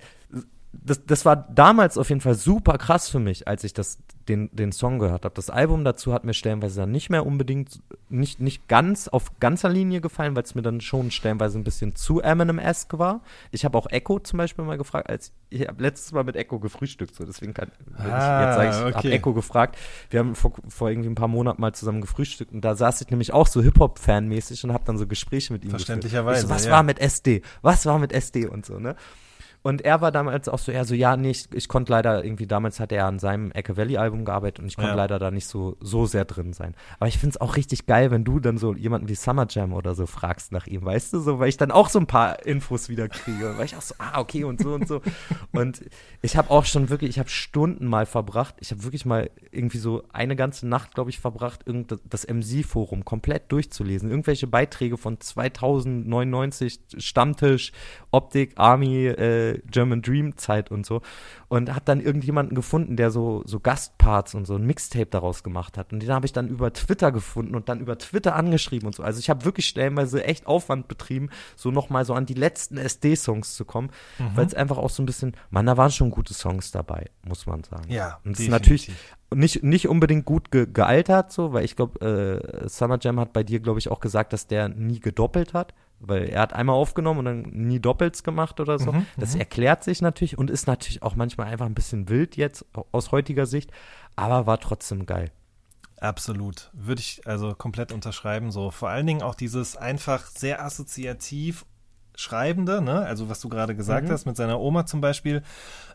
das, 0.73 1.05
das 1.07 1.25
war 1.25 1.37
damals 1.37 1.99
auf 1.99 2.09
jeden 2.09 2.21
Fall 2.23 2.35
super 2.35 2.79
krass 2.79 3.09
für 3.09 3.19
mich, 3.19 3.47
als 3.47 3.63
ich 3.63 3.75
das, 3.75 3.99
den, 4.29 4.49
den 4.55 4.73
Song 4.73 4.99
gehört 4.99 5.25
habe. 5.25 5.35
Das 5.35 5.51
Album 5.51 5.85
dazu 5.85 6.13
hat 6.15 6.25
mir 6.25 6.33
stellenweise 6.35 6.81
dann 6.81 6.91
nicht 6.91 7.11
mehr 7.11 7.27
unbedingt, 7.27 7.81
nicht, 8.09 8.41
nicht 8.41 8.69
ganz 8.69 9.07
auf 9.09 9.39
ganzer 9.39 9.69
Linie 9.69 10.01
gefallen, 10.01 10.35
weil 10.35 10.45
es 10.45 10.55
mir 10.55 10.63
dann 10.63 10.81
schon 10.81 11.11
stellenweise 11.11 11.59
ein 11.59 11.65
bisschen 11.65 11.95
zu 11.95 12.21
Eminem-esque 12.21 12.99
war. 12.99 13.21
Ich 13.51 13.65
habe 13.65 13.77
auch 13.77 13.87
Echo 13.91 14.19
zum 14.21 14.39
Beispiel 14.39 14.65
mal 14.65 14.79
gefragt, 14.79 15.11
als 15.11 15.33
ich 15.51 15.69
habe 15.69 15.83
letztes 15.83 16.13
Mal 16.13 16.25
mit 16.25 16.37
Echo 16.37 16.59
gefrühstückt, 16.59 17.15
so 17.15 17.25
deswegen 17.25 17.53
kann 17.53 17.71
Ah, 17.99 18.01
ich 18.01 18.07
jetzt 18.47 18.57
sage 18.57 18.69
ich, 18.71 18.77
okay. 18.97 19.09
habe 19.09 19.11
Echo 19.13 19.35
gefragt. 19.35 19.77
Wir 20.11 20.21
haben 20.21 20.35
vor, 20.35 20.53
vor 20.69 20.89
irgendwie 20.89 21.11
ein 21.11 21.15
paar 21.15 21.29
Monaten 21.29 21.61
mal 21.61 21.75
zusammen 21.75 22.01
gefrühstückt 22.01 22.53
und 22.53 22.63
da 22.63 22.75
saß 22.75 23.03
ich 23.03 23.11
nämlich 23.11 23.33
auch 23.35 23.47
so 23.47 23.61
Hip-Hop-Fan-mäßig 23.63 24.65
und 24.65 24.73
habe 24.73 24.85
dann 24.87 24.97
so 24.97 25.07
Gespräche 25.07 25.53
mit 25.53 25.65
ihm. 25.65 25.71
Verständlicherweise, 25.71 26.41
Ich 26.41 26.49
so, 26.49 26.55
was 26.55 26.65
ja. 26.65 26.73
war 26.73 26.83
mit 26.83 26.99
SD? 26.99 27.43
Was 27.61 27.85
war 27.87 27.99
mit 27.99 28.13
SD 28.13 28.47
und 28.47 28.65
so, 28.65 28.79
ne? 28.79 28.97
Und 29.63 29.83
er 29.83 30.01
war 30.01 30.11
damals 30.11 30.49
auch 30.49 30.59
so, 30.59 30.73
ja, 30.73 30.85
so, 30.85 30.95
ja, 30.95 31.17
nee, 31.17 31.31
ich, 31.31 31.47
ich 31.55 31.69
konnte 31.69 31.93
leider 31.93 32.25
irgendwie, 32.25 32.47
damals 32.47 32.81
hat 32.81 32.91
er 32.93 33.07
an 33.07 33.19
seinem 33.19 33.53
Ecke 33.53 33.77
Valley 33.77 33.97
Album 33.97 34.25
gearbeitet 34.25 34.59
und 34.61 34.67
ich 34.67 34.75
konnte 34.77 34.91
Ja. 34.91 34.97
leider 34.97 35.19
da 35.19 35.31
nicht 35.31 35.47
so, 35.47 35.77
so 35.81 36.05
sehr 36.07 36.25
drin 36.25 36.53
sein. 36.53 36.75
Aber 36.99 37.09
ich 37.09 37.19
finde 37.19 37.35
es 37.35 37.41
auch 37.41 37.57
richtig 37.57 37.87
geil, 37.87 38.11
wenn 38.11 38.25
du 38.25 38.41
dann 38.41 38.59
so 38.59 38.75
jemanden 38.75 39.09
wie 39.09 39.15
Summer 39.15 39.47
Jam 39.49 39.73
oder 39.73 39.95
so 39.95 40.07
fragst 40.07 40.51
nach 40.53 40.67
ihm, 40.67 40.85
weißt 40.85 41.13
du, 41.13 41.21
so, 41.21 41.39
weil 41.39 41.49
ich 41.49 41.57
dann 41.57 41.71
auch 41.71 41.89
so 41.89 41.99
ein 42.01 42.07
paar 42.07 42.45
Infos 42.45 42.89
wieder 42.89 43.09
kriege, 43.09 43.55
weil 43.57 43.67
ich 43.67 43.77
auch 43.77 43.83
so, 43.83 43.95
ah, 43.99 44.21
okay 44.21 44.45
und 44.45 44.61
so 44.61 44.75
und 44.75 44.89
so. 44.89 45.01
und 45.53 45.83
ich 46.23 46.37
habe 46.37 46.51
auch 46.51 46.65
schon 46.65 46.89
wirklich, 46.91 47.11
ich 47.11 47.19
habe 47.19 47.29
Stunden 47.29 47.87
mal 47.87 48.07
verbracht, 48.07 48.57
ich 48.59 48.71
habe 48.73 48.83
wirklich 48.83 49.07
mal 49.07 49.31
irgendwie 49.53 49.79
so 49.79 50.03
eine 50.13 50.35
ganze 50.35 50.67
Nacht, 50.67 50.95
glaube 50.95 51.11
ich, 51.11 51.21
verbracht, 51.21 51.61
irgend 51.67 51.97
das 52.09 52.27
MC-Forum 52.27 53.05
komplett 53.05 53.53
durchzulesen, 53.53 54.11
irgendwelche 54.11 54.47
Beiträge 54.49 54.97
von 54.97 55.21
2099, 55.21 56.81
Stammtisch, 56.99 57.73
Optik, 58.13 58.53
Army, 58.57 59.07
äh, 59.07 59.61
German 59.71 60.03
Dream 60.03 60.37
Zeit 60.37 60.71
und 60.71 60.87
so 60.87 61.03
und 61.49 61.71
habe 61.71 61.83
dann 61.85 62.01
irgendjemanden 62.01 62.55
gefunden, 62.55 62.97
der 62.97 63.11
so 63.11 63.43
so 63.45 63.59
Gastparts 63.59 64.35
und 64.35 64.47
so 64.47 64.55
ein 64.55 64.65
Mixtape 64.65 65.07
daraus 65.07 65.43
gemacht 65.43 65.77
hat 65.77 65.93
und 65.93 66.03
den 66.03 66.11
habe 66.11 66.27
ich 66.27 66.33
dann 66.33 66.49
über 66.49 66.73
Twitter 66.73 67.11
gefunden 67.11 67.55
und 67.55 67.69
dann 67.69 67.81
über 67.81 67.99
Twitter 67.99 68.37
angeschrieben 68.37 68.87
und 68.87 68.95
so. 68.95 69.03
Also 69.03 69.19
ich 69.19 69.29
habe 69.29 69.45
wirklich 69.45 69.67
stellenweise 69.67 70.25
echt 70.25 70.47
Aufwand 70.47 70.89
betrieben, 70.89 71.31
so 71.57 71.71
nochmal 71.71 72.05
so 72.05 72.15
an 72.15 72.27
die 72.27 72.35
letzten 72.35 72.77
SD-Songs 72.77 73.55
zu 73.55 73.65
kommen, 73.65 73.91
weil 74.35 74.47
es 74.47 74.55
einfach 74.55 74.79
auch 74.79 74.91
so 74.91 75.03
ein 75.03 75.07
bisschen, 75.07 75.37
man, 75.51 75.67
da 75.67 75.77
waren 75.77 75.91
schon 75.91 76.11
gute 76.11 76.35
Songs 76.35 76.71
dabei, 76.71 77.11
muss 77.27 77.47
man 77.47 77.65
sagen. 77.65 77.91
Ja, 77.91 78.21
und 78.25 78.33
es 78.33 78.41
ist 78.41 78.51
natürlich 78.51 78.91
nicht, 79.35 79.63
nicht 79.63 79.89
unbedingt 79.89 80.25
gut 80.25 80.51
ge 80.51 80.67
gealtert, 80.73 81.33
so, 81.33 81.53
weil 81.53 81.65
ich 81.65 81.77
glaube, 81.77 82.01
äh, 82.01 82.69
Summer 82.69 82.99
Jam 83.01 83.19
hat 83.19 83.33
bei 83.33 83.43
dir, 83.43 83.61
glaube 83.61 83.79
ich, 83.79 83.91
auch 83.91 84.01
gesagt, 84.01 84.33
dass 84.33 84.47
der 84.47 84.69
nie 84.69 85.01
gedoppelt 85.01 85.55
hat. 85.55 85.75
Weil 86.03 86.29
er 86.29 86.41
hat 86.41 86.53
einmal 86.53 86.77
aufgenommen 86.77 87.21
und 87.21 87.25
dann 87.25 87.43
nie 87.43 87.81
doppelts 87.81 88.23
gemacht 88.23 88.61
oder 88.61 88.79
so. 88.79 88.93
Mhm, 88.93 89.07
das 89.17 89.35
mhm. 89.35 89.41
erklärt 89.41 89.85
sich 89.85 90.03
natürlich 90.03 90.37
und 90.37 90.51
ist 90.51 90.67
natürlich 90.67 91.03
auch 91.03 91.15
manchmal 91.15 91.47
einfach 91.49 91.67
ein 91.67 91.75
bisschen 91.75 92.09
wild 92.09 92.37
jetzt 92.37 92.65
aus 92.93 93.13
heutiger 93.13 93.47
Sicht, 93.47 93.71
aber 94.17 94.47
war 94.47 94.59
trotzdem 94.59 95.07
geil. 95.07 95.31
Absolut. 96.03 96.71
Würde 96.73 97.01
ich 97.01 97.27
also 97.27 97.55
komplett 97.55 97.93
unterschreiben. 97.93 98.51
So 98.51 98.73
vor 98.73 98.89
allen 98.89 99.07
Dingen 99.07 99.23
auch 99.23 99.37
dieses 99.37 99.77
einfach 99.77 100.27
sehr 100.27 100.65
assoziativ 100.65 101.65
Schreibende, 102.15 102.83
ne? 102.83 103.01
also 103.07 103.29
was 103.29 103.41
du 103.41 103.49
gerade 103.49 103.75
gesagt 103.75 104.07
Mhm. 104.09 104.13
hast, 104.13 104.27
mit 104.27 104.37
seiner 104.37 104.61
Oma 104.61 104.85
zum 104.87 105.01
Beispiel, 105.01 105.43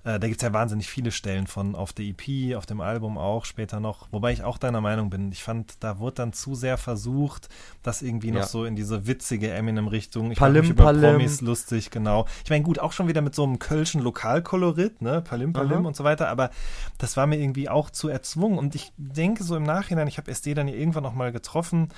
äh, 0.03 0.19
da 0.19 0.27
gibt 0.27 0.37
es 0.37 0.41
ja 0.41 0.51
wahnsinnig 0.51 0.89
viele 0.89 1.11
Stellen 1.11 1.45
von 1.47 1.75
auf 1.75 1.93
der 1.93 2.05
EP, 2.05 2.55
auf 2.55 2.65
dem 2.65 2.81
Album 2.81 3.17
auch, 3.17 3.45
später 3.45 3.79
noch, 3.79 4.07
wobei 4.11 4.31
ich 4.31 4.43
auch 4.43 4.57
deiner 4.57 4.81
Meinung 4.81 5.09
bin. 5.11 5.31
Ich 5.31 5.43
fand, 5.43 5.75
da 5.83 5.99
wurde 5.99 6.15
dann 6.15 6.33
zu 6.33 6.55
sehr 6.55 6.77
versucht, 6.77 7.49
das 7.83 8.01
irgendwie 8.01 8.31
noch 8.31 8.41
Ja. 8.41 8.47
so 8.47 8.65
in 8.65 8.75
diese 8.75 9.05
witzige 9.05 9.51
Eminem-Richtung. 9.51 10.31
Ich 10.31 10.39
Palim, 10.39 10.65
über 10.65 10.85
Palim. 10.85 11.11
Promis 11.17 11.41
lustig, 11.41 11.91
genau. 11.91 12.25
Ich 12.43 12.49
meine, 12.49 12.63
gut, 12.63 12.79
auch 12.79 12.93
schon 12.93 13.07
wieder 13.07 13.21
mit 13.21 13.35
so 13.35 13.43
einem 13.43 13.59
kölschen 13.59 14.01
Lokalkolorit, 14.01 15.01
ne, 15.01 15.21
Palim, 15.21 15.53
Palim 15.53 15.79
Aha. 15.79 15.87
und 15.87 15.95
so 15.95 16.03
weiter, 16.03 16.29
aber 16.29 16.49
das 16.97 17.15
war 17.15 17.27
mir 17.27 17.37
irgendwie 17.39 17.69
auch 17.69 17.89
zu 17.91 18.09
erzwungen 18.09 18.57
und 18.57 18.73
ich 18.75 18.91
denke 18.97 19.43
so 19.43 19.55
im 19.55 19.63
Nachhinein, 19.63 20.07
ich 20.07 20.17
habe 20.17 20.31
SD 20.31 20.53
dann 20.55 20.67
irgendwann 20.67 21.03
noch 21.03 21.13
mal 21.13 21.31
getroffen, 21.31 21.89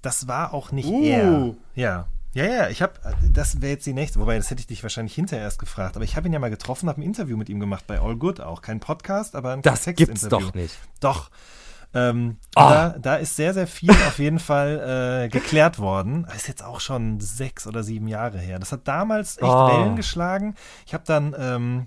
das 0.00 0.26
war 0.28 0.54
auch 0.54 0.72
nicht 0.72 0.88
Uh. 0.88 1.02
er. 1.04 1.54
Ja. 1.74 2.06
Ja, 2.34 2.44
ja, 2.44 2.68
ich 2.68 2.82
habe, 2.82 2.92
das 3.32 3.60
wäre 3.62 3.72
jetzt 3.72 3.86
die 3.86 3.94
nächste, 3.94 4.20
wobei 4.20 4.36
das 4.36 4.50
hätte 4.50 4.60
ich 4.60 4.66
dich 4.66 4.82
wahrscheinlich 4.82 5.14
hinterher 5.14 5.44
erst 5.44 5.58
gefragt, 5.58 5.96
aber 5.96 6.04
ich 6.04 6.14
habe 6.16 6.26
ihn 6.28 6.32
ja 6.32 6.38
mal 6.38 6.50
getroffen, 6.50 6.88
habe 6.88 7.00
ein 7.00 7.04
Interview 7.04 7.36
mit 7.36 7.48
ihm 7.48 7.58
gemacht 7.58 7.86
bei 7.86 7.98
All 8.00 8.16
Good 8.16 8.40
auch, 8.40 8.60
kein 8.62 8.80
Podcast, 8.80 9.34
aber 9.34 9.52
ein 9.52 9.62
Das 9.62 9.84
gibt's 9.86 10.28
doch 10.28 10.52
nicht. 10.54 10.76
Doch. 11.00 11.30
Ähm, 11.94 12.36
Ah. 12.54 12.90
da, 12.90 12.98
da 12.98 13.14
ist 13.16 13.34
sehr, 13.34 13.54
sehr 13.54 13.66
viel 13.66 13.90
auf 13.90 14.18
jeden 14.18 14.38
Fall 14.40 15.24
äh, 15.24 15.28
geklärt 15.30 15.78
worden. 15.78 16.24
Das 16.26 16.36
ist 16.36 16.48
jetzt 16.48 16.62
auch 16.62 16.80
schon 16.80 17.18
sechs 17.18 17.66
oder 17.66 17.82
sieben 17.82 18.08
Jahre 18.08 18.38
her. 18.38 18.58
Das 18.58 18.72
hat 18.72 18.86
damals 18.86 19.38
echt 19.38 19.44
Ah. 19.44 19.68
Wellen 19.68 19.96
geschlagen. 19.96 20.54
Ich 20.86 20.92
habe 20.92 21.04
dann 21.06 21.34
ähm, 21.38 21.86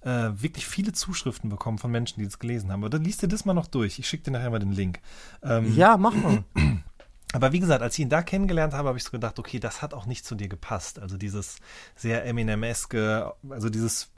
äh, 0.00 0.30
wirklich 0.42 0.66
viele 0.66 0.92
Zuschriften 0.92 1.50
bekommen 1.50 1.78
von 1.78 1.92
Menschen, 1.92 2.18
die 2.18 2.24
das 2.26 2.40
gelesen 2.40 2.72
haben. 2.72 2.82
Aber 2.82 2.90
dann 2.90 3.04
liest 3.04 3.22
dir 3.22 3.28
das 3.28 3.44
mal 3.44 3.54
noch 3.54 3.68
durch. 3.68 4.00
Ich 4.00 4.08
schicke 4.08 4.24
dir 4.24 4.32
nachher 4.32 4.50
mal 4.50 4.58
den 4.58 4.72
Link. 4.72 4.98
Ähm, 5.44 5.72
Ja, 5.76 5.96
mach 5.96 6.14
mal. 6.14 6.42
aber 7.32 7.52
wie 7.52 7.60
gesagt, 7.60 7.82
als 7.82 7.94
ich 7.94 8.00
ihn 8.00 8.08
da 8.08 8.22
kennengelernt 8.22 8.72
habe, 8.72 8.88
habe 8.88 8.98
ich 8.98 9.04
so 9.04 9.10
gedacht, 9.10 9.38
okay, 9.38 9.58
das 9.60 9.82
hat 9.82 9.92
auch 9.92 10.06
nicht 10.06 10.24
zu 10.24 10.34
dir 10.34 10.48
gepasst. 10.48 10.98
Also 10.98 11.18
dieses 11.18 11.56
sehr 11.94 12.24
Eminem-eske, 12.24 13.34
also 13.50 13.68
dieses, 13.68 14.10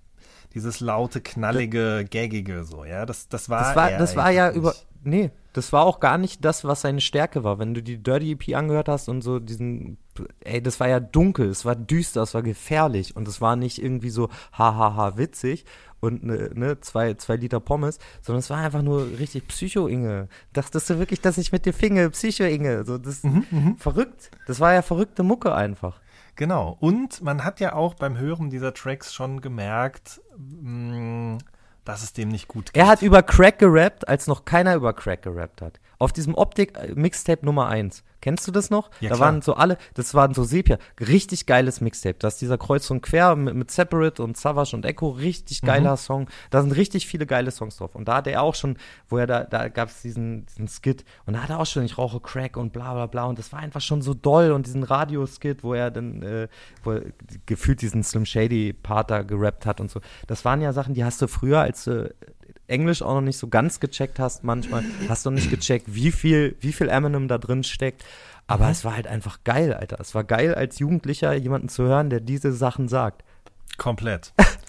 dieses 0.55 0.81
laute, 0.81 1.21
knallige, 1.21 2.07
gaggige, 2.09 2.65
so, 2.65 2.85
ja. 2.85 3.07
Das, 3.07 3.29
das 3.29 3.49
war. 3.49 3.63
Das 3.63 3.77
war, 3.77 3.91
das 3.91 4.17
war 4.17 4.31
ja 4.31 4.47
eigentlich 4.47 4.57
über. 4.59 4.71
nicht. 4.71 4.87
Nee, 5.03 5.31
das 5.53 5.73
war 5.73 5.85
auch 5.87 5.99
gar 5.99 6.19
nicht 6.19 6.45
das, 6.45 6.65
was 6.65 6.83
seine 6.83 7.01
Stärke 7.01 7.43
war. 7.43 7.59
Wenn 7.59 7.75
du 7.75 7.83
die 7.83 8.03
Dirty 8.03 8.33
EP 8.33 8.55
angehört 8.55 8.89
hast 8.89 9.09
und 9.09 9.23
so 9.23 9.39
diesen. 9.39 9.99
Ey, 10.41 10.63
das 10.63 10.81
war 10.81 10.89
ja 10.89 11.01
dunkel, 11.01 11.49
es 11.49 11.65
war 11.65 11.75
düster, 11.77 12.23
es 12.23 12.35
war 12.35 12.43
gefährlich 12.43 13.17
und 13.17 13.29
es 13.29 13.41
war 13.41 13.57
nicht 13.57 13.83
irgendwie 13.83 14.11
so 14.11 14.29
hahaha 14.53 15.17
witzig 15.17 15.65
und 16.01 16.25
ne, 16.25 16.51
ne, 16.55 16.81
zwei, 16.81 17.15
zwei 17.15 17.37
Liter 17.37 17.61
Pommes, 17.61 17.99
sondern 18.23 18.41
es 18.41 18.51
war 18.51 18.59
einfach 18.59 18.83
nur 18.83 19.19
richtig 19.19 19.47
Psycho-Inge. 19.49 20.29
Dachtest 20.53 20.91
du 20.91 20.99
wirklich, 20.99 21.21
dass 21.21 21.39
ich 21.39 21.53
mit 21.53 21.67
dir 21.67 21.75
finge? 21.75 22.11
Psycho-Inge. 22.11 22.85
So, 22.85 22.99
das 22.99 23.23
Mhm, 23.23 23.77
verrückt. 23.79 24.31
Das 24.47 24.61
war 24.61 24.73
ja 24.73 24.83
verrückte 24.83 25.23
Mucke 25.23 25.55
einfach. 25.55 26.01
Genau. 26.37 26.77
Und 26.81 27.23
man 27.23 27.45
hat 27.45 27.61
ja 27.61 27.75
auch 27.75 27.95
beim 27.95 28.17
Hören 28.17 28.49
dieser 28.51 28.73
Tracks 28.73 29.13
schon 29.13 29.43
gemerkt, 29.43 30.21
mh, 30.39 31.39
dass 31.85 32.03
es 32.03 32.13
dem 32.13 32.29
nicht 32.31 32.49
gut 32.49 32.73
geht. 32.73 32.77
Er 32.83 32.89
hat 32.89 33.03
über 33.03 33.23
Crack 33.23 33.59
gerappt, 33.59 34.09
als 34.09 34.27
noch 34.27 34.45
keiner 34.45 34.75
über 34.75 34.93
Crack 34.95 35.23
gerappt 35.23 35.61
hat. 35.61 35.81
Auf 35.99 36.13
diesem 36.13 36.35
Optik-Mixtape 36.35 37.45
Nummer 37.45 37.69
1. 37.69 38.05
Kennst 38.21 38.47
du 38.47 38.53
das 38.53 38.71
noch? 38.71 38.91
Ja, 39.01 39.11
da 39.11 39.17
klar. 39.17 39.29
waren 39.29 39.43
so 39.43 39.55
alle, 39.55 39.79
das 39.95 40.15
waren 40.15 40.35
so 40.35 40.45
Sepia. 40.45 40.79
Richtig 41.01 41.47
geiles 41.47 41.81
Mixtape. 41.81 42.17
Da 42.19 42.29
ist 42.29 42.41
dieser 42.41 42.59
Kreuz 42.59 42.91
und 42.91 43.01
Quer 43.01 43.35
mit, 43.37 43.55
mit 43.55 43.71
Separate 43.71 44.23
und 44.23 44.37
Savage 44.37 44.77
und 44.77 44.85
Echo. 44.85 45.11
Richtig 45.11 45.63
geiler 45.63 45.97
Song. 45.97 46.29
Da 46.51 46.61
sind 46.61 46.73
richtig 46.73 47.07
viele 47.07 47.27
geile 47.27 47.51
Songs 47.51 47.77
drauf. 47.77 47.95
Und 47.95 48.09
da 48.09 48.17
hat 48.17 48.27
er 48.27 48.43
auch 48.43 48.55
schon, 48.55 48.77
wo 49.09 49.19
er 49.19 49.27
da, 49.27 49.45
da 49.45 49.69
gab 49.69 49.89
es 49.89 50.03
diesen, 50.03 50.47
diesen 50.47 50.69
Skit. 50.69 51.05
Und 51.25 51.35
da 51.35 51.43
hat 51.43 51.51
er 51.51 51.61
auch 51.61 51.67
schon, 51.67 51.85
ich 51.85 51.97
rauche 51.97 52.21
Crack 52.21 52.57
und 52.57 52.73
bla 52.73 52.93
bla 52.93 53.07
bla. 53.07 53.25
Und 53.25 53.39
das 53.39 53.53
war 53.53 53.61
einfach 53.61 53.81
schon 53.81 54.03
so 54.03 54.13
doll. 54.13 54.53
Und 54.53 54.67
diesen 54.67 54.83
Radio-Skit, 54.83 55.63
wo 55.63 55.75
er 55.75 55.91
dann, 55.91 56.23
äh, 56.23 56.49
wo 56.83 56.93
er 56.93 57.03
gefühlt 57.47 57.81
diesen 57.81 58.03
Slim 58.03 58.27
Shady-Part 58.27 59.11
da 59.11 59.23
gerappt 59.23 59.67
hat 59.67 59.81
und 59.81 59.91
so. 59.91 60.01
Das 60.27 60.45
waren 60.45 60.61
ja 60.61 60.73
Sachen, 60.73 60.95
die 60.95 61.05
hast 61.05 61.23
du 61.23 61.27
früher, 61.27 61.61
als 61.61 61.85
du 61.85 62.15
Englisch 62.71 63.03
auch 63.03 63.15
noch 63.15 63.21
nicht 63.21 63.39
so 63.39 63.49
ganz 63.49 63.81
gecheckt 63.81 64.19
hast 64.19 64.45
manchmal, 64.45 64.85
hast 65.09 65.27
du 65.27 65.31
nicht 65.31 65.51
gecheckt, 65.51 65.95
wie 65.95 66.13
viel, 66.13 66.57
wie 66.61 66.73
viel 66.73 66.89
Eminem 66.89 67.29
da 67.29 67.39
drin 67.39 67.65
steckt. 67.65 68.05
Aber 68.47 68.69
es 68.69 68.85
war 68.85 68.97
halt 68.97 69.07
einfach 69.07 69.45
geil, 69.45 69.73
Alter. 69.75 69.99
Es 70.01 70.15
war 70.15 70.25
geil, 70.25 70.55
als 70.55 70.79
Jugendlicher 70.81 71.35
jemanden 71.35 71.69
zu 71.69 71.85
hören, 71.85 72.11
der 72.11 72.21
diese 72.21 72.53
Sachen 72.53 72.89
sagt. 72.89 73.23
Komplett. 73.77 74.33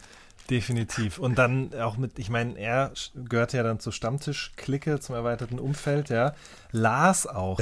Definitiv. 0.51 1.17
Und 1.17 1.37
dann 1.37 1.73
auch 1.75 1.95
mit, 1.95 2.19
ich 2.19 2.29
meine, 2.29 2.57
er 2.59 2.91
gehört 3.15 3.53
ja 3.53 3.63
dann 3.63 3.79
zur 3.79 3.93
Stammtisch-Clique, 3.93 4.99
zum 4.99 5.15
erweiterten 5.15 5.59
Umfeld, 5.59 6.09
ja. 6.09 6.33
Lars 6.73 7.25
auch. 7.25 7.57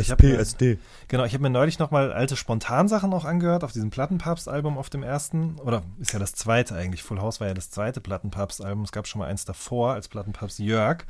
Mir, 0.60 0.78
genau, 1.08 1.24
ich 1.24 1.34
habe 1.34 1.44
mir 1.44 1.52
neulich 1.52 1.78
nochmal 1.78 2.12
alte 2.12 2.36
Spontansachen 2.36 3.14
auch 3.14 3.26
angehört 3.26 3.64
auf 3.64 3.72
diesem 3.74 3.92
Plattenpapst-Album 3.92 4.80
auf 4.80 4.90
dem 4.90 5.04
ersten, 5.04 5.60
oder 5.60 5.84
ist 6.00 6.14
ja 6.14 6.20
das 6.20 6.34
zweite 6.34 6.74
eigentlich. 6.74 7.04
Full 7.04 7.22
House 7.22 7.40
war 7.40 7.48
ja 7.48 7.54
das 7.54 7.70
zweite 7.70 8.02
Plattenpapst-Album. 8.02 8.84
Es 8.84 8.92
gab 8.92 9.06
schon 9.06 9.20
mal 9.20 9.28
eins 9.28 9.46
davor 9.46 9.94
als 9.94 10.08
Plattenpapst 10.08 10.58
Jörg. 10.58 11.06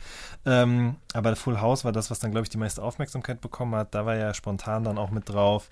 Ähm, 0.45 0.97
aber 1.13 1.33
Full 1.37 1.61
House 1.61 1.85
war 1.85 1.93
das, 1.93 2.11
was 2.11 2.19
dann, 2.19 2.31
glaube 2.31 2.43
ich, 2.43 2.49
die 2.49 2.57
meiste 2.57 2.83
Aufmerksamkeit 2.83 3.39
bekommen 3.39 3.73
hat. 3.75 3.95
Da 3.95 4.05
war 4.05 4.17
ja 4.17 4.33
spontan 4.33 4.83
dann 4.83 4.97
auch 4.97 5.11
mit 5.11 5.29
drauf. 5.29 5.69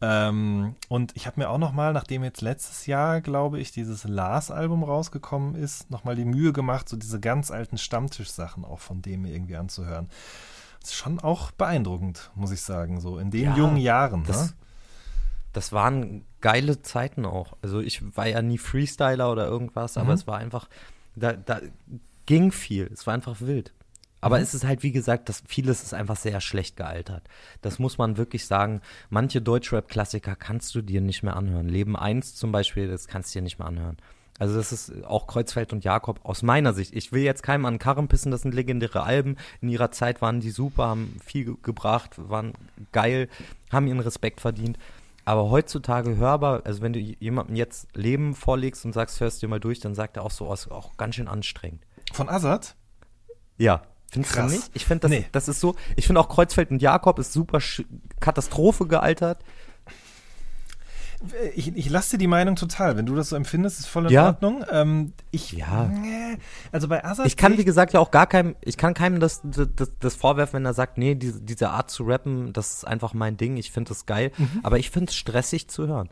Ähm, 0.00 0.76
und 0.88 1.16
ich 1.16 1.26
habe 1.26 1.40
mir 1.40 1.50
auch 1.50 1.58
nochmal, 1.58 1.92
nachdem 1.92 2.22
jetzt 2.22 2.40
letztes 2.40 2.86
Jahr, 2.86 3.20
glaube 3.20 3.58
ich, 3.58 3.72
dieses 3.72 4.04
Lars-Album 4.04 4.84
rausgekommen 4.84 5.54
ist, 5.56 5.90
nochmal 5.90 6.14
die 6.14 6.24
Mühe 6.24 6.52
gemacht, 6.52 6.88
so 6.88 6.96
diese 6.96 7.18
ganz 7.18 7.50
alten 7.50 7.78
Stammtisch-Sachen 7.78 8.64
auch 8.64 8.78
von 8.78 9.02
dem 9.02 9.24
irgendwie 9.24 9.56
anzuhören. 9.56 10.08
Das 10.80 10.90
ist 10.90 10.96
schon 10.96 11.18
auch 11.18 11.50
beeindruckend, 11.50 12.30
muss 12.36 12.52
ich 12.52 12.62
sagen, 12.62 13.00
so 13.00 13.18
in 13.18 13.30
den 13.32 13.44
Ja, 13.50 13.56
jungen 13.56 13.76
Jahren. 13.78 14.22
das- 14.24 14.50
ne? 14.50 14.52
Das 15.52 15.72
waren 15.72 16.24
geile 16.40 16.82
Zeiten 16.82 17.24
auch. 17.24 17.54
Also 17.62 17.80
ich 17.80 18.00
war 18.16 18.28
ja 18.28 18.42
nie 18.42 18.58
Freestyler 18.58 19.32
oder 19.32 19.46
irgendwas, 19.46 19.96
aber 19.96 20.08
Mhm. 20.10 20.14
es 20.14 20.26
war 20.28 20.38
einfach, 20.38 20.68
da, 21.16 21.32
da 21.32 21.60
ging 22.26 22.52
viel. 22.52 22.88
Es 22.92 23.06
war 23.08 23.14
einfach 23.14 23.40
wild. 23.40 23.72
Aber 24.20 24.36
Mhm. 24.38 24.42
es 24.42 24.54
ist 24.54 24.64
halt, 24.64 24.82
wie 24.82 24.92
gesagt, 24.92 25.28
das, 25.28 25.42
vieles 25.46 25.82
ist 25.82 25.94
einfach 25.94 26.16
sehr 26.16 26.40
schlecht 26.40 26.76
gealtert. 26.76 27.22
Das 27.62 27.78
muss 27.78 27.98
man 27.98 28.16
wirklich 28.16 28.46
sagen. 28.46 28.80
Manche 29.10 29.40
Deutschrap-Klassiker 29.40 30.34
kannst 30.36 30.74
du 30.74 30.82
dir 30.82 31.00
nicht 31.00 31.22
mehr 31.22 31.36
anhören. 31.36 31.68
Leben 31.68 31.96
1 31.96 32.34
zum 32.34 32.50
Beispiel, 32.50 32.88
das 32.88 33.06
kannst 33.06 33.34
du 33.34 33.38
dir 33.38 33.42
nicht 33.42 33.58
mehr 33.58 33.68
anhören. 33.68 33.96
Also 34.40 34.56
das 34.56 34.70
ist 34.70 35.04
auch 35.04 35.26
Kreuzfeld 35.26 35.72
und 35.72 35.82
Jakob 35.84 36.20
aus 36.24 36.42
meiner 36.42 36.72
Sicht. 36.72 36.94
Ich 36.94 37.10
will 37.10 37.22
jetzt 37.22 37.42
keinem 37.42 37.64
an 37.66 37.74
den 37.74 37.78
Karren 37.80 38.06
pissen, 38.06 38.30
das 38.30 38.42
sind 38.42 38.54
legendäre 38.54 39.02
Alben. 39.02 39.36
In 39.60 39.68
ihrer 39.68 39.90
Zeit 39.90 40.22
waren 40.22 40.38
die 40.40 40.50
super, 40.50 40.86
haben 40.88 41.16
viel 41.24 41.44
ge- 41.44 41.56
gebracht, 41.60 42.12
waren 42.16 42.52
geil, 42.92 43.28
haben 43.72 43.88
ihren 43.88 43.98
Respekt 43.98 44.40
verdient. 44.40 44.78
Aber 45.24 45.50
heutzutage 45.50 46.16
hörbar, 46.16 46.62
also 46.64 46.82
wenn 46.82 46.92
du 46.92 47.00
jemandem 47.00 47.56
jetzt 47.56 47.88
Leben 47.96 48.34
vorlegst 48.36 48.84
und 48.84 48.92
sagst, 48.92 49.20
hörst 49.20 49.42
dir 49.42 49.48
mal 49.48 49.58
durch, 49.60 49.80
dann 49.80 49.94
sagt 49.96 50.16
er 50.16 50.24
auch 50.24 50.30
so, 50.30 50.48
oh, 50.48 50.54
ist 50.54 50.70
auch 50.70 50.96
ganz 50.96 51.16
schön 51.16 51.26
anstrengend. 51.28 51.82
Von 52.12 52.28
Azad? 52.28 52.76
Ja. 53.58 53.82
Findest 54.10 54.34
Krass. 54.34 54.50
du 54.52 54.56
nicht? 54.58 54.70
Ich 54.74 54.86
finde, 54.86 55.00
das, 55.02 55.10
Nee. 55.10 55.26
das 55.32 55.48
ist 55.48 55.60
so, 55.60 55.74
ich 55.96 56.06
finde 56.06 56.20
auch 56.20 56.28
Kreuzfeld 56.28 56.70
und 56.70 56.80
Jakob 56.80 57.18
ist 57.18 57.32
super 57.32 57.58
Katastrophe 58.20 58.86
gealtert. 58.86 59.42
Ich, 61.56 61.76
ich 61.76 61.90
lasse 61.90 62.12
dir 62.12 62.18
die 62.18 62.26
Meinung 62.28 62.54
total. 62.54 62.96
Wenn 62.96 63.04
du 63.04 63.16
das 63.16 63.30
so 63.30 63.36
empfindest, 63.36 63.80
ist 63.80 63.86
voll 63.88 64.06
in 64.06 64.12
Ja. 64.12 64.26
Ordnung. 64.28 64.64
Ähm, 64.70 65.12
ich, 65.32 65.50
Ja. 65.52 65.90
Also 66.70 66.86
bei 66.86 67.04
Azad. 67.04 67.26
Ich 67.26 67.36
kann, 67.36 67.58
wie 67.58 67.64
gesagt, 67.64 67.92
ja 67.92 67.98
auch 67.98 68.12
gar 68.12 68.28
keinem, 68.28 68.54
ich 68.62 68.76
kann 68.76 68.94
keinem 68.94 69.18
das, 69.18 69.40
das, 69.42 69.90
das 69.98 70.14
vorwerfen, 70.14 70.54
wenn 70.58 70.64
er 70.64 70.74
sagt, 70.74 70.96
nee, 70.96 71.16
diese, 71.16 71.40
diese 71.40 71.70
Art 71.70 71.90
zu 71.90 72.04
rappen, 72.04 72.52
das 72.52 72.72
ist 72.74 72.86
einfach 72.86 73.14
mein 73.14 73.36
Ding, 73.36 73.56
ich 73.56 73.72
finde 73.72 73.88
das 73.88 74.06
geil. 74.06 74.30
Aber 74.62 74.78
ich 74.78 74.90
finde 74.90 75.10
es 75.10 75.16
stressig 75.16 75.66
zu 75.68 75.88
hören. 75.88 76.08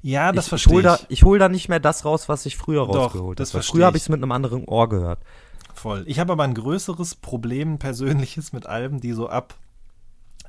ja, 0.00 0.32
das 0.32 0.46
ich, 0.46 0.46
ich 0.46 0.48
verstehe 0.48 0.72
hol 0.72 0.80
ich. 0.80 0.86
da, 0.86 0.98
ich 1.10 1.22
hol 1.24 1.38
da 1.38 1.48
nicht 1.50 1.68
mehr 1.68 1.80
das 1.80 2.06
raus, 2.06 2.30
was 2.30 2.46
ich 2.46 2.56
früher 2.56 2.86
Doch, 2.86 2.96
rausgeholt 2.96 3.38
das 3.38 3.52
habe. 3.52 3.62
Früher 3.62 3.84
habe 3.86 3.98
ich 3.98 4.04
es 4.04 4.08
mit 4.08 4.22
einem 4.22 4.32
anderen 4.32 4.64
Ohr 4.64 4.88
gehört. 4.88 5.18
Voll. 5.80 6.04
Ich 6.06 6.18
habe 6.18 6.34
aber 6.34 6.44
ein 6.44 6.52
größeres 6.52 7.14
Problem, 7.14 7.78
persönliches, 7.78 8.52
mit 8.52 8.66
Alben, 8.66 9.00
die 9.00 9.12
so 9.12 9.30
ab 9.30 9.54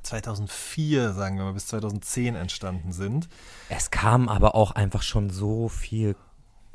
2004, 0.03 1.13
sagen 1.13 1.37
wir 1.37 1.45
mal, 1.45 1.53
bis 1.53 1.67
2010 1.67 2.35
entstanden 2.35 2.91
sind. 2.91 3.29
Es 3.69 3.91
kam 3.91 4.27
aber 4.27 4.55
auch 4.55 4.71
einfach 4.71 5.03
schon 5.03 5.29
so 5.29 5.69
viel 5.69 6.17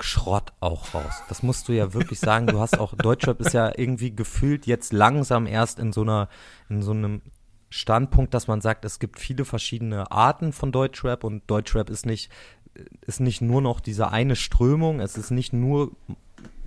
Schrott 0.01 0.55
auch 0.61 0.95
raus. 0.95 1.23
Das 1.29 1.43
musst 1.43 1.69
du 1.69 1.73
ja 1.73 1.93
wirklich 1.93 2.19
sagen. 2.19 2.47
Du 2.47 2.59
hast 2.59 2.79
auch, 2.79 2.95
Deutschrap 2.95 3.41
ist 3.41 3.53
ja 3.53 3.73
irgendwie 3.77 4.17
gefühlt 4.17 4.67
jetzt 4.67 4.95
langsam 4.95 5.47
erst 5.47 5.79
in 5.79 5.93
so 5.93 6.01
einer, 6.01 6.31
in 6.71 6.81
so 6.81 6.93
einem 6.93 7.21
Standpunkt, 7.69 8.33
dass 8.33 8.47
man 8.47 8.63
sagt, 8.63 8.87
es 8.87 8.99
gibt 8.99 9.19
viele 9.19 9.45
verschiedene 9.45 10.11
Arten 10.11 10.55
von 10.55 10.73
Deutschrap 10.73 11.25
und 11.25 11.43
Deutschrap 11.47 11.91
ist 11.91 12.07
nicht, 12.07 12.31
ist 13.03 13.21
nicht 13.21 13.43
nur 13.43 13.61
noch 13.61 13.81
diese 13.81 14.13
eine 14.13 14.35
Strömung, 14.35 15.01
es 15.01 15.19
ist 15.19 15.31
nicht 15.31 15.53
nur 15.53 15.93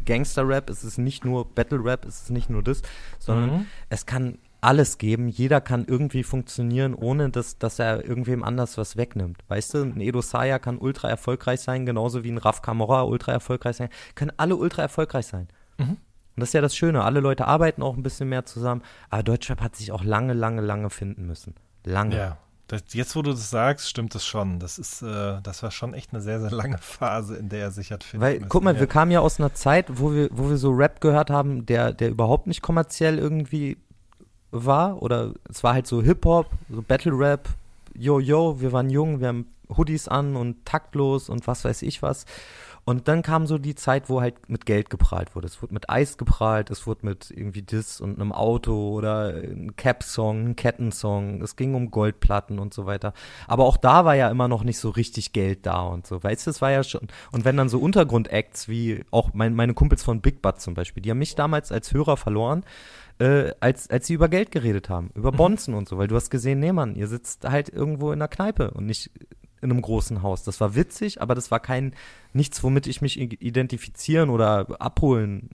Gangster-Rap, 0.05 0.69
es 0.69 0.83
ist 0.83 0.97
nicht 0.97 1.25
nur 1.25 1.45
Battle-Rap, 1.53 2.05
es 2.05 2.21
ist 2.23 2.29
nicht 2.31 2.49
nur 2.49 2.63
das, 2.63 2.81
sondern 3.19 3.49
Mhm. 3.51 3.65
es 3.89 4.05
kann 4.05 4.37
alles 4.61 4.97
geben. 4.97 5.29
Jeder 5.29 5.61
kann 5.61 5.85
irgendwie 5.87 6.23
funktionieren, 6.23 6.93
ohne 6.93 7.29
dass, 7.29 7.57
dass 7.59 7.79
er 7.79 8.03
irgendwem 8.03 8.43
anders 8.43 8.77
was 8.77 8.97
wegnimmt. 8.97 9.37
Weißt 9.47 9.73
du, 9.73 9.83
ein 9.83 10.01
Edo 10.01 10.21
Saya 10.21 10.59
kann 10.59 10.77
ultra 10.77 11.09
erfolgreich 11.09 11.61
sein, 11.61 11.85
genauso 11.85 12.23
wie 12.25 12.31
ein 12.31 12.37
Raf 12.37 12.61
Kamora 12.61 13.03
ultra 13.03 13.31
erfolgreich 13.31 13.77
sein. 13.77 13.89
Können 14.15 14.33
alle 14.35 14.55
ultra 14.57 14.81
erfolgreich 14.81 15.27
sein. 15.27 15.47
Mhm. 15.77 15.91
Und 15.91 15.97
das 16.41 16.49
ist 16.49 16.53
ja 16.53 16.61
das 16.61 16.75
Schöne. 16.75 17.03
Alle 17.03 17.21
Leute 17.21 17.47
arbeiten 17.47 17.81
auch 17.81 17.95
ein 17.95 18.03
bisschen 18.03 18.27
mehr 18.29 18.45
zusammen. 18.45 18.81
Aber 19.09 19.23
Deutschrap 19.23 19.61
hat 19.61 19.75
sich 19.77 19.91
auch 19.93 20.03
lange, 20.03 20.33
lange, 20.33 20.61
lange 20.61 20.89
finden 20.89 21.25
müssen. 21.25 21.55
Lange. 21.85 22.17
Ja. 22.17 22.37
Das, 22.69 22.83
jetzt, 22.93 23.15
wo 23.15 23.23
du 23.23 23.31
das 23.31 23.49
sagst, 23.49 23.89
stimmt 23.89 24.13
das 24.13 24.27
schon. 24.27 24.59
Das 24.59 24.77
ist, 24.77 25.01
äh, 25.01 25.41
das 25.41 25.63
war 25.63 25.71
schon 25.71 25.95
echt 25.95 26.13
eine 26.13 26.21
sehr, 26.21 26.39
sehr 26.39 26.51
lange 26.51 26.77
Phase, 26.81 27.35
in 27.35 27.49
der 27.49 27.61
er 27.61 27.71
sich 27.71 27.91
hat 27.91 28.03
finden 28.03 28.23
Weil, 28.23 28.35
müssen. 28.35 28.49
guck 28.49 28.63
mal, 28.63 28.75
ja. 28.75 28.79
wir 28.79 28.85
kamen 28.85 29.09
ja 29.09 29.21
aus 29.21 29.39
einer 29.39 29.55
Zeit, 29.55 29.87
wo 29.89 30.13
wir, 30.13 30.29
wo 30.31 30.49
wir 30.49 30.57
so 30.57 30.69
Rap 30.69 31.01
gehört 31.01 31.31
haben, 31.31 31.65
der, 31.65 31.93
der 31.93 32.09
überhaupt 32.09 32.45
nicht 32.45 32.61
kommerziell 32.61 33.17
irgendwie 33.17 33.77
war. 34.51 35.01
Oder 35.01 35.33
es 35.49 35.63
war 35.63 35.73
halt 35.73 35.87
so 35.87 36.03
Hip-Hop, 36.03 36.45
so 36.69 36.83
Battle-Rap, 36.83 37.49
yo, 37.95 38.19
yo, 38.19 38.61
wir 38.61 38.71
waren 38.71 38.91
jung, 38.91 39.19
wir 39.19 39.29
haben 39.29 39.47
Hoodies 39.75 40.07
an 40.07 40.35
und 40.35 40.63
taktlos 40.63 41.27
und 41.27 41.47
was 41.47 41.65
weiß 41.65 41.81
ich 41.81 42.03
was. 42.03 42.27
Und 42.89 43.07
dann 43.07 43.21
kam 43.21 43.45
so 43.45 43.59
die 43.59 43.75
Zeit, 43.75 44.09
wo 44.09 44.19
halt 44.19 44.49
mit 44.49 44.65
Geld 44.65 44.89
geprahlt 44.89 45.35
wurde. 45.35 45.45
Es 45.45 45.61
wurde 45.61 45.75
mit 45.75 45.91
Eis 45.91 46.17
geprahlt, 46.17 46.71
es 46.71 46.87
wurde 46.87 47.05
mit 47.05 47.29
irgendwie 47.29 47.61
Diss 47.61 48.01
und 48.01 48.19
einem 48.19 48.31
Auto 48.31 48.95
oder 48.95 49.27
ein 49.27 49.75
Cap-Song, 49.75 50.47
ein 50.47 50.55
Kettensong. 50.55 51.43
Es 51.43 51.55
ging 51.55 51.75
um 51.75 51.91
Goldplatten 51.91 52.57
und 52.57 52.73
so 52.73 52.87
weiter. 52.87 53.13
Aber 53.47 53.65
auch 53.65 53.77
da 53.77 54.05
war 54.05 54.15
ja 54.15 54.27
immer 54.31 54.47
noch 54.47 54.63
nicht 54.63 54.79
so 54.79 54.89
richtig 54.89 55.33
Geld 55.33 55.67
da 55.67 55.83
und 55.83 56.07
so. 56.07 56.23
Weißt 56.23 56.47
du, 56.47 56.49
es 56.49 56.63
war 56.63 56.71
ja 56.71 56.83
schon. 56.83 57.09
Und 57.31 57.45
wenn 57.45 57.57
dann 57.57 57.69
so 57.69 57.77
Untergrund-Acts 57.77 58.67
wie 58.69 59.05
auch 59.11 59.35
mein, 59.35 59.53
meine 59.53 59.75
Kumpels 59.75 60.01
von 60.01 60.21
Big 60.21 60.41
Butt 60.41 60.59
zum 60.59 60.73
Beispiel, 60.73 61.03
die 61.03 61.11
haben 61.11 61.19
mich 61.19 61.35
damals 61.35 61.71
als 61.71 61.93
Hörer 61.93 62.17
verloren, 62.17 62.63
äh, 63.19 63.51
als, 63.59 63.87
als 63.91 64.07
sie 64.07 64.15
über 64.15 64.29
Geld 64.29 64.49
geredet 64.49 64.89
haben, 64.89 65.11
über 65.13 65.31
Bonzen 65.31 65.75
und 65.75 65.87
so, 65.87 65.99
weil 65.99 66.07
du 66.07 66.15
hast 66.15 66.31
gesehen, 66.31 66.59
nee 66.59 66.71
Mann, 66.71 66.95
ihr 66.95 67.07
sitzt 67.07 67.47
halt 67.47 67.69
irgendwo 67.69 68.11
in 68.11 68.17
der 68.17 68.29
Kneipe 68.29 68.71
und 68.71 68.87
nicht 68.87 69.11
in 69.61 69.71
einem 69.71 69.81
großen 69.81 70.21
Haus. 70.21 70.43
Das 70.43 70.59
war 70.61 70.75
witzig, 70.75 71.21
aber 71.21 71.35
das 71.35 71.51
war 71.51 71.59
kein 71.59 71.93
nichts, 72.33 72.63
womit 72.63 72.87
ich 72.87 73.01
mich 73.01 73.19
identifizieren 73.19 74.29
oder 74.29 74.67
abholen. 74.81 75.49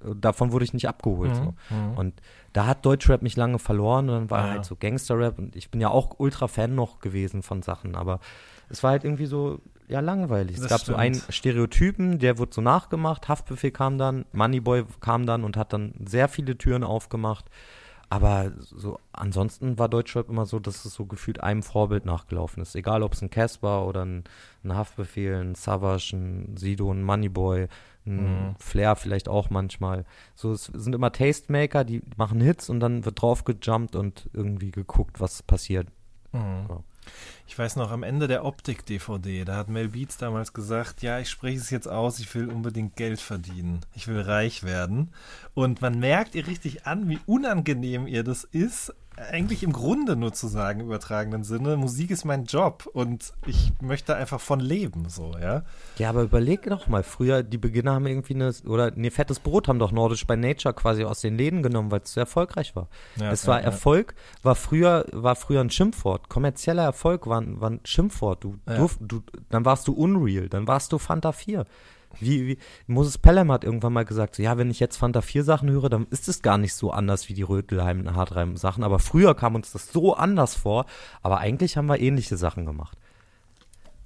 Davon 0.00 0.52
wurde 0.52 0.64
ich 0.64 0.72
nicht 0.74 0.88
abgeholt. 0.88 1.34
So. 1.34 1.54
Mhm. 1.74 1.92
Und 1.96 2.22
da 2.52 2.66
hat 2.66 2.86
Deutschrap 2.86 3.20
mich 3.22 3.36
lange 3.36 3.58
verloren 3.58 4.08
und 4.08 4.14
dann 4.14 4.30
war 4.30 4.44
Ja. 4.44 4.50
halt 4.52 4.64
so 4.64 4.76
Gangsterrap 4.76 5.38
und 5.38 5.56
ich 5.56 5.70
bin 5.70 5.80
ja 5.80 5.88
auch 5.88 6.18
Ultra-Fan 6.18 6.74
noch 6.74 7.00
gewesen 7.00 7.42
von 7.42 7.62
Sachen, 7.62 7.96
aber 7.96 8.20
es 8.68 8.82
war 8.82 8.92
halt 8.92 9.02
irgendwie 9.04 9.26
so, 9.26 9.60
ja, 9.88 10.00
langweilig. 10.00 10.56
Es 10.56 10.62
Das 10.62 10.70
gab 10.70 10.80
so 10.82 10.94
einen 10.94 11.14
stimmt. 11.14 11.34
Stereotypen, 11.34 12.18
der 12.20 12.38
wurde 12.38 12.52
so 12.54 12.60
nachgemacht, 12.60 13.26
Haftbefehl 13.28 13.70
kam 13.72 13.98
dann, 13.98 14.24
Moneyboy 14.32 14.84
kam 15.00 15.26
dann 15.26 15.42
und 15.42 15.56
hat 15.56 15.72
dann 15.72 15.94
sehr 16.06 16.28
viele 16.28 16.56
Türen 16.56 16.84
aufgemacht. 16.84 17.46
Aber 18.10 18.52
so 18.58 18.98
ansonsten 19.12 19.78
war 19.78 19.88
Deutschrap 19.88 20.30
immer 20.30 20.46
so, 20.46 20.58
dass 20.58 20.84
es 20.86 20.94
so 20.94 21.04
gefühlt 21.04 21.42
einem 21.42 21.62
Vorbild 21.62 22.06
nachgelaufen 22.06 22.62
ist. 22.62 22.74
Egal 22.74 23.02
ob 23.02 23.12
es 23.12 23.20
ein 23.22 23.28
Casper 23.30 23.86
oder 23.86 24.04
ein, 24.04 24.24
ein 24.64 24.74
Haftbefehl, 24.74 25.34
ein 25.34 25.54
Savage, 25.54 26.16
ein 26.16 26.56
Sido, 26.56 26.90
ein 26.90 27.02
Moneyboy, 27.02 27.68
ein 28.06 28.48
Mhm. 28.48 28.54
Flair 28.58 28.96
vielleicht 28.96 29.28
auch 29.28 29.50
manchmal. 29.50 30.06
So, 30.34 30.52
es 30.52 30.64
sind 30.64 30.94
immer 30.94 31.12
Tastemaker, 31.12 31.84
die 31.84 32.00
machen 32.16 32.40
Hits 32.40 32.70
und 32.70 32.80
dann 32.80 33.04
wird 33.04 33.20
drauf 33.20 33.44
gejumpt 33.44 33.94
und 33.94 34.30
irgendwie 34.32 34.70
geguckt, 34.70 35.20
was 35.20 35.42
passiert. 35.42 35.88
Mhm. 36.32 36.66
Ja. 36.68 36.82
Ich 37.48 37.58
weiß 37.58 37.76
noch, 37.76 37.90
am 37.90 38.02
Ende 38.02 38.28
der 38.28 38.44
Optik-DVD, 38.44 39.46
da 39.46 39.56
hat 39.56 39.70
Mel 39.70 39.88
Beats 39.88 40.18
damals 40.18 40.52
gesagt, 40.52 41.00
ja, 41.02 41.18
ich 41.18 41.30
spreche 41.30 41.58
es 41.58 41.70
jetzt 41.70 41.88
aus, 41.88 42.20
ich 42.20 42.32
will 42.34 42.50
unbedingt 42.50 42.94
Geld 42.94 43.20
verdienen. 43.20 43.80
Ich 43.96 44.06
will 44.06 44.20
reich 44.20 44.64
werden. 44.64 45.14
Und 45.54 45.80
man 45.80 45.98
merkt 45.98 46.34
ihr 46.34 46.46
richtig 46.46 46.86
an, 46.86 47.08
wie 47.08 47.18
unangenehm 47.26 48.06
ihr 48.06 48.22
das 48.22 48.44
ist, 48.44 48.92
eigentlich 49.18 49.62
im 49.62 49.72
Grunde 49.72 50.16
nur 50.16 50.32
zu 50.32 50.46
sagen, 50.48 50.80
im 50.80 50.86
übertragenen 50.86 51.44
Sinne, 51.44 51.76
Musik 51.76 52.10
ist 52.10 52.24
mein 52.24 52.44
Job 52.44 52.88
und 52.92 53.32
ich 53.46 53.72
möchte 53.80 54.14
einfach 54.14 54.40
von 54.40 54.60
leben, 54.60 55.08
so, 55.08 55.34
ja. 55.40 55.62
Ja, 55.98 56.10
aber 56.10 56.22
überleg 56.22 56.62
doch 56.64 56.86
mal, 56.86 57.02
früher, 57.02 57.42
die 57.42 57.58
Beginner 57.58 57.94
haben 57.94 58.06
irgendwie 58.06 58.34
eine, 58.34 58.52
oder 58.66 58.92
nee, 58.94 59.10
fettes 59.10 59.40
Brot 59.40 59.68
haben 59.68 59.78
doch 59.78 59.92
Nordisch 59.92 60.26
by 60.26 60.36
Nature 60.36 60.74
quasi 60.74 61.04
aus 61.04 61.20
den 61.20 61.36
Läden 61.36 61.62
genommen, 61.62 61.90
weil 61.90 62.00
es 62.00 62.12
so 62.12 62.20
erfolgreich 62.20 62.76
war. 62.76 62.88
Ja, 63.16 63.30
es 63.30 63.46
war 63.46 63.58
ja. 63.58 63.64
Erfolg, 63.64 64.14
war 64.42 64.54
früher, 64.54 65.04
war 65.12 65.36
früher 65.36 65.60
ein 65.60 65.70
Schimpfwort. 65.70 66.28
Kommerzieller 66.28 66.84
Erfolg 66.84 67.26
war, 67.26 67.37
ein- 67.40 67.60
war 67.60 67.70
ein 67.70 67.80
Schimpfwort. 67.84 68.44
Du, 68.44 68.56
Ja. 68.68 68.76
durf, 68.76 68.98
du, 69.00 69.22
dann 69.50 69.64
warst 69.64 69.86
du 69.88 69.92
Unreal, 69.92 70.48
dann 70.48 70.66
warst 70.66 70.92
du 70.92 70.98
Fanta 70.98 71.32
4. 71.32 71.64
Wie, 72.20 72.46
wie, 72.46 72.58
Moses 72.86 73.18
Pelham 73.18 73.52
hat 73.52 73.64
irgendwann 73.64 73.92
mal 73.92 74.04
gesagt, 74.04 74.34
so, 74.36 74.42
ja, 74.42 74.56
wenn 74.56 74.70
ich 74.70 74.80
jetzt 74.80 74.96
Fanta 74.96 75.20
4 75.20 75.44
Sachen 75.44 75.70
höre, 75.70 75.88
dann 75.90 76.06
ist 76.10 76.26
es 76.28 76.40
gar 76.42 76.56
nicht 76.58 76.74
so 76.74 76.90
anders 76.90 77.28
wie 77.28 77.34
die 77.34 77.42
Rötelheim 77.42 78.00
und 78.00 78.14
Hartreim 78.16 78.56
Sachen. 78.56 78.82
Aber 78.82 78.98
früher 78.98 79.34
kam 79.34 79.54
uns 79.54 79.72
das 79.72 79.92
so 79.92 80.14
anders 80.14 80.54
vor. 80.54 80.86
Aber 81.22 81.38
eigentlich 81.38 81.76
haben 81.76 81.86
wir 81.86 82.00
ähnliche 82.00 82.36
Sachen 82.38 82.64
gemacht. 82.66 82.96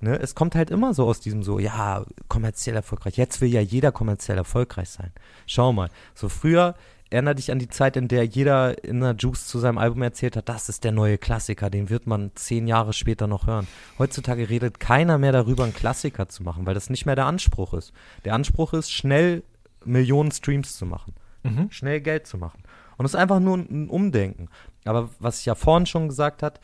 Ne, 0.01 0.19
es 0.19 0.35
kommt 0.35 0.57
halt 0.57 0.71
immer 0.73 0.95
so 0.95 1.07
aus 1.07 1.21
diesem 1.21 1.45
so, 1.45 1.61
ja, 1.61 2.05
kommerziell 2.27 2.75
erfolgreich. 2.75 3.17
Jetzt 3.17 3.41
will 3.41 3.51
ja 3.51 3.61
jeder 3.61 3.93
kommerziell 3.93 4.37
erfolgreich 4.37 4.91
sein. 4.91 5.13
Schau 5.47 5.73
mal, 5.73 5.91
so 6.13 6.29
früher 6.29 6.75
erinnere 7.13 7.35
dich 7.35 7.51
an 7.53 7.59
die 7.59 7.69
Zeit, 7.69 7.97
in 7.97 8.09
der 8.09 8.25
jeder 8.25 8.83
in 8.85 9.01
der 9.01 9.15
Juice 9.19 9.47
zu 9.47 9.59
seinem 9.59 9.79
Album 9.79 10.03
erzählt 10.03 10.37
hat, 10.37 10.49
das 10.49 10.69
ist 10.69 10.85
der 10.85 10.93
neue 10.93 11.19
Klassiker, 11.19 11.71
den 11.71 11.91
wird 11.91 12.07
man 12.07 12.31
zehn 12.35 12.67
Jahre 12.67 12.93
später 12.93 13.27
noch 13.27 13.47
hören. 13.47 13.67
Heutzutage 13.99 14.49
redet 14.49 14.81
keiner 14.81 15.19
mehr 15.19 15.33
darüber, 15.33 15.65
einen 15.65 15.75
Klassiker 15.75 16.29
zu 16.29 16.43
machen, 16.43 16.67
weil 16.67 16.75
das 16.75 16.91
nicht 16.91 17.07
mehr 17.07 17.17
der 17.17 17.27
Anspruch 17.27 17.75
ist. 17.75 17.93
Der 18.25 18.35
Anspruch 18.35 18.73
ist, 18.73 18.91
schnell 18.93 19.43
Millionen 19.85 20.31
Streams 20.31 20.77
zu 20.77 20.87
machen 20.87 21.15
Mhm. 21.45 21.71
schnell 21.71 22.01
Geld 22.01 22.27
zu 22.27 22.39
machen. 22.39 22.63
Und 22.97 23.05
es 23.05 23.15
ist 23.15 23.21
einfach 23.21 23.41
nur 23.41 23.57
ein 23.59 23.89
Umdenken. 23.89 24.49
Aber 24.85 25.11
was 25.19 25.41
ich 25.41 25.47
ja 25.47 25.55
vorhin 25.55 25.87
schon 25.87 26.09
gesagt 26.09 26.43
hat, 26.43 26.61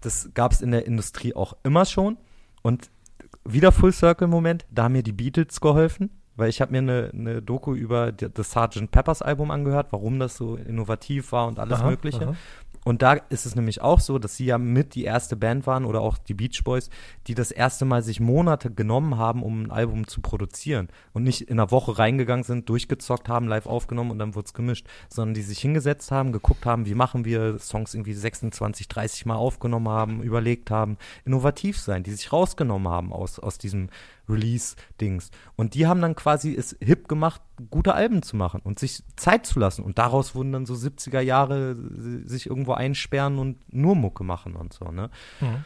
das 0.00 0.30
gab 0.34 0.52
es 0.52 0.60
in 0.60 0.70
der 0.70 0.86
Industrie 0.86 1.34
auch 1.34 1.56
immer 1.64 1.84
schon. 1.84 2.16
Und 2.62 2.90
wieder 3.44 3.72
Full 3.72 3.92
Circle 3.92 4.28
Moment, 4.28 4.66
da 4.70 4.84
haben 4.84 4.92
mir 4.92 5.02
die 5.02 5.12
Beatles 5.12 5.60
geholfen, 5.60 6.10
weil 6.40 6.48
ich 6.48 6.60
habe 6.60 6.72
mir 6.72 6.78
eine, 6.78 7.10
eine 7.14 7.42
Doku 7.42 7.74
über 7.74 8.10
das 8.10 8.50
Sgt. 8.50 8.90
Peppers 8.90 9.22
Album 9.22 9.50
angehört, 9.50 9.88
warum 9.90 10.18
das 10.18 10.36
so 10.36 10.56
innovativ 10.56 11.30
war 11.30 11.46
und 11.46 11.58
alles 11.58 11.78
Aha, 11.78 11.90
Mögliche. 11.90 12.28
aha. 12.28 12.34
Und 12.84 13.02
da 13.02 13.12
ist 13.12 13.44
es 13.44 13.54
nämlich 13.54 13.82
auch 13.82 14.00
so, 14.00 14.18
dass 14.18 14.36
sie 14.36 14.46
ja 14.46 14.56
mit 14.56 14.94
die 14.94 15.04
erste 15.04 15.36
Band 15.36 15.66
waren 15.66 15.84
oder 15.84 16.00
auch 16.00 16.16
die 16.16 16.32
Beach 16.32 16.62
Boys, 16.64 16.88
die 17.26 17.34
das 17.34 17.50
erste 17.50 17.84
Mal 17.84 18.02
sich 18.02 18.20
Monate 18.20 18.70
genommen 18.70 19.18
haben, 19.18 19.42
um 19.42 19.64
ein 19.64 19.70
Album 19.70 20.06
zu 20.06 20.22
produzieren. 20.22 20.88
Und 21.12 21.24
nicht 21.24 21.42
in 21.42 21.60
einer 21.60 21.70
Woche 21.70 21.98
reingegangen 21.98 22.42
sind, 22.42 22.68
durchgezockt 22.70 23.28
haben, 23.28 23.48
live 23.48 23.66
aufgenommen 23.66 24.10
und 24.10 24.18
dann 24.18 24.34
wurde 24.34 24.46
es 24.46 24.54
gemischt. 24.54 24.86
Sondern 25.10 25.34
die 25.34 25.42
sich 25.42 25.58
hingesetzt 25.58 26.10
haben, 26.10 26.32
geguckt 26.32 26.64
haben, 26.64 26.86
wie 26.86 26.94
machen 26.94 27.26
wir 27.26 27.58
Songs 27.58 27.92
irgendwie 27.92 28.14
26, 28.14 28.88
30 28.88 29.26
Mal 29.26 29.36
aufgenommen 29.36 29.88
haben, 29.88 30.22
überlegt 30.22 30.70
haben, 30.70 30.96
innovativ 31.26 31.78
sein, 31.78 32.02
die 32.02 32.12
sich 32.12 32.32
rausgenommen 32.32 32.90
haben 32.90 33.12
aus, 33.12 33.38
aus 33.38 33.58
diesem 33.58 33.90
Release-Dings. 34.30 35.30
Und 35.56 35.74
die 35.74 35.86
haben 35.86 36.00
dann 36.00 36.14
quasi 36.14 36.54
es 36.54 36.76
hip 36.80 37.08
gemacht, 37.08 37.40
gute 37.70 37.94
Alben 37.94 38.22
zu 38.22 38.36
machen 38.36 38.60
und 38.64 38.78
sich 38.78 39.02
Zeit 39.16 39.46
zu 39.46 39.58
lassen. 39.58 39.82
Und 39.82 39.98
daraus 39.98 40.34
wurden 40.34 40.52
dann 40.52 40.66
so 40.66 40.74
70er 40.74 41.20
Jahre 41.20 41.76
sich 42.24 42.46
irgendwo 42.46 42.72
einsperren 42.72 43.38
und 43.38 43.56
nur 43.72 43.96
Mucke 43.96 44.24
machen 44.24 44.56
und 44.56 44.72
so, 44.72 44.90
ne? 44.90 45.10
Mhm. 45.40 45.64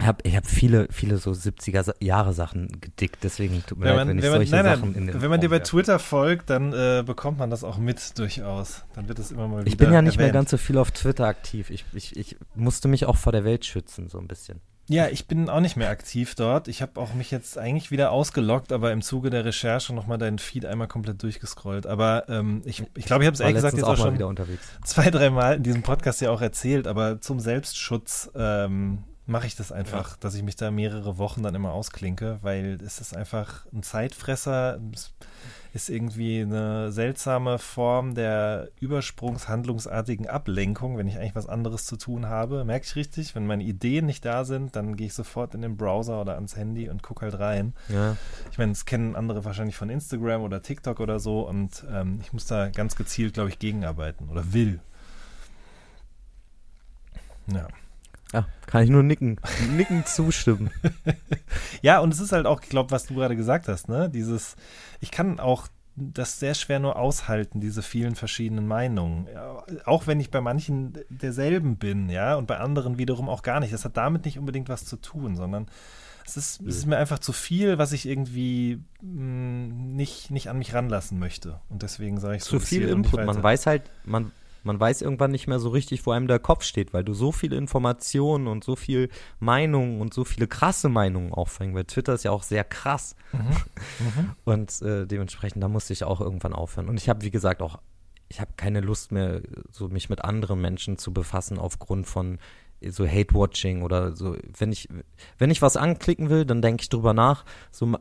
Ich 0.00 0.06
habe 0.06 0.18
ich 0.22 0.36
hab 0.36 0.46
viele, 0.46 0.86
viele 0.92 1.16
so 1.18 1.32
70er 1.32 1.82
Sa- 1.82 1.94
Jahre 1.98 2.32
Sachen 2.32 2.68
gedickt, 2.80 3.18
deswegen 3.24 3.64
tut 3.66 3.78
mir 3.78 3.86
Wenn 3.86 3.96
leid, 3.96 4.06
man, 4.06 4.08
wenn 4.10 4.18
ich 4.18 4.22
wenn 4.22 4.30
man, 4.30 4.38
solche 4.38 4.54
nein, 4.54 4.64
nein, 4.64 4.78
Sachen 4.78 4.94
in 4.94 5.06
den 5.08 5.20
wenn 5.22 5.28
man 5.30 5.40
dir 5.40 5.48
bei. 5.48 5.58
Twitter 5.58 5.98
folgt, 5.98 6.50
dann 6.50 6.72
äh, 6.72 7.02
bekommt 7.04 7.38
man 7.40 7.50
das 7.50 7.64
auch 7.64 7.78
mit 7.78 8.16
durchaus. 8.16 8.84
Dann 8.94 9.08
wird 9.08 9.18
es 9.18 9.32
immer 9.32 9.48
mal 9.48 9.62
wieder 9.62 9.66
Ich 9.66 9.76
bin 9.76 9.92
ja 9.92 10.00
nicht 10.00 10.16
mehr 10.18 10.26
erwähnt. 10.28 10.34
ganz 10.34 10.50
so 10.52 10.56
viel 10.56 10.78
auf 10.78 10.92
Twitter 10.92 11.26
aktiv. 11.26 11.70
Ich, 11.70 11.84
ich, 11.94 12.16
ich 12.16 12.36
musste 12.54 12.86
mich 12.86 13.06
auch 13.06 13.16
vor 13.16 13.32
der 13.32 13.42
Welt 13.42 13.64
schützen, 13.64 14.08
so 14.08 14.20
ein 14.20 14.28
bisschen. 14.28 14.60
Ja, 14.90 15.08
ich 15.08 15.26
bin 15.26 15.50
auch 15.50 15.60
nicht 15.60 15.76
mehr 15.76 15.90
aktiv 15.90 16.34
dort. 16.34 16.66
Ich 16.66 16.80
habe 16.80 16.98
auch 16.98 17.12
mich 17.12 17.30
jetzt 17.30 17.58
eigentlich 17.58 17.90
wieder 17.90 18.10
ausgeloggt, 18.10 18.72
aber 18.72 18.90
im 18.90 19.02
Zuge 19.02 19.28
der 19.28 19.44
Recherche 19.44 19.94
nochmal 19.94 20.16
deinen 20.16 20.38
Feed 20.38 20.64
einmal 20.64 20.88
komplett 20.88 21.22
durchgescrollt. 21.22 21.86
Aber 21.86 22.26
ähm, 22.28 22.62
ich 22.64 22.78
glaube, 22.78 22.90
ich, 22.96 23.04
glaub, 23.04 23.20
ich 23.20 23.26
habe 23.26 23.34
es 23.34 23.40
ehrlich 23.40 23.56
gesagt 23.56 23.76
jetzt 23.76 23.84
auch 23.84 23.90
mal 23.90 23.96
schon 23.98 24.14
wieder 24.14 24.28
unterwegs. 24.28 24.66
zwei, 24.84 25.10
drei 25.10 25.28
Mal 25.28 25.56
in 25.56 25.62
diesem 25.62 25.82
Podcast 25.82 26.22
ja 26.22 26.30
auch 26.30 26.40
erzählt, 26.40 26.86
aber 26.86 27.20
zum 27.20 27.38
Selbstschutz 27.38 28.30
ähm, 28.34 29.04
mache 29.28 29.46
ich 29.46 29.54
das 29.54 29.72
einfach, 29.72 30.16
dass 30.16 30.34
ich 30.34 30.42
mich 30.42 30.56
da 30.56 30.70
mehrere 30.70 31.18
Wochen 31.18 31.42
dann 31.42 31.54
immer 31.54 31.72
ausklinke, 31.72 32.38
weil 32.40 32.78
es 32.82 32.98
ist 32.98 33.14
einfach 33.14 33.66
ein 33.74 33.82
Zeitfresser, 33.82 34.80
es 34.94 35.12
ist 35.74 35.90
irgendwie 35.90 36.40
eine 36.40 36.90
seltsame 36.92 37.58
Form 37.58 38.14
der 38.14 38.70
übersprungshandlungsartigen 38.80 40.26
Ablenkung, 40.26 40.96
wenn 40.96 41.06
ich 41.06 41.18
eigentlich 41.18 41.34
was 41.34 41.46
anderes 41.46 41.84
zu 41.84 41.98
tun 41.98 42.26
habe. 42.26 42.64
Merke 42.64 42.86
ich 42.86 42.96
richtig? 42.96 43.34
Wenn 43.34 43.46
meine 43.46 43.64
Ideen 43.64 44.06
nicht 44.06 44.24
da 44.24 44.46
sind, 44.46 44.74
dann 44.76 44.96
gehe 44.96 45.08
ich 45.08 45.14
sofort 45.14 45.54
in 45.54 45.60
den 45.60 45.76
Browser 45.76 46.22
oder 46.22 46.36
ans 46.36 46.56
Handy 46.56 46.88
und 46.88 47.02
gucke 47.02 47.26
halt 47.26 47.38
rein. 47.38 47.74
Ja. 47.90 48.16
Ich 48.50 48.56
meine, 48.56 48.72
das 48.72 48.86
kennen 48.86 49.14
andere 49.14 49.44
wahrscheinlich 49.44 49.76
von 49.76 49.90
Instagram 49.90 50.40
oder 50.40 50.62
TikTok 50.62 51.00
oder 51.00 51.20
so 51.20 51.46
und 51.46 51.84
ähm, 51.92 52.18
ich 52.22 52.32
muss 52.32 52.46
da 52.46 52.70
ganz 52.70 52.96
gezielt, 52.96 53.34
glaube 53.34 53.50
ich, 53.50 53.58
gegenarbeiten 53.58 54.30
oder 54.30 54.54
will. 54.54 54.80
Ja. 57.46 57.68
Ja, 58.32 58.46
kann 58.66 58.82
ich 58.82 58.90
nur 58.90 59.02
nicken, 59.02 59.40
nicken 59.76 60.04
zustimmen. 60.06 60.70
Ja, 61.80 62.00
und 62.00 62.12
es 62.12 62.18
ist 62.18 62.32
halt 62.32 62.46
auch, 62.46 62.60
ich 62.60 62.68
glaube, 62.68 62.90
was 62.90 63.06
du 63.06 63.14
gerade 63.14 63.36
gesagt 63.36 63.68
hast, 63.68 63.88
ne? 63.88 64.10
Dieses, 64.10 64.56
ich 65.00 65.12
kann 65.12 65.38
auch 65.38 65.68
das 65.94 66.38
sehr 66.40 66.54
schwer 66.54 66.78
nur 66.80 66.96
aushalten, 66.96 67.60
diese 67.60 67.82
vielen 67.82 68.14
verschiedenen 68.14 68.66
Meinungen. 68.66 69.28
Ja, 69.32 69.62
auch 69.84 70.06
wenn 70.06 70.20
ich 70.20 70.30
bei 70.30 70.40
manchen 70.40 70.98
derselben 71.08 71.76
bin, 71.76 72.08
ja, 72.08 72.34
und 72.34 72.46
bei 72.46 72.58
anderen 72.58 72.98
wiederum 72.98 73.28
auch 73.28 73.42
gar 73.42 73.60
nicht. 73.60 73.72
Das 73.72 73.84
hat 73.84 73.96
damit 73.96 74.24
nicht 74.24 74.38
unbedingt 74.38 74.68
was 74.68 74.84
zu 74.84 74.96
tun, 74.96 75.36
sondern 75.36 75.66
es 76.24 76.36
ist, 76.36 76.60
es 76.60 76.76
ist 76.76 76.86
mir 76.86 76.98
einfach 76.98 77.18
zu 77.20 77.32
viel, 77.32 77.78
was 77.78 77.92
ich 77.92 78.06
irgendwie 78.06 78.82
mh, 79.00 79.22
mm, 79.22 79.96
nicht, 79.96 80.30
nicht 80.30 80.50
an 80.50 80.58
mich 80.58 80.74
ranlassen 80.74 81.18
möchte. 81.18 81.60
Und 81.68 81.82
deswegen 81.82 82.20
sage 82.20 82.36
ich 82.36 82.44
so. 82.44 82.58
Zu 82.58 82.66
viel 82.66 82.88
Input. 82.88 83.24
Man 83.24 83.42
weiß 83.42 83.66
halt, 83.66 83.82
man, 84.04 84.30
man 84.68 84.78
weiß 84.78 85.02
irgendwann 85.02 85.32
nicht 85.32 85.48
mehr 85.48 85.58
so 85.58 85.70
richtig, 85.70 86.06
wo 86.06 86.12
einem 86.12 86.28
der 86.28 86.38
Kopf 86.38 86.62
steht, 86.62 86.92
weil 86.92 87.02
du 87.02 87.14
so 87.14 87.32
viele 87.32 87.56
Informationen 87.56 88.46
und 88.46 88.62
so 88.62 88.76
viel 88.76 89.08
Meinungen 89.40 90.00
und 90.00 90.14
so 90.14 90.24
viele 90.24 90.46
krasse 90.46 90.88
Meinungen 90.88 91.32
auffängst, 91.32 91.74
weil 91.74 91.84
Twitter 91.84 92.12
ist 92.12 92.24
ja 92.24 92.30
auch 92.30 92.42
sehr 92.42 92.64
krass. 92.64 93.16
Mhm. 93.32 93.40
Mhm. 93.40 94.30
Und 94.44 94.82
äh, 94.82 95.06
dementsprechend, 95.06 95.62
da 95.62 95.68
musste 95.68 95.92
ich 95.92 96.04
auch 96.04 96.20
irgendwann 96.20 96.52
aufhören. 96.52 96.88
Und 96.88 96.98
ich 96.98 97.08
habe, 97.08 97.22
wie 97.22 97.30
gesagt, 97.30 97.62
auch, 97.62 97.78
ich 98.28 98.40
habe 98.40 98.52
keine 98.56 98.80
Lust 98.80 99.10
mehr, 99.10 99.40
so 99.70 99.88
mich 99.88 100.10
mit 100.10 100.22
anderen 100.22 100.60
Menschen 100.60 100.98
zu 100.98 101.12
befassen 101.12 101.58
aufgrund 101.58 102.06
von 102.06 102.38
so 102.86 103.06
Hate-Watching 103.06 103.82
oder 103.82 104.14
so, 104.14 104.36
wenn 104.56 104.70
ich, 104.70 104.88
wenn 105.38 105.50
ich 105.50 105.62
was 105.62 105.76
anklicken 105.76 106.30
will, 106.30 106.44
dann 106.44 106.62
denke 106.62 106.82
ich 106.82 106.88
drüber 106.88 107.12
nach, 107.12 107.44
so 107.70 107.96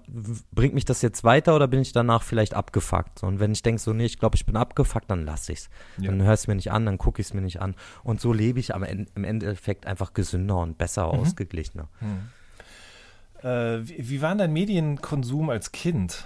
bringt 0.51 0.73
mich 0.73 0.85
das 0.85 1.01
jetzt 1.01 1.23
weiter 1.23 1.55
oder 1.55 1.67
bin 1.67 1.81
ich 1.81 1.93
danach 1.93 2.23
vielleicht 2.23 2.53
abgefuckt? 2.53 3.23
Und 3.23 3.39
wenn 3.39 3.51
ich 3.51 3.63
denke 3.63 3.81
so, 3.81 3.93
nee, 3.93 4.05
ich 4.05 4.19
glaube, 4.19 4.35
ich 4.35 4.45
bin 4.45 4.55
abgefuckt, 4.55 5.09
dann 5.09 5.25
lasse 5.25 5.53
ich's. 5.53 5.69
Ja. 5.97 6.11
Dann 6.11 6.21
hör 6.21 6.33
es 6.33 6.47
mir 6.47 6.55
nicht 6.55 6.71
an, 6.71 6.85
dann 6.85 6.97
gucke 6.97 7.21
ich 7.21 7.27
es 7.27 7.33
mir 7.33 7.41
nicht 7.41 7.61
an. 7.61 7.75
Und 8.03 8.21
so 8.21 8.33
lebe 8.33 8.59
ich 8.59 8.75
aber 8.75 8.87
im 8.89 9.23
Endeffekt 9.23 9.87
einfach 9.87 10.13
gesünder 10.13 10.57
und 10.57 10.77
besser 10.77 11.11
mhm. 11.11 11.19
ausgeglichener. 11.19 11.87
Mhm. 11.99 13.47
Äh, 13.47 13.87
wie, 13.87 14.09
wie 14.09 14.21
war 14.21 14.35
dein 14.35 14.53
Medienkonsum 14.53 15.49
als 15.49 15.71
Kind? 15.71 16.25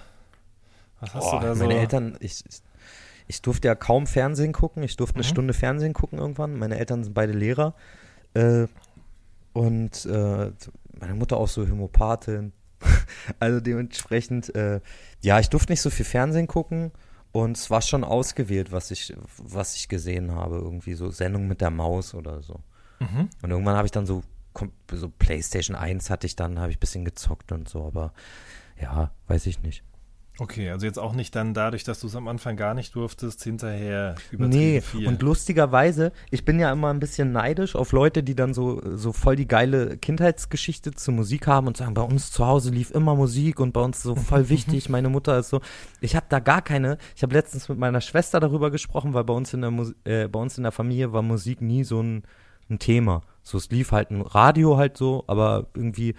Was 1.00 1.16
hast 1.16 1.26
oh, 1.26 1.40
du 1.40 1.46
da 1.46 1.56
so? 1.56 1.64
Meine 1.64 1.80
Eltern, 1.80 2.18
ich, 2.20 2.44
ich 3.28 3.42
durfte 3.42 3.68
ja 3.68 3.76
kaum 3.76 4.08
Fernsehen 4.08 4.52
gucken. 4.52 4.84
Ich 4.84 4.98
durfte 4.98 5.16
eine 5.16 5.24
mhm. 5.24 5.30
Stunde 5.30 5.54
Fernsehen 5.54 5.94
gucken 5.94 6.20
irgendwann. 6.20 6.58
Meine 6.58 6.78
Eltern 6.78 7.04
sind 7.04 7.14
beide 7.14 7.34
Lehrer. 7.34 7.74
Äh, 8.34 8.68
und 9.54 10.06
äh, 10.06 10.52
meine 11.00 11.16
Mutter 11.16 11.38
auch 11.38 11.48
so 11.48 11.68
Homopathin. 11.68 12.54
also 13.40 13.60
dementsprechend, 13.60 14.54
äh, 14.56 14.82
ja, 15.22 15.40
ich 15.40 15.50
durfte 15.50 15.72
nicht 15.72 15.82
so 15.82 15.90
viel 15.90 16.06
Fernsehen 16.06 16.48
gucken 16.48 16.92
und 17.32 17.58
es 17.58 17.70
war 17.70 17.82
schon 17.82 18.04
ausgewählt, 18.04 18.72
was 18.72 18.92
ich, 18.92 19.14
was 19.38 19.76
ich 19.76 19.88
gesehen 19.88 20.32
habe. 20.32 20.56
Irgendwie 20.56 20.94
so 20.94 21.12
Sendung 21.12 21.48
mit 21.48 21.62
der 21.62 21.70
Maus 21.70 22.14
oder 22.14 22.42
so. 22.42 22.60
Mhm. 23.00 23.30
Und 23.42 23.52
irgendwann 23.52 23.76
habe 23.76 23.86
ich 23.86 23.92
dann 23.92 24.06
so, 24.06 24.24
so 24.92 25.10
PlayStation 25.10 25.76
1 25.76 26.10
hatte 26.10 26.28
ich 26.28 26.36
dann, 26.36 26.60
habe 26.60 26.72
ich 26.72 26.78
ein 26.78 26.82
bisschen 26.82 27.06
gezockt 27.06 27.52
und 27.52 27.70
so, 27.70 27.86
aber 27.86 28.14
ja, 28.80 29.12
weiß 29.28 29.46
ich 29.46 29.62
nicht. 29.62 29.84
Okay, 30.40 30.70
also 30.70 30.86
jetzt 30.86 30.98
auch 30.98 31.14
nicht 31.14 31.36
dann 31.36 31.54
dadurch, 31.54 31.84
dass 31.84 32.00
du 32.00 32.08
es 32.08 32.16
am 32.16 32.28
Anfang 32.28 32.56
gar 32.56 32.74
nicht 32.74 32.96
durftest, 32.96 33.44
hinterher 33.44 34.16
übertrieben 34.32 34.60
Nee, 34.60 34.82
viel. 34.82 35.08
und 35.08 35.22
lustigerweise, 35.22 36.14
ich 36.32 36.46
bin 36.46 36.60
ja 36.60 36.72
immer 36.72 36.90
ein 36.90 37.00
bisschen 37.00 37.32
neidisch 37.32 37.76
auf 37.76 37.92
Leute, 37.92 38.24
die 38.24 38.34
dann 38.34 38.54
so, 38.54 38.82
so 38.98 39.12
voll 39.12 39.36
die 39.36 39.48
geile 39.48 39.98
Kindheitsgeschichte 39.98 40.92
zur 40.92 41.14
Musik 41.14 41.48
haben 41.48 41.68
und 41.68 41.78
sagen, 41.78 41.94
bei 41.94 42.02
uns 42.02 42.32
zu 42.32 42.48
Hause 42.48 42.72
lief 42.72 42.92
immer 42.92 43.16
Musik 43.16 43.60
und 43.60 43.74
bei 43.74 43.82
uns 43.82 44.02
so 44.02 44.16
voll 44.16 44.50
wichtig, 44.50 44.90
meine 44.90 45.10
Mutter 45.10 45.38
ist 45.38 45.50
so. 45.50 45.60
Ich 46.00 46.16
habe 46.16 46.26
da 46.30 46.40
gar 46.40 46.62
keine, 46.62 46.98
ich 47.16 47.24
habe 47.24 47.34
letztens 47.34 47.68
mit 47.68 47.78
meiner 47.78 48.02
Schwester 48.02 48.40
darüber 48.40 48.72
gesprochen, 48.72 49.14
weil 49.14 49.26
bei 49.26 49.34
uns 49.34 49.54
in 49.54 49.62
der, 49.62 49.72
äh, 50.06 50.28
bei 50.28 50.40
uns 50.40 50.58
in 50.58 50.64
der 50.64 50.72
Familie 50.72 51.12
war 51.14 51.22
Musik 51.22 51.62
nie 51.62 51.84
so 51.84 52.02
ein, 52.02 52.24
ein 52.70 52.80
Thema. 52.80 53.22
So, 53.44 53.58
es 53.58 53.70
lief 53.70 53.92
halt 53.92 54.12
ein 54.12 54.22
Radio 54.22 54.78
halt 54.78 54.98
so, 54.98 55.24
aber 55.28 55.68
irgendwie 55.76 56.16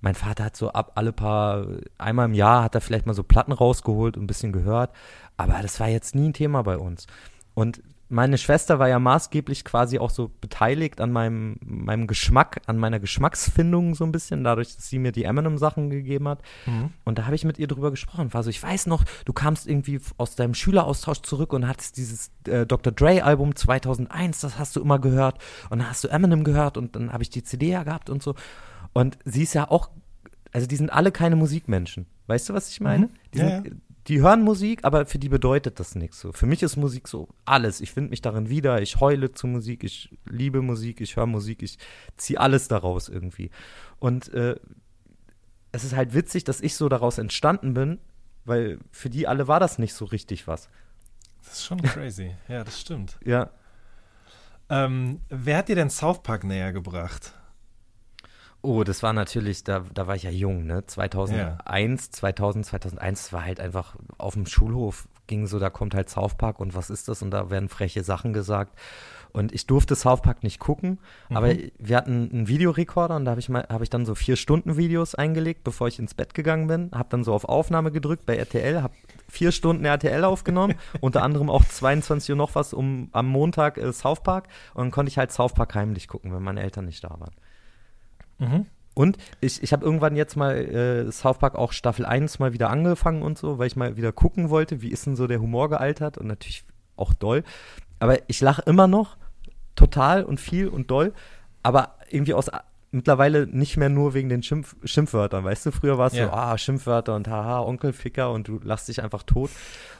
mein 0.00 0.14
Vater 0.14 0.44
hat 0.44 0.56
so 0.56 0.70
ab 0.70 0.92
alle 0.94 1.12
paar, 1.12 1.66
einmal 1.98 2.26
im 2.26 2.34
Jahr 2.34 2.62
hat 2.62 2.74
er 2.74 2.80
vielleicht 2.80 3.06
mal 3.06 3.14
so 3.14 3.22
Platten 3.22 3.52
rausgeholt 3.52 4.16
und 4.16 4.24
ein 4.24 4.28
bisschen 4.28 4.52
gehört, 4.52 4.92
aber 5.36 5.60
das 5.62 5.80
war 5.80 5.88
jetzt 5.88 6.14
nie 6.14 6.28
ein 6.28 6.34
Thema 6.34 6.62
bei 6.62 6.78
uns. 6.78 7.06
Und 7.54 7.82
meine 8.10 8.38
Schwester 8.38 8.78
war 8.78 8.88
ja 8.88 8.98
maßgeblich 8.98 9.64
quasi 9.64 9.98
auch 9.98 10.10
so 10.10 10.30
beteiligt 10.40 11.00
an 11.00 11.12
meinem, 11.12 11.56
meinem 11.60 12.06
Geschmack, 12.06 12.60
an 12.66 12.78
meiner 12.78 13.00
Geschmacksfindung 13.00 13.94
so 13.94 14.04
ein 14.04 14.12
bisschen, 14.12 14.44
dadurch, 14.44 14.74
dass 14.74 14.88
sie 14.88 14.98
mir 14.98 15.12
die 15.12 15.24
Eminem-Sachen 15.24 15.90
gegeben 15.90 16.28
hat. 16.28 16.40
Mhm. 16.64 16.90
Und 17.04 17.18
da 17.18 17.26
habe 17.26 17.34
ich 17.34 17.44
mit 17.44 17.58
ihr 17.58 17.66
drüber 17.66 17.90
gesprochen. 17.90 18.32
War 18.32 18.42
so, 18.42 18.50
ich 18.50 18.62
weiß 18.62 18.86
noch, 18.86 19.04
du 19.24 19.32
kamst 19.32 19.68
irgendwie 19.68 20.00
aus 20.16 20.36
deinem 20.36 20.54
Schüleraustausch 20.54 21.20
zurück 21.20 21.52
und 21.52 21.68
hattest 21.68 21.98
dieses 21.98 22.30
äh, 22.46 22.64
Dr. 22.64 22.92
Dre-Album 22.92 23.54
2001, 23.54 24.40
das 24.40 24.58
hast 24.58 24.76
du 24.76 24.80
immer 24.80 24.98
gehört. 24.98 25.38
Und 25.68 25.80
dann 25.80 25.90
hast 25.90 26.04
du 26.04 26.08
Eminem 26.08 26.44
gehört 26.44 26.78
und 26.78 26.96
dann 26.96 27.12
habe 27.12 27.22
ich 27.22 27.30
die 27.30 27.42
CD 27.42 27.68
ja 27.68 27.82
gehabt 27.82 28.08
und 28.08 28.22
so. 28.22 28.34
Und 28.92 29.18
sie 29.24 29.42
ist 29.42 29.54
ja 29.54 29.70
auch, 29.70 29.90
also 30.52 30.66
die 30.66 30.76
sind 30.76 30.90
alle 30.90 31.12
keine 31.12 31.36
Musikmenschen. 31.36 32.06
Weißt 32.26 32.48
du, 32.48 32.54
was 32.54 32.70
ich 32.70 32.80
meine? 32.80 33.06
Mhm. 33.06 33.10
Die, 33.34 33.38
sind, 33.38 33.48
ja, 33.48 33.72
die, 34.06 34.20
hören 34.20 34.42
Musik, 34.42 34.84
aber 34.84 35.06
für 35.06 35.18
die 35.18 35.28
bedeutet 35.28 35.80
das 35.80 35.94
nichts 35.94 36.20
so. 36.20 36.32
Für 36.32 36.46
mich 36.46 36.62
ist 36.62 36.76
Musik 36.76 37.08
so 37.08 37.28
alles. 37.44 37.80
Ich 37.80 37.92
finde 37.92 38.10
mich 38.10 38.20
darin 38.20 38.48
wieder, 38.48 38.82
ich 38.82 39.00
heule 39.00 39.32
zu 39.32 39.46
Musik, 39.46 39.84
ich 39.84 40.16
liebe 40.26 40.60
Musik, 40.60 41.00
ich 41.00 41.16
höre 41.16 41.26
Musik, 41.26 41.62
ich 41.62 41.78
ziehe 42.16 42.38
alles 42.38 42.68
daraus 42.68 43.08
irgendwie. 43.08 43.50
Und 43.98 44.32
äh, 44.34 44.56
es 45.72 45.84
ist 45.84 45.96
halt 45.96 46.14
witzig, 46.14 46.44
dass 46.44 46.60
ich 46.60 46.74
so 46.74 46.88
daraus 46.88 47.18
entstanden 47.18 47.74
bin, 47.74 47.98
weil 48.44 48.78
für 48.90 49.10
die 49.10 49.26
alle 49.26 49.48
war 49.48 49.60
das 49.60 49.78
nicht 49.78 49.94
so 49.94 50.04
richtig 50.04 50.46
was. 50.46 50.68
Das 51.44 51.54
ist 51.54 51.64
schon 51.64 51.80
crazy. 51.82 52.34
ja, 52.48 52.64
das 52.64 52.80
stimmt. 52.80 53.18
Ja. 53.24 53.50
Ähm, 54.70 55.20
wer 55.28 55.58
hat 55.58 55.68
dir 55.68 55.76
denn 55.76 55.90
South 55.90 56.22
Park 56.22 56.44
näher 56.44 56.72
gebracht? 56.72 57.32
Oh, 58.60 58.82
das 58.82 59.02
war 59.02 59.12
natürlich, 59.12 59.62
da, 59.62 59.84
da 59.94 60.06
war 60.06 60.16
ich 60.16 60.24
ja 60.24 60.30
jung, 60.30 60.66
ne? 60.66 60.84
2001, 60.84 62.06
ja. 62.06 62.12
2000, 62.12 62.66
2001 62.66 63.32
war 63.32 63.44
halt 63.44 63.60
einfach 63.60 63.96
auf 64.18 64.34
dem 64.34 64.46
Schulhof 64.46 65.08
ging 65.28 65.46
so, 65.46 65.60
da 65.60 65.70
kommt 65.70 65.94
halt 65.94 66.08
South 66.10 66.34
Park 66.34 66.58
und 66.58 66.74
was 66.74 66.90
ist 66.90 67.06
das? 67.06 67.22
Und 67.22 67.30
da 67.30 67.50
werden 67.50 67.68
freche 67.68 68.02
Sachen 68.02 68.32
gesagt. 68.32 68.76
Und 69.30 69.52
ich 69.52 69.66
durfte 69.66 69.94
South 69.94 70.22
Park 70.22 70.42
nicht 70.42 70.58
gucken, 70.58 70.98
mhm. 71.28 71.36
aber 71.36 71.54
wir 71.78 71.96
hatten 71.98 72.30
einen 72.32 72.48
Videorekorder 72.48 73.14
und 73.14 73.26
da 73.26 73.32
habe 73.32 73.40
ich, 73.40 73.50
hab 73.50 73.82
ich 73.82 73.90
dann 73.90 74.06
so 74.06 74.14
vier 74.14 74.36
Stunden 74.36 74.78
Videos 74.78 75.14
eingelegt, 75.14 75.64
bevor 75.64 75.86
ich 75.86 75.98
ins 75.98 76.14
Bett 76.14 76.32
gegangen 76.32 76.66
bin. 76.66 76.90
Habe 76.92 77.10
dann 77.10 77.24
so 77.24 77.34
auf 77.34 77.44
Aufnahme 77.44 77.92
gedrückt 77.92 78.24
bei 78.24 78.36
RTL, 78.36 78.82
habe 78.82 78.94
vier 79.28 79.52
Stunden 79.52 79.84
RTL 79.84 80.24
aufgenommen, 80.24 80.74
unter 81.00 81.22
anderem 81.22 81.50
auch 81.50 81.64
22 81.64 82.30
Uhr 82.30 82.36
noch 82.36 82.54
was 82.54 82.72
um 82.72 83.10
am 83.12 83.28
Montag 83.28 83.76
äh, 83.76 83.92
South 83.92 84.22
Park 84.22 84.48
und 84.72 84.84
dann 84.84 84.90
konnte 84.90 85.10
ich 85.10 85.18
halt 85.18 85.30
South 85.30 85.52
Park 85.52 85.74
heimlich 85.74 86.08
gucken, 86.08 86.32
wenn 86.34 86.42
meine 86.42 86.62
Eltern 86.62 86.86
nicht 86.86 87.04
da 87.04 87.10
waren. 87.10 87.34
Mhm. 88.38 88.66
Und 88.94 89.16
ich, 89.40 89.62
ich 89.62 89.72
habe 89.72 89.84
irgendwann 89.84 90.16
jetzt 90.16 90.36
mal 90.36 90.56
äh, 90.56 91.12
South 91.12 91.38
Park 91.38 91.54
auch 91.54 91.70
Staffel 91.70 92.04
1 92.04 92.40
mal 92.40 92.52
wieder 92.52 92.68
angefangen 92.70 93.22
und 93.22 93.38
so, 93.38 93.58
weil 93.58 93.68
ich 93.68 93.76
mal 93.76 93.96
wieder 93.96 94.10
gucken 94.10 94.50
wollte, 94.50 94.82
wie 94.82 94.88
ist 94.88 95.06
denn 95.06 95.14
so 95.14 95.28
der 95.28 95.40
Humor 95.40 95.68
gealtert 95.68 96.18
und 96.18 96.26
natürlich 96.26 96.64
auch 96.96 97.14
doll. 97.14 97.44
Aber 98.00 98.18
ich 98.28 98.40
lache 98.40 98.62
immer 98.62 98.88
noch 98.88 99.16
total 99.76 100.24
und 100.24 100.40
viel 100.40 100.66
und 100.66 100.90
doll, 100.90 101.12
aber 101.62 101.94
irgendwie 102.10 102.34
aus 102.34 102.50
mittlerweile 102.90 103.46
nicht 103.46 103.76
mehr 103.76 103.88
nur 103.88 104.14
wegen 104.14 104.28
den 104.28 104.42
Schimpf 104.42 104.76
Schimpfwörtern, 104.84 105.44
weißt 105.44 105.66
du? 105.66 105.70
Früher 105.72 105.98
war 105.98 106.08
es 106.08 106.14
ja. 106.14 106.26
so, 106.26 106.32
ah, 106.32 106.56
Schimpfwörter 106.56 107.14
und 107.14 107.28
haha, 107.28 107.60
Onkelficker 107.60 108.30
und 108.30 108.48
du 108.48 108.60
lachst 108.62 108.88
dich 108.88 109.02
einfach 109.02 109.22
tot. 109.22 109.50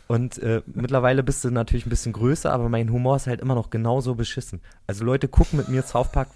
Und 0.07 0.39
äh, 0.39 0.63
mittlerweile 0.67 1.23
bist 1.23 1.45
du 1.45 1.51
natürlich 1.51 1.85
ein 1.85 1.91
bisschen 1.91 2.15
größer, 2.15 2.51
aber 2.51 2.69
mein 2.71 2.91
Humor 2.91 3.17
ist 3.17 3.27
halt 3.27 3.41
immer 3.41 3.55
noch 3.55 3.69
genauso 3.69 4.15
beschissen. 4.15 4.63
Also 4.87 5.05
Leute 5.05 5.29
gucken 5.29 5.59
mit 5.59 5.69
mir 5.69 5.83
South 5.83 6.13
Park, 6.13 6.29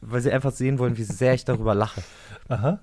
weil 0.00 0.20
sie 0.20 0.32
einfach 0.32 0.52
sehen 0.52 0.78
wollen, 0.80 0.96
wie 0.96 1.04
sehr 1.04 1.34
ich 1.34 1.44
darüber 1.44 1.74
lache. 1.74 2.02
Aha. 2.48 2.80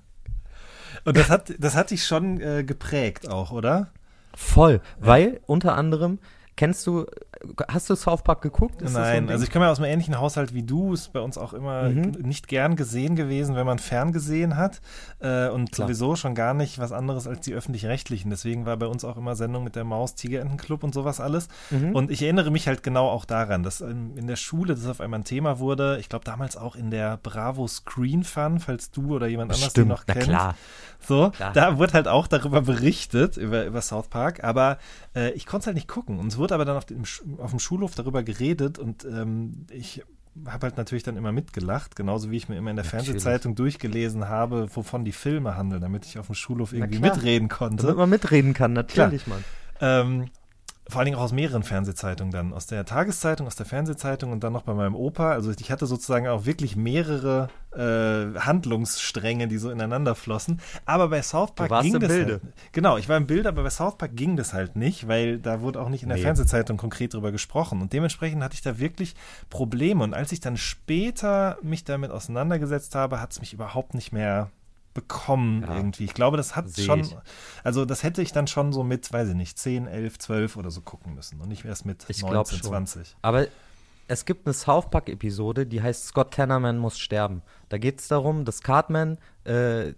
Und 1.04 1.16
das 1.16 1.28
hat, 1.28 1.52
das 1.58 1.76
hat 1.76 1.90
dich 1.90 2.06
schon 2.06 2.40
äh, 2.40 2.64
geprägt 2.64 3.28
auch, 3.28 3.52
oder? 3.52 3.92
Voll, 4.34 4.80
weil 4.98 5.40
unter 5.46 5.74
anderem 5.74 6.18
Kennst 6.58 6.88
du, 6.88 7.06
hast 7.68 7.88
du 7.88 7.94
South 7.94 8.22
Park 8.22 8.42
geguckt? 8.42 8.82
Ist 8.82 8.94
Nein, 8.94 9.26
so 9.26 9.32
also 9.32 9.44
ich 9.44 9.50
komme 9.50 9.66
ja 9.66 9.70
aus 9.70 9.78
einem 9.78 9.90
ähnlichen 9.90 10.18
Haushalt 10.18 10.54
wie 10.54 10.62
du. 10.62 10.92
Ist 10.92 11.12
bei 11.12 11.20
uns 11.20 11.38
auch 11.38 11.52
immer 11.52 11.88
mhm. 11.88 12.12
nicht 12.22 12.48
gern 12.48 12.76
gesehen 12.76 13.16
gewesen, 13.16 13.54
wenn 13.54 13.66
man 13.66 13.78
ferngesehen 13.78 14.56
hat. 14.56 14.80
Äh, 15.20 15.48
und 15.48 15.72
Klar. 15.72 15.86
sowieso 15.86 16.16
schon 16.16 16.34
gar 16.34 16.54
nicht 16.54 16.78
was 16.78 16.92
anderes 16.92 17.26
als 17.26 17.40
die 17.40 17.54
öffentlich-rechtlichen. 17.54 18.30
Deswegen 18.30 18.66
war 18.66 18.76
bei 18.76 18.86
uns 18.86 19.04
auch 19.04 19.16
immer 19.16 19.36
Sendung 19.36 19.64
mit 19.64 19.76
der 19.76 19.84
Maus, 19.84 20.14
Tigerentenclub 20.14 20.82
und 20.82 20.94
sowas 20.94 21.20
alles. 21.20 21.48
Mhm. 21.70 21.94
Und 21.94 22.10
ich 22.10 22.22
erinnere 22.22 22.50
mich 22.50 22.66
halt 22.66 22.82
genau 22.82 23.08
auch 23.08 23.24
daran, 23.24 23.62
dass 23.62 23.80
in 23.80 24.26
der 24.26 24.36
Schule 24.36 24.74
das 24.74 24.86
auf 24.86 25.00
einmal 25.00 25.20
ein 25.20 25.24
Thema 25.24 25.58
wurde. 25.58 25.98
Ich 26.00 26.08
glaube 26.08 26.24
damals 26.24 26.56
auch 26.56 26.76
in 26.76 26.90
der 26.90 27.18
Bravo 27.18 27.66
Screen 27.68 28.24
Fun, 28.24 28.58
falls 28.58 28.90
du 28.90 29.14
oder 29.14 29.26
jemand 29.26 29.52
anders 29.52 29.72
die 29.72 29.84
noch 29.84 30.06
kennt. 30.06 30.24
Klar. 30.24 30.54
So, 31.00 31.30
Klar. 31.30 31.52
da 31.52 31.78
wurde 31.78 31.92
halt 31.92 32.08
auch 32.08 32.26
darüber 32.26 32.60
berichtet, 32.60 33.36
über, 33.36 33.64
über 33.64 33.80
South 33.80 34.08
Park. 34.08 34.42
Aber 34.42 34.78
äh, 35.14 35.30
ich 35.30 35.46
konnte 35.46 35.62
es 35.62 35.66
halt 35.66 35.76
nicht 35.76 35.88
gucken. 35.88 36.18
Und 36.18 36.28
es 36.28 36.38
wurde 36.38 36.54
aber 36.54 36.64
dann 36.64 36.76
auf 36.76 36.84
dem, 36.84 37.04
auf 37.38 37.50
dem 37.50 37.58
Schulhof 37.58 37.94
darüber 37.94 38.22
geredet 38.22 38.78
und 38.78 39.04
ähm, 39.04 39.66
ich 39.70 40.02
habe 40.46 40.66
halt 40.66 40.76
natürlich 40.76 41.02
dann 41.02 41.16
immer 41.16 41.32
mitgelacht, 41.32 41.96
genauso 41.96 42.30
wie 42.30 42.36
ich 42.36 42.48
mir 42.48 42.56
immer 42.56 42.70
in 42.70 42.76
der 42.76 42.84
natürlich. 42.84 43.06
Fernsehzeitung 43.06 43.54
durchgelesen 43.54 44.28
habe, 44.28 44.68
wovon 44.74 45.04
die 45.04 45.12
Filme 45.12 45.56
handeln, 45.56 45.80
damit 45.80 46.06
ich 46.06 46.18
auf 46.18 46.26
dem 46.26 46.34
Schulhof 46.34 46.72
irgendwie 46.72 47.00
mitreden 47.00 47.48
konnte. 47.48 47.82
Damit 47.82 47.96
man 47.96 48.10
mitreden 48.10 48.54
kann, 48.54 48.72
natürlich, 48.72 49.26
Mann. 49.26 49.44
Ähm, 49.80 50.26
vor 50.88 51.00
allen 51.00 51.06
Dingen 51.06 51.18
auch 51.18 51.22
aus 51.22 51.32
mehreren 51.32 51.62
Fernsehzeitungen 51.62 52.32
dann. 52.32 52.52
Aus 52.54 52.66
der 52.66 52.84
Tageszeitung, 52.84 53.46
aus 53.46 53.56
der 53.56 53.66
Fernsehzeitung 53.66 54.32
und 54.32 54.42
dann 54.42 54.52
noch 54.54 54.62
bei 54.62 54.72
meinem 54.74 54.94
Opa. 54.94 55.32
Also 55.32 55.52
ich 55.58 55.70
hatte 55.70 55.86
sozusagen 55.86 56.26
auch 56.28 56.46
wirklich 56.46 56.76
mehrere 56.76 57.48
äh, 57.74 58.38
Handlungsstränge, 58.38 59.48
die 59.48 59.58
so 59.58 59.70
ineinander 59.70 60.14
flossen. 60.14 60.60
Aber 60.86 61.08
bei 61.08 61.20
South 61.22 61.54
Park 61.54 61.68
Du 61.68 61.74
warst 61.74 61.84
ging 61.84 61.94
im 61.94 62.00
das 62.00 62.10
Bilde. 62.10 62.32
halt. 62.42 62.54
Genau, 62.72 62.96
ich 62.96 63.08
war 63.08 63.16
im 63.18 63.26
Bild, 63.26 63.46
aber 63.46 63.62
bei 63.62 63.70
South 63.70 63.98
Park 63.98 64.12
ging 64.16 64.36
das 64.36 64.54
halt 64.54 64.76
nicht, 64.76 65.08
weil 65.08 65.38
da 65.38 65.60
wurde 65.60 65.80
auch 65.80 65.90
nicht 65.90 66.02
in 66.02 66.08
der 66.08 66.16
Nee. 66.18 66.22
Fernsehzeitung 66.24 66.78
konkret 66.78 67.12
drüber 67.12 67.32
gesprochen. 67.32 67.82
Und 67.82 67.92
dementsprechend 67.92 68.42
hatte 68.42 68.54
ich 68.54 68.62
da 68.62 68.78
wirklich 68.78 69.14
Probleme. 69.50 70.02
Und 70.04 70.14
als 70.14 70.32
ich 70.32 70.40
dann 70.40 70.56
später 70.56 71.58
mich 71.62 71.84
damit 71.84 72.10
auseinandergesetzt 72.10 72.94
habe, 72.94 73.20
hat 73.20 73.32
es 73.32 73.40
mich 73.40 73.52
überhaupt 73.52 73.94
nicht 73.94 74.12
mehr 74.12 74.50
bekommen 75.02 75.62
Ja. 75.62 75.76
irgendwie. 75.76 76.04
Ich 76.04 76.14
glaube, 76.14 76.36
das 76.36 76.56
hat 76.56 76.68
Seh 76.68 76.82
schon, 76.82 77.06
also 77.64 77.84
das 77.84 78.02
hätte 78.02 78.20
ich 78.22 78.32
dann 78.32 78.46
schon 78.46 78.72
so 78.72 78.82
mit, 78.82 79.12
weiß 79.12 79.28
ich 79.28 79.34
nicht, 79.34 79.58
10, 79.58 79.86
11, 79.86 80.18
12 80.18 80.56
oder 80.56 80.70
so 80.70 80.80
gucken 80.80 81.14
müssen 81.14 81.40
und 81.40 81.48
nicht 81.48 81.64
erst 81.64 81.86
mit 81.86 82.04
Ich 82.08 82.22
19, 82.22 82.30
glaub 82.30 82.48
schon. 82.48 82.60
20. 82.62 83.16
Aber 83.22 83.46
es 84.08 84.24
gibt 84.24 84.46
eine 84.46 84.54
South 84.54 84.90
Park-Episode, 84.90 85.66
die 85.66 85.82
heißt 85.82 86.06
Scott 86.06 86.32
Tannerman 86.34 86.78
muss 86.78 86.98
sterben. 86.98 87.42
Da 87.68 87.78
geht 87.78 88.00
es 88.00 88.08
darum, 88.08 88.44
dass 88.44 88.62
Cartman 88.62 89.18
äh, 89.44 89.92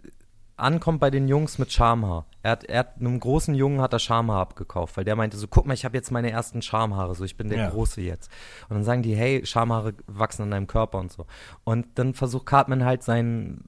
ankommt 0.56 1.00
bei 1.00 1.10
den 1.10 1.26
Jungs 1.28 1.58
mit 1.58 1.72
Schamhaar. 1.72 2.26
Er 2.42 2.50
hat, 2.52 2.64
er 2.64 2.80
hat 2.80 2.96
einem 2.98 3.18
großen 3.18 3.54
Jungen 3.54 3.80
hat 3.80 3.92
er 3.94 3.98
Schamhaar 3.98 4.40
abgekauft, 4.40 4.96
weil 4.96 5.04
der 5.04 5.16
meinte 5.16 5.36
so, 5.38 5.46
guck 5.48 5.64
mal, 5.66 5.72
ich 5.74 5.84
habe 5.86 5.96
jetzt 5.96 6.10
meine 6.10 6.30
ersten 6.30 6.60
Schamhaare, 6.60 7.14
so 7.14 7.24
ich 7.24 7.36
bin 7.36 7.48
der 7.48 7.58
Ja. 7.58 7.70
Große 7.70 8.00
jetzt. 8.02 8.30
Und 8.68 8.74
dann 8.76 8.84
sagen 8.84 9.02
die, 9.02 9.14
hey, 9.14 9.46
Schamhaare 9.46 9.94
wachsen 10.06 10.42
an 10.42 10.50
deinem 10.50 10.66
Körper 10.66 10.98
und 10.98 11.10
so. 11.12 11.24
Und 11.64 11.86
dann 11.94 12.12
versucht 12.12 12.44
Cartman 12.46 12.84
halt 12.84 13.02
sein 13.02 13.64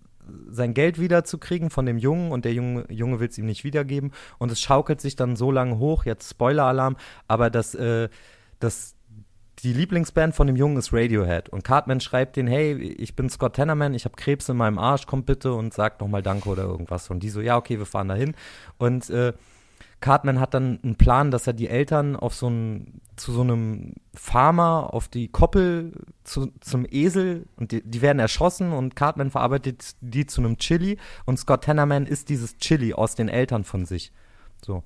sein 0.48 0.74
Geld 0.74 1.00
wiederzukriegen 1.00 1.70
von 1.70 1.86
dem 1.86 1.98
Jungen 1.98 2.32
und 2.32 2.44
der 2.44 2.52
Junge, 2.52 2.84
Junge 2.90 3.20
will 3.20 3.28
es 3.28 3.38
ihm 3.38 3.46
nicht 3.46 3.64
wiedergeben 3.64 4.12
und 4.38 4.50
es 4.50 4.60
schaukelt 4.60 5.00
sich 5.00 5.16
dann 5.16 5.36
so 5.36 5.50
lange 5.50 5.78
hoch, 5.78 6.04
jetzt 6.04 6.30
Spoiler-Alarm, 6.30 6.96
aber 7.28 7.50
das, 7.50 7.74
äh, 7.74 8.08
das 8.60 8.94
die 9.62 9.72
Lieblingsband 9.72 10.34
von 10.34 10.46
dem 10.46 10.56
Jungen 10.56 10.76
ist 10.76 10.92
Radiohead. 10.92 11.48
Und 11.48 11.62
Cartman 11.62 12.00
schreibt 12.00 12.36
den, 12.36 12.46
hey, 12.46 12.72
ich 12.74 13.14
bin 13.14 13.30
Scott 13.30 13.56
Tannerman, 13.56 13.94
ich 13.94 14.04
habe 14.04 14.16
Krebs 14.16 14.48
in 14.48 14.56
meinem 14.56 14.78
Arsch, 14.78 15.06
komm 15.06 15.24
bitte 15.24 15.52
und 15.52 15.72
sag 15.72 16.00
nochmal 16.00 16.22
Danke 16.22 16.48
oder 16.48 16.64
irgendwas. 16.64 17.10
Und 17.10 17.22
die 17.22 17.30
so, 17.30 17.40
ja, 17.40 17.56
okay, 17.56 17.78
wir 17.78 17.86
fahren 17.86 18.08
dahin. 18.08 18.34
Und 18.78 19.08
äh, 19.10 19.32
Cartman 20.02 20.40
hat 20.40 20.52
dann 20.52 20.80
einen 20.82 20.96
Plan, 20.96 21.30
dass 21.30 21.46
er 21.46 21.54
die 21.54 21.68
Eltern 21.68 22.16
auf 22.16 22.34
so 22.34 22.50
ein, 22.50 23.00
zu 23.16 23.32
so 23.32 23.40
einem 23.40 23.94
Farmer 24.12 24.92
auf 24.92 25.08
die 25.08 25.28
Koppel 25.28 25.92
zu, 26.24 26.52
zum 26.60 26.84
Esel 26.90 27.46
und 27.56 27.72
die, 27.72 27.82
die 27.82 28.02
werden 28.02 28.18
erschossen 28.18 28.72
und 28.72 28.96
Cartman 28.96 29.30
verarbeitet 29.30 29.92
die 30.00 30.26
zu 30.26 30.42
einem 30.42 30.58
Chili 30.58 30.98
und 31.24 31.38
Scott 31.38 31.64
Tannerman 31.64 32.06
isst 32.06 32.28
dieses 32.28 32.58
Chili 32.58 32.92
aus 32.92 33.14
den 33.14 33.28
Eltern 33.28 33.64
von 33.64 33.86
sich. 33.86 34.12
So. 34.64 34.82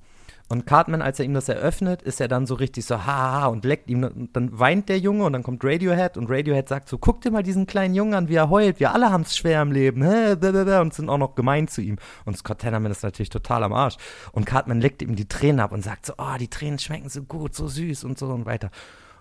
Und 0.49 0.65
Cartman, 0.65 1.01
als 1.01 1.19
er 1.19 1.25
ihm 1.25 1.33
das 1.33 1.49
eröffnet, 1.49 2.01
ist 2.01 2.21
er 2.21 2.29
dann 2.29 2.45
so 2.45 2.55
richtig 2.55 2.85
so, 2.85 3.05
haha, 3.05 3.47
und 3.47 3.65
leckt 3.65 3.89
ihm. 3.89 4.03
Und 4.03 4.35
dann 4.35 4.57
weint 4.57 4.87
der 4.87 4.97
Junge 4.97 5.25
und 5.25 5.33
dann 5.33 5.43
kommt 5.43 5.63
Radiohead 5.63 6.15
und 6.15 6.29
Radiohead 6.29 6.69
sagt 6.69 6.87
so, 6.87 6.97
guck 6.97 7.19
dir 7.19 7.31
mal 7.31 7.43
diesen 7.43 7.67
kleinen 7.67 7.93
Jungen 7.93 8.13
an, 8.13 8.29
wie 8.29 8.35
er 8.35 8.49
heult. 8.49 8.79
Wir 8.79 8.93
alle 8.93 9.11
haben 9.11 9.23
es 9.23 9.35
schwer 9.35 9.61
im 9.61 9.73
Leben. 9.73 10.03
Und 10.03 10.93
sind 10.93 11.09
auch 11.09 11.17
noch 11.17 11.35
gemein 11.35 11.67
zu 11.67 11.81
ihm. 11.81 11.97
Und 12.23 12.37
Scott 12.37 12.59
Tannerman 12.59 12.91
ist 12.91 13.03
natürlich 13.03 13.29
total 13.29 13.63
am 13.63 13.73
Arsch. 13.73 13.97
Und 14.31 14.45
Cartman 14.45 14.79
leckt 14.79 15.01
ihm 15.01 15.17
die 15.17 15.27
Tränen 15.27 15.59
ab 15.59 15.73
und 15.73 15.83
sagt 15.83 16.05
so, 16.05 16.13
oh, 16.17 16.37
die 16.39 16.49
Tränen 16.49 16.79
schmecken 16.79 17.09
so 17.09 17.23
gut, 17.23 17.53
so 17.53 17.67
süß 17.67 18.05
und 18.05 18.17
so 18.17 18.27
und 18.27 18.45
weiter. 18.45 18.71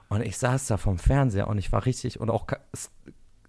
Und 0.08 0.22
ich 0.22 0.38
saß 0.38 0.66
da 0.68 0.76
vom 0.76 0.98
Fernseher 0.98 1.48
und 1.48 1.58
ich 1.58 1.72
war 1.72 1.86
richtig, 1.86 2.20
und 2.20 2.30
auch 2.30 2.46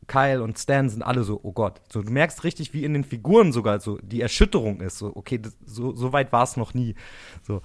Kyle 0.07 0.41
und 0.41 0.57
Stan 0.57 0.89
sind 0.89 1.03
alle 1.03 1.23
so, 1.23 1.39
oh 1.43 1.51
Gott. 1.51 1.81
So, 1.91 2.01
du 2.01 2.11
merkst 2.11 2.43
richtig, 2.43 2.73
wie 2.73 2.83
in 2.83 2.93
den 2.93 3.03
Figuren 3.03 3.51
sogar 3.51 3.79
so 3.79 3.97
die 4.01 4.21
Erschütterung 4.21 4.81
ist. 4.81 4.97
So, 4.97 5.15
okay, 5.15 5.37
das, 5.37 5.55
so, 5.65 5.93
so 5.93 6.13
weit 6.13 6.31
war 6.31 6.43
es 6.43 6.57
noch 6.57 6.73
nie. 6.73 6.95
So. 7.43 7.61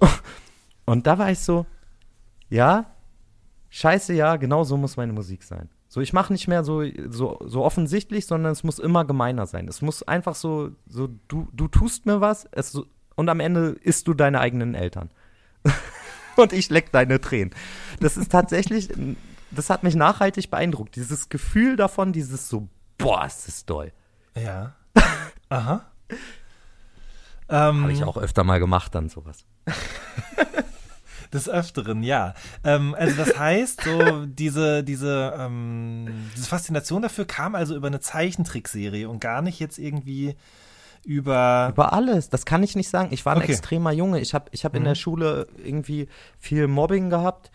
Und 0.84 1.06
da 1.06 1.18
war 1.18 1.30
ich 1.30 1.38
so, 1.38 1.66
ja, 2.48 2.86
scheiße, 3.70 4.14
ja, 4.14 4.36
genau 4.36 4.64
so 4.64 4.76
muss 4.76 4.96
meine 4.96 5.12
Musik 5.12 5.42
sein. 5.42 5.68
So, 5.88 6.00
ich 6.00 6.14
mache 6.14 6.32
nicht 6.32 6.48
mehr 6.48 6.64
so, 6.64 6.82
so, 7.08 7.38
so 7.44 7.62
offensichtlich, 7.62 8.26
sondern 8.26 8.52
es 8.52 8.64
muss 8.64 8.78
immer 8.78 9.04
gemeiner 9.04 9.46
sein. 9.46 9.68
Es 9.68 9.82
muss 9.82 10.02
einfach 10.02 10.34
so, 10.34 10.70
so 10.86 11.08
du, 11.28 11.48
du 11.52 11.68
tust 11.68 12.06
mir 12.06 12.22
was 12.22 12.48
es, 12.52 12.80
und 13.14 13.28
am 13.28 13.40
Ende 13.40 13.76
isst 13.82 14.08
du 14.08 14.14
deine 14.14 14.40
eigenen 14.40 14.74
Eltern. 14.74 15.10
und 16.36 16.54
ich 16.54 16.70
leck 16.70 16.92
deine 16.92 17.20
Tränen. 17.20 17.54
Das 18.00 18.16
ist 18.16 18.32
tatsächlich, 18.32 18.88
das 19.54 19.70
hat 19.70 19.82
mich 19.82 19.94
nachhaltig 19.94 20.50
beeindruckt. 20.50 20.96
Dieses 20.96 21.28
Gefühl 21.28 21.76
davon, 21.76 22.12
dieses 22.12 22.48
so, 22.48 22.68
boah, 22.98 23.24
ist 23.26 23.46
das 23.48 23.64
doll. 23.64 23.92
Ja. 24.34 24.74
Aha. 25.48 25.86
Ähm, 27.48 27.82
Habe 27.82 27.92
ich 27.92 28.04
auch 28.04 28.16
öfter 28.16 28.44
mal 28.44 28.58
gemacht 28.58 28.94
dann 28.94 29.08
sowas. 29.08 29.44
Des 31.32 31.48
Öfteren, 31.48 32.02
ja. 32.02 32.34
Ähm, 32.62 32.94
also 32.98 33.16
das 33.16 33.38
heißt, 33.38 33.82
so 33.84 34.26
diese, 34.26 34.84
diese, 34.84 35.34
ähm, 35.38 36.30
diese 36.36 36.46
Faszination 36.46 37.00
dafür 37.02 37.24
kam 37.24 37.54
also 37.54 37.74
über 37.74 37.86
eine 37.86 38.00
Zeichentrickserie 38.00 39.08
und 39.08 39.20
gar 39.20 39.40
nicht 39.40 39.58
jetzt 39.58 39.78
irgendwie 39.78 40.34
über. 41.04 41.68
Über 41.72 41.92
alles, 41.94 42.28
das 42.28 42.44
kann 42.44 42.62
ich 42.62 42.76
nicht 42.76 42.88
sagen. 42.90 43.08
Ich 43.12 43.24
war 43.24 43.34
ein 43.34 43.42
Okay. 43.42 43.52
extremer 43.52 43.92
Junge. 43.92 44.20
Ich 44.20 44.34
habe 44.34 44.46
ich 44.52 44.64
hab 44.64 44.74
in 44.76 44.84
der 44.84 44.94
Schule 44.94 45.46
irgendwie 45.62 46.08
viel 46.38 46.68
Mobbing 46.68 47.08
gehabt. 47.08 47.50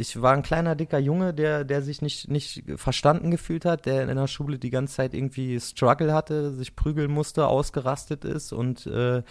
Ich 0.00 0.22
war 0.22 0.32
ein 0.32 0.42
kleiner, 0.42 0.76
dicker 0.76 1.00
Junge, 1.00 1.34
der, 1.34 1.64
der 1.64 1.82
sich 1.82 2.02
nicht, 2.02 2.30
nicht 2.30 2.62
verstanden 2.76 3.32
gefühlt 3.32 3.64
hat, 3.64 3.84
der 3.84 4.08
in 4.08 4.14
der 4.14 4.28
Schule 4.28 4.56
die 4.56 4.70
ganze 4.70 4.94
Zeit 4.94 5.12
irgendwie 5.12 5.58
Struggle 5.58 6.14
hatte, 6.14 6.52
sich 6.52 6.76
prügeln 6.76 7.10
musste, 7.10 7.48
ausgerastet 7.48 8.24
ist 8.24 8.52
und 8.52 8.86
äh, 8.86 9.24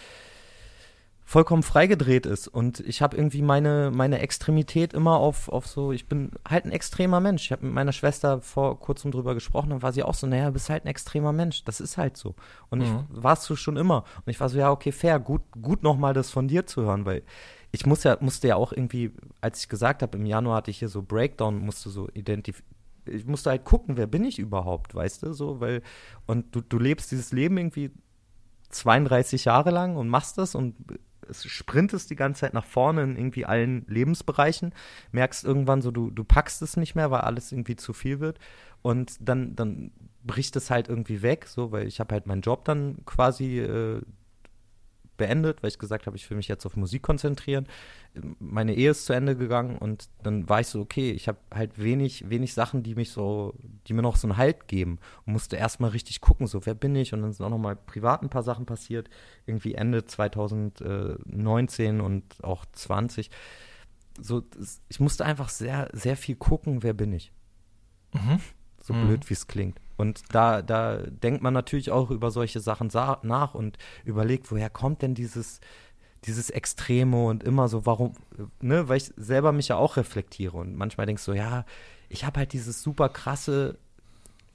vollkommen 1.24 1.62
freigedreht 1.62 2.26
ist. 2.26 2.48
Und 2.48 2.80
ich 2.80 3.00
habe 3.00 3.16
irgendwie 3.16 3.40
meine, 3.40 3.90
meine 3.94 4.18
Extremität 4.18 4.92
immer 4.92 5.16
auf, 5.16 5.48
auf 5.48 5.66
so, 5.66 5.90
ich 5.90 6.06
bin 6.06 6.32
halt 6.46 6.66
ein 6.66 6.72
extremer 6.72 7.20
Mensch. 7.20 7.46
Ich 7.46 7.52
habe 7.52 7.64
mit 7.64 7.74
meiner 7.74 7.92
Schwester 7.92 8.42
vor 8.42 8.78
kurzem 8.78 9.10
drüber 9.10 9.32
gesprochen, 9.32 9.70
dann 9.70 9.80
war 9.80 9.94
sie 9.94 10.02
auch 10.02 10.12
so, 10.12 10.26
naja, 10.26 10.48
du 10.48 10.52
bist 10.52 10.68
halt 10.68 10.84
ein 10.84 10.88
extremer 10.88 11.32
Mensch. 11.32 11.64
Das 11.64 11.80
ist 11.80 11.96
halt 11.96 12.18
so. 12.18 12.34
Und 12.68 12.82
ich 12.82 12.90
warst 13.08 13.48
du 13.48 13.56
schon 13.56 13.78
immer. 13.78 14.04
Und 14.26 14.30
ich 14.30 14.38
war 14.38 14.50
so, 14.50 14.58
ja, 14.58 14.70
okay, 14.70 14.92
fair, 14.92 15.18
gut, 15.18 15.40
gut 15.62 15.82
nochmal 15.82 16.12
das 16.12 16.30
von 16.30 16.46
dir 16.46 16.66
zu 16.66 16.82
hören, 16.82 17.06
weil 17.06 17.22
ich 17.70 17.86
muss 17.86 18.04
ja, 18.04 18.16
musste 18.20 18.48
ja 18.48 18.56
auch 18.56 18.72
irgendwie, 18.72 19.12
als 19.40 19.60
ich 19.60 19.68
gesagt 19.68 20.02
habe, 20.02 20.16
im 20.16 20.26
Januar 20.26 20.56
hatte 20.56 20.70
ich 20.70 20.78
hier 20.78 20.88
so 20.88 21.02
Breakdown, 21.02 21.58
musste 21.58 21.90
so 21.90 22.08
identifizieren. 22.14 22.74
Ich 23.10 23.24
musste 23.24 23.48
halt 23.48 23.64
gucken, 23.64 23.96
wer 23.96 24.06
bin 24.06 24.22
ich 24.22 24.38
überhaupt, 24.38 24.94
weißt 24.94 25.22
du, 25.22 25.32
so, 25.32 25.60
weil, 25.60 25.82
und 26.26 26.54
du, 26.54 26.60
du 26.60 26.78
lebst 26.78 27.10
dieses 27.10 27.32
Leben 27.32 27.56
irgendwie 27.56 27.90
32 28.68 29.46
Jahre 29.46 29.70
lang 29.70 29.96
und 29.96 30.08
machst 30.08 30.36
das 30.36 30.54
und 30.54 30.74
es 31.26 31.44
sprintest 31.46 32.10
die 32.10 32.16
ganze 32.16 32.40
Zeit 32.40 32.54
nach 32.54 32.64
vorne 32.64 33.02
in 33.02 33.16
irgendwie 33.16 33.46
allen 33.46 33.86
Lebensbereichen, 33.86 34.74
merkst 35.12 35.44
irgendwann 35.44 35.80
so, 35.82 35.90
du, 35.90 36.10
du 36.10 36.24
packst 36.24 36.60
es 36.62 36.76
nicht 36.76 36.94
mehr, 36.94 37.10
weil 37.10 37.22
alles 37.22 37.50
irgendwie 37.50 37.76
zu 37.76 37.94
viel 37.94 38.20
wird 38.20 38.38
und 38.82 39.16
dann, 39.20 39.56
dann 39.56 39.90
bricht 40.24 40.56
es 40.56 40.70
halt 40.70 40.88
irgendwie 40.88 41.22
weg, 41.22 41.46
so, 41.46 41.72
weil 41.72 41.86
ich 41.86 42.00
habe 42.00 42.14
halt 42.14 42.26
meinen 42.26 42.42
Job 42.42 42.64
dann 42.64 42.98
quasi 43.06 43.58
äh, 43.58 44.02
beendet, 45.18 45.62
weil 45.62 45.68
ich 45.68 45.78
gesagt 45.78 46.06
habe, 46.06 46.16
ich 46.16 46.30
will 46.30 46.38
mich 46.38 46.48
jetzt 46.48 46.64
auf 46.64 46.76
Musik 46.76 47.02
konzentrieren. 47.02 47.66
Meine 48.38 48.74
Ehe 48.74 48.92
ist 48.92 49.04
zu 49.04 49.12
Ende 49.12 49.36
gegangen 49.36 49.76
und 49.76 50.08
dann 50.22 50.48
war 50.48 50.60
ich 50.60 50.68
so, 50.68 50.80
okay, 50.80 51.10
ich 51.10 51.28
habe 51.28 51.38
halt 51.52 51.78
wenig, 51.78 52.30
wenig 52.30 52.54
Sachen, 52.54 52.82
die 52.82 52.94
mich 52.94 53.10
so, 53.10 53.54
die 53.86 53.92
mir 53.92 54.00
noch 54.00 54.16
so 54.16 54.26
einen 54.26 54.38
Halt 54.38 54.66
geben 54.66 54.98
und 55.26 55.34
musste 55.34 55.56
erstmal 55.56 55.90
richtig 55.90 56.22
gucken, 56.22 56.46
so 56.46 56.64
wer 56.64 56.74
bin 56.74 56.96
ich 56.96 57.12
und 57.12 57.20
dann 57.20 57.32
sind 57.32 57.44
auch 57.44 57.50
nochmal 57.50 57.76
privat 57.76 58.22
ein 58.22 58.30
paar 58.30 58.42
Sachen 58.42 58.64
passiert, 58.64 59.10
irgendwie 59.44 59.74
Ende 59.74 60.06
2019 60.06 62.00
und 62.00 62.42
auch 62.42 62.64
20. 62.72 63.30
So, 64.20 64.42
ich 64.88 65.00
musste 65.00 65.26
einfach 65.26 65.50
sehr, 65.50 65.90
sehr 65.92 66.16
viel 66.16 66.36
gucken, 66.36 66.82
wer 66.82 66.94
bin 66.94 67.12
ich. 67.12 67.32
So 68.88 68.94
blöd, 68.94 69.28
wie 69.28 69.34
es 69.34 69.46
klingt. 69.46 69.78
Und 69.96 70.22
da, 70.32 70.62
da 70.62 70.96
denkt 70.96 71.42
man 71.42 71.52
natürlich 71.54 71.90
auch 71.90 72.10
über 72.10 72.30
solche 72.30 72.60
Sachen 72.60 72.88
sa- 72.90 73.18
nach 73.22 73.54
und 73.54 73.78
überlegt, 74.04 74.50
woher 74.50 74.70
kommt 74.70 75.02
denn 75.02 75.14
dieses, 75.14 75.60
dieses 76.24 76.50
Extreme 76.50 77.26
und 77.26 77.44
immer 77.44 77.68
so, 77.68 77.84
warum, 77.84 78.14
ne, 78.60 78.88
weil 78.88 78.96
ich 78.96 79.12
selber 79.16 79.52
mich 79.52 79.68
ja 79.68 79.76
auch 79.76 79.96
reflektiere 79.96 80.56
und 80.56 80.74
manchmal 80.76 81.06
denkst 81.06 81.24
du, 81.24 81.32
ja, 81.32 81.64
ich 82.08 82.24
habe 82.24 82.40
halt 82.40 82.52
dieses 82.54 82.82
super 82.82 83.08
krasse, 83.08 83.76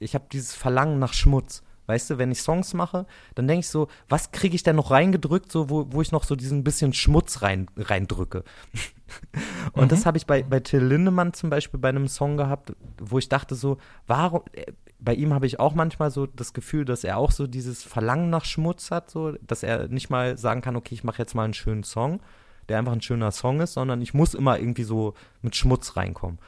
ich 0.00 0.14
habe 0.14 0.24
dieses 0.32 0.54
Verlangen 0.54 0.98
nach 0.98 1.12
Schmutz. 1.12 1.62
Weißt 1.86 2.10
du, 2.10 2.18
wenn 2.18 2.32
ich 2.32 2.40
Songs 2.40 2.74
mache, 2.74 3.06
dann 3.34 3.46
denke 3.46 3.60
ich 3.60 3.68
so, 3.68 3.88
was 4.08 4.32
kriege 4.32 4.54
ich 4.54 4.62
denn 4.62 4.76
noch 4.76 4.90
reingedrückt, 4.90 5.52
so, 5.52 5.68
wo, 5.68 5.86
wo 5.90 6.00
ich 6.00 6.12
noch 6.12 6.24
so 6.24 6.34
diesen 6.36 6.64
bisschen 6.64 6.92
Schmutz 6.92 7.42
rein, 7.42 7.66
reindrücke. 7.76 8.44
Und 9.72 9.92
das 9.92 10.06
habe 10.06 10.16
ich 10.16 10.26
bei, 10.26 10.42
bei 10.42 10.60
Till 10.60 10.82
Lindemann 10.82 11.34
zum 11.34 11.50
Beispiel 11.50 11.78
bei 11.78 11.90
einem 11.90 12.08
Song 12.08 12.36
gehabt, 12.36 12.72
wo 12.98 13.18
ich 13.18 13.28
dachte 13.28 13.54
so, 13.54 13.76
warum, 14.06 14.42
äh, 14.52 14.72
bei 14.98 15.14
ihm 15.14 15.34
habe 15.34 15.46
ich 15.46 15.60
auch 15.60 15.74
manchmal 15.74 16.10
so 16.10 16.26
das 16.26 16.54
Gefühl, 16.54 16.86
dass 16.86 17.04
er 17.04 17.18
auch 17.18 17.30
so 17.30 17.46
dieses 17.46 17.82
Verlangen 17.82 18.30
nach 18.30 18.46
Schmutz 18.46 18.90
hat, 18.90 19.10
so, 19.10 19.32
dass 19.46 19.62
er 19.62 19.88
nicht 19.88 20.08
mal 20.08 20.38
sagen 20.38 20.62
kann, 20.62 20.76
okay, 20.76 20.94
ich 20.94 21.04
mache 21.04 21.18
jetzt 21.18 21.34
mal 21.34 21.44
einen 21.44 21.54
schönen 21.54 21.84
Song, 21.84 22.20
der 22.68 22.78
einfach 22.78 22.92
ein 22.92 23.02
schöner 23.02 23.30
Song 23.30 23.60
ist, 23.60 23.74
sondern 23.74 24.00
ich 24.00 24.14
muss 24.14 24.32
immer 24.32 24.58
irgendwie 24.58 24.84
so 24.84 25.12
mit 25.42 25.54
Schmutz 25.54 25.96
reinkommen. 25.96 26.38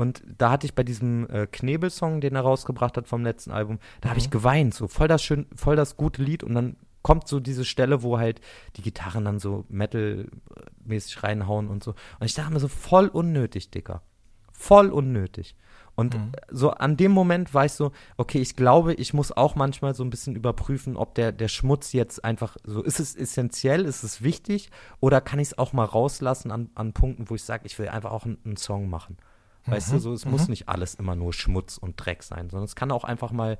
Und 0.00 0.22
da 0.38 0.50
hatte 0.50 0.66
ich 0.66 0.74
bei 0.74 0.82
diesem 0.82 1.28
äh, 1.28 1.46
Knebel-Song, 1.46 2.20
den 2.20 2.34
er 2.34 2.40
rausgebracht 2.40 2.96
hat 2.96 3.06
vom 3.06 3.22
letzten 3.22 3.50
Album, 3.50 3.78
da 4.00 4.08
habe 4.08 4.18
ich 4.18 4.30
geweint, 4.30 4.74
so 4.74 4.88
voll 4.88 5.08
das 5.08 5.22
schön, 5.22 5.46
voll 5.54 5.76
das 5.76 5.96
gute 5.96 6.22
Lied 6.22 6.42
und 6.42 6.54
dann 6.54 6.76
kommt 7.02 7.28
so 7.28 7.40
diese 7.40 7.64
Stelle, 7.64 8.02
wo 8.02 8.18
halt 8.18 8.40
die 8.76 8.82
Gitarren 8.82 9.24
dann 9.24 9.38
so 9.38 9.64
Metal-mäßig 9.68 11.22
reinhauen 11.22 11.68
und 11.68 11.84
so. 11.84 11.90
Und 12.18 12.26
ich 12.26 12.34
dachte 12.34 12.52
mir 12.52 12.60
so, 12.60 12.68
voll 12.68 13.08
unnötig, 13.08 13.70
Dicker. 13.70 14.02
Voll 14.52 14.90
unnötig. 14.90 15.54
Und 15.94 16.14
Mhm. 16.14 16.32
so 16.50 16.70
an 16.70 16.96
dem 16.96 17.12
Moment 17.12 17.52
war 17.52 17.66
ich 17.66 17.72
so, 17.72 17.92
okay, 18.16 18.38
ich 18.38 18.56
glaube, 18.56 18.94
ich 18.94 19.12
muss 19.12 19.32
auch 19.32 19.54
manchmal 19.54 19.94
so 19.94 20.02
ein 20.02 20.10
bisschen 20.10 20.34
überprüfen, 20.34 20.96
ob 20.96 21.14
der, 21.14 21.32
der 21.32 21.48
Schmutz 21.48 21.92
jetzt 21.92 22.24
einfach 22.24 22.56
so, 22.64 22.82
ist 22.82 23.00
es 23.00 23.14
essentiell, 23.16 23.84
ist 23.84 24.02
es 24.02 24.22
wichtig 24.22 24.70
oder 25.00 25.20
kann 25.20 25.40
ich 25.40 25.48
es 25.48 25.58
auch 25.58 25.72
mal 25.74 25.84
rauslassen 25.84 26.52
an, 26.52 26.70
an 26.74 26.92
Punkten, 26.94 27.28
wo 27.28 27.34
ich 27.34 27.44
sage, 27.44 27.66
ich 27.66 27.78
will 27.78 27.88
einfach 27.88 28.12
auch 28.12 28.24
einen, 28.24 28.38
einen 28.44 28.56
Song 28.56 28.88
machen. 28.88 29.18
Weißt 29.66 29.92
du, 29.92 29.98
so, 29.98 30.12
es 30.12 30.24
muss 30.24 30.48
nicht 30.48 30.68
alles 30.68 30.94
immer 30.94 31.14
nur 31.14 31.32
Schmutz 31.32 31.78
und 31.78 31.94
Dreck 31.96 32.22
sein, 32.22 32.48
sondern 32.50 32.64
es 32.64 32.74
kann 32.74 32.90
auch 32.90 33.04
einfach 33.04 33.30
mal 33.30 33.58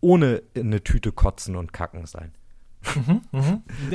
ohne 0.00 0.42
in 0.54 0.66
eine 0.66 0.82
Tüte 0.84 1.12
kotzen 1.12 1.56
und 1.56 1.72
kacken 1.72 2.06
sein. 2.06 2.32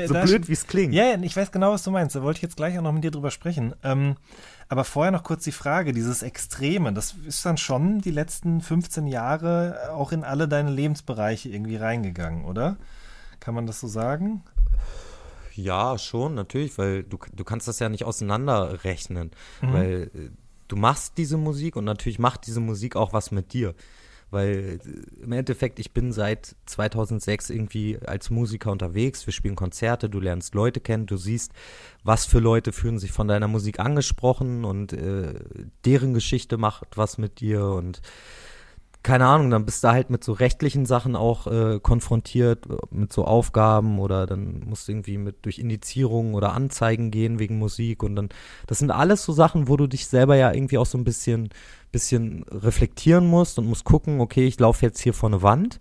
So 0.07 0.13
Da- 0.13 0.23
blöd, 0.23 0.47
wie 0.47 0.53
es 0.53 0.65
klingt. 0.65 0.93
Ja, 0.93 1.03
ja, 1.05 1.21
ich 1.21 1.35
weiß 1.35 1.51
genau, 1.51 1.71
was 1.71 1.83
du 1.83 1.91
meinst. 1.91 2.15
Da 2.15 2.23
wollte 2.23 2.37
ich 2.39 2.41
jetzt 2.41 2.57
gleich 2.57 2.77
auch 2.77 2.81
noch 2.81 2.91
mit 2.91 3.03
dir 3.03 3.11
drüber 3.11 3.29
sprechen. 3.31 3.75
Ähm, 3.83 4.15
aber 4.67 4.83
vorher 4.83 5.11
noch 5.11 5.23
kurz 5.23 5.43
die 5.43 5.51
Frage, 5.51 5.91
dieses 5.91 6.23
Extreme, 6.23 6.91
das 6.93 7.13
ist 7.27 7.45
dann 7.45 7.57
schon 7.57 8.01
die 8.01 8.09
letzten 8.11 8.61
15 8.61 9.05
Jahre 9.07 9.91
auch 9.93 10.11
in 10.11 10.23
alle 10.23 10.47
deine 10.47 10.71
Lebensbereiche 10.71 11.49
irgendwie 11.49 11.75
reingegangen, 11.75 12.45
oder? 12.45 12.77
Kann 13.39 13.53
man 13.53 13.67
das 13.67 13.79
so 13.79 13.87
sagen? 13.87 14.43
Ja, 15.53 15.97
schon, 15.97 16.35
natürlich, 16.35 16.77
weil 16.77 17.03
du, 17.03 17.17
du 17.33 17.43
kannst 17.43 17.67
das 17.67 17.79
ja 17.79 17.89
nicht 17.89 18.05
auseinanderrechnen, 18.05 19.31
weil 19.61 20.09
äh, 20.15 20.29
du 20.69 20.77
machst 20.77 21.17
diese 21.17 21.35
Musik 21.35 21.75
und 21.75 21.83
natürlich 21.83 22.19
macht 22.19 22.47
diese 22.47 22.61
Musik 22.61 22.95
auch 22.95 23.11
was 23.11 23.31
mit 23.31 23.51
dir. 23.51 23.75
Weil 24.31 24.79
äh, 24.85 25.23
im 25.23 25.31
Endeffekt, 25.31 25.79
ich 25.79 25.91
bin 25.91 26.11
seit 26.13 26.55
2006 26.67 27.49
irgendwie 27.49 27.99
als 28.05 28.29
Musiker 28.29 28.71
unterwegs, 28.71 29.25
wir 29.25 29.33
spielen 29.33 29.55
Konzerte, 29.55 30.09
du 30.09 30.19
lernst 30.19 30.55
Leute 30.55 30.79
kennen, 30.79 31.07
du 31.07 31.17
siehst, 31.17 31.51
was 32.03 32.25
für 32.25 32.39
Leute 32.39 32.71
fühlen 32.71 32.99
sich 32.99 33.11
von 33.11 33.27
deiner 33.27 33.47
Musik 33.47 33.79
angesprochen 33.79 34.63
und 34.63 34.93
äh, 34.93 35.33
deren 35.83 36.13
Geschichte 36.13 36.57
macht 36.57 36.95
was 36.95 37.17
mit 37.17 37.41
dir 37.41 37.65
und 37.65 38.01
keine 39.01 39.25
Ahnung, 39.27 39.49
dann 39.49 39.65
bist 39.65 39.83
du 39.83 39.87
halt 39.89 40.09
mit 40.09 40.23
so 40.23 40.33
rechtlichen 40.33 40.85
Sachen 40.85 41.15
auch 41.15 41.47
äh, 41.47 41.79
konfrontiert, 41.79 42.65
mit 42.91 43.13
so 43.13 43.23
Aufgaben 43.23 43.97
oder 43.99 44.27
dann 44.27 44.61
musst 44.65 44.87
du 44.87 44.91
irgendwie 44.91 45.17
mit 45.17 45.45
durch 45.45 45.57
Indizierungen 45.57 46.33
oder 46.33 46.53
Anzeigen 46.53 47.09
gehen 47.09 47.39
wegen 47.39 47.57
Musik 47.57 48.03
und 48.03 48.15
dann, 48.15 48.29
das 48.67 48.79
sind 48.79 48.91
alles 48.91 49.23
so 49.23 49.31
Sachen, 49.31 49.67
wo 49.69 49.77
du 49.77 49.87
dich 49.87 50.07
selber 50.07 50.35
ja 50.35 50.51
irgendwie 50.51 50.77
auch 50.77 50.85
so 50.85 50.97
ein 50.97 51.05
bisschen, 51.05 51.49
bisschen 51.91 52.43
reflektieren 52.51 53.25
musst 53.25 53.57
und 53.57 53.67
musst 53.67 53.85
gucken, 53.85 54.19
okay, 54.19 54.45
ich 54.45 54.59
laufe 54.59 54.85
jetzt 54.85 54.99
hier 54.99 55.13
vor 55.13 55.29
eine 55.29 55.41
Wand 55.41 55.79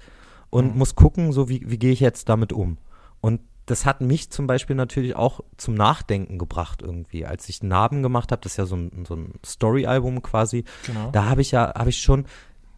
und 0.50 0.76
muss 0.76 0.94
gucken, 0.94 1.32
so 1.32 1.48
wie, 1.48 1.62
wie 1.66 1.78
gehe 1.78 1.92
ich 1.92 2.00
jetzt 2.00 2.28
damit 2.28 2.52
um. 2.52 2.78
Und 3.20 3.40
das 3.66 3.84
hat 3.84 4.00
mich 4.00 4.30
zum 4.30 4.46
Beispiel 4.46 4.76
natürlich 4.76 5.14
auch 5.14 5.40
zum 5.58 5.74
Nachdenken 5.74 6.38
gebracht 6.38 6.80
irgendwie. 6.80 7.26
Als 7.26 7.48
ich 7.50 7.62
Narben 7.62 8.02
gemacht 8.02 8.32
habe, 8.32 8.40
das 8.40 8.52
ist 8.52 8.56
ja 8.56 8.64
so 8.64 8.76
ein, 8.76 9.04
so 9.06 9.14
ein 9.14 9.34
Story-Album 9.44 10.22
quasi, 10.22 10.64
Genau. 10.86 11.10
da 11.10 11.26
habe 11.26 11.42
ich 11.42 11.50
ja, 11.50 11.74
habe 11.74 11.90
ich 11.90 11.98
schon, 11.98 12.24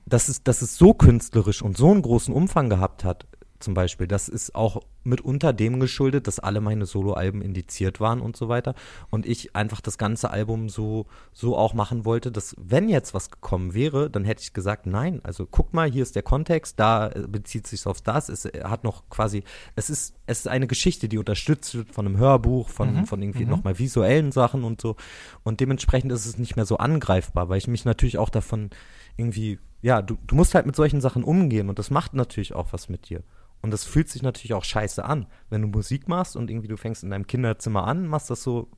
dass 0.07 0.29
es, 0.29 0.43
dass 0.43 0.63
es 0.63 0.77
so 0.77 0.95
künstlerisch 0.95 1.63
und 1.63 1.77
so 1.77 1.91
einen 1.91 2.03
großen 2.03 2.35
Umfang 2.35 2.69
gehabt 2.69 3.05
hat, 3.05 3.27
zum 3.61 3.75
Beispiel, 3.75 4.07
das 4.07 4.29
ist 4.29 4.55
auch 4.55 4.83
mitunter 5.05 5.53
dem 5.53 5.81
geschuldet, 5.81 6.27
dass 6.27 6.39
alle 6.39 6.61
meine 6.61 6.87
Soloalben 6.87 7.43
indiziert 7.43 8.01
waren 8.01 8.21
und 8.21 8.37
so 8.37 8.49
weiter. 8.49 8.75
Und 9.11 9.27
ich 9.27 9.55
einfach 9.55 9.81
das 9.81 9.99
ganze 9.99 10.31
Album 10.31 10.69
so, 10.69 11.07
so 11.33 11.57
auch 11.57 11.75
machen 11.75 12.05
wollte, 12.05 12.33
dass 12.33 12.57
wenn 12.59 12.89
jetzt 12.89 13.13
was 13.13 13.31
gekommen 13.31 13.75
wäre, 13.75 14.11
dann 14.11 14.25
hätte 14.25 14.43
ich 14.43 14.55
gesagt, 14.55 14.87
nein, 14.87 15.21
also 15.25 15.47
guck 15.47 15.75
mal, 15.75 15.91
hier 15.91 16.03
ist 16.03 16.17
der 16.17 16.23
Kontext, 16.23 16.81
da 16.81 17.09
äh, 17.09 17.27
bezieht 17.29 17.67
sich 17.67 17.87
auf 17.87 18.01
das. 18.01 18.29
Es 18.31 18.47
äh, 18.47 18.63
hat 18.65 18.83
noch 18.83 19.09
quasi, 19.11 19.45
es 19.77 19.91
ist, 19.91 20.15
es 20.27 20.41
ist 20.41 20.49
eine 20.49 20.67
Geschichte, 20.67 21.09
die 21.09 21.19
unterstützt 21.19 21.75
wird 21.75 21.91
von 21.93 22.07
einem 22.07 22.17
Hörbuch, 22.17 22.69
von, 22.69 23.05
von 23.07 23.23
irgendwie 23.23 23.45
nochmal 23.45 23.79
visuellen 23.79 24.33
Sachen 24.33 24.65
und 24.65 24.81
so. 24.81 24.97
Und 25.43 25.61
dementsprechend 25.61 26.13
ist 26.13 26.27
es 26.27 26.39
nicht 26.39 26.57
mehr 26.57 26.67
so 26.67 26.79
angreifbar, 26.79 27.49
weil 27.49 27.59
ich 27.59 27.69
mich 27.69 27.85
natürlich 27.85 28.19
auch 28.19 28.31
davon 28.31 28.71
irgendwie, 29.17 29.59
ja, 29.83 30.03
du, 30.03 30.17
du 30.27 30.35
musst 30.35 30.55
halt 30.55 30.67
mit 30.67 30.77
solchen 30.77 31.01
Sachen 31.01 31.25
umgehen 31.25 31.69
und 31.69 31.79
das 31.79 31.91
macht 31.91 32.15
natürlich 32.15 32.55
auch 32.55 32.73
was 32.73 32.89
mit 32.89 33.09
dir. 33.09 33.23
Und 33.63 33.73
das 33.73 33.85
fühlt 33.85 34.09
sich 34.09 34.23
natürlich 34.23 34.55
auch 34.55 34.65
scheiße 34.65 35.05
an, 35.05 35.27
wenn 35.51 35.63
du 35.63 35.69
Musik 35.69 36.09
machst 36.09 36.37
und 36.37 36.51
irgendwie 36.51 36.69
du 36.69 36.77
fängst 36.77 37.03
in 37.03 37.11
deinem 37.11 37.27
Kinderzimmer 37.27 37.87
an, 37.87 38.07
machst 38.07 38.31
das 38.31 38.43
so, 38.43 38.71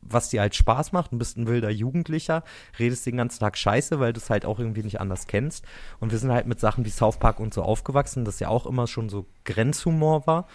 was 0.00 0.30
dir 0.30 0.40
halt 0.40 0.54
Spaß 0.54 0.92
macht 0.92 1.12
und 1.12 1.18
bist 1.18 1.36
ein 1.36 1.46
wilder 1.46 1.70
Jugendlicher, 1.70 2.42
redest 2.78 3.06
den 3.06 3.16
ganzen 3.16 3.40
Tag 3.40 3.56
scheiße, 3.56 4.00
weil 4.00 4.12
du 4.12 4.20
es 4.20 4.30
halt 4.30 4.44
auch 4.44 4.58
irgendwie 4.58 4.82
nicht 4.82 5.00
anders 5.00 5.26
kennst. 5.26 5.64
Und 6.00 6.12
wir 6.12 6.18
sind 6.18 6.32
halt 6.32 6.46
mit 6.46 6.60
Sachen 6.60 6.84
wie 6.84 6.90
South 6.90 7.18
Park 7.18 7.40
und 7.40 7.54
so 7.54 7.62
aufgewachsen, 7.62 8.24
das 8.24 8.40
ja 8.40 8.48
auch 8.48 8.66
immer 8.66 8.86
schon 8.86 9.08
so 9.08 9.26
Grenzhumor 9.44 10.26
war. 10.26 10.46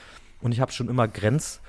Und 0.41 0.51
ich 0.51 0.59
habe 0.59 0.71
schon 0.71 0.89
immer 0.89 1.07
Grenz, 1.07 1.61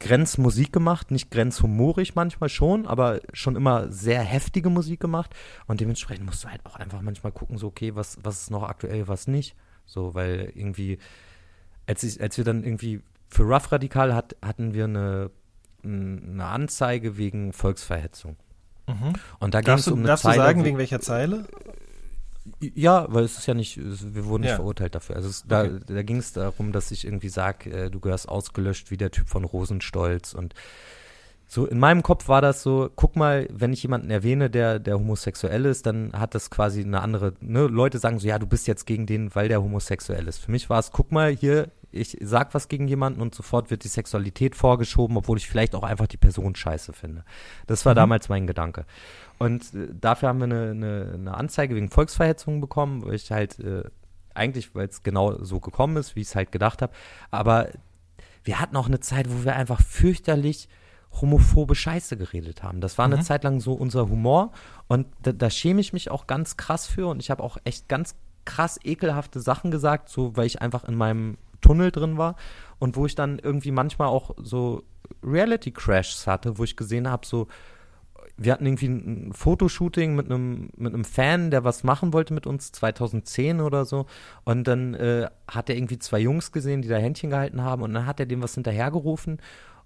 Grenzmusik 0.00 0.72
gemacht, 0.72 1.10
nicht 1.10 1.30
grenzhumorig 1.30 2.14
manchmal 2.16 2.48
schon, 2.48 2.86
aber 2.86 3.20
schon 3.32 3.54
immer 3.54 3.90
sehr 3.92 4.22
heftige 4.22 4.70
Musik 4.70 4.98
gemacht. 5.00 5.34
Und 5.66 5.80
dementsprechend 5.80 6.26
musst 6.26 6.42
du 6.42 6.48
halt 6.48 6.64
auch 6.66 6.76
einfach 6.76 7.02
manchmal 7.02 7.32
gucken, 7.32 7.58
so, 7.58 7.68
okay, 7.68 7.94
was, 7.94 8.18
was 8.22 8.42
ist 8.42 8.50
noch 8.50 8.62
aktuell, 8.64 9.06
was 9.08 9.28
nicht. 9.28 9.54
So, 9.86 10.14
weil 10.14 10.50
irgendwie, 10.54 10.98
als, 11.86 12.02
ich, 12.02 12.20
als 12.20 12.36
wir 12.38 12.44
dann 12.44 12.64
irgendwie 12.64 13.02
für 13.28 13.42
Rough 13.44 13.70
Radikal 13.70 14.14
hat, 14.14 14.36
hatten 14.42 14.74
wir 14.74 14.84
eine, 14.84 15.30
eine 15.84 16.44
Anzeige 16.44 17.16
wegen 17.16 17.52
Volksverhetzung. 17.52 18.36
Und 19.38 19.54
da 19.54 19.60
ging 19.60 19.66
Darfst 19.66 19.86
es 19.86 19.90
du, 19.90 19.94
um 19.94 20.00
eine 20.00 20.08
darfst 20.08 20.24
du 20.24 20.28
Zeile, 20.30 20.42
sagen, 20.42 20.60
wo- 20.60 20.64
wegen 20.64 20.78
welcher 20.78 21.00
Zeile? 21.00 21.46
Ja, 22.60 23.06
weil 23.10 23.24
es 23.24 23.38
ist 23.38 23.46
ja 23.46 23.54
nicht, 23.54 23.78
wir 23.78 24.24
wurden 24.26 24.42
nicht 24.42 24.50
Ja. 24.50 24.56
verurteilt 24.56 24.94
dafür. 24.94 25.16
Also 25.16 25.28
es, 25.28 25.44
da, 25.46 25.62
Okay. 25.64 25.78
da 25.86 26.02
ging 26.02 26.16
es 26.16 26.32
darum, 26.32 26.72
dass 26.72 26.90
ich 26.90 27.04
irgendwie 27.04 27.28
sage, 27.28 27.70
äh, 27.70 27.90
du 27.90 28.00
gehörst 28.00 28.28
ausgelöscht 28.28 28.90
wie 28.90 28.96
der 28.96 29.10
Typ 29.10 29.28
von 29.28 29.44
Rosenstolz. 29.44 30.34
Und 30.34 30.54
so 31.46 31.66
in 31.66 31.78
meinem 31.78 32.02
Kopf 32.02 32.28
war 32.28 32.40
das 32.40 32.62
so, 32.62 32.90
guck 32.94 33.16
mal, 33.16 33.48
wenn 33.52 33.72
ich 33.72 33.82
jemanden 33.82 34.10
erwähne, 34.10 34.50
der, 34.50 34.78
der 34.78 34.94
homosexuell 34.98 35.64
ist, 35.66 35.84
dann 35.86 36.12
hat 36.12 36.34
das 36.34 36.48
quasi 36.50 36.80
eine 36.82 37.00
andere, 37.00 37.34
ne, 37.40 37.66
Leute 37.66 37.98
sagen 37.98 38.18
so, 38.20 38.26
ja, 38.28 38.38
du 38.38 38.46
bist 38.46 38.66
jetzt 38.68 38.86
gegen 38.86 39.06
den, 39.06 39.34
weil 39.34 39.48
der 39.48 39.60
homosexuell 39.62 40.28
ist. 40.28 40.38
Für 40.38 40.50
mich 40.50 40.70
war 40.70 40.78
es, 40.78 40.92
guck 40.92 41.10
mal, 41.12 41.34
hier, 41.34 41.70
ich 41.92 42.16
sag 42.20 42.54
was 42.54 42.68
gegen 42.68 42.86
jemanden 42.86 43.20
und 43.20 43.34
sofort 43.34 43.68
wird 43.72 43.82
die 43.82 43.88
Sexualität 43.88 44.54
vorgeschoben, 44.54 45.16
obwohl 45.16 45.38
ich 45.38 45.48
vielleicht 45.48 45.74
auch 45.74 45.82
einfach 45.82 46.06
die 46.06 46.16
Person 46.18 46.54
scheiße 46.54 46.92
finde. 46.92 47.24
Das 47.66 47.84
war 47.84 47.96
damals 47.96 48.28
mein 48.28 48.46
Gedanke. 48.46 48.84
Und 49.40 49.74
äh, 49.74 49.88
dafür 49.98 50.28
haben 50.28 50.38
wir 50.38 50.44
eine, 50.44 50.70
eine, 50.70 51.10
eine 51.14 51.34
Anzeige 51.34 51.74
wegen 51.74 51.88
Volksverhetzung 51.88 52.60
bekommen, 52.60 53.04
weil 53.04 53.14
ich 53.14 53.32
halt 53.32 53.58
äh, 53.58 53.84
eigentlich, 54.34 54.74
weil 54.74 54.86
es 54.86 55.02
genau 55.02 55.42
so 55.42 55.60
gekommen 55.60 55.96
ist, 55.96 56.14
wie 56.14 56.20
ich 56.20 56.28
es 56.28 56.36
halt 56.36 56.52
gedacht 56.52 56.82
habe. 56.82 56.92
Aber 57.30 57.70
wir 58.44 58.60
hatten 58.60 58.76
auch 58.76 58.86
eine 58.86 59.00
Zeit, 59.00 59.26
wo 59.30 59.44
wir 59.44 59.56
einfach 59.56 59.80
fürchterlich 59.80 60.68
homophobe 61.20 61.74
Scheiße 61.74 62.16
geredet 62.16 62.62
haben. 62.62 62.80
Das 62.80 62.98
war 62.98 63.06
eine 63.06 63.20
Zeit 63.20 63.42
lang 63.42 63.60
so 63.60 63.72
unser 63.72 64.08
Humor 64.08 64.52
und 64.86 65.06
da, 65.22 65.32
da 65.32 65.50
schäme 65.50 65.80
ich 65.80 65.92
mich 65.92 66.10
auch 66.10 66.26
ganz 66.26 66.56
krass 66.56 66.86
für 66.86 67.08
und 67.08 67.18
ich 67.20 67.30
habe 67.30 67.42
auch 67.42 67.56
echt 67.64 67.88
ganz 67.88 68.14
krass 68.44 68.78
ekelhafte 68.84 69.40
Sachen 69.40 69.70
gesagt, 69.70 70.08
so 70.08 70.36
weil 70.36 70.46
ich 70.46 70.62
einfach 70.62 70.84
in 70.84 70.94
meinem 70.94 71.36
Tunnel 71.60 71.90
drin 71.90 72.16
war 72.16 72.36
und 72.78 72.94
wo 72.94 73.06
ich 73.06 73.16
dann 73.16 73.40
irgendwie 73.40 73.72
manchmal 73.72 74.08
auch 74.08 74.36
so 74.36 74.84
Reality 75.22 75.72
Crashs 75.72 76.26
hatte, 76.28 76.58
wo 76.58 76.64
ich 76.64 76.76
gesehen 76.76 77.10
habe, 77.10 77.26
so 77.26 77.48
wir 78.42 78.52
hatten 78.52 78.64
irgendwie 78.64 78.86
ein 78.86 79.32
Fotoshooting 79.34 80.16
mit 80.16 80.26
einem 80.26 80.70
mit 80.76 80.94
einem 80.94 81.04
Fan, 81.04 81.50
der 81.50 81.62
was 81.62 81.84
machen 81.84 82.12
wollte 82.12 82.32
mit 82.32 82.46
uns 82.46 82.72
2010 82.72 83.60
oder 83.60 83.84
so 83.84 84.06
und 84.44 84.66
dann 84.66 84.94
äh, 84.94 85.28
hat 85.46 85.68
er 85.68 85.76
irgendwie 85.76 85.98
zwei 85.98 86.20
Jungs 86.20 86.50
gesehen, 86.50 86.80
die 86.80 86.88
da 86.88 86.96
Händchen 86.96 87.30
gehalten 87.30 87.62
haben 87.62 87.82
und 87.82 87.92
dann 87.92 88.06
hat 88.06 88.18
er 88.18 88.26
dem 88.26 88.42
was 88.42 88.54
hinterhergerufen 88.54 89.38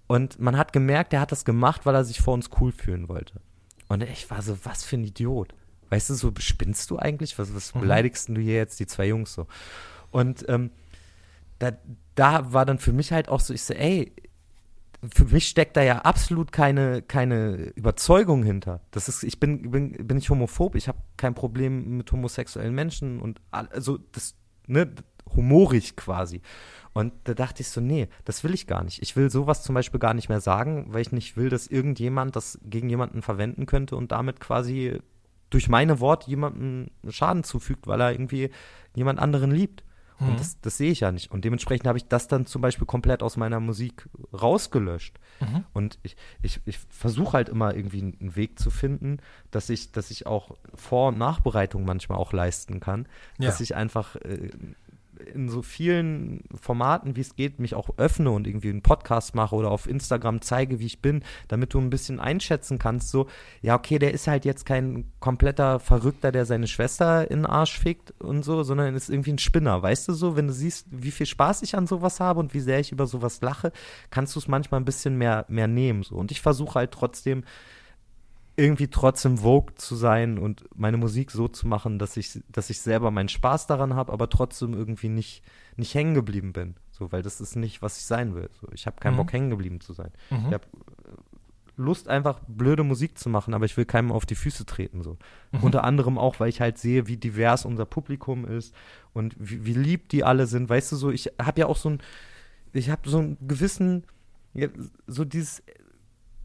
und 0.07 0.39
man 0.39 0.57
hat 0.57 0.71
gemerkt, 0.73 1.13
er 1.13 1.21
hat 1.21 1.31
das 1.31 1.45
gemacht, 1.45 1.85
weil 1.85 1.95
er 1.95 2.05
sich 2.05 2.21
vor 2.21 2.33
uns 2.33 2.49
cool 2.59 2.71
fühlen 2.71 3.09
wollte. 3.09 3.41
Und 3.87 4.03
ich 4.03 4.29
war 4.29 4.41
so, 4.41 4.57
was 4.63 4.83
für 4.83 4.97
ein 4.97 5.03
Idiot. 5.03 5.53
Weißt 5.89 6.09
du, 6.09 6.13
so 6.15 6.31
spinnst 6.39 6.89
du 6.91 6.99
eigentlich? 6.99 7.37
Was, 7.37 7.53
was 7.53 7.71
beleidigst 7.71 8.27
denn 8.27 8.35
du 8.35 8.41
hier 8.41 8.55
jetzt 8.55 8.79
die 8.79 8.87
zwei 8.87 9.07
Jungs 9.07 9.33
so? 9.33 9.47
Und 10.11 10.45
ähm, 10.47 10.71
da, 11.59 11.71
da 12.15 12.53
war 12.53 12.65
dann 12.65 12.79
für 12.79 12.93
mich 12.93 13.11
halt 13.11 13.29
auch 13.29 13.39
so, 13.39 13.53
ich 13.53 13.63
so, 13.63 13.73
ey, 13.73 14.11
für 15.13 15.25
mich 15.25 15.47
steckt 15.47 15.77
da 15.77 15.83
ja 15.83 15.99
absolut 15.99 16.51
keine, 16.51 17.01
keine 17.01 17.71
Überzeugung 17.75 18.43
hinter. 18.43 18.81
Das 18.91 19.07
ist, 19.09 19.23
ich 19.23 19.39
bin, 19.39 19.71
bin, 19.71 19.91
bin 20.07 20.17
ich 20.17 20.29
homophob, 20.29 20.75
ich 20.75 20.87
habe 20.87 20.99
kein 21.17 21.33
Problem 21.33 21.97
mit 21.97 22.11
homosexuellen 22.11 22.73
Menschen 22.73 23.19
und 23.19 23.41
also 23.51 23.97
das, 24.11 24.35
ne, 24.67 24.91
humorig 25.35 25.95
quasi. 25.95 26.41
Und 26.93 27.13
da 27.25 27.33
dachte 27.33 27.61
ich 27.61 27.69
so, 27.69 27.81
nee, 27.81 28.07
das 28.23 28.43
will 28.43 28.53
ich 28.53 28.67
gar 28.67 28.83
nicht. 28.83 29.01
Ich 29.01 29.15
will 29.15 29.29
sowas 29.29 29.63
zum 29.63 29.75
Beispiel 29.75 29.99
gar 29.99 30.13
nicht 30.13 30.29
mehr 30.29 30.39
sagen, 30.39 30.87
weil 30.89 31.01
ich 31.01 31.11
nicht 31.11 31.35
will, 31.35 31.49
dass 31.49 31.67
irgendjemand 31.67 32.35
das 32.35 32.59
gegen 32.63 32.89
jemanden 32.89 33.21
verwenden 33.21 33.65
könnte 33.65 33.95
und 33.95 34.11
damit 34.11 34.39
quasi 34.39 34.99
durch 35.49 35.69
meine 35.69 35.99
Worte 35.99 36.29
jemandem 36.29 36.89
Schaden 37.09 37.43
zufügt, 37.43 37.87
weil 37.87 38.01
er 38.01 38.11
irgendwie 38.11 38.49
jemand 38.95 39.19
anderen 39.19 39.51
liebt. 39.51 39.83
Und 40.19 40.39
das, 40.39 40.59
das 40.61 40.77
sehe 40.77 40.91
ich 40.91 41.01
ja 41.01 41.11
nicht. 41.11 41.31
Und 41.31 41.43
dementsprechend 41.43 41.87
habe 41.87 41.97
ich 41.97 42.07
das 42.07 42.27
dann 42.27 42.45
zum 42.45 42.61
Beispiel 42.61 42.87
komplett 42.87 43.21
aus 43.21 43.35
meiner 43.35 43.59
Musik 43.59 44.07
rausgelöscht. 44.33 45.19
Und 45.73 45.99
ich, 46.03 46.15
ich, 46.41 46.61
ich 46.65 46.79
versuche 46.89 47.33
halt 47.33 47.49
immer 47.49 47.75
irgendwie 47.75 48.01
einen 48.01 48.35
Weg 48.35 48.57
zu 48.57 48.69
finden, 48.69 49.19
dass 49.51 49.69
ich, 49.69 49.91
dass 49.91 50.11
ich 50.11 50.25
auch 50.25 50.55
Vor- 50.73 51.09
und 51.09 51.17
Nachbereitung 51.17 51.83
manchmal 51.83 52.17
auch 52.17 52.31
leisten 52.31 52.79
kann. 52.79 53.07
Ja. 53.37 53.49
Dass 53.49 53.59
ich 53.59 53.75
einfach 53.75 54.15
äh, 54.17 54.49
in 55.33 55.49
so 55.49 55.61
vielen 55.61 56.43
Formaten, 56.59 57.15
wie 57.15 57.21
es 57.21 57.35
geht, 57.35 57.59
mich 57.59 57.75
auch 57.75 57.89
öffne 57.97 58.31
und 58.31 58.47
irgendwie 58.47 58.69
einen 58.69 58.81
Podcast 58.81 59.35
mache 59.35 59.55
oder 59.55 59.71
auf 59.71 59.87
Instagram 59.87 60.41
zeige, 60.41 60.79
wie 60.79 60.85
ich 60.85 61.01
bin, 61.01 61.23
damit 61.47 61.73
du 61.73 61.79
ein 61.79 61.89
bisschen 61.89 62.19
einschätzen 62.19 62.79
kannst, 62.79 63.09
so, 63.09 63.27
ja, 63.61 63.75
okay, 63.75 63.99
der 63.99 64.13
ist 64.13 64.27
halt 64.27 64.45
jetzt 64.45 64.65
kein 64.65 65.11
kompletter 65.19 65.79
Verrückter, 65.79 66.31
der 66.31 66.45
seine 66.45 66.67
Schwester 66.67 67.29
in 67.29 67.39
den 67.39 67.45
Arsch 67.45 67.79
fickt 67.79 68.13
und 68.19 68.43
so, 68.43 68.63
sondern 68.63 68.95
ist 68.95 69.09
irgendwie 69.09 69.33
ein 69.33 69.39
Spinner, 69.39 69.81
weißt 69.81 70.07
du 70.07 70.13
so, 70.13 70.35
wenn 70.35 70.47
du 70.47 70.53
siehst, 70.53 70.87
wie 70.91 71.11
viel 71.11 71.25
Spaß 71.25 71.61
ich 71.63 71.75
an 71.75 71.87
sowas 71.87 72.19
habe 72.19 72.39
und 72.39 72.53
wie 72.53 72.59
sehr 72.59 72.79
ich 72.79 72.91
über 72.91 73.07
sowas 73.07 73.41
lache, 73.41 73.71
kannst 74.09 74.35
du 74.35 74.39
es 74.39 74.47
manchmal 74.47 74.79
ein 74.81 74.85
bisschen 74.85 75.17
mehr, 75.17 75.45
mehr 75.47 75.67
nehmen, 75.67 76.03
so. 76.03 76.15
Und 76.15 76.31
ich 76.31 76.41
versuche 76.41 76.75
halt 76.75 76.91
trotzdem, 76.91 77.43
irgendwie 78.57 78.87
trotzdem 78.87 79.39
Vogue 79.39 79.75
zu 79.75 79.95
sein 79.95 80.37
und 80.37 80.63
meine 80.75 80.97
Musik 80.97 81.31
so 81.31 81.47
zu 81.47 81.67
machen, 81.67 81.99
dass 81.99 82.15
ich, 82.15 82.41
dass 82.49 82.69
ich 82.69 82.79
selber 82.79 83.11
meinen 83.11 83.27
Spaß 83.29 83.67
daran 83.67 83.95
habe, 83.95 84.13
aber 84.13 84.29
trotzdem 84.29 84.73
irgendwie 84.73 85.09
nicht, 85.09 85.43
nicht 85.75 85.93
hängen 85.93 86.13
geblieben 86.13 86.53
bin. 86.53 86.75
So, 86.91 87.11
weil 87.11 87.21
das 87.21 87.41
ist 87.41 87.55
nicht, 87.57 87.81
was 87.81 87.97
ich 87.97 88.05
sein 88.05 88.33
will. 88.33 88.49
So, 88.61 88.67
ich 88.73 88.85
habe 88.85 88.97
keinen 89.01 89.13
Mhm. 89.13 89.17
Bock, 89.17 89.33
hängen 89.33 89.49
geblieben 89.49 89.81
zu 89.81 89.91
sein. 89.91 90.11
Mhm. 90.29 90.45
Ich 90.47 90.53
habe 90.53 90.65
Lust, 91.77 92.07
einfach 92.07 92.39
blöde 92.47 92.83
Musik 92.83 93.17
zu 93.17 93.27
machen, 93.27 93.53
aber 93.53 93.65
ich 93.65 93.75
will 93.75 93.83
keinem 93.83 94.13
auf 94.13 94.25
die 94.25 94.35
Füße 94.35 94.65
treten. 94.65 95.03
So. 95.03 95.17
Mhm. 95.51 95.63
Unter 95.63 95.83
anderem 95.83 96.17
auch, 96.17 96.39
weil 96.39 96.47
ich 96.47 96.61
halt 96.61 96.77
sehe, 96.77 97.07
wie 97.07 97.17
divers 97.17 97.65
unser 97.65 97.85
Publikum 97.85 98.45
ist 98.45 98.73
und 99.13 99.35
wie, 99.37 99.65
wie 99.65 99.73
lieb 99.73 100.07
die 100.07 100.23
alle 100.23 100.47
sind. 100.47 100.69
Weißt 100.69 100.93
du, 100.93 100.95
so, 100.95 101.11
ich 101.11 101.33
habe 101.41 101.59
ja 101.59 101.65
auch 101.65 101.75
so 101.75 101.89
ein, 101.89 101.99
ich 102.71 102.89
habe 102.89 103.09
so 103.09 103.17
einen 103.17 103.37
gewissen, 103.45 104.05
so 105.05 105.25
dieses 105.25 105.61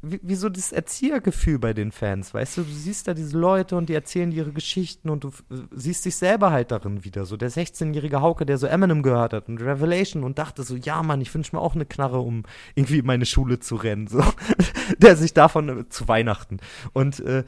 wie, 0.02 0.20
wie 0.22 0.34
so 0.34 0.48
das 0.48 0.72
Erziehergefühl 0.72 1.58
bei 1.58 1.74
den 1.74 1.92
Fans, 1.92 2.32
weißt 2.32 2.58
du, 2.58 2.62
du 2.62 2.70
siehst 2.70 3.06
da 3.06 3.14
diese 3.14 3.38
Leute 3.38 3.76
und 3.76 3.88
die 3.88 3.94
erzählen 3.94 4.32
ihre 4.32 4.52
Geschichten 4.52 5.10
und 5.10 5.24
du 5.24 5.30
siehst 5.72 6.04
dich 6.04 6.16
selber 6.16 6.50
halt 6.50 6.70
darin 6.70 7.04
wieder, 7.04 7.26
so 7.26 7.36
der 7.36 7.50
16-jährige 7.50 8.20
Hauke, 8.20 8.46
der 8.46 8.58
so 8.58 8.66
Eminem 8.66 9.02
gehört 9.02 9.32
hat 9.34 9.48
und 9.48 9.60
Revelation 9.60 10.24
und 10.24 10.38
dachte 10.38 10.62
so, 10.62 10.74
ja 10.76 11.02
Mann, 11.02 11.20
ich 11.20 11.34
wünsche 11.34 11.54
mir 11.54 11.60
auch 11.60 11.74
eine 11.74 11.86
Knarre, 11.86 12.20
um 12.20 12.44
irgendwie 12.74 12.98
in 12.98 13.06
meine 13.06 13.26
Schule 13.26 13.58
zu 13.58 13.76
rennen, 13.76 14.06
so, 14.06 14.24
der 14.98 15.16
sich 15.16 15.34
davon 15.34 15.80
äh, 15.80 15.88
zu 15.88 16.08
Weihnachten. 16.08 16.58
Und 16.92 17.20
äh, 17.20 17.44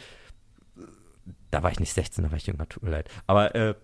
da 1.51 1.63
war 1.63 1.71
ich 1.71 1.81
nicht 1.81 1.93
16, 1.93 2.25
da 2.25 2.31
war 2.31 2.37
ich 2.37 2.47
jünger, 2.47 2.69
tut 2.69 2.83
mir 2.83 2.91
leid, 2.91 3.09
aber 3.27 3.55
äh, 3.55 3.75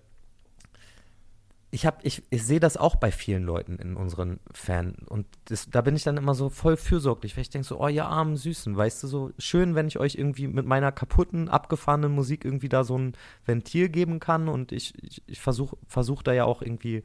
ich 1.70 1.84
habe, 1.84 1.98
ich, 2.02 2.22
ich 2.30 2.44
sehe 2.44 2.60
das 2.60 2.76
auch 2.78 2.96
bei 2.96 3.12
vielen 3.12 3.42
Leuten 3.42 3.76
in 3.76 3.96
unseren 3.96 4.40
Fan 4.52 4.94
und 5.06 5.26
das, 5.46 5.68
da 5.68 5.82
bin 5.82 5.96
ich 5.96 6.02
dann 6.02 6.16
immer 6.16 6.34
so 6.34 6.48
voll 6.48 6.78
fürsorglich, 6.78 7.36
weil 7.36 7.42
ich 7.42 7.50
denke 7.50 7.68
so, 7.68 7.80
oh 7.80 7.88
ihr 7.88 8.06
armen 8.06 8.36
Süßen, 8.36 8.74
weißt 8.74 9.02
du, 9.02 9.06
so 9.06 9.30
schön, 9.38 9.74
wenn 9.74 9.86
ich 9.86 9.98
euch 9.98 10.14
irgendwie 10.14 10.46
mit 10.46 10.64
meiner 10.64 10.92
kaputten, 10.92 11.48
abgefahrenen 11.48 12.12
Musik 12.12 12.44
irgendwie 12.44 12.70
da 12.70 12.84
so 12.84 12.96
ein 12.96 13.12
Ventil 13.44 13.90
geben 13.90 14.18
kann 14.18 14.48
und 14.48 14.72
ich, 14.72 14.94
ich, 15.02 15.22
ich 15.26 15.40
versuche 15.40 15.76
versuch 15.86 16.22
da 16.22 16.32
ja 16.32 16.44
auch 16.44 16.62
irgendwie 16.62 17.04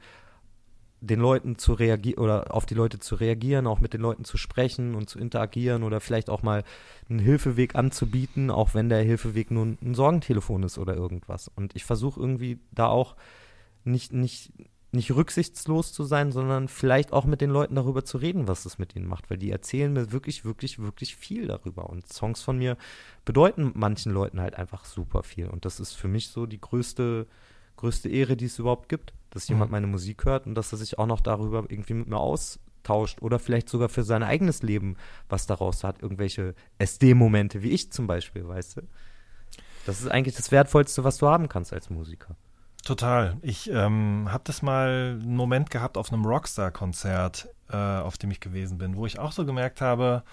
den 1.02 1.20
Leuten 1.20 1.58
zu 1.58 1.74
reagieren 1.74 2.24
oder 2.24 2.56
auf 2.56 2.66
die 2.66 2.76
Leute 2.76 2.98
zu 3.00 3.16
reagieren, 3.16 3.68
auch 3.68 3.82
mit 3.82 3.94
den 3.94 4.00
Leuten 4.00 4.24
zu 4.24 4.38
sprechen 4.38 4.96
und 4.96 5.10
zu 5.10 5.20
interagieren 5.20 5.84
oder 5.84 6.00
vielleicht 6.00 6.30
auch 6.30 6.44
mal 6.44 6.64
einen 7.10 7.20
Hilfeweg 7.20 7.76
anzubieten, 7.76 8.50
auch 8.50 8.74
wenn 8.74 8.88
der 8.88 9.02
Hilfeweg 9.02 9.52
nur 9.52 9.66
ein, 9.66 9.78
ein 9.82 9.96
Sorgentelefon 9.96 10.64
ist 10.64 10.78
oder 10.78 10.96
irgendwas. 10.96 11.52
Und 11.54 11.76
ich 11.76 11.84
versuche 11.84 12.22
irgendwie 12.22 12.60
da 12.72 12.88
auch 12.88 13.18
nicht, 13.84 14.14
nicht, 14.14 14.52
nicht 14.92 15.12
rücksichtslos 15.12 15.92
zu 15.92 16.04
sein, 16.04 16.32
sondern 16.32 16.68
vielleicht 16.68 17.14
auch 17.14 17.26
mit 17.26 17.42
den 17.42 17.50
Leuten 17.50 17.76
darüber 17.76 18.06
zu 18.06 18.18
reden, 18.18 18.48
was 18.48 18.66
es 18.66 18.78
mit 18.78 18.96
ihnen 18.96 19.08
macht, 19.08 19.30
weil 19.30 19.38
die 19.38 19.50
erzählen 19.50 19.92
mir 19.92 20.12
wirklich, 20.12 20.46
wirklich, 20.46 20.80
wirklich 20.80 21.16
viel 21.16 21.48
darüber. 21.48 21.90
Und 21.90 22.12
Songs 22.12 22.42
von 22.42 22.58
mir 22.58 22.78
bedeuten 23.26 23.72
manchen 23.76 24.12
Leuten 24.12 24.40
halt 24.40 24.56
einfach 24.56 24.86
super 24.86 25.24
viel. 25.24 25.48
Und 25.48 25.66
das 25.66 25.80
ist 25.80 25.94
für 25.94 26.08
mich 26.08 26.30
so 26.30 26.46
die 26.46 26.62
größte, 26.62 27.28
größte 27.78 28.10
Ehre, 28.10 28.38
die 28.38 28.46
es 28.46 28.60
überhaupt 28.60 28.88
gibt, 28.88 29.14
dass 29.32 29.48
jemand 29.48 29.72
Mhm. 29.72 29.74
meine 29.74 29.88
Musik 29.88 30.26
hört 30.26 30.46
und 30.46 30.54
dass 30.56 30.72
er 30.72 30.78
sich 30.78 31.00
auch 31.00 31.08
noch 31.08 31.22
darüber 31.22 31.66
irgendwie 31.68 31.96
mit 31.96 32.08
mir 32.08 32.18
austauscht 32.20 33.22
oder 33.22 33.40
vielleicht 33.40 33.70
sogar 33.70 33.90
für 33.90 34.04
sein 34.04 34.22
eigenes 34.22 34.62
Leben 34.62 34.96
was 35.28 35.48
daraus 35.48 35.84
hat, 35.84 36.04
irgendwelche 36.04 36.54
SD-Momente, 36.78 37.64
wie 37.64 37.72
ich 37.72 37.92
zum 37.92 38.06
Beispiel, 38.06 38.48
weißt 38.48 38.78
du? 38.78 38.82
Das 39.86 40.02
ist 40.02 40.08
eigentlich 40.08 40.36
das 40.36 40.52
Wertvollste, 40.52 41.04
was 41.04 41.18
du 41.18 41.28
haben 41.28 41.50
kannst 41.50 41.74
als 41.74 41.90
Musiker. 41.90 42.36
Total. 42.84 43.38
Ich 43.42 43.70
ähm, 43.70 44.28
habe 44.30 44.44
das 44.46 44.62
mal 44.62 45.18
einen 45.22 45.36
Moment 45.38 45.70
gehabt 45.70 45.98
auf 45.98 46.12
einem 46.12 46.26
Rockstar-Konzert, 46.26 47.48
äh, 47.72 47.76
auf 47.78 48.18
dem 48.18 48.32
ich 48.32 48.40
gewesen 48.40 48.78
bin, 48.78 48.96
wo 48.96 49.06
ich 49.06 49.20
auch 49.20 49.32
so 49.32 49.46
gemerkt 49.46 49.82
habe, 49.82 50.24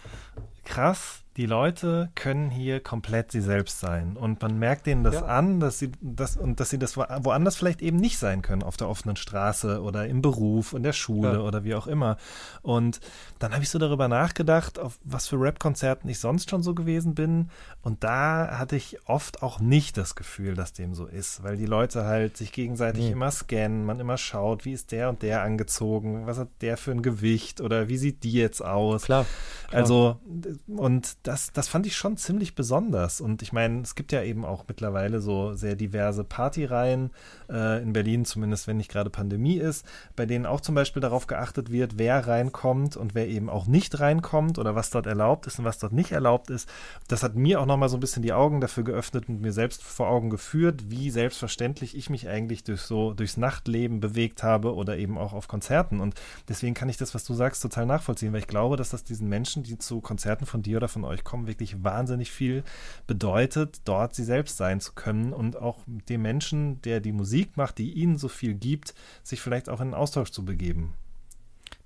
krass, 0.65 1.23
die 1.36 1.47
Leute 1.47 2.11
können 2.16 2.51
hier 2.51 2.81
komplett 2.81 3.31
sie 3.32 3.40
selbst 3.40 3.81
sein. 3.81 4.16
Und 4.16 4.43
man 4.43 4.59
merkt 4.59 4.86
denen 4.86 5.05
das 5.05 5.15
Ja. 5.15 5.23
an, 5.27 5.59
dass 5.59 5.78
sie 5.78 5.90
das 6.02 6.36
und 6.36 6.61
dass 6.61 6.70
sie 6.70 6.78
das 6.78 6.97
wo- 6.97 7.07
woanders 7.23 7.57
vielleicht 7.57 7.81
eben 7.82 7.97
nicht 7.97 8.19
sein 8.19 8.43
können, 8.43 8.62
auf 8.62 8.77
der 8.77 8.89
offenen 8.89 9.16
Straße 9.16 9.81
oder 9.81 10.07
im 10.07 10.20
Beruf, 10.23 10.74
in 10.74 10.82
der 10.82 10.93
Schule 10.93 11.35
Ja. 11.35 11.40
oder 11.40 11.65
wie 11.65 11.74
auch 11.74 11.86
immer. 11.86 12.19
Und 12.62 13.01
dann 13.39 13.52
habe 13.52 13.62
ich 13.62 13.70
so 13.70 13.78
darüber 13.78 14.07
nachgedacht, 14.09 14.78
auf 14.78 14.98
was 15.02 15.28
für 15.28 15.40
Rap-Konzerten 15.40 16.09
ich 16.11 16.19
sonst 16.19 16.51
schon 16.51 16.62
so 16.62 16.74
gewesen 16.74 17.15
bin. 17.15 17.48
Und 17.81 18.05
da 18.05 18.59
hatte 18.59 18.77
ich 18.77 18.98
oft 19.09 19.43
auch 19.43 19.61
nicht 19.61 19.97
das 19.97 20.16
Gefühl, 20.16 20.55
dass 20.55 20.73
dem 20.74 20.94
so 20.94 21.07
ist, 21.07 21.43
weil 21.43 21.57
die 21.57 21.66
Leute 21.66 22.05
halt 22.05 22.36
sich 22.36 22.52
gegenseitig 22.52 23.05
Nee. 23.05 23.12
immer 23.12 23.31
scannen, 23.31 23.86
man 23.86 23.98
immer 24.01 24.19
schaut, 24.19 24.65
wie 24.66 24.73
ist 24.73 24.93
der 24.93 25.09
und 25.09 25.23
der 25.23 25.43
angezogen, 25.43 26.27
was 26.27 26.39
hat 26.39 26.48
der 26.61 26.77
für 26.77 26.90
ein 26.90 27.02
Gewicht 27.02 27.19
oder 27.60 27.88
wie 27.88 27.97
sieht 27.97 28.24
die 28.24 28.32
jetzt 28.32 28.64
aus. 28.64 29.05
Klar. 29.05 29.26
klar. 29.68 29.80
Also, 29.80 30.20
und 30.66 31.16
das, 31.22 31.52
das 31.52 31.68
fand 31.68 31.86
ich 31.86 31.97
schon 31.97 32.16
ziemlich 32.16 32.55
besonders. 32.55 33.20
Und 33.20 33.42
ich 33.42 33.52
meine, 33.52 33.82
es 33.82 33.94
gibt 33.94 34.12
ja 34.12 34.22
eben 34.22 34.44
auch 34.44 34.64
mittlerweile 34.68 35.20
so 35.20 35.55
sehr 35.55 35.76
diverse 35.76 36.24
Partyreihen, 36.24 37.10
äh, 37.51 37.82
in 37.82 37.92
Berlin 37.92 38.24
zumindest, 38.24 38.66
wenn 38.66 38.76
nicht 38.76 38.90
gerade 38.90 39.10
Pandemie 39.10 39.56
ist, 39.56 39.84
bei 40.16 40.26
denen 40.26 40.47
auch 40.47 40.60
zum 40.60 40.74
Beispiel 40.74 41.02
darauf 41.02 41.26
geachtet 41.26 41.70
wird, 41.70 41.98
wer 41.98 42.26
reinkommt 42.26 42.97
und 42.97 43.14
wer 43.14 43.28
eben 43.28 43.48
auch 43.48 43.66
nicht 43.66 44.01
reinkommt 44.01 44.59
oder 44.59 44.74
was 44.74 44.90
dort 44.90 45.06
erlaubt 45.06 45.47
ist 45.47 45.59
und 45.59 45.64
was 45.64 45.78
dort 45.78 45.92
nicht 45.92 46.12
erlaubt 46.12 46.51
ist. 46.51 46.68
Das 47.09 47.22
hat 47.22 47.34
mir 47.34 47.60
auch 47.60 47.66
nochmal 47.66 47.88
so 47.88 47.97
ein 47.97 48.01
bisschen 48.01 48.22
die 48.22 48.32
Augen 48.32 48.60
dafür 48.60 48.84
geöffnet 48.84 49.28
und 49.28 49.40
mir 49.40 49.52
selbst 49.52 49.82
vor 49.82 50.09
Augen 50.09 50.30
geführt, 50.30 50.90
wie 50.90 51.10
selbstverständlich 51.10 51.97
ich 51.97 52.10
mich 52.10 52.28
eigentlich 52.28 52.64
durch 52.64 52.82
so, 52.82 53.12
durchs 53.14 53.36
Nachtleben 53.36 54.01
bewegt 54.01 54.42
habe 54.42 54.74
oder 54.74 54.97
eben 54.97 55.18
auch 55.18 55.32
auf 55.32 55.48
Konzerten. 55.48 56.01
Und 56.01 56.14
deswegen 56.48 56.74
kann 56.74 56.88
ich 56.88 56.97
das, 56.97 57.09
was 57.14 57.24
du 57.24 57.34
sagst, 57.34 57.62
total 57.62 57.86
nachvollziehen, 57.86 58.32
weil 58.32 58.40
ich 58.40 58.46
glaube, 58.46 58.76
dass 58.76 58.90
das 58.90 59.04
diesen 59.04 59.28
Menschen, 59.28 59.62
die 59.62 59.78
zu 59.78 60.00
Konzerten 60.00 60.46
von 60.46 60.62
dir 60.62 60.76
oder 60.78 60.88
von 60.88 61.04
euch 61.04 61.24
kommen, 61.24 61.46
wirklich 61.46 61.82
wahnsinnig 61.84 62.30
viel 62.30 62.64
bedeutet, 63.06 63.80
dort 63.84 64.14
sie 64.14 64.24
selbst 64.24 64.56
sein 64.56 64.80
zu 64.80 64.92
können 64.92 65.32
und 65.32 65.56
auch 65.56 65.78
dem 65.86 66.22
Menschen, 66.22 66.80
der 66.82 67.00
die 67.00 67.12
Musik 67.12 67.56
macht, 67.56 67.78
die 67.78 67.92
ihnen 67.92 68.18
so 68.18 68.28
viel 68.28 68.54
gibt, 68.54 68.94
sich 69.22 69.40
vielleicht 69.40 69.68
auch 69.68 69.80
in 69.80 69.88
einen 69.88 69.94
Austausch 69.94 70.30
zu 70.30 70.44
begeben. 70.44 70.94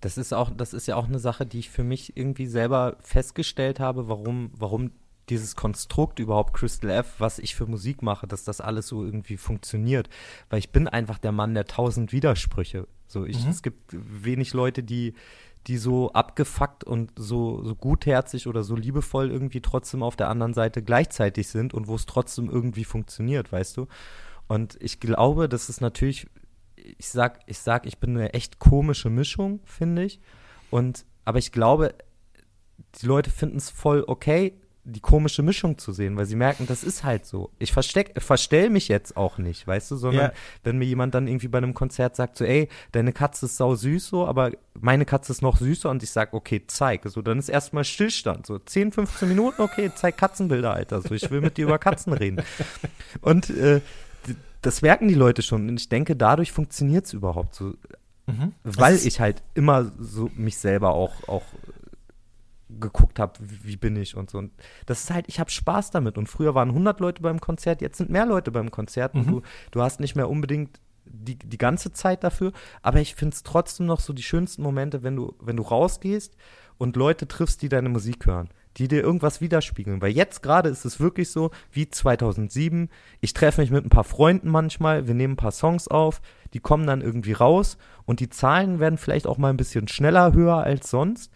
Das 0.01 0.19
ist 0.19 0.35
auch, 0.35 0.51
das 0.55 0.75
ist 0.75 0.87
ja 0.87 0.97
auch 0.97 1.07
eine 1.07 1.19
Sache, 1.19 1.47
die 1.47 1.59
ich 1.59 1.71
für 1.71 1.85
mich 1.85 2.17
irgendwie 2.17 2.47
selber 2.47 2.97
festgestellt 3.01 3.81
habe, 3.81 4.09
warum, 4.09 4.51
warum 4.55 4.91
dieses 5.29 5.57
Konstrukt 5.57 6.19
überhaupt 6.19 6.55
Crystal 6.55 6.91
F, 6.91 7.15
was 7.19 7.39
ich 7.39 7.55
für 7.55 7.67
Musik 7.67 8.03
mache, 8.03 8.27
dass 8.27 8.45
das 8.45 8.61
alles 8.61 8.87
so 8.89 9.05
irgendwie 9.05 9.37
funktioniert. 9.37 10.09
Weil 10.51 10.59
ich 10.59 10.71
bin 10.71 10.87
einfach 10.89 11.19
der 11.19 11.33
Mann 11.33 11.55
der 11.55 11.65
tausend 11.67 12.13
Widersprüche. 12.13 12.87
So, 13.07 13.25
ich, 13.25 13.43
Mhm. 13.45 13.51
es 13.51 13.63
gibt 13.63 13.91
wenig 13.93 14.53
Leute, 14.53 14.83
die, 14.83 15.15
die 15.67 15.79
so 15.79 16.13
abgefuckt 16.13 16.85
und 16.85 17.13
so, 17.17 17.63
so 17.65 17.75
gutherzig 17.75 18.47
oder 18.47 18.63
so 18.65 18.77
liebevoll 18.77 19.31
irgendwie 19.31 19.63
trotzdem 19.63 20.03
auf 20.03 20.17
der 20.17 20.29
anderen 20.29 20.53
Seite 20.53 20.83
gleichzeitig 20.83 21.49
sind 21.49 21.73
und 21.73 21.87
wo 21.87 21.95
es 21.95 22.05
trotzdem 22.07 22.51
irgendwie 22.51 22.85
funktioniert, 22.85 23.51
weißt 23.51 23.77
du? 23.79 23.87
Und 24.47 24.77
ich 24.83 25.01
glaube, 25.01 25.49
das 25.49 25.71
ist 25.71 25.81
natürlich, 25.81 26.27
ich 26.77 27.09
sag, 27.09 27.41
ich 27.47 27.59
sag, 27.61 27.87
ich 27.87 27.99
bin 27.99 28.11
eine 28.11 28.35
echt 28.35 28.59
komische 28.59 29.09
Mischung, 29.09 29.61
finde 29.65 30.05
ich. 30.05 30.21
Und, 30.71 31.07
aber 31.25 31.39
ich 31.39 31.51
glaube, 31.51 31.95
die 33.01 33.07
Leute 33.07 33.31
finden 33.31 33.57
es 33.57 33.71
voll 33.71 34.05
okay, 34.07 34.61
die 34.87 35.01
komische 35.01 35.43
Mischung 35.43 35.79
zu 35.79 35.93
sehen, 35.93 36.17
weil 36.17 36.27
sie 36.27 36.37
merken, 36.37 36.67
das 36.67 36.85
ist 36.85 37.05
halt 37.05 37.25
so. 37.25 37.51
Ich 37.59 37.73
versteck, 37.73 38.13
verstell 38.21 38.69
mich 38.69 38.89
jetzt 38.89 39.17
auch 39.17 39.39
nicht, 39.39 39.67
weißt 39.67 39.91
du, 39.93 39.97
sondern 39.97 40.27
Ja. 40.27 40.33
wenn 40.63 40.77
mir 40.79 40.85
jemand 40.85 41.15
dann 41.15 41.27
irgendwie 41.27 41.49
bei 41.49 41.59
einem 41.59 41.73
Konzert 41.73 42.17
sagt, 42.17 42.37
so, 42.37 42.45
ey, 42.45 42.69
deine 42.93 43.13
Katze 43.13 43.47
ist 43.47 43.57
sau 43.57 43.75
süß 43.75 44.07
so, 44.09 44.27
aber 44.27 44.51
meine 44.79 45.05
Katze 45.07 45.33
ist 45.33 45.41
noch 45.41 45.57
süßer 45.57 45.89
und 45.89 46.03
ich 46.03 46.11
sag, 46.11 46.35
okay, 46.35 46.63
zeig. 46.67 47.03
So, 47.07 47.23
dann 47.23 47.39
ist 47.39 47.49
erstmal 47.49 47.85
Stillstand. 47.85 48.47
So 48.47 48.59
10, 48.59 48.93
15 48.93 49.29
Minuten, 49.29 49.63
okay, 49.63 49.91
zeig 49.95 50.19
Katzenbilder, 50.19 50.75
Alter. 50.75 51.01
So, 51.01 51.15
ich 51.15 51.31
will 51.31 51.41
mit 51.41 51.57
dir 51.57 51.65
über 51.67 51.79
Katzen 51.79 52.13
reden. 52.13 52.43
Und 53.23 53.49
äh, 53.51 53.81
das 54.63 54.83
merken 54.83 55.09
die 55.09 55.15
Leute 55.15 55.43
schon. 55.43 55.69
Und 55.69 55.81
ich 55.81 55.89
denke, 55.89 56.15
dadurch 56.17 56.53
funktioniert 56.53 57.07
es 57.07 57.13
überhaupt 57.13 57.55
so. 57.55 57.75
Weil 58.63 58.93
Das 58.93 59.01
ist- 59.01 59.07
ich 59.07 59.21
halt 59.21 59.43
immer 59.55 59.93
so 59.99 60.31
mich 60.35 60.57
selber 60.59 60.91
auch, 60.95 61.29
auch 61.29 61.43
geguckt 62.81 63.19
habe, 63.19 63.33
wie, 63.41 63.77
bin 63.77 63.97
ich 63.97 64.17
und 64.17 64.31
so. 64.31 64.39
Und 64.39 64.53
das 64.87 65.05
ist 65.05 65.11
halt, 65.11 65.27
ich 65.29 65.41
habe 65.41 65.51
Spaß 65.51 65.91
damit. 65.91 66.19
Und 66.19 66.29
früher 66.29 66.55
waren 66.55 66.71
100 66.71 67.01
Leute 67.01 67.23
beim 67.23 67.41
Konzert, 67.41 67.81
jetzt 67.83 67.99
sind 67.99 68.11
mehr 68.11 68.27
Leute 68.27 68.51
beim 68.51 68.71
Konzert. 68.71 69.15
Und 69.15 69.27
Mhm. 69.27 69.31
du, 69.31 69.43
du 69.73 69.83
hast 69.83 70.01
nicht 70.01 70.17
mehr 70.17 70.29
unbedingt 70.29 70.81
die, 71.07 71.37
die 71.39 71.59
ganze 71.59 71.93
Zeit 71.93 72.25
dafür. 72.25 72.53
Aber 72.83 73.01
ich 73.01 73.15
finde 73.15 73.35
es 73.35 73.43
trotzdem 73.43 73.87
noch 73.87 74.01
so 74.01 74.13
die 74.13 74.23
schönsten 74.23 74.63
Momente, 74.63 75.03
wenn 75.03 75.17
du, 75.17 75.35
wenn 75.41 75.57
du 75.57 75.63
rausgehst 75.63 76.37
und 76.79 76.97
Leute 76.97 77.29
triffst, 77.29 77.63
die 77.63 77.69
deine 77.69 77.89
Musik 77.89 78.27
hören. 78.27 78.49
die 78.77 78.89
dir 78.89 79.03
irgendwas 79.03 79.41
widerspiegeln. 79.41 80.03
Weil 80.03 80.11
jetzt 80.11 80.43
gerade 80.43 80.69
ist 80.69 80.85
es 80.85 80.99
wirklich 80.99 81.31
so 81.31 81.53
wie 81.71 81.89
2007. 81.89 82.89
Ich 83.21 83.33
treffe 83.33 83.61
mich 83.61 83.71
mit 83.71 83.85
ein 83.87 83.89
paar 83.91 84.03
Freunden 84.03 84.49
manchmal, 84.51 85.07
wir 85.07 85.15
nehmen 85.15 85.35
ein 85.35 85.37
paar 85.37 85.53
Songs 85.53 85.87
auf, 85.87 86.21
die 86.55 86.59
kommen 86.59 86.85
dann 86.85 87.01
irgendwie 87.01 87.35
raus 87.35 87.77
und 88.05 88.19
die 88.19 88.31
Zahlen 88.31 88.81
werden 88.81 88.99
vielleicht 88.99 89.29
auch 89.29 89.39
mal 89.39 89.51
ein 89.51 89.57
bisschen 89.57 89.87
schneller 89.87 90.33
höher 90.33 90.57
als 90.57 90.91
sonst. 90.91 91.31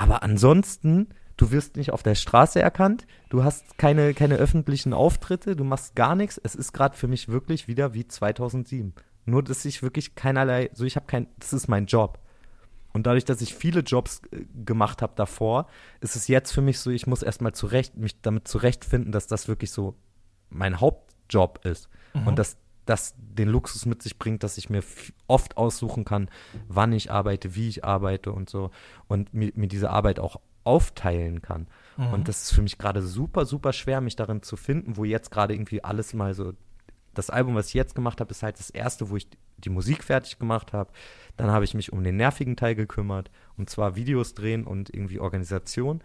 Aber 0.00 0.22
ansonsten, 0.22 1.08
du 1.36 1.50
wirst 1.50 1.76
nicht 1.76 1.92
auf 1.92 2.02
der 2.02 2.14
Straße 2.14 2.58
erkannt, 2.58 3.06
du 3.28 3.44
hast 3.44 3.76
keine, 3.76 4.14
keine 4.14 4.36
öffentlichen 4.36 4.94
Auftritte, 4.94 5.56
du 5.56 5.62
machst 5.62 5.94
gar 5.94 6.14
nichts. 6.14 6.40
Es 6.42 6.54
ist 6.54 6.72
gerade 6.72 6.96
für 6.96 7.06
mich 7.06 7.28
wirklich 7.28 7.68
wieder 7.68 7.92
wie 7.92 8.08
2007. 8.08 8.94
Nur, 9.26 9.42
dass 9.42 9.62
ich 9.66 9.82
wirklich 9.82 10.14
keinerlei, 10.14 10.70
so 10.72 10.86
ich 10.86 10.96
habe 10.96 11.04
kein, 11.04 11.26
das 11.38 11.52
ist 11.52 11.68
mein 11.68 11.84
Job. 11.84 12.18
Und 12.94 13.06
dadurch, 13.06 13.26
dass 13.26 13.42
ich 13.42 13.54
viele 13.54 13.80
Jobs 13.80 14.22
äh, 14.32 14.46
gemacht 14.64 15.02
habe 15.02 15.12
davor, 15.16 15.66
ist 16.00 16.16
es 16.16 16.28
jetzt 16.28 16.50
für 16.50 16.62
mich 16.62 16.78
so, 16.78 16.90
ich 16.90 17.06
muss 17.06 17.22
erstmal 17.22 17.52
zurecht, 17.52 17.98
mich 17.98 18.22
damit 18.22 18.48
zurechtfinden, 18.48 19.12
dass 19.12 19.26
das 19.26 19.48
wirklich 19.48 19.70
so 19.70 19.96
mein 20.48 20.80
Hauptjob 20.80 21.60
ist. 21.66 21.90
Mhm. 22.14 22.26
Und 22.26 22.38
dass 22.38 22.56
das 22.90 23.14
den 23.16 23.48
Luxus 23.48 23.86
mit 23.86 24.02
sich 24.02 24.18
bringt, 24.18 24.42
dass 24.42 24.58
ich 24.58 24.68
mir 24.68 24.82
oft 25.28 25.56
aussuchen 25.56 26.04
kann, 26.04 26.28
wann 26.68 26.92
ich 26.92 27.10
arbeite, 27.10 27.54
wie 27.54 27.68
ich 27.68 27.84
arbeite 27.84 28.32
und 28.32 28.50
so. 28.50 28.70
Und 29.06 29.32
mir, 29.32 29.52
mir 29.54 29.68
diese 29.68 29.90
Arbeit 29.90 30.18
auch 30.18 30.40
aufteilen 30.64 31.40
kann. 31.40 31.68
Mhm. 31.96 32.12
Und 32.12 32.28
das 32.28 32.42
ist 32.42 32.52
für 32.52 32.62
mich 32.62 32.78
gerade 32.78 33.00
super, 33.00 33.46
super 33.46 33.72
schwer, 33.72 34.00
mich 34.00 34.16
darin 34.16 34.42
zu 34.42 34.56
finden, 34.56 34.96
wo 34.96 35.04
jetzt 35.04 35.30
gerade 35.30 35.54
irgendwie 35.54 35.84
alles 35.84 36.12
mal 36.14 36.34
so 36.34 36.52
das 37.14 37.30
Album, 37.30 37.54
was 37.54 37.68
ich 37.68 37.74
jetzt 37.74 37.94
gemacht 37.94 38.20
habe, 38.20 38.30
ist 38.30 38.42
halt 38.42 38.58
das 38.58 38.70
erste, 38.70 39.10
wo 39.10 39.16
ich 39.16 39.26
die 39.58 39.70
Musik 39.70 40.04
fertig 40.04 40.38
gemacht 40.38 40.72
habe. 40.72 40.90
Dann 41.36 41.50
habe 41.50 41.64
ich 41.64 41.74
mich 41.74 41.92
um 41.92 42.02
den 42.02 42.16
nervigen 42.16 42.56
Teil 42.56 42.74
gekümmert, 42.74 43.30
und 43.56 43.68
zwar 43.68 43.96
Videos 43.96 44.34
drehen 44.34 44.64
und 44.64 44.92
irgendwie 44.94 45.18
Organisation. 45.18 46.02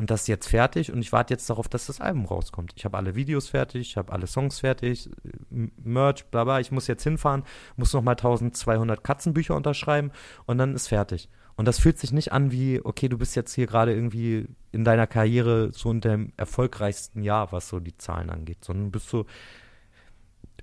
Und 0.00 0.08
das 0.10 0.22
ist 0.22 0.28
jetzt 0.28 0.48
fertig 0.48 0.90
und 0.90 1.02
ich 1.02 1.12
warte 1.12 1.34
jetzt 1.34 1.50
darauf, 1.50 1.68
dass 1.68 1.84
das 1.84 2.00
Album 2.00 2.24
rauskommt. 2.24 2.72
Ich 2.74 2.86
habe 2.86 2.96
alle 2.96 3.16
Videos 3.16 3.50
fertig, 3.50 3.82
ich 3.82 3.96
habe 3.98 4.10
alle 4.14 4.26
Songs 4.26 4.60
fertig, 4.60 5.10
Merch, 5.50 6.24
bla 6.30 6.44
bla. 6.44 6.58
Ich 6.58 6.72
muss 6.72 6.86
jetzt 6.86 7.02
hinfahren, 7.02 7.42
muss 7.76 7.92
nochmal 7.92 8.14
1200 8.14 9.04
Katzenbücher 9.04 9.54
unterschreiben 9.54 10.10
und 10.46 10.56
dann 10.56 10.74
ist 10.74 10.88
fertig. 10.88 11.28
Und 11.54 11.68
das 11.68 11.78
fühlt 11.78 11.98
sich 11.98 12.12
nicht 12.12 12.32
an 12.32 12.50
wie, 12.50 12.80
okay, 12.82 13.10
du 13.10 13.18
bist 13.18 13.36
jetzt 13.36 13.52
hier 13.52 13.66
gerade 13.66 13.92
irgendwie 13.92 14.46
in 14.72 14.84
deiner 14.86 15.06
Karriere 15.06 15.70
so 15.74 15.90
in 15.90 16.00
dem 16.00 16.32
erfolgreichsten 16.38 17.22
Jahr, 17.22 17.52
was 17.52 17.68
so 17.68 17.78
die 17.78 17.98
Zahlen 17.98 18.30
angeht, 18.30 18.64
sondern 18.64 18.90
bist 18.90 19.10
so, 19.10 19.26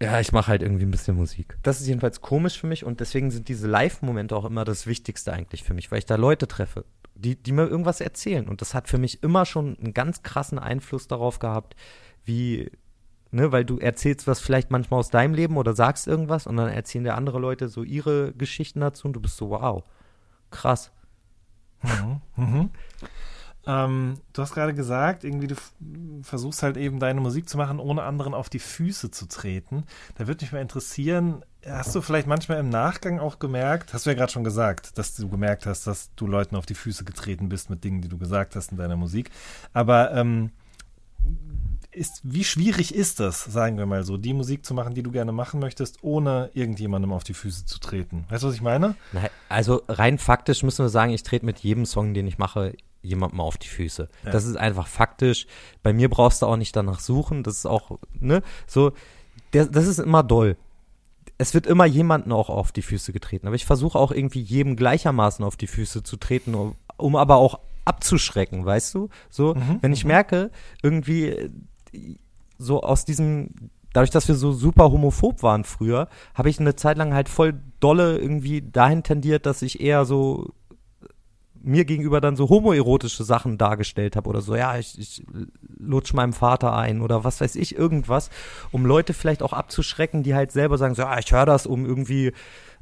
ja, 0.01 0.19
ich 0.19 0.31
mache 0.31 0.47
halt 0.47 0.61
irgendwie 0.61 0.85
ein 0.85 0.91
bisschen 0.91 1.15
Musik. 1.15 1.57
Das 1.61 1.79
ist 1.79 1.87
jedenfalls 1.87 2.21
komisch 2.21 2.59
für 2.59 2.65
mich 2.67 2.83
und 2.83 2.99
deswegen 2.99 3.31
sind 3.31 3.47
diese 3.49 3.67
Live-Momente 3.67 4.35
auch 4.35 4.45
immer 4.45 4.65
das 4.65 4.87
Wichtigste 4.87 5.33
eigentlich 5.33 5.63
für 5.63 5.75
mich, 5.75 5.91
weil 5.91 5.99
ich 5.99 6.05
da 6.07 6.15
Leute 6.15 6.47
treffe, 6.47 6.85
die, 7.17 7.35
die 7.35 7.51
mir 7.51 7.67
irgendwas 7.67 8.01
erzählen. 8.01 8.47
Und 8.47 8.61
das 8.61 8.73
hat 8.73 8.87
für 8.87 8.97
mich 8.97 9.23
immer 9.23 9.45
schon 9.45 9.77
einen 9.77 9.93
ganz 9.93 10.23
krassen 10.23 10.59
Einfluss 10.59 11.07
darauf 11.07 11.39
gehabt, 11.39 11.75
wie, 12.23 12.71
ne, 13.31 13.51
weil 13.51 13.65
du 13.65 13.77
erzählst 13.79 14.27
was 14.27 14.39
vielleicht 14.39 14.71
manchmal 14.71 14.99
aus 14.99 15.09
deinem 15.09 15.33
Leben 15.33 15.57
oder 15.57 15.73
sagst 15.73 16.07
irgendwas 16.07 16.47
und 16.47 16.57
dann 16.57 16.69
erzählen 16.69 17.03
dir 17.03 17.15
andere 17.15 17.39
Leute 17.39 17.69
so 17.69 17.83
ihre 17.83 18.33
Geschichten 18.33 18.79
dazu 18.79 19.07
und 19.07 19.13
du 19.13 19.19
bist 19.19 19.37
so, 19.37 19.49
wow, 19.49 19.83
krass. 20.51 20.91
Mhm. 21.81 22.21
Mhm. 22.35 22.69
Ähm, 23.65 24.13
du 24.31 24.41
hast 24.41 24.53
gerade 24.53 24.73
gesagt, 24.73 25.23
irgendwie 25.25 25.47
du 25.47 25.55
versuchst 26.21 26.63
halt 26.63 26.77
eben 26.77 26.99
deine 26.99 27.19
Musik 27.19 27.49
zu 27.49 27.57
machen, 27.57 27.79
ohne 27.79 28.03
anderen 28.03 28.33
auf 28.33 28.49
die 28.49 28.59
Füße 28.59 29.11
zu 29.11 29.27
treten. 29.27 29.83
Da 30.15 30.27
würde 30.27 30.45
mich 30.45 30.53
mal 30.53 30.61
interessieren, 30.61 31.43
hast 31.69 31.95
du 31.95 32.01
vielleicht 32.01 32.27
manchmal 32.27 32.59
im 32.59 32.69
Nachgang 32.69 33.19
auch 33.19 33.39
gemerkt, 33.39 33.93
hast 33.93 34.05
du 34.05 34.09
ja 34.09 34.15
gerade 34.15 34.31
schon 34.31 34.43
gesagt, 34.43 34.97
dass 34.97 35.15
du 35.15 35.29
gemerkt 35.29 35.65
hast, 35.65 35.87
dass 35.87 36.13
du 36.15 36.27
Leuten 36.27 36.55
auf 36.55 36.65
die 36.65 36.75
Füße 36.75 37.03
getreten 37.03 37.49
bist 37.49 37.69
mit 37.69 37.83
Dingen, 37.83 38.01
die 38.01 38.09
du 38.09 38.17
gesagt 38.17 38.55
hast 38.55 38.71
in 38.71 38.77
deiner 38.77 38.95
Musik. 38.95 39.29
Aber 39.73 40.13
ähm, 40.13 40.51
ist, 41.91 42.21
wie 42.23 42.43
schwierig 42.43 42.93
ist 42.93 43.19
das, 43.19 43.43
sagen 43.43 43.77
wir 43.77 43.85
mal 43.85 44.03
so, 44.03 44.17
die 44.17 44.33
Musik 44.33 44.65
zu 44.65 44.73
machen, 44.73 44.93
die 44.93 45.03
du 45.03 45.11
gerne 45.11 45.31
machen 45.31 45.59
möchtest, 45.59 46.03
ohne 46.03 46.51
irgendjemandem 46.53 47.11
auf 47.11 47.23
die 47.23 47.33
Füße 47.33 47.65
zu 47.65 47.79
treten? 47.79 48.25
Weißt 48.29 48.43
du, 48.43 48.47
was 48.47 48.55
ich 48.55 48.61
meine? 48.61 48.95
Also 49.49 49.81
rein 49.87 50.17
faktisch 50.17 50.63
müssen 50.63 50.85
wir 50.85 50.89
sagen, 50.89 51.11
ich 51.11 51.23
trete 51.23 51.45
mit 51.45 51.59
jedem 51.59 51.85
Song, 51.85 52.13
den 52.13 52.27
ich 52.27 52.37
mache, 52.37 52.73
jemandem 53.01 53.39
auf 53.39 53.57
die 53.57 53.67
Füße. 53.67 54.09
Ja. 54.25 54.31
Das 54.31 54.45
ist 54.45 54.57
einfach 54.57 54.87
faktisch. 54.87 55.47
Bei 55.81 55.93
mir 55.93 56.09
brauchst 56.09 56.41
du 56.41 56.45
auch 56.45 56.57
nicht 56.57 56.75
danach 56.75 56.99
suchen. 56.99 57.43
Das 57.43 57.57
ist 57.57 57.65
auch, 57.65 57.97
ne, 58.13 58.41
so, 58.67 58.91
der, 59.53 59.65
das 59.65 59.87
ist 59.87 59.99
immer 59.99 60.23
doll. 60.23 60.57
Es 61.37 61.53
wird 61.53 61.67
immer 61.67 61.85
jemanden 61.85 62.31
auch 62.31 62.49
auf 62.49 62.71
die 62.71 62.81
Füße 62.81 63.13
getreten. 63.13 63.47
Aber 63.47 63.55
ich 63.55 63.65
versuche 63.65 63.97
auch 63.99 64.11
irgendwie 64.11 64.41
jedem 64.41 64.75
gleichermaßen 64.75 65.45
auf 65.45 65.55
die 65.55 65.67
Füße 65.67 66.03
zu 66.03 66.17
treten, 66.17 66.55
um, 66.55 66.75
um 66.97 67.15
aber 67.15 67.37
auch 67.37 67.59
abzuschrecken, 67.85 68.65
weißt 68.65 68.95
du? 68.95 69.09
So, 69.29 69.55
mhm, 69.55 69.77
wenn 69.81 69.93
ich 69.93 70.03
mhm. 70.03 70.09
merke, 70.09 70.51
irgendwie 70.81 71.49
so 72.57 72.81
aus 72.81 73.05
diesem, 73.05 73.49
dadurch, 73.93 74.09
dass 74.09 74.27
wir 74.27 74.35
so 74.35 74.51
super 74.51 74.91
homophob 74.91 75.43
waren 75.43 75.63
früher, 75.63 76.09
habe 76.33 76.49
ich 76.49 76.59
eine 76.59 76.75
Zeit 76.75 76.97
lang 76.97 77.13
halt 77.13 77.29
voll 77.29 77.59
dolle 77.79 78.17
irgendwie 78.17 78.61
dahin 78.61 79.03
tendiert, 79.03 79.45
dass 79.45 79.61
ich 79.61 79.79
eher 79.79 80.05
so 80.05 80.53
mir 81.63 81.85
gegenüber 81.85 82.21
dann 82.21 82.35
so 82.35 82.49
homoerotische 82.49 83.23
Sachen 83.23 83.57
dargestellt 83.57 84.15
habe 84.15 84.29
oder 84.29 84.41
so, 84.41 84.55
ja, 84.55 84.77
ich, 84.77 84.97
ich 84.99 85.25
lutsch 85.77 86.13
meinem 86.13 86.33
Vater 86.33 86.75
ein 86.75 87.01
oder 87.01 87.23
was 87.23 87.41
weiß 87.41 87.55
ich, 87.55 87.75
irgendwas, 87.75 88.29
um 88.71 88.85
Leute 88.85 89.13
vielleicht 89.13 89.43
auch 89.43 89.53
abzuschrecken, 89.53 90.23
die 90.23 90.35
halt 90.35 90.51
selber 90.51 90.77
sagen, 90.77 90.95
so, 90.95 91.03
ja, 91.03 91.17
ich 91.19 91.31
höre 91.31 91.45
das, 91.45 91.65
um 91.65 91.85
irgendwie 91.85 92.33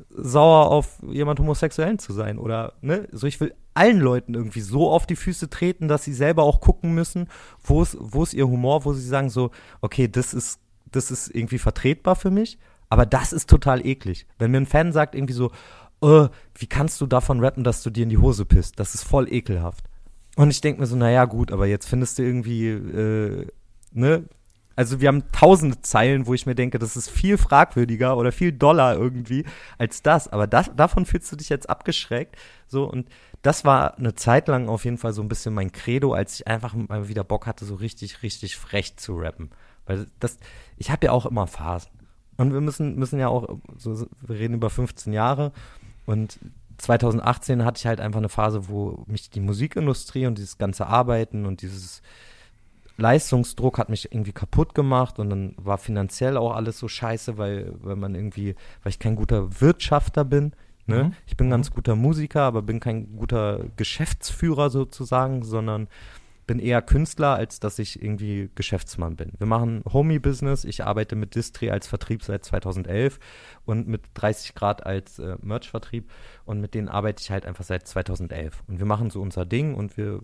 sauer 0.10 0.72
auf 0.72 0.99
jemand 1.07 1.39
Homosexuellen 1.39 1.99
zu 1.99 2.14
sein 2.14 2.38
oder, 2.38 2.73
ne, 2.81 3.07
so 3.11 3.27
ich 3.27 3.39
will 3.39 3.53
allen 3.73 3.99
Leuten 3.99 4.34
irgendwie 4.34 4.61
so 4.61 4.89
auf 4.89 5.06
die 5.06 5.15
Füße 5.15 5.49
treten, 5.49 5.88
dass 5.88 6.03
sie 6.03 6.14
selber 6.14 6.43
auch 6.43 6.61
gucken 6.61 6.93
müssen, 6.93 7.27
wo 7.64 7.81
ist, 7.81 7.97
wo 7.99 8.23
ist 8.23 8.34
ihr 8.34 8.47
Humor, 8.47 8.85
wo 8.85 8.93
sie 8.93 9.07
sagen 9.07 9.30
so, 9.30 9.52
okay, 9.81 10.07
das 10.07 10.34
ist, 10.34 10.60
das 10.91 11.11
ist 11.11 11.34
irgendwie 11.34 11.60
vertretbar 11.60 12.15
für 12.15 12.31
mich, 12.31 12.57
aber 12.89 13.06
das 13.06 13.34
ist 13.34 13.49
total 13.49 13.85
eklig. 13.85 14.27
Wenn 14.38 14.52
mir 14.52 14.57
ein 14.57 14.65
Fan 14.65 14.93
sagt 14.93 15.15
irgendwie 15.15 15.34
so, 15.34 15.52
oh, 16.02 16.28
wie 16.56 16.68
kannst 16.68 17.02
du 17.02 17.08
davon 17.08 17.40
rappen, 17.40 17.64
dass 17.64 17.84
du 17.84 17.90
dir 17.90 18.04
in 18.04 18.10
die 18.10 18.18
Hose 18.18 18.46
pisst? 18.46 18.80
Das 18.80 18.96
ist 18.96 19.04
voll 19.04 19.32
ekelhaft. 19.32 19.86
Und 20.36 20.52
ich 20.52 20.62
denke 20.62 20.82
mir 20.82 20.88
so, 20.88 20.96
naja, 20.96 21.26
gut, 21.26 21.52
aber 21.52 21.66
jetzt 21.66 21.88
findest 21.88 22.20
du 22.20 22.24
irgendwie, 22.24 22.68
äh, 22.68 23.48
ne? 23.92 24.26
Also 24.78 25.00
wir 25.00 25.08
haben 25.08 25.32
tausende 25.32 25.82
Zeilen, 25.82 26.28
wo 26.28 26.34
ich 26.34 26.46
mir 26.46 26.56
denke, 26.56 26.80
das 26.80 26.98
ist 26.98 27.10
viel 27.10 27.38
fragwürdiger 27.38 28.18
oder 28.18 28.34
viel 28.34 28.52
doller 28.52 28.96
irgendwie 28.96 29.46
als 29.78 30.02
das. 30.02 30.28
Aber 30.28 30.48
das, 30.48 30.70
davon 30.76 31.06
fühlst 31.06 31.32
du 31.32 31.38
dich 31.38 31.48
jetzt 31.48 31.70
abgeschreckt. 31.70 32.36
So, 32.68 32.84
und 32.84 33.08
das 33.42 33.64
war 33.64 33.98
eine 33.98 34.16
Zeit 34.16 34.50
lang 34.50 34.68
auf 34.68 34.84
jeden 34.84 34.98
Fall 34.98 35.14
so 35.14 35.22
ein 35.22 35.30
bisschen 35.30 35.54
mein 35.54 35.72
Credo, 35.72 36.12
als 36.12 36.36
ich 36.36 36.48
einfach 36.48 36.74
mal 36.74 37.08
wieder 37.08 37.24
Bock 37.24 37.48
hatte, 37.48 37.64
so 37.64 37.76
richtig, 37.76 38.22
richtig 38.22 38.58
frech 38.58 38.98
zu 38.98 39.18
rappen. 39.18 39.52
Weil 39.86 40.08
das, 40.20 40.38
ich 40.76 40.92
habe 40.92 41.06
ja 41.06 41.14
auch 41.14 41.26
immer 41.26 41.48
Phasen. 41.48 41.92
Und 42.36 42.52
wir 42.52 42.60
müssen, 42.60 42.96
müssen 42.96 43.18
ja 43.18 43.30
auch, 43.30 43.58
so, 43.78 44.08
wir 44.28 44.36
reden 44.38 44.56
über 44.56 44.70
15 44.70 45.14
Jahre 45.14 45.54
und 46.06 46.40
2018 46.77 47.64
hatte 47.64 47.80
ich 47.80 47.88
halt 47.88 48.02
einfach 48.02 48.19
eine 48.19 48.30
Phase, 48.30 48.68
wo 48.68 49.03
mich 49.07 49.30
die 49.30 49.40
Musikindustrie 49.40 50.27
und 50.27 50.38
dieses 50.38 50.57
ganze 50.57 50.88
Arbeiten 50.88 51.45
und 51.45 51.61
dieses 51.61 52.02
Leistungsdruck 52.98 53.77
hat 53.77 53.90
mich 53.90 54.11
irgendwie 54.11 54.32
kaputt 54.32 54.73
gemacht 54.73 55.19
und 55.19 55.30
dann 55.30 55.56
war 55.57 55.77
finanziell 55.77 56.38
auch 56.38 56.53
alles 56.53 56.80
so 56.80 56.88
scheiße, 56.88 57.38
weil, 57.38 57.73
weil 57.82 57.95
man 57.95 58.15
irgendwie, 58.15 58.56
weil 58.84 58.90
ich 58.90 58.99
kein 58.99 59.15
guter 59.15 59.61
Wirtschafter 59.61 60.23
bin. 60.23 60.53
Ne? 60.86 61.06
Mhm. 61.06 61.14
Ich 61.26 61.36
bin 61.36 61.49
ganz 61.49 61.69
mhm. 61.69 61.76
guter 61.76 61.95
Musiker, 61.95 62.44
aber 62.44 62.61
bin 62.61 62.80
kein 62.80 63.18
guter 63.18 63.65
Geschäftsführer 63.76 64.69
sozusagen, 64.69 65.44
sondern 65.44 65.88
bin 66.46 66.60
eher 66.60 66.82
Künstler, 66.82 67.36
als 67.36 67.60
dass 67.60 67.80
ich 67.80 68.02
irgendwie 68.02 68.50
Geschäftsmann 68.56 69.16
bin. 69.16 69.34
Wir 69.38 69.48
machen 69.48 69.84
Homie-Business. 69.92 70.64
Ich 70.64 70.84
arbeite 70.84 71.16
mit 71.16 71.36
Distri 71.36 71.72
als 71.72 71.88
Vertrieb 71.88 72.24
seit 72.24 72.46
2011 72.46 73.20
und 73.66 73.88
mit 73.88 74.02
30 74.14 74.54
Grad 74.54 74.86
als 74.86 75.20
äh, 75.20 75.38
Merch-Vertrieb. 75.42 76.12
Und 76.46 76.62
mit 76.62 76.74
denen 76.74 76.88
arbeite 76.88 77.22
ich 77.22 77.32
halt 77.32 77.46
einfach 77.46 77.64
seit 77.64 77.88
2011. 77.88 78.64
Und 78.68 78.80
wir 78.80 78.86
machen 78.86 79.10
so 79.10 79.22
unser 79.22 79.46
Ding 79.46 79.76
und 79.76 79.98
wir 79.98 80.22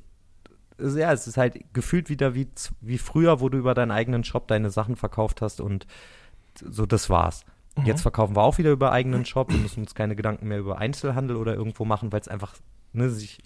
ja, 0.79 1.11
es 1.11 1.27
ist 1.27 1.37
halt 1.37 1.59
gefühlt 1.73 2.09
wieder 2.09 2.33
wie, 2.33 2.47
wie 2.79 2.97
früher, 2.97 3.39
wo 3.39 3.49
du 3.49 3.57
über 3.59 3.75
deinen 3.75 3.91
eigenen 3.91 4.23
Shop 4.23 4.47
deine 4.47 4.71
Sachen 4.71 4.95
verkauft 4.95 5.41
hast 5.41 5.61
und 5.61 5.85
so, 6.59 6.87
das 6.87 7.09
war's. 7.09 7.45
Mhm. 7.77 7.85
Jetzt 7.85 8.01
verkaufen 8.01 8.35
wir 8.35 8.41
auch 8.41 8.57
wieder 8.57 8.71
über 8.71 8.91
eigenen 8.91 9.25
Shop. 9.25 9.51
Wir 9.51 9.59
müssen 9.59 9.81
uns 9.81 9.95
keine 9.95 10.15
Gedanken 10.15 10.47
mehr 10.47 10.59
über 10.59 10.79
Einzelhandel 10.79 11.37
oder 11.37 11.55
irgendwo 11.55 11.85
machen, 11.85 12.11
weil 12.11 12.21
es 12.21 12.27
einfach, 12.27 12.55
ne, 12.93 13.09
sich, 13.09 13.39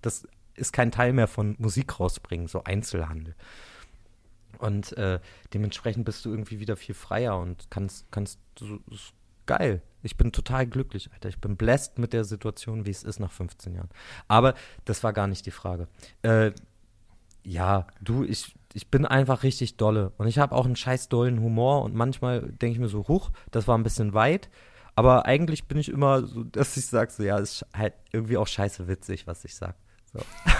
das 0.00 0.26
ist 0.54 0.72
kein 0.72 0.90
Teil 0.90 1.12
mehr 1.12 1.28
von 1.28 1.56
Musik 1.58 1.98
rausbringen, 1.98 2.48
so 2.48 2.64
Einzelhandel. 2.64 3.34
Und 4.58 4.96
äh, 4.96 5.18
dementsprechend 5.54 6.04
bist 6.04 6.24
du 6.24 6.30
irgendwie 6.30 6.60
wieder 6.60 6.76
viel 6.76 6.94
freier 6.94 7.38
und 7.38 7.70
kannst, 7.70 8.10
kannst, 8.12 8.38
so, 8.58 8.78
ist 8.90 9.12
geil. 9.46 9.82
Ich 10.02 10.16
bin 10.16 10.32
total 10.32 10.66
glücklich, 10.66 11.10
Alter. 11.12 11.28
Ich 11.28 11.38
bin 11.38 11.56
blessed 11.56 11.98
mit 11.98 12.12
der 12.12 12.24
Situation, 12.24 12.86
wie 12.86 12.90
es 12.90 13.02
ist 13.02 13.18
nach 13.18 13.32
15 13.32 13.74
Jahren. 13.74 13.88
Aber 14.28 14.54
das 14.84 15.02
war 15.02 15.12
gar 15.12 15.26
nicht 15.26 15.46
die 15.46 15.50
Frage. 15.50 15.88
Äh, 16.22 16.52
ja, 17.44 17.86
du, 18.00 18.24
ich, 18.24 18.54
ich 18.72 18.88
bin 18.88 19.04
einfach 19.06 19.42
richtig 19.42 19.76
dolle. 19.76 20.12
Und 20.16 20.26
ich 20.26 20.38
habe 20.38 20.54
auch 20.54 20.64
einen 20.64 20.76
scheiß 20.76 21.08
dollen 21.08 21.40
Humor 21.40 21.82
und 21.82 21.94
manchmal 21.94 22.40
denke 22.40 22.74
ich 22.74 22.78
mir 22.78 22.88
so, 22.88 23.06
huch, 23.08 23.30
das 23.50 23.66
war 23.68 23.76
ein 23.76 23.82
bisschen 23.82 24.14
weit. 24.14 24.48
Aber 24.94 25.26
eigentlich 25.26 25.64
bin 25.66 25.78
ich 25.78 25.88
immer 25.88 26.26
so, 26.26 26.44
dass 26.44 26.76
ich 26.76 26.86
sage, 26.86 27.10
so, 27.10 27.22
ja, 27.22 27.38
ist 27.38 27.66
halt 27.74 27.94
irgendwie 28.12 28.36
auch 28.36 28.46
scheiße 28.46 28.88
witzig, 28.88 29.26
was 29.26 29.44
ich 29.44 29.54
sage. 29.54 29.74
So. 30.12 30.20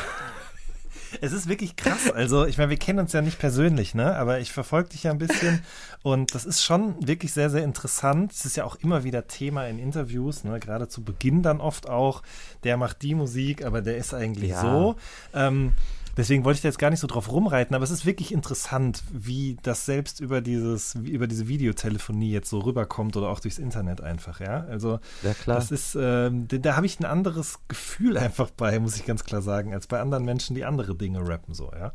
Es 1.21 1.33
ist 1.33 1.49
wirklich 1.49 1.77
krass. 1.77 2.11
Also, 2.11 2.47
ich 2.47 2.59
meine, 2.59 2.71
wir 2.71 2.79
kennen 2.79 2.99
uns 2.99 3.13
ja 3.13 3.21
nicht 3.21 3.39
persönlich, 3.39 3.95
ne? 3.95 4.17
Aber 4.17 4.41
ich 4.41 4.51
verfolge 4.51 4.89
dich 4.89 5.05
ja 5.05 5.11
ein 5.11 5.19
bisschen 5.19 5.63
und 6.03 6.35
das 6.35 6.45
ist 6.45 6.65
schon 6.65 7.07
wirklich 7.07 7.33
sehr, 7.33 7.51
sehr 7.51 7.65
interessant. 7.65 8.33
Es 8.33 8.45
ist 8.45 8.57
ja 8.57 8.65
auch 8.65 8.77
immer 8.77 9.05
wieder 9.05 9.27
Thema 9.29 9.67
in 9.67 9.79
Interviews, 9.79 10.43
ne? 10.43 10.59
Gerade 10.59 10.89
zu 10.89 11.05
Beginn 11.05 11.43
dann 11.43 11.61
oft 11.61 11.89
auch, 11.89 12.23
der 12.65 12.77
macht 12.77 13.03
die 13.03 13.15
Musik, 13.15 13.65
aber 13.65 13.83
der 13.83 13.99
ist 13.99 14.15
eigentlich 14.15 14.51
ja. 14.51 14.63
so. 14.63 14.97
Ähm, 15.35 15.75
Deswegen 16.17 16.45
wollte 16.45 16.57
ich 16.57 16.63
da 16.63 16.69
jetzt 16.69 16.79
gar 16.79 16.91
nicht 16.91 17.01
so 17.01 17.07
drauf 17.07 17.31
rumreiten, 17.31 17.75
aber 17.75 17.85
es 17.85 17.91
ist 17.91 18.05
wirklich 18.05 18.33
interessant, 18.33 19.03
wie 19.11 19.57
das 19.63 19.87
selbst 19.87 20.21
über 20.21 20.43
dieses, 20.43 20.95
über 20.95 21.27
diese 21.27 21.49
Videotelefonie 21.49 22.31
jetzt 22.31 22.51
so 22.51 22.59
rüberkommt 22.59 23.17
oder 23.17 23.29
auch 23.29 23.41
durchs 23.41 23.59
Internet 23.59 24.03
einfach, 24.03 24.41
ja. 24.41 24.65
Also 24.65 25.01
ja, 25.23 25.33
klar. 25.33 25.57
das 25.57 25.71
ist, 25.71 25.95
äh, 25.95 26.31
da, 26.31 26.59
da 26.59 26.77
habe 26.77 26.87
ich 26.87 27.01
ein 27.01 27.07
anderes 27.07 27.61
Gefühl 27.69 28.19
einfach 28.19 28.51
bei, 28.51 28.79
muss 28.79 28.97
ich 28.97 29.07
ganz 29.07 29.25
klar 29.25 29.41
sagen, 29.41 29.73
als 29.73 29.87
bei 29.87 30.01
anderen 30.01 30.25
Menschen, 30.25 30.55
die 30.55 30.65
andere 30.65 30.95
Dinge 30.95 31.27
rappen, 31.27 31.55
so, 31.55 31.71
ja. 31.73 31.93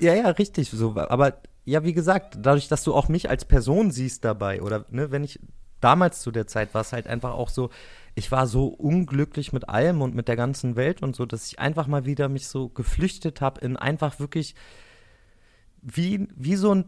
Ja, 0.00 0.14
ja, 0.14 0.28
richtig, 0.28 0.70
so, 0.70 0.96
aber 0.96 1.38
ja, 1.64 1.84
wie 1.84 1.92
gesagt, 1.92 2.38
dadurch, 2.42 2.68
dass 2.68 2.82
du 2.82 2.92
auch 2.94 3.08
mich 3.08 3.30
als 3.30 3.44
Person 3.44 3.92
siehst 3.92 4.24
dabei, 4.24 4.60
oder 4.60 4.84
ne, 4.90 5.10
wenn 5.10 5.24
ich 5.24 5.38
damals 5.80 6.20
zu 6.20 6.30
der 6.30 6.46
Zeit 6.46 6.74
war 6.74 6.80
es 6.80 6.92
halt 6.92 7.06
einfach 7.06 7.32
auch 7.32 7.48
so, 7.48 7.70
ich 8.14 8.30
war 8.30 8.46
so 8.46 8.66
unglücklich 8.66 9.52
mit 9.52 9.68
allem 9.68 10.02
und 10.02 10.14
mit 10.14 10.28
der 10.28 10.36
ganzen 10.36 10.76
Welt 10.76 11.02
und 11.02 11.16
so, 11.16 11.26
dass 11.26 11.46
ich 11.46 11.58
einfach 11.58 11.86
mal 11.86 12.04
wieder 12.04 12.28
mich 12.28 12.46
so 12.46 12.68
geflüchtet 12.68 13.40
habe 13.40 13.60
in 13.60 13.76
einfach 13.76 14.18
wirklich 14.20 14.54
wie, 15.80 16.28
wie 16.36 16.56
so 16.56 16.74
ein 16.74 16.84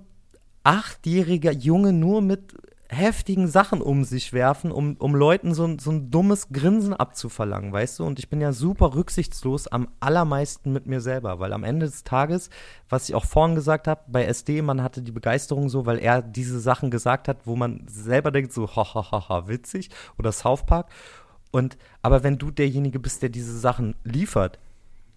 achtjähriger 0.62 1.52
Junge 1.52 1.92
nur 1.92 2.22
mit 2.22 2.54
heftigen 2.88 3.48
Sachen 3.48 3.80
um 3.80 4.04
sich 4.04 4.32
werfen, 4.32 4.70
um, 4.70 4.96
um 4.98 5.14
Leuten 5.14 5.54
so, 5.54 5.76
so 5.78 5.90
ein 5.90 6.10
dummes 6.10 6.48
Grinsen 6.50 6.92
abzuverlangen, 6.94 7.72
weißt 7.72 7.98
du? 7.98 8.04
Und 8.04 8.18
ich 8.18 8.28
bin 8.28 8.40
ja 8.40 8.52
super 8.52 8.94
rücksichtslos 8.94 9.68
am 9.68 9.88
allermeisten 10.00 10.72
mit 10.72 10.86
mir 10.86 11.00
selber, 11.00 11.40
weil 11.40 11.52
am 11.52 11.64
Ende 11.64 11.86
des 11.86 12.04
Tages, 12.04 12.50
was 12.88 13.08
ich 13.08 13.14
auch 13.14 13.24
vorhin 13.24 13.54
gesagt 13.54 13.88
habe, 13.88 14.02
bei 14.06 14.24
SD, 14.24 14.62
man 14.62 14.82
hatte 14.82 15.02
die 15.02 15.12
Begeisterung 15.12 15.68
so, 15.68 15.86
weil 15.86 15.98
er 15.98 16.22
diese 16.22 16.60
Sachen 16.60 16.90
gesagt 16.90 17.28
hat, 17.28 17.38
wo 17.46 17.56
man 17.56 17.86
selber 17.88 18.30
denkt, 18.30 18.52
so, 18.52 18.68
hahaha, 18.68 19.48
witzig, 19.48 19.90
oder 20.18 20.32
South 20.32 20.66
Park. 20.66 20.90
Und, 21.50 21.78
aber 22.02 22.22
wenn 22.22 22.38
du 22.38 22.50
derjenige 22.50 22.98
bist, 22.98 23.22
der 23.22 23.28
diese 23.28 23.58
Sachen 23.58 23.94
liefert, 24.04 24.58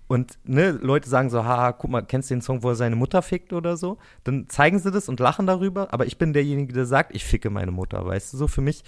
und 0.08 0.40
ne, 0.46 0.72
Leute 0.72 1.10
sagen 1.10 1.30
so, 1.30 1.44
haha, 1.44 1.74
guck 1.74 1.92
mal, 1.92 2.02
kennst 2.02 2.30
du 2.30 2.36
den 2.36 2.42
Song, 2.42 2.64
wo 2.64 2.70
er 2.70 2.76
seine 2.76 2.96
Mutter 2.96 3.22
fickt 3.22 3.52
oder 3.52 3.76
so? 3.76 3.98
Dann 4.24 4.48
zeigen 4.48 4.80
sie 4.80 4.92
das 4.92 5.10
und 5.10 5.20
lachen 5.20 5.46
darüber, 5.48 5.94
aber 5.94 6.06
ich 6.06 6.18
bin 6.18 6.34
derjenige, 6.34 6.74
der 6.74 6.86
sagt, 6.86 7.16
ich 7.16 7.26
ficke 7.26 7.50
meine 7.50 7.72
Mutter, 7.72 8.06
weißt 8.06 8.34
du? 8.34 8.38
So 8.38 8.48
für 8.48 8.62
mich 8.62 8.84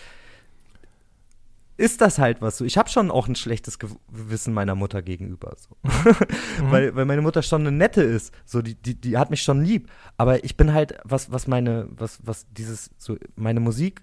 ist 1.80 2.02
das 2.02 2.20
halt 2.20 2.42
was 2.42 2.58
so. 2.58 2.66
Ich 2.66 2.78
habe 2.78 2.90
schon 2.90 3.10
auch 3.10 3.28
ein 3.28 3.36
schlechtes 3.36 3.80
Gewissen 3.80 4.54
meiner 4.54 4.76
Mutter 4.76 5.02
gegenüber, 5.02 5.56
so. 5.58 5.76
mhm. 5.84 6.16
weil, 6.72 6.96
weil 6.96 7.06
meine 7.06 7.22
Mutter 7.22 7.42
schon 7.42 7.62
eine 7.62 7.72
nette 7.72 8.02
ist, 8.02 8.34
so 8.46 8.62
die, 8.62 8.76
die, 8.76 8.96
die 8.96 9.18
hat 9.18 9.30
mich 9.30 9.44
schon 9.44 9.64
lieb. 9.64 9.90
Aber 10.18 10.44
ich 10.44 10.58
bin 10.58 10.74
halt, 10.74 11.00
was, 11.04 11.32
was 11.32 11.48
meine, 11.48 11.88
was, 11.90 12.20
was 12.24 12.48
dieses, 12.52 12.92
so, 12.98 13.18
meine 13.36 13.62
Musik 13.62 14.02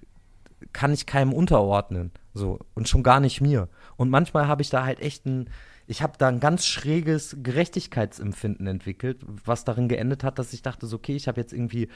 kann 0.73 0.93
ich 0.93 1.07
keinem 1.07 1.33
unterordnen, 1.35 2.13
so. 2.33 2.59
Und 2.75 2.89
schon 2.89 3.03
gar 3.03 3.21
nicht 3.21 3.41
mir. 3.43 3.69
Und 3.97 4.09
manchmal 4.11 4.49
habe 4.49 4.63
ich 4.63 4.71
da 4.71 4.85
halt 4.85 5.01
echt 5.01 5.27
ein, 5.27 5.51
ich 5.87 6.03
habe 6.03 6.15
da 6.19 6.29
ein 6.29 6.41
ganz 6.41 6.67
schräges 6.67 7.37
Gerechtigkeitsempfinden 7.43 8.67
entwickelt, 8.67 9.19
was 9.45 9.65
darin 9.65 9.89
geendet 9.89 10.25
hat, 10.25 10.39
dass 10.39 10.53
ich 10.53 10.63
dachte, 10.63 10.87
so, 10.87 10.97
okay, 10.97 11.15
ich 11.15 11.29
habe 11.29 11.41
jetzt 11.41 11.53
irgendwie 11.53 11.89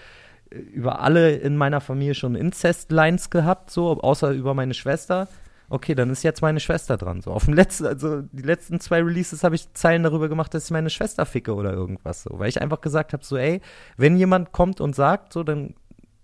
äh, 0.50 0.56
über 0.56 1.00
alle 1.00 1.32
in 1.36 1.56
meiner 1.56 1.80
Familie 1.80 2.14
schon 2.14 2.34
Incest-Lines 2.34 3.30
gehabt, 3.30 3.70
so, 3.70 4.00
außer 4.00 4.30
über 4.32 4.54
meine 4.54 4.74
Schwester. 4.74 5.28
Okay, 5.68 5.94
dann 5.94 6.10
ist 6.10 6.24
jetzt 6.24 6.42
meine 6.42 6.58
Schwester 6.58 6.96
dran. 6.96 7.20
So, 7.20 7.30
auf 7.30 7.44
dem 7.44 7.54
letzten, 7.54 7.86
also 7.86 8.22
die 8.22 8.42
letzten 8.42 8.80
zwei 8.80 9.02
Releases 9.02 9.44
habe 9.44 9.54
ich 9.54 9.72
Zeilen 9.72 10.02
darüber 10.02 10.28
gemacht, 10.28 10.52
dass 10.52 10.64
ich 10.64 10.70
meine 10.72 10.90
Schwester 10.90 11.24
ficke 11.26 11.54
oder 11.54 11.72
irgendwas 11.72 12.24
so. 12.24 12.40
Weil 12.40 12.48
ich 12.48 12.60
einfach 12.60 12.80
gesagt 12.80 13.12
habe, 13.12 13.24
so, 13.24 13.36
ey, 13.36 13.60
wenn 13.96 14.16
jemand 14.16 14.50
kommt 14.50 14.80
und 14.80 14.96
sagt, 14.96 15.32
so, 15.32 15.44
dann 15.44 15.74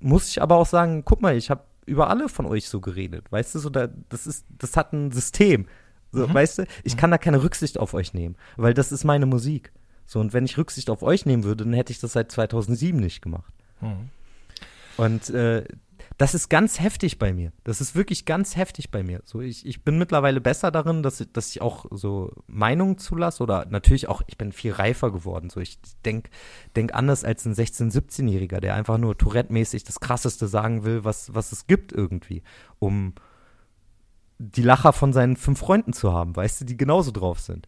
muss 0.01 0.29
ich 0.29 0.43
aber 0.43 0.57
auch 0.57 0.67
sagen, 0.67 1.05
guck 1.05 1.23
mal, 1.23 1.37
ich 1.37 1.49
habe 1.51 1.63
über 1.87 2.11
alle 2.11 2.29
von 2.29 2.47
euch 2.47 2.69
so 2.69 2.81
geredet. 2.81 3.31
Weißt 3.31 3.55
du, 3.55 3.61
so, 3.61 3.71
da, 3.71 3.89
das 4.09 4.27
ist, 4.27 4.47
das 4.59 4.77
hat 4.77 4.93
ein 4.93 5.13
System. 5.13 5.67
So, 6.17 6.27
mhm. 6.27 6.35
Weißt 6.35 6.59
du, 6.59 6.67
ich 6.85 6.95
mhm. 6.95 6.99
kann 6.99 7.11
da 7.11 7.19
keine 7.19 7.43
Rücksicht 7.43 7.79
auf 7.79 7.95
euch 7.95 8.15
nehmen, 8.15 8.37
weil 8.57 8.75
das 8.75 8.93
ist 8.93 9.05
meine 9.05 9.27
Musik. 9.27 9.73
So, 10.07 10.21
und 10.21 10.33
wenn 10.33 10.45
ich 10.45 10.57
Rücksicht 10.57 10.89
auf 10.91 11.03
euch 11.03 11.27
nehmen 11.27 11.45
würde, 11.45 11.65
dann 11.65 11.73
hätte 11.73 11.93
ich 11.93 11.99
das 11.99 12.13
seit 12.13 12.31
2007 12.31 12.99
nicht 12.99 13.23
gemacht. 13.23 13.53
Mhm. 13.81 14.11
Und 14.97 15.31
äh, 15.31 15.65
das 16.19 16.35
ist 16.35 16.49
ganz 16.49 16.81
heftig 16.81 17.19
bei 17.19 17.33
mir. 17.33 17.53
Das 17.65 17.81
ist 17.81 17.95
wirklich 17.95 18.25
ganz 18.25 18.57
heftig 18.57 18.91
bei 18.91 19.03
mir. 19.03 19.21
So, 19.25 19.41
ich, 19.41 19.67
ich 19.67 19.85
bin 19.85 19.99
mittlerweile 19.99 20.41
besser 20.41 20.71
darin, 20.71 21.03
dass, 21.03 21.21
ich, 21.21 21.33
dass 21.33 21.51
ich 21.51 21.61
auch 21.61 21.85
so 21.91 22.33
Meinungen 22.47 22.97
zulasse 22.97 23.43
oder 23.43 23.67
natürlich 23.69 24.09
auch, 24.09 24.23
ich 24.27 24.39
bin 24.39 24.53
viel 24.53 24.73
reifer 24.73 25.13
geworden. 25.13 25.51
So, 25.51 25.61
ich 25.61 25.79
denke 26.07 26.31
denk 26.75 26.95
anders 26.95 27.25
als 27.25 27.45
ein 27.45 27.55
16-, 27.55 27.93
17-Jähriger, 27.93 28.61
der 28.61 28.75
einfach 28.75 28.97
nur 28.97 29.19
Tourette-mäßig 29.19 29.85
das 29.85 30.01
Krasseste 30.01 30.49
sagen 30.49 30.85
will, 30.85 31.05
was, 31.05 31.35
was 31.35 31.53
es 31.53 31.67
gibt 31.67 31.93
irgendwie, 31.93 32.43
um, 32.79 33.13
die 34.39 34.63
Lacher 34.63 34.93
von 34.93 35.13
seinen 35.13 35.37
fünf 35.37 35.59
Freunden 35.59 35.93
zu 35.93 36.13
haben, 36.13 36.37
weißt 36.37 36.61
du, 36.61 36.65
die 36.65 36.77
genauso 36.77 37.11
drauf 37.11 37.41
sind. 37.41 37.67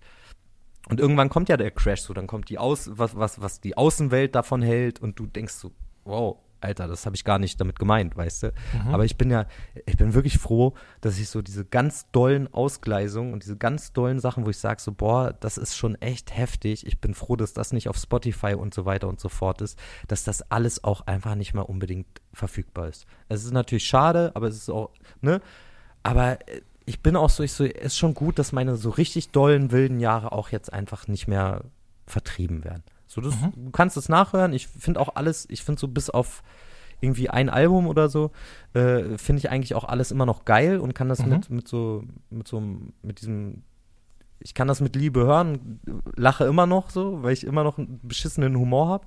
Und 0.88 1.00
irgendwann 1.00 1.28
kommt 1.28 1.48
ja 1.48 1.56
der 1.56 1.70
Crash 1.70 2.00
so, 2.00 2.14
dann 2.14 2.26
kommt 2.26 2.48
die 2.48 2.58
Aus, 2.58 2.90
was, 2.94 3.16
was, 3.16 3.40
was 3.40 3.60
die 3.60 3.76
Außenwelt 3.76 4.34
davon 4.34 4.62
hält 4.62 5.00
und 5.00 5.18
du 5.18 5.26
denkst 5.26 5.54
so, 5.54 5.72
wow, 6.04 6.38
Alter, 6.60 6.88
das 6.88 7.06
habe 7.06 7.14
ich 7.14 7.24
gar 7.24 7.38
nicht 7.38 7.60
damit 7.60 7.78
gemeint, 7.78 8.16
weißt 8.16 8.42
du? 8.44 8.46
Mhm. 8.48 8.94
Aber 8.94 9.04
ich 9.04 9.16
bin 9.16 9.30
ja, 9.30 9.46
ich 9.86 9.96
bin 9.96 10.14
wirklich 10.14 10.38
froh, 10.38 10.74
dass 11.00 11.18
ich 11.18 11.28
so 11.28 11.40
diese 11.40 11.64
ganz 11.64 12.10
dollen 12.10 12.52
Ausgleisungen 12.52 13.32
und 13.32 13.44
diese 13.44 13.56
ganz 13.56 13.92
dollen 13.92 14.18
Sachen, 14.18 14.44
wo 14.44 14.50
ich 14.50 14.58
sage 14.58 14.80
so, 14.80 14.92
boah, 14.92 15.32
das 15.38 15.56
ist 15.56 15.76
schon 15.76 15.94
echt 15.96 16.36
heftig. 16.36 16.86
Ich 16.86 17.00
bin 17.00 17.14
froh, 17.14 17.36
dass 17.36 17.52
das 17.52 17.72
nicht 17.72 17.88
auf 17.88 17.96
Spotify 17.96 18.54
und 18.54 18.74
so 18.74 18.86
weiter 18.86 19.08
und 19.08 19.20
so 19.20 19.28
fort 19.28 19.62
ist, 19.62 19.78
dass 20.08 20.24
das 20.24 20.50
alles 20.50 20.82
auch 20.82 21.06
einfach 21.06 21.36
nicht 21.36 21.54
mehr 21.54 21.68
unbedingt 21.68 22.08
verfügbar 22.32 22.88
ist. 22.88 23.06
Es 23.28 23.44
ist 23.44 23.52
natürlich 23.52 23.86
schade, 23.86 24.32
aber 24.34 24.48
es 24.48 24.56
ist 24.56 24.70
auch, 24.70 24.90
ne? 25.20 25.40
Aber 26.02 26.40
äh, 26.48 26.62
ich 26.86 27.00
bin 27.00 27.16
auch 27.16 27.30
so, 27.30 27.42
ich 27.42 27.52
so, 27.52 27.64
ist 27.64 27.98
schon 27.98 28.14
gut, 28.14 28.38
dass 28.38 28.52
meine 28.52 28.76
so 28.76 28.90
richtig 28.90 29.30
dollen, 29.30 29.72
wilden 29.72 30.00
Jahre 30.00 30.32
auch 30.32 30.48
jetzt 30.48 30.72
einfach 30.72 31.06
nicht 31.06 31.28
mehr 31.28 31.64
vertrieben 32.06 32.64
werden. 32.64 32.82
So, 33.06 33.20
das, 33.20 33.34
mhm. 33.34 33.52
du 33.56 33.70
kannst 33.70 33.96
es 33.96 34.08
nachhören. 34.08 34.52
Ich 34.52 34.68
finde 34.68 35.00
auch 35.00 35.16
alles, 35.16 35.46
ich 35.50 35.62
finde 35.62 35.80
so 35.80 35.88
bis 35.88 36.10
auf 36.10 36.42
irgendwie 37.00 37.30
ein 37.30 37.48
Album 37.48 37.86
oder 37.86 38.08
so, 38.08 38.32
äh, 38.74 39.18
finde 39.18 39.40
ich 39.40 39.50
eigentlich 39.50 39.74
auch 39.74 39.84
alles 39.84 40.10
immer 40.10 40.26
noch 40.26 40.44
geil 40.44 40.78
und 40.78 40.94
kann 40.94 41.08
das 41.08 41.20
mhm. 41.20 41.30
mit, 41.30 41.50
mit 41.50 41.68
so, 41.68 42.04
mit 42.30 42.48
so, 42.48 42.60
mit 43.02 43.20
diesem, 43.20 43.62
ich 44.40 44.54
kann 44.54 44.68
das 44.68 44.80
mit 44.80 44.96
Liebe 44.96 45.20
hören, 45.20 45.80
lache 46.16 46.44
immer 46.44 46.66
noch 46.66 46.90
so, 46.90 47.22
weil 47.22 47.32
ich 47.32 47.44
immer 47.44 47.64
noch 47.64 47.78
einen 47.78 48.00
beschissenen 48.02 48.56
Humor 48.56 48.88
habe. 48.88 49.06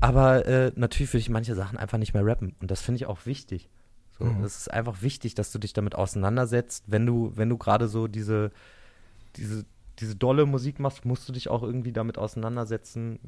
Aber 0.00 0.44
äh, 0.46 0.72
natürlich 0.76 1.12
würde 1.12 1.20
ich 1.20 1.30
manche 1.30 1.54
Sachen 1.54 1.78
einfach 1.78 1.98
nicht 1.98 2.12
mehr 2.12 2.24
rappen. 2.24 2.54
Und 2.60 2.70
das 2.70 2.82
finde 2.82 2.96
ich 2.96 3.06
auch 3.06 3.24
wichtig. 3.24 3.70
So, 4.18 4.24
mhm. 4.24 4.44
Es 4.44 4.56
ist 4.56 4.72
einfach 4.72 5.02
wichtig, 5.02 5.34
dass 5.34 5.52
du 5.52 5.58
dich 5.58 5.72
damit 5.72 5.94
auseinandersetzt. 5.94 6.84
Wenn 6.86 7.06
du, 7.06 7.32
wenn 7.34 7.48
du 7.48 7.58
gerade 7.58 7.88
so 7.88 8.08
diese, 8.08 8.50
diese, 9.36 9.64
diese 9.98 10.16
dolle 10.16 10.46
Musik 10.46 10.80
machst, 10.80 11.04
musst 11.04 11.28
du 11.28 11.32
dich 11.32 11.48
auch 11.48 11.62
irgendwie 11.62 11.92
damit 11.92 12.18
auseinandersetzen. 12.18 13.18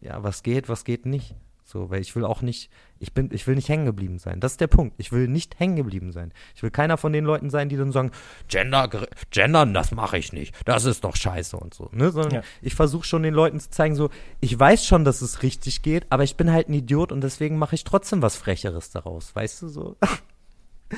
Ja, 0.00 0.22
was 0.22 0.42
geht, 0.42 0.68
was 0.68 0.84
geht 0.84 1.06
nicht. 1.06 1.34
So, 1.66 1.88
weil 1.88 2.02
ich 2.02 2.14
will 2.14 2.24
auch 2.24 2.42
nicht, 2.42 2.70
ich 2.98 3.14
bin, 3.14 3.30
ich 3.32 3.46
will 3.46 3.54
nicht 3.54 3.70
hängen 3.70 3.86
geblieben 3.86 4.18
sein. 4.18 4.38
Das 4.38 4.52
ist 4.52 4.60
der 4.60 4.66
Punkt. 4.66 4.94
Ich 4.98 5.12
will 5.12 5.28
nicht 5.28 5.58
hängen 5.58 5.76
geblieben 5.76 6.12
sein. 6.12 6.32
Ich 6.54 6.62
will 6.62 6.70
keiner 6.70 6.98
von 6.98 7.12
den 7.12 7.24
Leuten 7.24 7.48
sein, 7.48 7.70
die 7.70 7.76
dann 7.76 7.90
sagen, 7.90 8.10
Gender, 8.48 8.88
gendern, 9.30 9.72
das 9.72 9.90
mache 9.90 10.18
ich 10.18 10.34
nicht. 10.34 10.54
Das 10.66 10.84
ist 10.84 11.04
doch 11.04 11.16
scheiße 11.16 11.56
und 11.56 11.72
so. 11.72 11.88
Ne? 11.92 12.10
Sondern 12.10 12.34
ja. 12.34 12.42
ich 12.60 12.74
versuche 12.74 13.06
schon 13.06 13.22
den 13.22 13.32
Leuten 13.32 13.58
zu 13.60 13.70
zeigen, 13.70 13.94
so, 13.94 14.10
ich 14.40 14.58
weiß 14.58 14.84
schon, 14.86 15.06
dass 15.06 15.22
es 15.22 15.42
richtig 15.42 15.80
geht, 15.80 16.06
aber 16.10 16.22
ich 16.22 16.36
bin 16.36 16.52
halt 16.52 16.68
ein 16.68 16.74
Idiot 16.74 17.12
und 17.12 17.22
deswegen 17.22 17.56
mache 17.56 17.74
ich 17.74 17.84
trotzdem 17.84 18.20
was 18.20 18.36
Frecheres 18.36 18.90
daraus. 18.90 19.34
Weißt 19.34 19.62
du 19.62 19.68
so? 19.68 19.96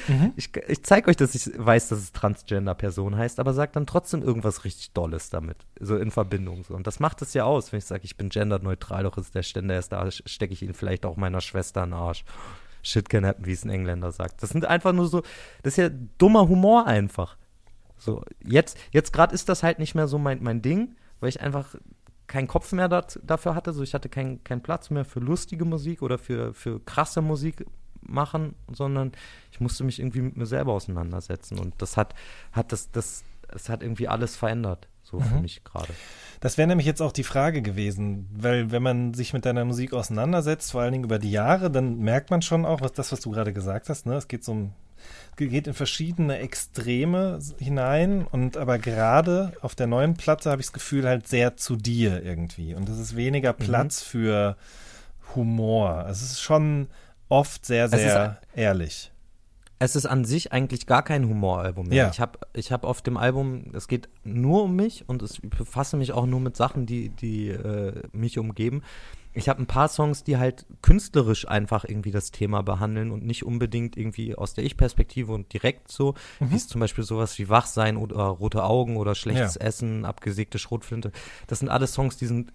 Mhm. 0.09 0.33
Ich, 0.37 0.51
ich 0.69 0.83
zeige 0.83 1.09
euch, 1.09 1.17
dass 1.17 1.35
ich 1.35 1.51
weiß, 1.57 1.89
dass 1.89 1.99
es 1.99 2.13
Transgender-Person 2.13 3.17
heißt, 3.17 3.41
aber 3.41 3.53
sag 3.53 3.73
dann 3.73 3.87
trotzdem 3.87 4.23
irgendwas 4.23 4.65
richtig 4.65 4.93
Dolles 4.93 5.31
damit, 5.31 5.59
so 5.81 5.97
in 5.97 6.11
Verbindung. 6.11 6.65
So. 6.65 6.75
Und 6.75 6.87
das 6.87 7.01
macht 7.01 7.23
es 7.23 7.35
ja 7.35 7.45
aus, 7.45 7.73
wenn 7.73 7.79
ich 7.79 7.85
sage, 7.85 8.05
ich 8.05 8.17
bin 8.17 8.29
genderneutral, 8.29 9.05
doch 9.05 9.19
ist 9.19 9.35
der 9.35 9.43
Ständer 9.43 9.75
erst 9.75 9.93
da, 9.93 10.11
stecke 10.11 10.53
ich 10.53 10.63
ihn 10.63 10.75
vielleicht 10.75 11.07
auch 11.07 11.17
meiner 11.17 11.41
Schwester 11.41 11.85
in 11.85 11.91
den 11.91 11.99
Arsch. 11.99 12.25
Shit 12.83 13.09
can 13.09 13.27
happen, 13.27 13.47
wie 13.47 13.53
es 13.53 13.65
ein 13.65 13.71
Engländer 13.71 14.13
sagt. 14.13 14.43
Das 14.43 14.51
sind 14.51 14.65
einfach 14.65 14.93
nur 14.93 15.09
so, 15.09 15.23
das 15.63 15.73
ist 15.73 15.79
ja 15.79 15.89
dummer 16.19 16.49
Humor 16.49 16.87
einfach. 16.87 17.37
So, 17.99 18.23
jetzt, 18.45 18.79
jetzt 18.93 19.13
gerade 19.13 19.35
ist 19.35 19.49
das 19.49 19.63
halt 19.63 19.79
nicht 19.79 19.95
mehr 19.95 20.07
so 20.07 20.19
mein, 20.19 20.43
mein 20.43 20.63
Ding, 20.63 20.95
weil 21.19 21.31
ich 21.31 21.41
einfach 21.41 21.75
keinen 22.27 22.47
Kopf 22.47 22.73
mehr 22.73 22.89
dat, 22.89 23.19
dafür 23.25 23.55
hatte. 23.55 23.73
So, 23.73 23.83
ich 23.83 23.95
hatte 23.95 24.09
keinen 24.09 24.43
kein 24.45 24.63
Platz 24.63 24.91
mehr 24.91 25.05
für 25.05 25.21
lustige 25.21 25.65
Musik 25.65 26.03
oder 26.03 26.19
für, 26.19 26.55
für 26.55 26.81
krasse 26.81 27.23
Musik 27.23 27.65
machen, 28.09 28.55
sondern 28.73 29.13
ich 29.51 29.61
musste 29.61 29.85
mich 29.85 29.99
irgendwie 29.99 30.21
mit 30.21 30.37
mir 30.37 30.47
selber 30.47 30.73
auseinandersetzen. 30.73 31.59
Und 31.59 31.75
das 31.79 31.97
hat, 31.97 32.15
hat 32.53 32.73
das, 32.73 32.91
das, 32.91 33.25
das 33.49 33.69
hat 33.69 33.83
irgendwie 33.83 34.09
alles 34.09 34.37
verändert, 34.37 34.89
so 35.03 35.19
mhm. 35.19 35.25
für 35.25 35.41
mich 35.41 35.65
gerade. 35.65 35.93
Das 36.41 36.59
wäre 36.59 36.69
nämlich 36.69 36.87
jetzt 36.87 37.03
auch 37.03 37.13
die 37.13 37.25
Frage 37.25 37.63
gewesen, 37.63 38.29
weil 38.33 38.71
wenn 38.71 38.83
man 38.83 39.15
sich 39.15 39.33
mit 39.33 39.45
deiner 39.45 39.65
Musik 39.65 39.93
auseinandersetzt, 39.93 40.73
vor 40.73 40.83
allen 40.83 40.93
Dingen 40.93 41.05
über 41.05 41.19
die 41.19 41.31
Jahre, 41.31 41.71
dann 41.71 41.99
merkt 41.99 42.31
man 42.31 42.43
schon 42.43 42.65
auch, 42.65 42.81
was 42.81 42.93
das, 42.93 43.13
was 43.13 43.21
du 43.21 43.31
gerade 43.31 43.53
gesagt 43.53 43.89
hast, 43.89 44.07
ne? 44.07 44.15
Es 44.15 44.29
geht 44.29 44.45
so 44.45 44.53
um 44.53 44.73
geht 45.37 45.67
in 45.67 45.75
verschiedene 45.75 46.39
Extreme 46.39 47.39
hinein 47.59 48.27
und 48.27 48.57
aber 48.57 48.79
gerade 48.79 49.53
auf 49.61 49.75
der 49.75 49.87
neuen 49.87 50.15
Platte 50.15 50.51
habe 50.51 50.61
ich 50.61 50.69
das 50.69 50.73
Gefühl 50.73 51.07
halt 51.07 51.29
sehr 51.29 51.57
zu 51.57 51.77
dir 51.77 52.25
irgendwie 52.25 52.75
und 52.75 52.89
es 52.89 52.99
ist 52.99 53.17
weniger 53.17 53.53
Mhm. 53.53 53.59
Platz 53.59 54.03
für 54.03 54.57
Humor. 55.35 56.07
Es 56.09 56.23
ist 56.23 56.41
schon 56.41 56.89
oft 57.29 57.65
sehr, 57.67 57.87
Es 57.87 57.93
ist 57.93 58.01
sehr 58.01 58.41
ehrlich. 58.55 59.13
Es 59.79 59.95
ist 59.95 60.07
an 60.07 60.25
sich 60.25 60.53
eigentlich 60.53 60.87
gar 60.87 61.03
kein 61.03 61.29
Humoralbum 61.29 61.89
mehr. 61.89 61.97
Ja. 62.05 62.11
Ich 62.11 62.19
habe 62.21 62.39
ich 62.55 62.73
hab 62.73 62.85
auf 62.85 63.03
dem 63.03 63.19
Album, 63.19 63.73
es 63.75 63.89
geht 63.89 64.09
nur 64.25 64.65
um 64.65 64.75
mich 64.75 65.07
und 65.07 65.21
es 65.23 65.39
befasse 65.43 65.99
mich 65.99 66.13
auch 66.13 66.25
nur 66.25 66.41
mit 66.41 66.57
Sachen, 66.57 66.87
die, 66.87 67.11
die 67.11 67.49
äh, 67.51 67.93
mich 68.13 68.39
umgeben. 68.39 68.83
Ich 69.35 69.51
habe 69.51 69.61
ein 69.61 69.67
paar 69.67 69.89
Songs, 69.89 70.25
die 70.25 70.39
halt 70.39 70.65
künstlerisch 70.81 71.47
einfach 71.47 71.85
irgendwie 71.85 72.11
das 72.11 72.31
Thema 72.31 72.63
behandeln 72.63 73.11
und 73.11 73.27
nicht 73.27 73.45
unbedingt 73.45 73.99
irgendwie 73.99 74.35
aus 74.35 74.55
der 74.55 74.65
Ich-Perspektive 74.65 75.35
und 75.35 75.53
direkt 75.53 75.93
so, 75.93 76.15
Mhm. 76.41 76.53
wie 76.53 76.57
es 76.57 76.69
zum 76.69 76.81
Beispiel 76.81 77.05
sowas 77.05 77.39
wie 77.39 77.51
Wachsein 77.51 77.99
oder 77.99 78.23
Rote 78.25 78.65
Augen 78.65 78.97
oder 78.97 79.15
Schlechtes 79.15 79.57
Ja. 79.57 79.61
Essen, 79.61 80.07
abgesägte 80.07 80.59
Schrotflinte. 80.59 81.13
Das 81.49 81.59
sind 81.59 81.69
alles 81.69 81.93
Songs, 81.93 82.17
die 82.17 82.27
sind 82.27 82.51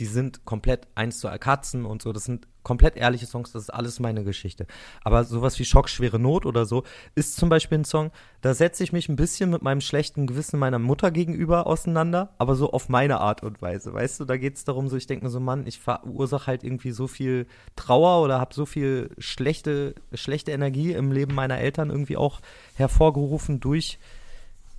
die 0.00 0.06
sind 0.06 0.44
komplett 0.44 0.88
eins 0.96 1.20
zu 1.20 1.28
Katzen 1.28 1.86
und 1.86 2.02
so. 2.02 2.12
Das 2.12 2.24
sind 2.24 2.46
komplett 2.64 2.96
ehrliche 2.96 3.26
Songs, 3.26 3.52
das 3.52 3.64
ist 3.64 3.70
alles 3.70 4.00
meine 4.00 4.24
Geschichte. 4.24 4.66
Aber 5.04 5.22
sowas 5.24 5.58
wie 5.58 5.64
Schockschwere 5.64 6.18
Not 6.18 6.46
oder 6.46 6.66
so 6.66 6.82
ist 7.14 7.36
zum 7.36 7.48
Beispiel 7.48 7.78
ein 7.78 7.84
Song, 7.84 8.10
da 8.40 8.54
setze 8.54 8.82
ich 8.82 8.92
mich 8.92 9.08
ein 9.08 9.16
bisschen 9.16 9.50
mit 9.50 9.62
meinem 9.62 9.80
schlechten 9.80 10.26
Gewissen 10.26 10.58
meiner 10.58 10.78
Mutter 10.78 11.10
gegenüber 11.10 11.66
auseinander, 11.66 12.34
aber 12.38 12.56
so 12.56 12.72
auf 12.72 12.88
meine 12.88 13.20
Art 13.20 13.42
und 13.42 13.62
Weise. 13.62 13.94
Weißt 13.94 14.18
du, 14.18 14.24
da 14.24 14.36
geht 14.36 14.56
es 14.56 14.64
darum, 14.64 14.88
so 14.88 14.96
ich 14.96 15.06
denke 15.06 15.24
mir 15.24 15.30
so, 15.30 15.40
Mann, 15.40 15.66
ich 15.66 15.78
verursache 15.78 16.48
halt 16.48 16.64
irgendwie 16.64 16.90
so 16.90 17.06
viel 17.06 17.46
Trauer 17.76 18.22
oder 18.24 18.40
habe 18.40 18.54
so 18.54 18.66
viel 18.66 19.10
schlechte, 19.18 19.94
schlechte 20.12 20.50
Energie 20.50 20.92
im 20.92 21.12
Leben 21.12 21.34
meiner 21.34 21.58
Eltern 21.58 21.90
irgendwie 21.90 22.16
auch 22.16 22.40
hervorgerufen 22.74 23.60
durch 23.60 23.98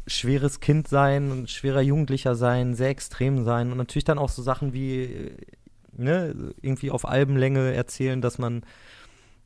schweres 0.08 0.60
Kind 0.60 0.88
sein 0.88 1.32
und 1.32 1.50
schwerer 1.50 1.82
Jugendlicher 1.82 2.36
sein, 2.36 2.76
sehr 2.76 2.90
extrem 2.90 3.44
sein 3.44 3.72
und 3.72 3.78
natürlich 3.78 4.04
dann 4.04 4.20
auch 4.20 4.30
so 4.30 4.42
Sachen 4.42 4.74
wie 4.74 5.04
äh, 5.04 5.32
ne, 5.98 6.54
irgendwie 6.62 6.92
auf 6.92 7.08
Albenlänge 7.08 7.74
erzählen, 7.74 8.22
dass 8.22 8.38
man 8.38 8.64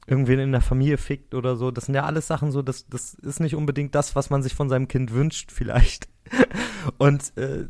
irgendwen 0.07 0.39
in 0.39 0.51
der 0.51 0.61
Familie 0.61 0.97
fickt 0.97 1.35
oder 1.35 1.55
so. 1.55 1.71
Das 1.71 1.85
sind 1.85 1.95
ja 1.95 2.05
alles 2.05 2.27
Sachen 2.27 2.51
so, 2.51 2.61
das, 2.61 2.87
das 2.87 3.13
ist 3.13 3.39
nicht 3.39 3.55
unbedingt 3.55 3.93
das, 3.95 4.15
was 4.15 4.29
man 4.29 4.41
sich 4.41 4.55
von 4.55 4.69
seinem 4.69 4.87
Kind 4.87 5.13
wünscht, 5.13 5.51
vielleicht. 5.51 6.09
Und 6.97 7.37
äh, 7.37 7.65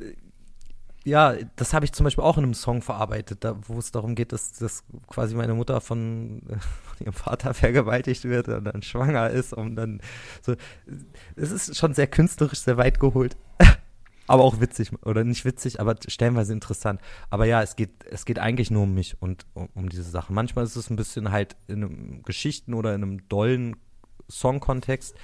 ja, 1.04 1.36
das 1.56 1.74
habe 1.74 1.86
ich 1.86 1.94
zum 1.94 2.04
Beispiel 2.04 2.24
auch 2.24 2.38
in 2.38 2.44
einem 2.44 2.54
Song 2.54 2.82
verarbeitet, 2.82 3.44
da, 3.44 3.58
wo 3.68 3.80
es 3.80 3.92
darum 3.92 4.16
geht, 4.16 4.32
dass, 4.32 4.54
dass 4.54 4.84
quasi 5.08 5.36
meine 5.36 5.54
Mutter 5.54 5.82
von, 5.82 6.42
von 6.48 7.06
ihrem 7.06 7.14
Vater 7.14 7.54
vergewaltigt 7.54 8.26
wird 8.26 8.48
und 8.48 8.66
dann 8.66 8.82
schwanger 8.84 9.30
ist 9.30 9.54
und 9.54 9.76
dann 9.76 10.02
so. 10.42 10.56
Es 11.36 11.52
ist 11.52 11.78
schon 11.78 11.94
sehr 11.94 12.08
künstlerisch, 12.08 12.60
sehr 12.60 12.78
weit 12.78 13.00
geholt. 13.00 13.38
aber 14.30 14.44
auch 14.44 14.60
witzig, 14.60 14.92
oder 15.04 15.24
nicht 15.24 15.44
witzig, 15.44 15.80
aber 15.80 15.96
stellenweise 16.08 16.54
interessant. 16.54 17.02
Aber 17.30 17.46
ja, 17.46 17.64
es 17.64 17.76
geht, 17.76 18.06
es 18.06 18.26
geht 18.26 18.38
eigentlich 18.38 18.70
nur 18.70 18.84
um 18.84 18.94
mich 18.94 19.22
und 19.22 19.46
um, 19.54 19.70
um 19.74 19.90
diese 19.90 20.04
Sachen. 20.04 20.36
Manchmal 20.36 20.66
ist 20.66 20.76
es 20.76 20.90
ein 20.90 20.96
bisschen 20.96 21.32
halt 21.32 21.56
in 21.68 21.84
einem 21.84 22.24
Geschichten 22.24 22.74
oder 22.74 22.94
in 22.94 23.04
einem 23.04 23.28
dollen 23.28 23.76
Songkontext. 24.30 25.16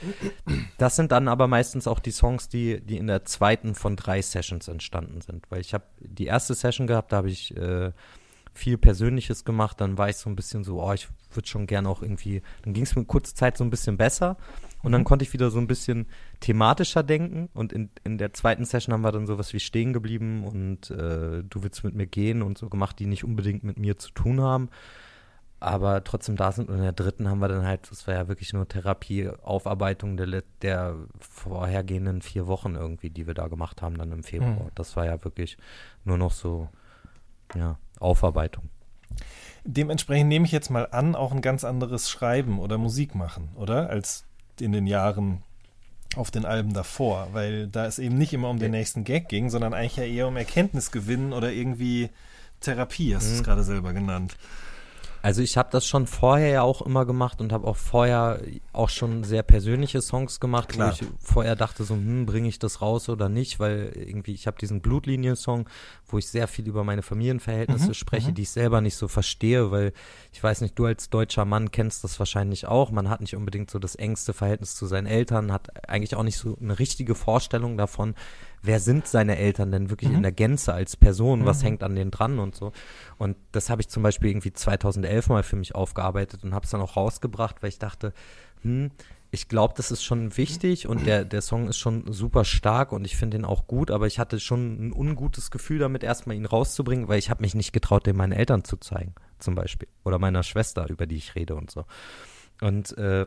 Das 0.79 0.95
sind 0.95 1.11
dann 1.11 1.27
aber 1.27 1.47
meistens 1.47 1.87
auch 1.87 1.99
die 1.99 2.11
Songs, 2.11 2.49
die, 2.49 2.81
die 2.81 2.97
in 2.97 3.05
der 3.05 3.25
zweiten 3.25 3.75
von 3.75 3.95
drei 3.95 4.21
Sessions 4.21 4.67
entstanden 4.67 5.21
sind. 5.21 5.45
Weil 5.51 5.61
ich 5.61 5.75
habe 5.75 5.85
die 5.99 6.25
erste 6.25 6.55
Session 6.55 6.87
gehabt, 6.87 7.11
da 7.11 7.17
habe 7.17 7.29
ich 7.29 7.55
äh, 7.55 7.91
viel 8.55 8.77
Persönliches 8.77 9.45
gemacht, 9.45 9.79
dann 9.81 9.97
war 9.97 10.09
ich 10.09 10.17
so 10.17 10.29
ein 10.29 10.35
bisschen 10.35 10.63
so, 10.63 10.81
oh, 10.81 10.93
ich 10.93 11.07
würde 11.33 11.47
schon 11.47 11.67
gerne 11.67 11.87
auch 11.89 12.01
irgendwie, 12.01 12.41
dann 12.63 12.73
ging 12.73 12.83
es 12.83 12.95
mir 12.95 13.05
kurze 13.05 13.35
Zeit 13.35 13.57
so 13.57 13.63
ein 13.63 13.69
bisschen 13.69 13.97
besser 13.97 14.37
und 14.81 14.91
dann 14.91 15.03
konnte 15.03 15.23
ich 15.23 15.33
wieder 15.33 15.51
so 15.51 15.59
ein 15.59 15.67
bisschen 15.67 16.07
thematischer 16.39 17.03
denken 17.03 17.49
und 17.53 17.73
in, 17.73 17.89
in 18.03 18.17
der 18.17 18.33
zweiten 18.33 18.65
Session 18.65 18.93
haben 18.93 19.01
wir 19.01 19.11
dann 19.11 19.27
sowas 19.27 19.53
wie 19.53 19.59
stehen 19.59 19.93
geblieben 19.93 20.43
und 20.45 20.89
äh, 20.89 21.43
du 21.43 21.63
willst 21.63 21.83
mit 21.83 21.95
mir 21.95 22.07
gehen 22.07 22.41
und 22.41 22.57
so 22.57 22.69
gemacht, 22.69 22.97
die 22.99 23.05
nicht 23.05 23.23
unbedingt 23.23 23.63
mit 23.63 23.77
mir 23.77 23.97
zu 23.97 24.11
tun 24.11 24.41
haben 24.41 24.69
aber 25.59 26.03
trotzdem 26.03 26.35
da 26.35 26.51
sind. 26.51 26.69
Und 26.69 26.75
in 26.75 26.83
der 26.83 26.91
dritten 26.91 27.27
haben 27.27 27.39
wir 27.39 27.47
dann 27.47 27.65
halt, 27.65 27.89
das 27.89 28.05
war 28.07 28.13
ja 28.13 28.27
wirklich 28.27 28.53
nur 28.53 28.67
Therapie, 28.67 29.29
Aufarbeitung 29.41 30.17
der, 30.17 30.43
der 30.61 30.95
vorhergehenden 31.19 32.21
vier 32.21 32.47
Wochen 32.47 32.75
irgendwie, 32.75 33.09
die 33.09 33.25
wir 33.25 33.33
da 33.33 33.47
gemacht 33.47 33.81
haben 33.81 33.97
dann 33.97 34.11
im 34.11 34.23
Februar. 34.23 34.65
Mhm. 34.65 34.71
Das 34.75 34.95
war 34.95 35.05
ja 35.05 35.23
wirklich 35.23 35.57
nur 36.03 36.17
noch 36.17 36.31
so, 36.31 36.69
ja, 37.55 37.79
Aufarbeitung. 37.99 38.69
Dementsprechend 39.63 40.29
nehme 40.29 40.45
ich 40.45 40.51
jetzt 40.51 40.69
mal 40.69 40.87
an, 40.91 41.15
auch 41.15 41.31
ein 41.31 41.41
ganz 41.41 41.63
anderes 41.63 42.09
Schreiben 42.09 42.59
oder 42.59 42.77
Musik 42.77 43.15
machen, 43.15 43.49
oder? 43.55 43.89
Als 43.89 44.25
in 44.59 44.71
den 44.71 44.85
Jahren 44.85 45.41
auf 46.15 46.31
den 46.31 46.45
Alben 46.45 46.73
davor, 46.73 47.29
weil 47.33 47.67
da 47.67 47.85
es 47.87 47.99
eben 47.99 48.17
nicht 48.17 48.31
immer 48.31 48.49
um 48.49 48.59
den 48.59 48.71
nächsten 48.71 49.03
Gag 49.03 49.27
ging, 49.27 49.49
sondern 49.49 49.73
eigentlich 49.73 49.97
ja 49.97 50.03
eher 50.03 50.27
um 50.27 50.37
Erkenntnisgewinn 50.37 51.33
oder 51.33 51.51
irgendwie 51.51 52.09
Therapie, 52.61 53.15
hast 53.15 53.27
du 53.27 53.33
es 53.33 53.39
Mhm. 53.39 53.43
gerade 53.43 53.63
selber 53.63 53.91
genannt. 53.91 54.37
Also 55.25 55.41
ich 55.41 55.57
habe 55.57 55.69
das 55.71 55.87
schon 55.87 56.05
vorher 56.05 56.49
ja 56.49 56.61
auch 56.61 56.83
immer 56.83 57.03
gemacht 57.03 57.41
und 57.41 57.51
habe 57.51 57.65
auch 57.65 57.77
vorher 57.77 58.39
auch 58.73 58.89
schon 58.89 59.23
sehr 59.23 59.41
persönliche 59.41 59.99
Songs 60.03 60.39
gemacht, 60.39 60.69
Klar. 60.69 60.89
wo 60.89 60.93
ich 60.93 61.09
vorher 61.19 61.55
dachte 61.55 61.83
so, 61.83 61.95
hm, 61.95 62.27
bringe 62.27 62.47
ich 62.47 62.59
das 62.59 62.79
raus 62.79 63.09
oder 63.09 63.27
nicht, 63.27 63.59
weil 63.59 63.91
irgendwie 63.95 64.33
ich 64.33 64.45
habe 64.45 64.59
diesen 64.59 64.81
Blutlinien-Song, 64.81 65.67
wo 66.05 66.19
ich 66.19 66.27
sehr 66.27 66.47
viel 66.47 66.67
über 66.67 66.83
meine 66.83 67.01
Familienverhältnisse 67.01 67.87
Mhm, 67.87 67.93
spreche, 67.95 68.29
mhm. 68.29 68.35
die 68.35 68.43
ich 68.43 68.51
selber 68.51 68.81
nicht 68.81 68.97
so 68.97 69.07
verstehe, 69.07 69.71
weil 69.71 69.93
ich 70.31 70.43
weiß 70.43 70.61
nicht, 70.61 70.77
du 70.77 70.85
als 70.85 71.09
deutscher 71.09 71.45
Mann 71.45 71.71
kennst 71.71 72.03
das 72.03 72.19
wahrscheinlich 72.19 72.67
auch. 72.67 72.91
Man 72.91 73.09
hat 73.09 73.21
nicht 73.21 73.35
unbedingt 73.35 73.71
so 73.71 73.79
das 73.79 73.95
engste 73.95 74.31
Verhältnis 74.31 74.75
zu 74.75 74.85
seinen 74.85 75.07
Eltern, 75.07 75.51
hat 75.51 75.89
eigentlich 75.89 76.15
auch 76.15 76.21
nicht 76.21 76.37
so 76.37 76.55
eine 76.61 76.77
richtige 76.77 77.15
Vorstellung 77.15 77.77
davon, 77.77 78.13
wer 78.65 78.79
sind 78.79 79.07
seine 79.07 79.37
Eltern 79.37 79.71
denn 79.71 79.89
wirklich 79.89 80.09
Mhm. 80.09 80.17
in 80.17 80.23
der 80.23 80.31
Gänze 80.31 80.73
als 80.73 80.95
Person, 80.97 81.45
was 81.45 81.61
Mhm. 81.61 81.65
hängt 81.67 81.83
an 81.83 81.95
denen 81.95 82.11
dran 82.11 82.39
und 82.39 82.55
so. 82.55 82.71
Und 83.17 83.37
das 83.51 83.69
habe 83.69 83.81
ich 83.81 83.89
zum 83.89 84.03
Beispiel 84.03 84.29
irgendwie 84.31 84.53
2011 84.53 85.29
mal 85.29 85.43
für 85.43 85.55
mich 85.55 85.75
aufgearbeitet 85.75 86.43
und 86.43 86.53
habe 86.53 86.65
es 86.65 86.71
dann 86.71 86.81
auch 86.81 86.95
rausgebracht, 86.95 87.61
weil 87.61 87.69
ich 87.69 87.79
dachte, 87.79 88.13
hm, 88.61 88.91
ich 89.31 89.49
glaube, 89.49 89.73
das 89.75 89.91
ist 89.91 90.03
schon 90.03 90.37
wichtig 90.37 90.87
und 90.87 91.05
der, 91.05 91.25
der 91.25 91.41
Song 91.41 91.67
ist 91.67 91.77
schon 91.77 92.11
super 92.13 92.45
stark 92.45 92.93
und 92.93 93.03
ich 93.03 93.17
finde 93.17 93.35
ihn 93.37 93.43
auch 93.43 93.67
gut, 93.67 93.91
aber 93.91 94.07
ich 94.07 94.17
hatte 94.17 94.39
schon 94.39 94.87
ein 94.87 94.93
ungutes 94.93 95.51
Gefühl 95.51 95.79
damit, 95.79 96.03
erstmal 96.03 96.37
ihn 96.37 96.45
rauszubringen, 96.45 97.09
weil 97.09 97.19
ich 97.19 97.29
habe 97.29 97.41
mich 97.41 97.53
nicht 97.53 97.73
getraut, 97.73 98.05
den 98.05 98.15
meinen 98.15 98.31
Eltern 98.31 98.63
zu 98.63 98.77
zeigen, 98.77 99.13
zum 99.39 99.55
Beispiel. 99.55 99.89
Oder 100.05 100.19
meiner 100.19 100.43
Schwester, 100.43 100.89
über 100.89 101.05
die 101.05 101.17
ich 101.17 101.35
rede 101.35 101.55
und 101.55 101.69
so. 101.69 101.83
Und 102.61 102.97
äh, 102.97 103.25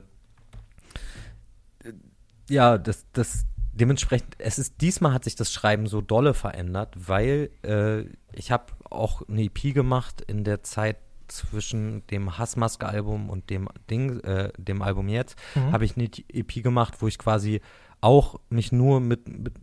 ja, 2.48 2.78
das, 2.78 3.06
das 3.12 3.44
dementsprechend, 3.78 4.34
es 4.38 4.59
ist 4.59 4.80
diesmal 4.80 5.12
hat 5.12 5.24
sich 5.24 5.36
das 5.36 5.52
Schreiben 5.52 5.86
so 5.86 6.00
dolle 6.00 6.34
verändert, 6.34 6.94
weil 6.96 7.50
äh, 7.62 8.02
ich 8.32 8.50
habe 8.50 8.72
auch 8.90 9.22
eine 9.28 9.42
EP 9.44 9.74
gemacht 9.74 10.20
in 10.26 10.44
der 10.44 10.62
Zeit 10.62 10.96
zwischen 11.28 12.06
dem 12.09 12.38
Hassmaske-Album 12.38 13.28
und 13.30 13.50
dem 13.50 13.68
Ding, 13.90 14.20
äh, 14.20 14.50
dem 14.56 14.82
Album 14.82 15.09
jetzt, 15.09 15.36
Mhm. 15.55 15.72
habe 15.72 15.84
ich 15.84 15.96
eine 15.96 16.09
EP 16.32 16.62
gemacht, 16.62 16.94
wo 17.00 17.09
ich 17.09 17.18
quasi 17.18 17.60
auch 18.00 18.38
mich 18.48 18.72
nur 18.72 19.00
mit, 19.00 19.28
mit 19.28 19.55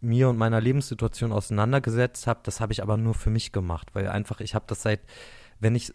mir 0.00 0.28
und 0.28 0.36
meiner 0.36 0.60
Lebenssituation 0.60 1.32
auseinandergesetzt 1.32 2.26
habe. 2.26 2.40
Das 2.42 2.60
habe 2.60 2.72
ich 2.72 2.82
aber 2.82 2.96
nur 2.96 3.14
für 3.14 3.30
mich 3.30 3.52
gemacht, 3.52 3.88
weil 3.94 4.08
einfach 4.08 4.40
ich 4.40 4.54
habe 4.54 4.66
das 4.68 4.82
seit, 4.82 5.00
wenn 5.58 5.74
ich 5.74 5.92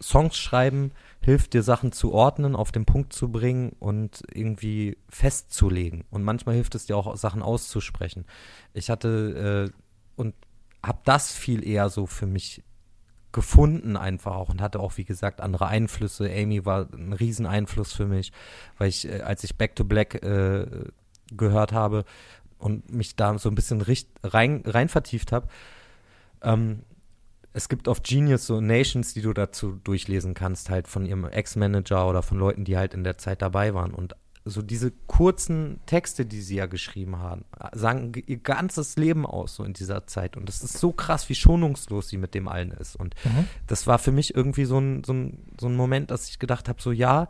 Songs 0.00 0.36
schreiben 0.36 0.92
hilft 1.22 1.54
dir 1.54 1.62
Sachen 1.62 1.92
zu 1.92 2.12
ordnen, 2.12 2.56
auf 2.56 2.72
den 2.72 2.84
Punkt 2.84 3.12
zu 3.12 3.30
bringen 3.30 3.70
und 3.78 4.22
irgendwie 4.32 4.98
festzulegen. 5.08 6.04
Und 6.10 6.22
manchmal 6.22 6.56
hilft 6.56 6.74
es 6.74 6.86
dir 6.86 6.96
auch 6.96 7.16
Sachen 7.16 7.42
auszusprechen. 7.42 8.26
Ich 8.74 8.90
hatte 8.90 9.70
äh, 9.72 9.80
und 10.16 10.34
habe 10.82 10.98
das 11.04 11.32
viel 11.32 11.66
eher 11.66 11.88
so 11.88 12.06
für 12.06 12.26
mich 12.26 12.62
gefunden 13.30 13.96
einfach 13.96 14.34
auch 14.34 14.50
und 14.50 14.60
hatte 14.60 14.78
auch 14.80 14.96
wie 14.98 15.04
gesagt 15.04 15.40
andere 15.40 15.66
Einflüsse. 15.66 16.30
Amy 16.30 16.66
war 16.66 16.88
ein 16.92 17.12
Rieseneinfluss 17.12 17.92
für 17.92 18.06
mich, 18.06 18.32
weil 18.78 18.88
ich 18.88 19.08
äh, 19.08 19.22
als 19.22 19.44
ich 19.44 19.56
Back 19.56 19.76
to 19.76 19.84
Black 19.84 20.22
äh, 20.22 20.66
gehört 21.30 21.72
habe 21.72 22.04
und 22.58 22.92
mich 22.92 23.16
da 23.16 23.38
so 23.38 23.48
ein 23.48 23.54
bisschen 23.54 23.82
rein, 24.22 24.62
rein 24.66 24.88
vertieft 24.88 25.32
habe, 25.32 25.48
ähm, 26.42 26.82
es 27.52 27.68
gibt 27.68 27.88
auf 27.88 28.02
Genius 28.02 28.46
so 28.46 28.60
Nations, 28.60 29.14
die 29.14 29.22
du 29.22 29.32
dazu 29.32 29.72
durchlesen 29.84 30.34
kannst, 30.34 30.70
halt 30.70 30.88
von 30.88 31.04
ihrem 31.04 31.24
Ex-Manager 31.24 32.08
oder 32.08 32.22
von 32.22 32.38
Leuten, 32.38 32.64
die 32.64 32.76
halt 32.76 32.94
in 32.94 33.04
der 33.04 33.18
Zeit 33.18 33.42
dabei 33.42 33.74
waren. 33.74 33.92
Und 33.92 34.14
so 34.44 34.60
diese 34.60 34.90
kurzen 35.06 35.78
Texte, 35.86 36.26
die 36.26 36.40
sie 36.40 36.56
ja 36.56 36.66
geschrieben 36.66 37.18
haben, 37.18 37.44
sagen 37.72 38.12
ihr 38.26 38.38
ganzes 38.38 38.96
Leben 38.96 39.24
aus, 39.24 39.54
so 39.54 39.64
in 39.64 39.72
dieser 39.72 40.06
Zeit. 40.08 40.36
Und 40.36 40.48
das 40.48 40.62
ist 40.62 40.78
so 40.78 40.92
krass, 40.92 41.28
wie 41.28 41.36
schonungslos 41.36 42.08
sie 42.08 42.16
mit 42.16 42.34
dem 42.34 42.48
allen 42.48 42.72
ist. 42.72 42.96
Und 42.96 43.14
Mhm. 43.24 43.46
das 43.68 43.86
war 43.86 43.98
für 44.00 44.10
mich 44.10 44.34
irgendwie 44.34 44.64
so 44.64 44.78
ein, 44.78 45.04
so 45.04 45.12
ein, 45.12 45.38
so 45.60 45.68
ein 45.68 45.76
Moment, 45.76 46.10
dass 46.10 46.28
ich 46.28 46.38
gedacht 46.40 46.68
habe, 46.68 46.82
so 46.82 46.90
ja, 46.90 47.28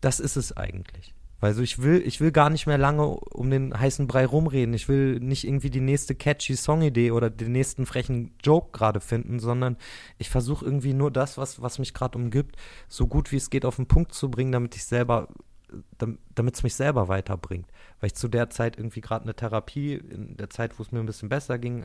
das 0.00 0.20
ist 0.20 0.36
es 0.36 0.56
eigentlich. 0.56 1.14
Weil 1.40 1.54
so 1.54 1.62
ich 1.62 1.82
will, 1.82 2.02
ich 2.04 2.20
will 2.20 2.32
gar 2.32 2.50
nicht 2.50 2.66
mehr 2.66 2.78
lange 2.78 3.06
um 3.06 3.50
den 3.50 3.78
heißen 3.78 4.06
Brei 4.06 4.26
rumreden. 4.26 4.74
Ich 4.74 4.88
will 4.88 5.18
nicht 5.20 5.44
irgendwie 5.44 5.70
die 5.70 5.80
nächste 5.80 6.14
catchy 6.14 6.54
Songidee 6.54 7.10
oder 7.10 7.30
den 7.30 7.52
nächsten 7.52 7.86
frechen 7.86 8.34
Joke 8.44 8.68
gerade 8.72 9.00
finden, 9.00 9.40
sondern 9.40 9.76
ich 10.18 10.28
versuche 10.28 10.64
irgendwie 10.64 10.92
nur 10.92 11.10
das, 11.10 11.38
was, 11.38 11.62
was 11.62 11.78
mich 11.78 11.94
gerade 11.94 12.18
umgibt, 12.18 12.56
so 12.88 13.06
gut 13.06 13.32
wie 13.32 13.36
es 13.36 13.50
geht 13.50 13.64
auf 13.64 13.76
den 13.76 13.86
Punkt 13.86 14.12
zu 14.12 14.30
bringen, 14.30 14.52
damit 14.52 14.76
ich 14.76 14.84
selber 14.84 15.28
damit 16.34 16.56
es 16.56 16.62
mich 16.62 16.74
selber 16.74 17.08
weiterbringt. 17.08 17.68
Weil 18.00 18.08
ich 18.08 18.14
zu 18.14 18.28
der 18.28 18.50
Zeit 18.50 18.76
irgendwie 18.76 19.00
gerade 19.00 19.24
eine 19.24 19.34
Therapie, 19.34 19.94
in 19.94 20.36
der 20.36 20.50
Zeit, 20.50 20.78
wo 20.78 20.82
es 20.82 20.90
mir 20.90 21.00
ein 21.00 21.06
bisschen 21.06 21.28
besser 21.28 21.58
ging, 21.58 21.84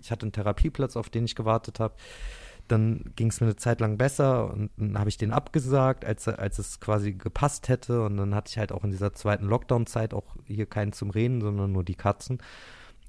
ich 0.00 0.10
hatte 0.10 0.22
einen 0.22 0.32
Therapieplatz, 0.32 0.96
auf 0.96 1.10
den 1.10 1.24
ich 1.24 1.34
gewartet 1.34 1.80
habe. 1.80 1.94
Dann 2.68 3.12
ging 3.16 3.28
es 3.28 3.40
mir 3.40 3.46
eine 3.46 3.56
Zeit 3.56 3.80
lang 3.80 3.96
besser 3.96 4.52
und 4.52 4.70
dann 4.76 4.98
habe 4.98 5.08
ich 5.08 5.16
den 5.16 5.32
abgesagt, 5.32 6.04
als, 6.04 6.26
als 6.28 6.58
es 6.58 6.80
quasi 6.80 7.12
gepasst 7.12 7.68
hätte. 7.68 8.04
Und 8.04 8.16
dann 8.16 8.34
hatte 8.34 8.50
ich 8.50 8.58
halt 8.58 8.72
auch 8.72 8.84
in 8.84 8.90
dieser 8.90 9.12
zweiten 9.12 9.46
Lockdown-Zeit 9.46 10.14
auch 10.14 10.36
hier 10.44 10.66
keinen 10.66 10.92
zum 10.92 11.10
Reden, 11.10 11.40
sondern 11.40 11.72
nur 11.72 11.84
die 11.84 11.94
Katzen. 11.94 12.38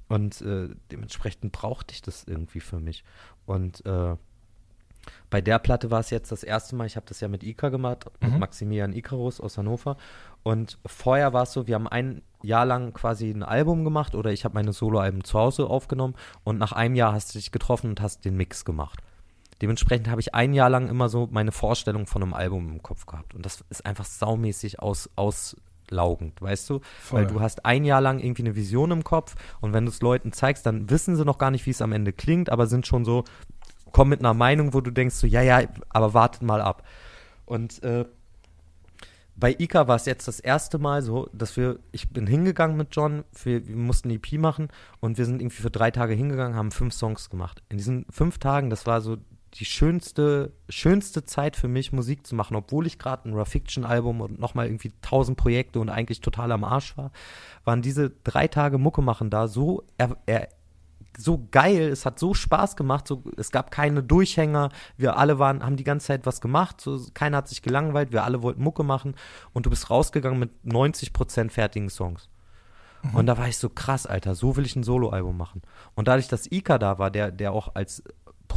Und 0.08 0.40
äh, 0.40 0.68
dementsprechend 0.90 1.52
brauchte 1.52 1.92
ich 1.92 2.02
das 2.02 2.24
irgendwie 2.24 2.60
für 2.60 2.80
mich. 2.80 3.04
Und 3.46 3.84
äh, 3.84 4.16
bei 5.30 5.40
der 5.40 5.58
Platte 5.58 5.90
war 5.90 6.00
es 6.00 6.10
jetzt 6.10 6.32
das 6.32 6.42
erste 6.42 6.76
Mal, 6.76 6.86
ich 6.86 6.96
habe 6.96 7.06
das 7.06 7.20
ja 7.20 7.28
mit 7.28 7.42
Ika 7.42 7.68
gemacht, 7.68 8.06
mhm. 8.20 8.30
mit 8.30 8.40
Maximilian 8.40 8.92
Icarus 8.92 9.40
aus 9.40 9.58
Hannover. 9.58 9.96
Und 10.42 10.78
vorher 10.86 11.32
war 11.32 11.42
es 11.42 11.52
so, 11.52 11.66
wir 11.66 11.74
haben 11.74 11.88
ein 11.88 12.22
Jahr 12.42 12.64
lang 12.64 12.92
quasi 12.92 13.30
ein 13.30 13.42
Album 13.42 13.84
gemacht 13.84 14.14
oder 14.14 14.32
ich 14.32 14.44
habe 14.44 14.54
meine 14.54 14.72
Soloalben 14.72 15.24
zu 15.24 15.38
Hause 15.38 15.66
aufgenommen 15.66 16.14
und 16.44 16.58
nach 16.58 16.72
einem 16.72 16.94
Jahr 16.94 17.12
hast 17.12 17.34
du 17.34 17.38
dich 17.38 17.52
getroffen 17.52 17.90
und 17.90 18.00
hast 18.00 18.24
den 18.24 18.36
Mix 18.36 18.64
gemacht. 18.64 19.02
Dementsprechend 19.60 20.08
habe 20.08 20.20
ich 20.20 20.34
ein 20.34 20.54
Jahr 20.54 20.70
lang 20.70 20.88
immer 20.88 21.08
so 21.08 21.28
meine 21.30 21.52
Vorstellung 21.52 22.06
von 22.06 22.22
einem 22.22 22.34
Album 22.34 22.68
im 22.70 22.82
Kopf 22.82 23.06
gehabt. 23.06 23.34
Und 23.34 23.44
das 23.44 23.64
ist 23.70 23.84
einfach 23.84 24.04
saumäßig 24.04 24.80
aus, 24.80 25.10
auslaugend, 25.16 26.40
weißt 26.40 26.70
du? 26.70 26.80
Voll. 27.00 27.20
Weil 27.20 27.26
du 27.26 27.40
hast 27.40 27.64
ein 27.64 27.84
Jahr 27.84 28.00
lang 28.00 28.20
irgendwie 28.20 28.42
eine 28.42 28.56
Vision 28.56 28.90
im 28.90 29.04
Kopf 29.04 29.34
und 29.60 29.72
wenn 29.72 29.84
du 29.84 29.90
es 29.90 30.00
Leuten 30.00 30.32
zeigst, 30.32 30.66
dann 30.66 30.90
wissen 30.90 31.16
sie 31.16 31.24
noch 31.24 31.38
gar 31.38 31.50
nicht, 31.50 31.66
wie 31.66 31.70
es 31.70 31.82
am 31.82 31.92
Ende 31.92 32.12
klingt, 32.12 32.50
aber 32.50 32.66
sind 32.66 32.86
schon 32.86 33.04
so, 33.04 33.24
kommen 33.92 34.10
mit 34.10 34.20
einer 34.20 34.34
Meinung, 34.34 34.74
wo 34.74 34.80
du 34.80 34.90
denkst 34.90 35.16
so, 35.16 35.26
ja, 35.26 35.42
ja, 35.42 35.62
aber 35.88 36.14
wartet 36.14 36.42
mal 36.42 36.60
ab. 36.60 36.84
Und 37.46 37.82
äh, 37.82 38.04
bei 39.38 39.54
Ika 39.56 39.86
war 39.86 39.96
es 39.96 40.04
jetzt 40.04 40.26
das 40.26 40.40
erste 40.40 40.78
Mal 40.78 41.02
so, 41.02 41.28
dass 41.32 41.56
wir, 41.56 41.78
ich 41.92 42.10
bin 42.10 42.26
hingegangen 42.26 42.76
mit 42.76 42.88
John, 42.90 43.24
für, 43.32 43.66
wir 43.66 43.76
mussten 43.76 44.10
EP 44.10 44.32
machen 44.32 44.68
und 45.00 45.16
wir 45.16 45.24
sind 45.24 45.40
irgendwie 45.40 45.62
für 45.62 45.70
drei 45.70 45.92
Tage 45.92 46.14
hingegangen, 46.14 46.56
haben 46.56 46.72
fünf 46.72 46.92
Songs 46.92 47.30
gemacht. 47.30 47.62
In 47.68 47.76
diesen 47.76 48.04
fünf 48.10 48.38
Tagen, 48.38 48.68
das 48.68 48.86
war 48.86 49.00
so 49.00 49.16
die 49.54 49.64
schönste, 49.64 50.52
schönste 50.68 51.24
Zeit 51.24 51.56
für 51.56 51.68
mich, 51.68 51.92
Musik 51.92 52.26
zu 52.26 52.34
machen, 52.34 52.56
obwohl 52.56 52.86
ich 52.86 52.98
gerade 52.98 53.28
ein 53.28 53.34
Raw-Fiction-Album 53.34 54.20
und 54.20 54.38
nochmal 54.38 54.66
irgendwie 54.66 54.92
tausend 55.02 55.36
Projekte 55.36 55.80
und 55.80 55.88
eigentlich 55.88 56.20
total 56.20 56.52
am 56.52 56.64
Arsch 56.64 56.96
war, 56.96 57.10
waren 57.64 57.82
diese 57.82 58.10
drei 58.24 58.48
Tage 58.48 58.78
Mucke 58.78 59.02
machen 59.02 59.30
da 59.30 59.48
so 59.48 59.84
er, 59.96 60.16
er, 60.26 60.48
so 61.16 61.48
geil, 61.50 61.88
es 61.88 62.06
hat 62.06 62.18
so 62.18 62.32
Spaß 62.32 62.76
gemacht, 62.76 63.08
so, 63.08 63.24
es 63.36 63.50
gab 63.50 63.70
keine 63.72 64.02
Durchhänger, 64.02 64.70
wir 64.96 65.16
alle 65.16 65.38
waren, 65.38 65.64
haben 65.64 65.76
die 65.76 65.84
ganze 65.84 66.06
Zeit 66.06 66.26
was 66.26 66.40
gemacht, 66.40 66.80
so, 66.80 67.00
keiner 67.12 67.38
hat 67.38 67.48
sich 67.48 67.62
gelangweilt, 67.62 68.12
wir 68.12 68.24
alle 68.24 68.42
wollten 68.42 68.62
Mucke 68.62 68.84
machen 68.84 69.16
und 69.52 69.66
du 69.66 69.70
bist 69.70 69.90
rausgegangen 69.90 70.38
mit 70.38 70.50
90% 70.64 71.50
fertigen 71.50 71.90
Songs. 71.90 72.28
Mhm. 73.02 73.14
Und 73.14 73.26
da 73.26 73.36
war 73.36 73.48
ich 73.48 73.58
so 73.58 73.68
krass, 73.68 74.06
Alter, 74.06 74.34
so 74.34 74.56
will 74.56 74.64
ich 74.64 74.76
ein 74.76 74.84
Soloalbum 74.84 75.36
machen. 75.36 75.62
Und 75.94 76.08
dadurch, 76.08 76.28
dass 76.28 76.50
Ika 76.50 76.78
da 76.78 76.98
war, 76.98 77.10
der, 77.10 77.32
der 77.32 77.52
auch 77.52 77.74
als 77.74 78.02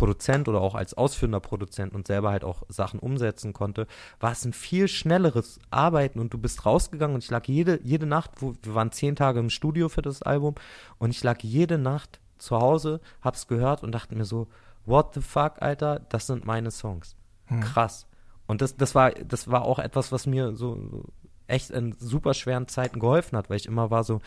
Produzent 0.02 0.48
oder 0.48 0.62
auch 0.62 0.74
als 0.74 0.96
ausführender 0.96 1.40
Produzent 1.40 1.94
und 1.94 2.08
selber 2.08 2.32
halt 2.32 2.44
auch 2.44 2.64
Sachen 2.70 3.00
umsetzen 3.00 3.54
konnte, 3.54 3.86
war 4.20 4.32
es 4.32 4.44
ein 4.44 4.52
viel 4.52 4.88
schnelleres 4.88 5.60
Arbeiten 5.70 6.20
und 6.20 6.34
du 6.34 6.40
bist 6.40 6.66
rausgegangen 6.66 7.14
und 7.14 7.24
ich 7.24 7.30
lag 7.30 7.46
jede, 7.46 7.80
jede 7.84 8.08
Nacht, 8.08 8.32
wo, 8.38 8.56
wir 8.64 8.74
waren 8.74 8.92
zehn 8.92 9.16
Tage 9.16 9.40
im 9.40 9.52
Studio 9.52 9.90
für 9.90 10.02
das 10.02 10.24
Album 10.24 10.56
und 10.98 11.12
ich 11.12 11.24
lag 11.24 11.44
jede 11.44 11.78
Nacht 11.78 12.20
zu 12.40 12.58
Hause, 12.58 13.00
hab's 13.22 13.46
gehört 13.46 13.84
und 13.84 13.92
dachte 13.92 14.16
mir 14.16 14.26
so, 14.26 14.48
what 14.88 15.14
the 15.14 15.22
fuck, 15.22 15.62
Alter, 15.62 16.00
das 16.10 16.26
sind 16.26 16.46
meine 16.46 16.72
Songs. 16.72 17.16
Hm. 17.46 17.62
Krass. 17.62 18.08
Und 18.48 18.64
das, 18.64 18.76
das 18.76 18.96
war, 18.96 19.12
das 19.12 19.52
war 19.52 19.66
auch 19.66 19.78
etwas, 19.78 20.12
was 20.12 20.26
mir 20.26 20.56
so, 20.56 20.82
so 20.90 21.04
echt 21.46 21.70
in 21.70 21.94
super 22.00 22.34
schweren 22.34 22.68
Zeiten 22.68 23.00
geholfen 23.00 23.38
hat, 23.38 23.52
weil 23.52 23.58
ich 23.58 23.68
immer 23.68 23.92
war 23.92 24.04
so, 24.04 24.20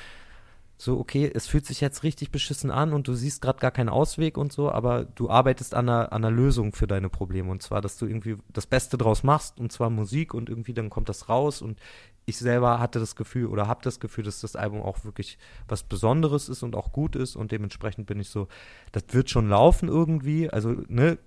so, 0.76 0.98
okay, 0.98 1.30
es 1.32 1.46
fühlt 1.46 1.66
sich 1.66 1.80
jetzt 1.80 2.02
richtig 2.02 2.30
beschissen 2.30 2.70
an 2.70 2.92
und 2.92 3.06
du 3.06 3.14
siehst 3.14 3.40
gerade 3.40 3.60
gar 3.60 3.70
keinen 3.70 3.88
Ausweg 3.88 4.36
und 4.36 4.52
so, 4.52 4.70
aber 4.72 5.05
du 5.05 5.30
arbeitest 5.30 5.74
an 5.74 5.88
einer, 5.88 6.12
an 6.12 6.24
einer 6.24 6.34
Lösung 6.34 6.72
für 6.72 6.88
deine 6.88 7.09
Probleme. 7.09 7.51
Und 7.51 7.62
zwar, 7.62 7.80
dass 7.80 7.96
du 7.96 8.06
irgendwie 8.06 8.36
das 8.52 8.66
Beste 8.66 8.98
draus 8.98 9.22
machst, 9.22 9.60
und 9.60 9.70
zwar 9.70 9.88
Musik 9.88 10.34
und 10.34 10.48
irgendwie 10.48 10.74
dann 10.74 10.90
kommt 10.90 11.09
das 11.09 11.28
raus. 11.28 11.62
Und 11.62 11.78
ich 12.26 12.38
selber 12.38 12.80
hatte 12.80 12.98
das 12.98 13.14
Gefühl 13.14 13.46
oder 13.46 13.68
habe 13.68 13.82
das 13.84 14.01
Gefühl, 14.01 14.24
dass 14.24 14.40
das 14.40 14.56
Album 14.56 14.82
auch 14.82 15.05
wirklich 15.05 15.38
was 15.68 15.84
Besonderes 15.84 16.48
ist 16.48 16.64
und 16.64 16.74
auch 16.74 16.92
gut 16.92 17.14
ist. 17.14 17.36
Und 17.36 17.52
dementsprechend 17.52 18.06
bin 18.06 18.18
ich 18.18 18.30
so, 18.30 18.48
das 18.90 19.05
wird 19.10 19.30
schon 19.30 19.48
laufen 19.48 19.88
irgendwie. 19.88 20.51
Also, 20.51 20.74
ne, 20.88 21.18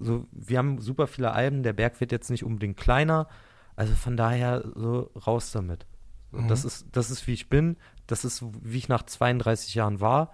so, 0.00 0.26
wir 0.32 0.58
haben 0.58 0.80
super 0.80 1.06
viele 1.06 1.32
Alben, 1.32 1.62
der 1.62 1.72
Berg 1.74 2.00
wird 2.00 2.10
jetzt 2.10 2.30
nicht 2.30 2.44
unbedingt 2.44 2.76
kleiner. 2.76 3.28
Also 3.76 3.94
von 3.94 4.16
daher 4.16 4.64
so 4.74 5.10
raus 5.26 5.52
damit. 5.52 5.86
Mhm. 6.32 6.48
Das 6.48 6.64
ist, 6.64 6.86
das 6.92 7.10
ist 7.10 7.26
wie 7.26 7.34
ich 7.34 7.48
bin 7.48 7.76
das 8.06 8.24
ist, 8.24 8.44
wie 8.62 8.78
ich 8.78 8.88
nach 8.88 9.04
32 9.04 9.74
Jahren 9.74 10.00
war 10.00 10.32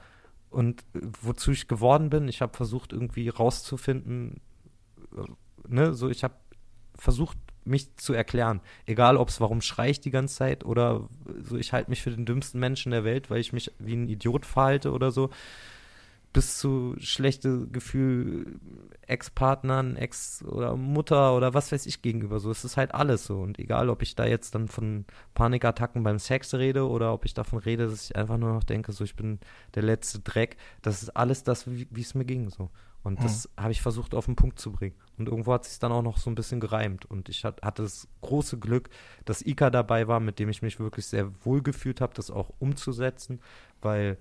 und 0.51 0.85
wozu 1.21 1.53
ich 1.53 1.69
geworden 1.69 2.11
bin. 2.11 2.29
Ich 2.29 2.43
habe 2.43 2.57
versucht, 2.57 2.93
irgendwie 2.93 3.29
rauszufinden, 3.29 4.41
äh, 5.17 5.25
ne, 5.69 5.95
so 5.95 6.09
ich 6.09 6.25
habe 6.25 6.35
versucht, 6.95 7.39
mich 7.65 7.97
zu 7.97 8.13
erklären. 8.13 8.61
Egal, 8.87 9.17
ob 9.17 9.29
es 9.29 9.41
warum 9.41 9.61
schrei 9.61 9.91
ich 9.91 10.01
die 10.01 10.11
ganze 10.11 10.37
Zeit 10.37 10.65
oder 10.65 11.09
so, 11.43 11.57
ich 11.57 11.73
halte 11.73 11.91
mich 11.91 12.03
für 12.03 12.11
den 12.11 12.27
dümmsten 12.27 12.59
Menschen 12.59 12.91
der 12.91 13.05
Welt, 13.05 13.31
weil 13.31 13.41
ich 13.41 13.53
mich 13.53 13.71
wie 13.79 13.95
ein 13.95 14.09
Idiot 14.09 14.47
verhalte 14.47 14.93
oder 14.93 15.11
so 15.11 15.31
bis 16.33 16.59
zu 16.59 16.95
schlechte 16.99 17.67
Gefühl 17.69 18.59
Ex-Partnern, 19.07 19.97
Ex- 19.97 20.43
oder 20.45 20.77
Mutter 20.77 21.37
oder 21.37 21.53
was 21.53 21.73
weiß 21.73 21.87
ich 21.87 22.01
gegenüber. 22.01 22.41
So, 22.41 22.51
es 22.51 22.65
ist 22.65 22.77
halt 22.77 22.95
alles 22.95 23.27
so. 23.27 23.41
Und 23.41 23.59
egal, 23.59 23.91
ob 23.91 24.03
ich 24.03 24.15
da 24.15 24.25
jetzt 24.25 24.55
dann 24.55 24.69
von 24.69 25.05
Panikattacken 25.35 26.03
beim 26.03 26.19
Sex 26.19 26.55
rede 26.55 26.89
oder 26.89 27.13
ob 27.13 27.27
ich 27.27 27.35
davon 27.35 27.59
rede, 27.59 27.87
dass 27.87 28.05
ich 28.05 28.17
einfach 28.17 28.39
nur 28.39 28.53
noch 28.53 28.65
denke, 28.65 28.93
so, 28.93 29.05
ich 29.05 29.17
bin 29.17 29.41
der 29.75 29.83
letzte 29.83 30.21
Dreck. 30.21 30.57
Das 30.81 31.03
ist 31.03 31.11
alles 31.11 31.45
das, 31.45 31.67
wie 31.71 32.01
es 32.01 32.15
mir 32.15 32.25
ging, 32.25 32.49
so. 32.49 32.71
Und 33.03 33.19
hm. 33.19 33.25
das 33.25 33.49
habe 33.57 33.73
ich 33.73 33.83
versucht 33.83 34.15
auf 34.15 34.27
den 34.27 34.37
Punkt 34.37 34.59
zu 34.59 34.73
bringen. 34.73 34.95
Und 35.19 35.29
irgendwo 35.29 35.53
hat 35.53 35.65
sich 35.65 35.79
dann 35.79 35.93
auch 35.93 36.03
noch 36.03 36.19
so 36.19 36.31
ein 36.31 36.35
bisschen 36.35 36.61
gereimt. 36.61 37.05
Und 37.05 37.29
ich 37.29 37.45
hat, 37.45 37.63
hatte 37.63 37.83
das 37.83 38.09
große 38.21 38.59
Glück, 38.59 38.91
dass 39.25 39.43
Ika 39.43 39.71
dabei 39.71 40.09
war, 40.09 40.21
mit 40.21 40.39
dem 40.39 40.49
ich 40.49 40.63
mich 40.63 40.79
wirklich 40.79 41.07
sehr 41.07 41.33
wohl 41.45 41.63
gefühlt 41.63 42.01
habe, 42.01 42.15
das 42.15 42.31
auch 42.31 42.51
umzusetzen, 42.59 43.41
weil 43.81 44.19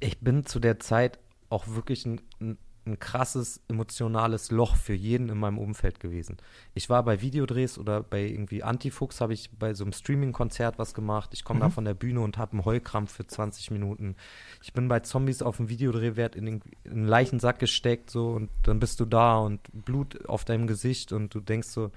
ich 0.00 0.18
bin 0.20 0.44
zu 0.46 0.58
der 0.58 0.80
Zeit 0.80 1.18
auch 1.48 1.68
wirklich 1.68 2.06
ein, 2.06 2.20
ein, 2.40 2.58
ein, 2.86 2.98
krasses 2.98 3.60
emotionales 3.68 4.50
Loch 4.50 4.76
für 4.76 4.94
jeden 4.94 5.28
in 5.28 5.38
meinem 5.38 5.58
Umfeld 5.58 6.00
gewesen. 6.00 6.38
Ich 6.74 6.88
war 6.88 7.02
bei 7.02 7.20
Videodrehs 7.20 7.78
oder 7.78 8.02
bei 8.02 8.22
irgendwie 8.22 8.62
Antifuchs 8.62 9.20
habe 9.20 9.34
ich 9.34 9.50
bei 9.58 9.74
so 9.74 9.84
einem 9.84 9.92
Streaming-Konzert 9.92 10.78
was 10.78 10.94
gemacht. 10.94 11.30
Ich 11.34 11.44
komme 11.44 11.58
mhm. 11.58 11.64
da 11.64 11.70
von 11.70 11.84
der 11.84 11.94
Bühne 11.94 12.20
und 12.20 12.38
habe 12.38 12.52
einen 12.52 12.64
Heulkrampf 12.64 13.12
für 13.12 13.26
20 13.26 13.70
Minuten. 13.70 14.16
Ich 14.62 14.72
bin 14.72 14.88
bei 14.88 15.00
Zombies 15.00 15.42
auf 15.42 15.58
dem 15.58 15.68
Videodrehwert 15.68 16.34
in 16.34 16.46
den, 16.46 16.62
in 16.84 16.94
den 16.94 17.06
Leichensack 17.06 17.58
gesteckt 17.58 18.10
so 18.10 18.30
und 18.30 18.50
dann 18.62 18.80
bist 18.80 19.00
du 19.00 19.04
da 19.04 19.38
und 19.38 19.60
Blut 19.72 20.26
auf 20.28 20.44
deinem 20.44 20.66
Gesicht 20.66 21.12
und 21.12 21.34
du 21.34 21.40
denkst 21.40 21.68
so, 21.68 21.90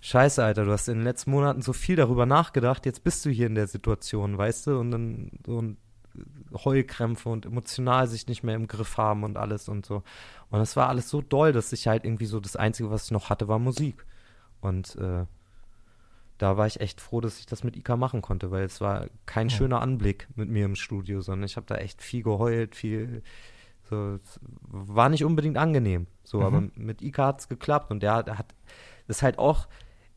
Scheiße, 0.00 0.44
Alter, 0.44 0.66
du 0.66 0.72
hast 0.72 0.88
in 0.88 0.98
den 0.98 1.04
letzten 1.04 1.30
Monaten 1.30 1.62
so 1.62 1.72
viel 1.72 1.96
darüber 1.96 2.26
nachgedacht, 2.26 2.86
jetzt 2.86 3.02
bist 3.02 3.24
du 3.24 3.30
hier 3.30 3.46
in 3.46 3.54
der 3.54 3.66
Situation, 3.66 4.36
weißt 4.36 4.68
du? 4.68 4.78
Und 4.78 4.90
dann 4.90 5.30
so, 5.44 5.56
und 5.56 5.78
Heulkrämpfe 6.52 7.28
und 7.28 7.46
emotional 7.46 8.06
sich 8.06 8.26
nicht 8.26 8.42
mehr 8.42 8.54
im 8.54 8.66
Griff 8.66 8.96
haben 8.96 9.24
und 9.24 9.36
alles 9.36 9.68
und 9.68 9.84
so. 9.86 10.02
Und 10.50 10.60
es 10.60 10.76
war 10.76 10.88
alles 10.88 11.08
so 11.08 11.22
doll, 11.22 11.52
dass 11.52 11.72
ich 11.72 11.86
halt 11.86 12.04
irgendwie 12.04 12.26
so 12.26 12.40
das 12.40 12.56
Einzige, 12.56 12.90
was 12.90 13.06
ich 13.06 13.10
noch 13.10 13.30
hatte, 13.30 13.48
war 13.48 13.58
Musik. 13.58 14.04
Und 14.60 14.96
äh, 14.96 15.26
da 16.38 16.56
war 16.56 16.66
ich 16.66 16.80
echt 16.80 17.00
froh, 17.00 17.20
dass 17.20 17.38
ich 17.38 17.46
das 17.46 17.64
mit 17.64 17.76
Ika 17.76 17.96
machen 17.96 18.22
konnte, 18.22 18.50
weil 18.50 18.64
es 18.64 18.80
war 18.80 19.06
kein 19.24 19.48
ja. 19.48 19.56
schöner 19.56 19.80
Anblick 19.80 20.28
mit 20.36 20.48
mir 20.48 20.64
im 20.64 20.76
Studio, 20.76 21.20
sondern 21.20 21.46
ich 21.46 21.56
habe 21.56 21.66
da 21.66 21.76
echt 21.76 22.02
viel 22.02 22.22
geheult, 22.22 22.74
viel 22.74 23.22
so, 23.88 24.18
war 24.62 25.08
nicht 25.08 25.24
unbedingt 25.24 25.56
angenehm. 25.56 26.06
So, 26.24 26.38
mhm. 26.38 26.44
aber 26.44 26.62
mit 26.74 27.02
Ika 27.02 27.26
hat 27.26 27.40
es 27.40 27.48
geklappt 27.48 27.90
und 27.90 28.02
der, 28.02 28.22
der 28.22 28.38
hat 28.38 28.54
das 29.06 29.22
halt 29.22 29.38
auch 29.38 29.68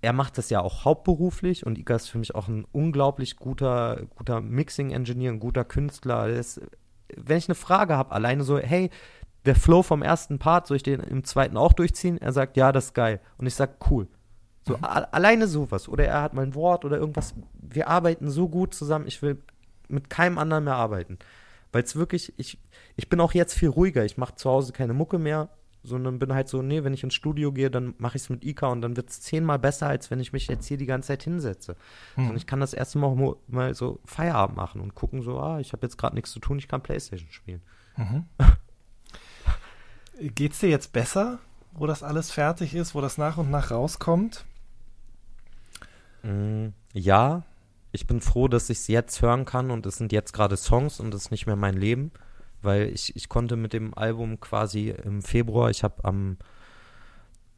er 0.02 0.14
macht 0.14 0.38
das 0.38 0.50
ja 0.50 0.62
auch 0.62 0.86
hauptberuflich 0.86 1.66
und 1.66 1.78
Ika 1.78 1.96
ist 1.96 2.10
für 2.10 2.18
mich 2.18 2.34
auch 2.34 2.48
ein 2.48 2.66
unglaublich 2.72 3.36
guter, 3.36 4.04
guter 4.16 4.40
Mixing-Engineer, 4.40 5.32
ein 5.32 5.40
guter 5.40 5.66
Künstler. 5.66 6.30
Ist, 6.30 6.62
wenn 7.16 7.38
ich 7.38 7.50
eine 7.50 7.56
Frage 7.56 7.98
habe, 7.98 8.14
alleine 8.14 8.44
so, 8.44 8.58
hey, 8.58 8.90
der 9.46 9.56
Flow 9.56 9.84
vom 9.84 10.02
ersten 10.02 10.40
Part, 10.40 10.68
soll 10.68 10.78
ich 10.78 10.84
den 10.84 11.02
im 11.02 11.24
zweiten 11.24 11.58
auch 11.58 11.74
durchziehen? 11.74 12.18
Er 12.18 12.32
sagt, 12.32 12.56
ja, 12.56 12.72
das 12.72 12.86
ist 12.86 12.94
geil. 12.94 13.20
Und 13.38 13.48
ich 13.48 13.56
sage, 13.56 13.74
cool. 13.90 14.08
So, 14.62 14.78
mhm. 14.78 14.84
alleine 14.84 15.48
sowas. 15.48 15.90
Oder 15.90 16.06
er 16.06 16.22
hat 16.22 16.34
mein 16.34 16.56
Wort 16.56 16.86
oder 16.86 16.98
irgendwas. 16.98 17.34
Wir 17.54 17.88
arbeiten 17.90 18.30
so 18.30 18.48
gut 18.48 18.74
zusammen, 18.74 19.08
ich 19.08 19.22
will 19.22 19.42
mit 19.90 20.10
keinem 20.10 20.38
anderen 20.38 20.66
mehr 20.66 20.76
arbeiten. 20.76 21.18
Weil 21.72 21.84
es 21.84 21.96
wirklich, 21.96 22.34
ich, 22.38 22.58
ich 22.96 23.10
bin 23.10 23.20
auch 23.20 23.34
jetzt 23.34 23.54
viel 23.54 23.70
ruhiger. 23.70 24.06
Ich 24.06 24.18
mache 24.18 24.36
zu 24.36 24.50
Hause 24.50 24.72
keine 24.72 24.94
Mucke 24.94 25.20
mehr 25.20 25.50
sondern 25.84 26.20
bin 26.20 26.34
halt 26.34 26.50
so, 26.50 26.62
nee, 26.62 26.84
wenn 26.84 26.94
ich 26.94 27.04
ins 27.04 27.14
Studio 27.14 27.52
gehe, 27.52 27.72
dann 27.72 27.94
mache 27.98 28.18
ich 28.18 28.24
es 28.24 28.30
mit 28.30 28.44
Ika 28.44 28.68
und 28.68 28.82
dann 28.82 28.98
wird 28.98 29.10
es 29.10 29.22
zehnmal 29.22 29.60
besser, 29.60 29.88
als 29.88 30.12
wenn 30.12 30.20
ich 30.20 30.34
mich 30.34 30.48
jetzt 30.48 30.68
hier 30.68 30.78
die 30.78 30.86
ganze 30.86 31.08
Zeit 31.08 31.24
hinsetze. 31.24 31.76
Hm. 32.16 32.32
Und 32.32 32.38
ich 32.38 32.46
kann 32.46 32.60
das 32.60 32.74
erste 32.74 33.00
Mal 33.00 33.36
mal 33.48 33.74
so 33.74 34.00
Feierabend 34.06 34.58
machen 34.58 34.82
und 34.82 34.96
gucken 34.96 35.22
so, 35.22 35.40
ah, 35.40 35.60
ich 35.60 35.74
habe 35.74 35.86
jetzt 35.86 35.98
gerade 35.98 36.16
nichts 36.16 36.32
zu 36.32 36.40
tun, 36.40 36.60
ich 36.60 36.68
kann 36.68 36.82
Playstation 36.82 37.32
spielen. 37.32 37.62
Mhm. 37.96 38.26
Geht's 40.36 40.60
dir 40.60 40.70
jetzt 40.70 40.92
besser, 40.92 41.40
wo 41.72 41.88
das 41.88 42.04
alles 42.04 42.32
fertig 42.32 42.76
ist, 42.76 42.94
wo 42.94 43.02
das 43.02 43.18
nach 43.18 43.38
und 43.38 43.50
nach 43.50 43.72
rauskommt? 43.72 44.46
Mm, 46.24 46.68
ja, 46.94 47.44
ich 47.92 48.06
bin 48.06 48.22
froh, 48.22 48.48
dass 48.48 48.70
ich 48.70 48.80
es 48.80 48.88
jetzt 48.88 49.22
hören 49.22 49.46
kann 49.46 49.72
und 49.72 49.86
es 49.86 49.98
sind 49.98 50.12
jetzt 50.12 50.34
gerade 50.34 50.58
Songs 50.58 51.00
und 51.00 51.14
es 51.14 51.24
ist 51.24 51.32
nicht 51.32 51.48
mehr 51.48 51.56
mein 51.56 51.76
Leben, 51.76 52.12
weil 52.62 52.90
ich, 52.90 53.16
ich 53.16 53.30
konnte 53.30 53.56
mit 53.56 53.74
dem 53.74 53.94
Album 53.94 54.40
quasi 54.40 54.90
im 54.90 55.22
Februar, 55.22 55.70
ich 55.70 55.84
habe 55.84 56.04
am 56.04 56.38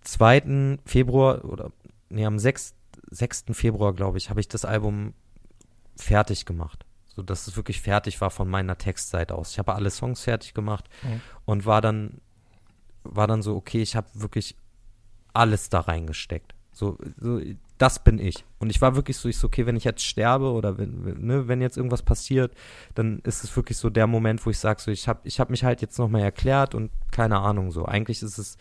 2. 0.01 0.79
Februar 0.85 1.45
oder 1.45 1.71
nee, 2.09 2.25
am 2.25 2.39
6. 2.39 2.73
6. 3.09 3.45
Februar, 3.51 3.93
glaube 3.93 4.17
ich, 4.17 4.29
habe 4.29 4.39
ich 4.39 4.47
das 4.47 4.65
Album 4.65 5.13
fertig 5.95 6.45
gemacht. 6.45 6.85
So 7.07 7.21
dass 7.21 7.45
es 7.47 7.57
wirklich 7.57 7.81
fertig 7.81 8.21
war 8.21 8.31
von 8.31 8.49
meiner 8.49 8.77
Textseite 8.77 9.35
aus. 9.35 9.51
Ich 9.51 9.59
habe 9.59 9.75
alle 9.75 9.89
Songs 9.89 10.21
fertig 10.21 10.53
gemacht 10.53 10.89
mhm. 11.03 11.21
und 11.45 11.65
war 11.65 11.81
dann 11.81 12.21
war 13.03 13.27
dann 13.27 13.41
so, 13.41 13.55
okay, 13.55 13.81
ich 13.81 13.95
habe 13.95 14.07
wirklich 14.13 14.55
alles 15.33 15.69
da 15.69 15.81
reingesteckt. 15.81 16.53
So, 16.71 16.97
so, 17.17 17.41
das 17.81 18.03
bin 18.03 18.19
ich. 18.19 18.45
Und 18.59 18.69
ich 18.69 18.79
war 18.79 18.95
wirklich 18.95 19.17
so, 19.17 19.27
ich 19.27 19.37
so, 19.37 19.47
okay, 19.47 19.65
wenn 19.65 19.75
ich 19.75 19.85
jetzt 19.85 20.03
sterbe 20.03 20.51
oder 20.51 20.77
wenn, 20.77 21.25
ne, 21.25 21.47
wenn 21.47 21.61
jetzt 21.61 21.77
irgendwas 21.77 22.03
passiert, 22.03 22.53
dann 22.93 23.19
ist 23.19 23.43
es 23.43 23.55
wirklich 23.55 23.77
so 23.77 23.89
der 23.89 24.05
Moment, 24.05 24.45
wo 24.45 24.51
ich 24.51 24.59
sage, 24.59 24.79
so, 24.79 24.91
ich 24.91 25.07
habe 25.07 25.21
ich 25.23 25.39
hab 25.39 25.49
mich 25.49 25.63
halt 25.63 25.81
jetzt 25.81 25.97
nochmal 25.97 26.21
erklärt 26.21 26.75
und 26.75 26.91
keine 27.11 27.39
Ahnung, 27.39 27.71
so. 27.71 27.85
Eigentlich 27.85 28.21
ist 28.21 28.37
es, 28.37 28.57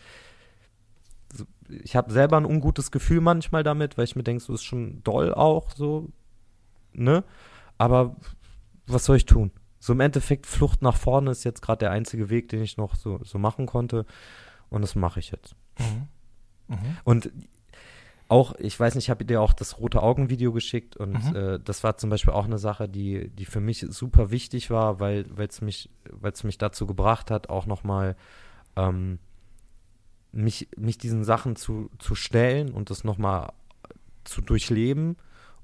so, 1.31 1.45
ich 1.69 1.95
habe 1.95 2.11
selber 2.11 2.37
ein 2.37 2.45
ungutes 2.45 2.89
Gefühl 2.89 3.21
manchmal 3.21 3.61
damit, 3.61 3.95
weil 3.97 4.05
ich 4.05 4.15
mir 4.15 4.23
denke, 4.23 4.43
so 4.43 4.55
ist 4.55 4.63
schon 4.63 5.03
doll 5.03 5.33
auch, 5.35 5.69
so, 5.69 6.09
ne? 6.93 7.23
Aber 7.77 8.15
was 8.87 9.05
soll 9.05 9.17
ich 9.17 9.25
tun? 9.27 9.51
So 9.79 9.93
im 9.93 9.99
Endeffekt, 9.99 10.47
Flucht 10.47 10.81
nach 10.81 10.97
vorne 10.97 11.29
ist 11.29 11.43
jetzt 11.43 11.61
gerade 11.61 11.79
der 11.79 11.91
einzige 11.91 12.31
Weg, 12.31 12.49
den 12.49 12.63
ich 12.63 12.77
noch 12.77 12.95
so, 12.95 13.19
so 13.23 13.37
machen 13.37 13.67
konnte. 13.67 14.05
Und 14.69 14.81
das 14.81 14.95
mache 14.95 15.19
ich 15.19 15.31
jetzt. 15.31 15.55
Mhm. 15.79 16.07
Mhm. 16.67 16.97
Und 17.03 17.31
auch, 18.31 18.55
ich 18.59 18.79
weiß 18.79 18.95
nicht, 18.95 19.05
ich 19.05 19.09
habe 19.09 19.25
dir 19.25 19.41
auch 19.41 19.51
das 19.51 19.77
rote 19.79 20.01
Augen-Video 20.01 20.53
geschickt 20.53 20.95
und 20.95 21.31
mhm. 21.31 21.35
äh, 21.35 21.59
das 21.59 21.83
war 21.83 21.97
zum 21.97 22.09
Beispiel 22.09 22.33
auch 22.33 22.45
eine 22.45 22.59
Sache, 22.59 22.87
die, 22.87 23.29
die 23.29 23.43
für 23.43 23.59
mich 23.59 23.85
super 23.89 24.31
wichtig 24.31 24.69
war, 24.69 25.01
weil 25.01 25.25
es 25.37 25.59
mich, 25.59 25.89
weil's 26.09 26.45
mich 26.45 26.57
dazu 26.57 26.87
gebracht 26.87 27.29
hat, 27.29 27.49
auch 27.49 27.65
nochmal 27.65 28.15
ähm, 28.77 29.19
mich, 30.31 30.69
mich 30.77 30.97
diesen 30.97 31.25
Sachen 31.25 31.57
zu, 31.57 31.91
zu 31.99 32.15
stellen 32.15 32.71
und 32.71 32.89
das 32.89 33.03
nochmal 33.03 33.51
zu 34.23 34.39
durchleben 34.39 35.17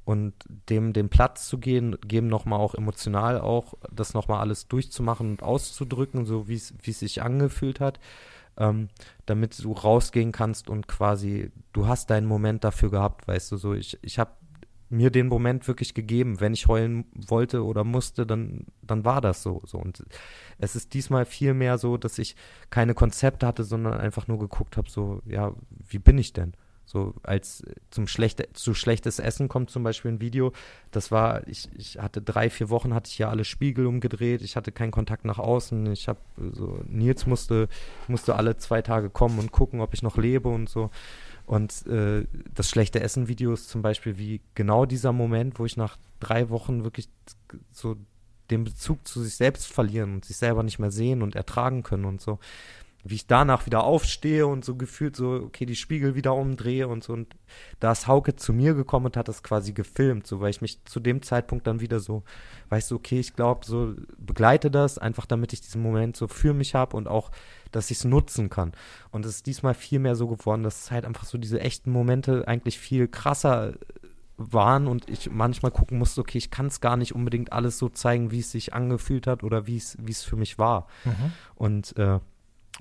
und 0.03 0.33
dem 0.69 0.91
den 0.91 1.07
Platz 1.07 1.47
zu 1.47 1.59
gehen, 1.59 1.95
geben 2.05 2.27
nochmal 2.27 2.59
auch 2.59 2.75
emotional 2.75 3.39
auch, 3.39 3.75
das 3.93 4.13
nochmal 4.13 4.41
alles 4.41 4.67
durchzumachen 4.67 5.29
und 5.29 5.41
auszudrücken, 5.41 6.25
so 6.25 6.49
wie 6.49 6.55
es 6.55 6.73
sich 6.83 7.21
angefühlt 7.21 7.79
hat 7.79 7.97
ähm, 8.57 8.89
damit 9.25 9.63
du 9.63 9.71
rausgehen 9.71 10.31
kannst 10.31 10.69
und 10.69 10.87
quasi, 10.87 11.51
du 11.73 11.87
hast 11.87 12.09
deinen 12.09 12.27
Moment 12.27 12.63
dafür 12.63 12.89
gehabt, 12.89 13.27
weißt 13.27 13.51
du, 13.51 13.57
so 13.57 13.73
ich, 13.73 13.97
ich 14.01 14.19
habe 14.19 14.31
mir 14.89 15.09
den 15.09 15.27
Moment 15.27 15.67
wirklich 15.67 15.93
gegeben. 15.93 16.39
Wenn 16.39 16.53
ich 16.53 16.67
heulen 16.67 17.05
wollte 17.13 17.65
oder 17.65 17.83
musste, 17.83 18.25
dann, 18.25 18.65
dann 18.81 19.05
war 19.05 19.21
das 19.21 19.43
so, 19.43 19.61
so. 19.65 19.77
Und 19.77 20.03
es 20.59 20.75
ist 20.75 20.93
diesmal 20.93 21.25
viel 21.25 21.53
mehr 21.53 21.77
so, 21.77 21.97
dass 21.97 22.17
ich 22.19 22.35
keine 22.69 22.93
Konzepte 22.93 23.45
hatte, 23.45 23.63
sondern 23.63 23.93
einfach 23.93 24.27
nur 24.27 24.39
geguckt 24.39 24.77
habe, 24.77 24.89
so, 24.89 25.21
ja, 25.25 25.53
wie 25.69 25.99
bin 25.99 26.17
ich 26.17 26.33
denn? 26.33 26.53
So 26.87 27.13
als 27.21 27.63
zum 27.91 28.07
schlechte, 28.07 28.47
zu 28.53 28.73
schlechtes 28.73 29.19
Essen 29.19 29.49
kommt 29.49 29.69
zum 29.69 29.83
Beispiel 29.83 30.09
ein 30.09 30.21
Video. 30.21 30.53
Das 30.91 31.11
war, 31.11 31.45
ich, 31.45 31.67
ich 31.75 31.99
hatte 31.99 32.21
drei, 32.21 32.49
vier 32.49 32.69
Wochen, 32.69 32.93
hatte 32.93 33.09
ich 33.11 33.17
ja 33.17 33.29
alle 33.29 33.43
Spiegel 33.43 33.85
umgedreht, 33.87 34.41
ich 34.41 34.55
hatte 34.55 34.71
keinen 34.71 34.91
Kontakt 34.91 35.25
nach 35.25 35.37
außen. 35.37 35.91
Ich 35.91 36.07
habe 36.07 36.19
so, 36.53 36.79
Nils 36.87 37.25
musste, 37.25 37.67
musste 38.07 38.37
alle 38.37 38.55
zwei 38.55 38.81
Tage 38.81 39.09
kommen 39.09 39.37
und 39.37 39.51
gucken, 39.51 39.81
ob 39.81 39.93
ich 39.93 40.01
noch 40.01 40.15
lebe 40.15 40.47
und 40.47 40.69
so. 40.69 40.89
Und 41.45 41.85
äh, 41.87 42.25
das 42.55 42.69
schlechte 42.69 43.01
Essen-Video 43.01 43.51
ist 43.51 43.67
zum 43.67 43.81
Beispiel 43.81 44.17
wie 44.17 44.39
genau 44.55 44.85
dieser 44.85 45.11
Moment, 45.11 45.59
wo 45.59 45.65
ich 45.65 45.75
nach 45.75 45.97
drei 46.21 46.49
Wochen 46.49 46.85
wirklich 46.85 47.09
so 47.69 47.97
den 48.49 48.63
Bezug 48.63 49.05
zu 49.05 49.21
sich 49.21 49.35
selbst 49.35 49.67
verlieren 49.67 50.15
und 50.15 50.25
sich 50.25 50.37
selber 50.37 50.63
nicht 50.63 50.79
mehr 50.79 50.91
sehen 50.91 51.21
und 51.21 51.35
ertragen 51.35 51.83
können 51.83 52.05
und 52.05 52.21
so 52.21 52.39
wie 53.09 53.15
ich 53.15 53.27
danach 53.27 53.65
wieder 53.65 53.83
aufstehe 53.83 54.45
und 54.47 54.65
so 54.65 54.75
gefühlt 54.75 55.15
so, 55.15 55.31
okay, 55.45 55.65
die 55.65 55.75
Spiegel 55.75 56.15
wieder 56.15 56.33
umdrehe 56.33 56.87
und 56.87 57.03
so. 57.03 57.13
Und 57.13 57.35
da 57.79 57.91
ist 57.91 58.07
Hauke 58.07 58.35
zu 58.35 58.53
mir 58.53 58.73
gekommen 58.73 59.07
und 59.07 59.17
hat 59.17 59.27
das 59.27 59.43
quasi 59.43 59.73
gefilmt, 59.73 60.27
so, 60.27 60.39
weil 60.39 60.49
ich 60.49 60.61
mich 60.61 60.83
zu 60.85 60.99
dem 60.99 61.21
Zeitpunkt 61.21 61.67
dann 61.67 61.79
wieder 61.79 61.99
so, 61.99 62.23
weißt 62.69 62.91
du, 62.91 62.95
okay, 62.95 63.19
ich 63.19 63.33
glaube, 63.33 63.65
so 63.65 63.93
begleite 64.17 64.69
das, 64.71 64.97
einfach 64.97 65.25
damit 65.25 65.53
ich 65.53 65.61
diesen 65.61 65.81
Moment 65.81 66.17
so 66.17 66.27
für 66.27 66.53
mich 66.53 66.75
habe 66.75 66.97
und 66.97 67.07
auch, 67.07 67.31
dass 67.71 67.91
ich 67.91 67.97
es 67.97 68.05
nutzen 68.05 68.49
kann. 68.49 68.73
Und 69.11 69.25
es 69.25 69.37
ist 69.37 69.45
diesmal 69.47 69.73
viel 69.73 69.99
mehr 69.99 70.15
so 70.15 70.27
geworden, 70.27 70.63
dass 70.63 70.83
es 70.83 70.91
halt 70.91 71.05
einfach 71.05 71.25
so 71.25 71.37
diese 71.37 71.59
echten 71.61 71.91
Momente 71.91 72.47
eigentlich 72.47 72.79
viel 72.79 73.07
krasser 73.07 73.73
waren 74.37 74.87
und 74.87 75.09
ich 75.09 75.31
manchmal 75.31 75.71
gucken 75.71 75.97
musste, 75.97 76.21
okay, 76.21 76.37
ich 76.37 76.51
kann 76.51 76.67
es 76.67 76.79
gar 76.79 76.95
nicht 76.95 77.15
unbedingt 77.15 77.51
alles 77.51 77.79
so 77.79 77.89
zeigen, 77.89 78.31
wie 78.31 78.39
es 78.39 78.51
sich 78.51 78.73
angefühlt 78.73 79.25
hat 79.25 79.43
oder 79.43 79.65
wie 79.65 79.77
es 79.77 80.23
für 80.23 80.35
mich 80.35 80.59
war. 80.59 80.87
Mhm. 81.05 81.31
Und 81.55 81.97
äh, 81.97 82.19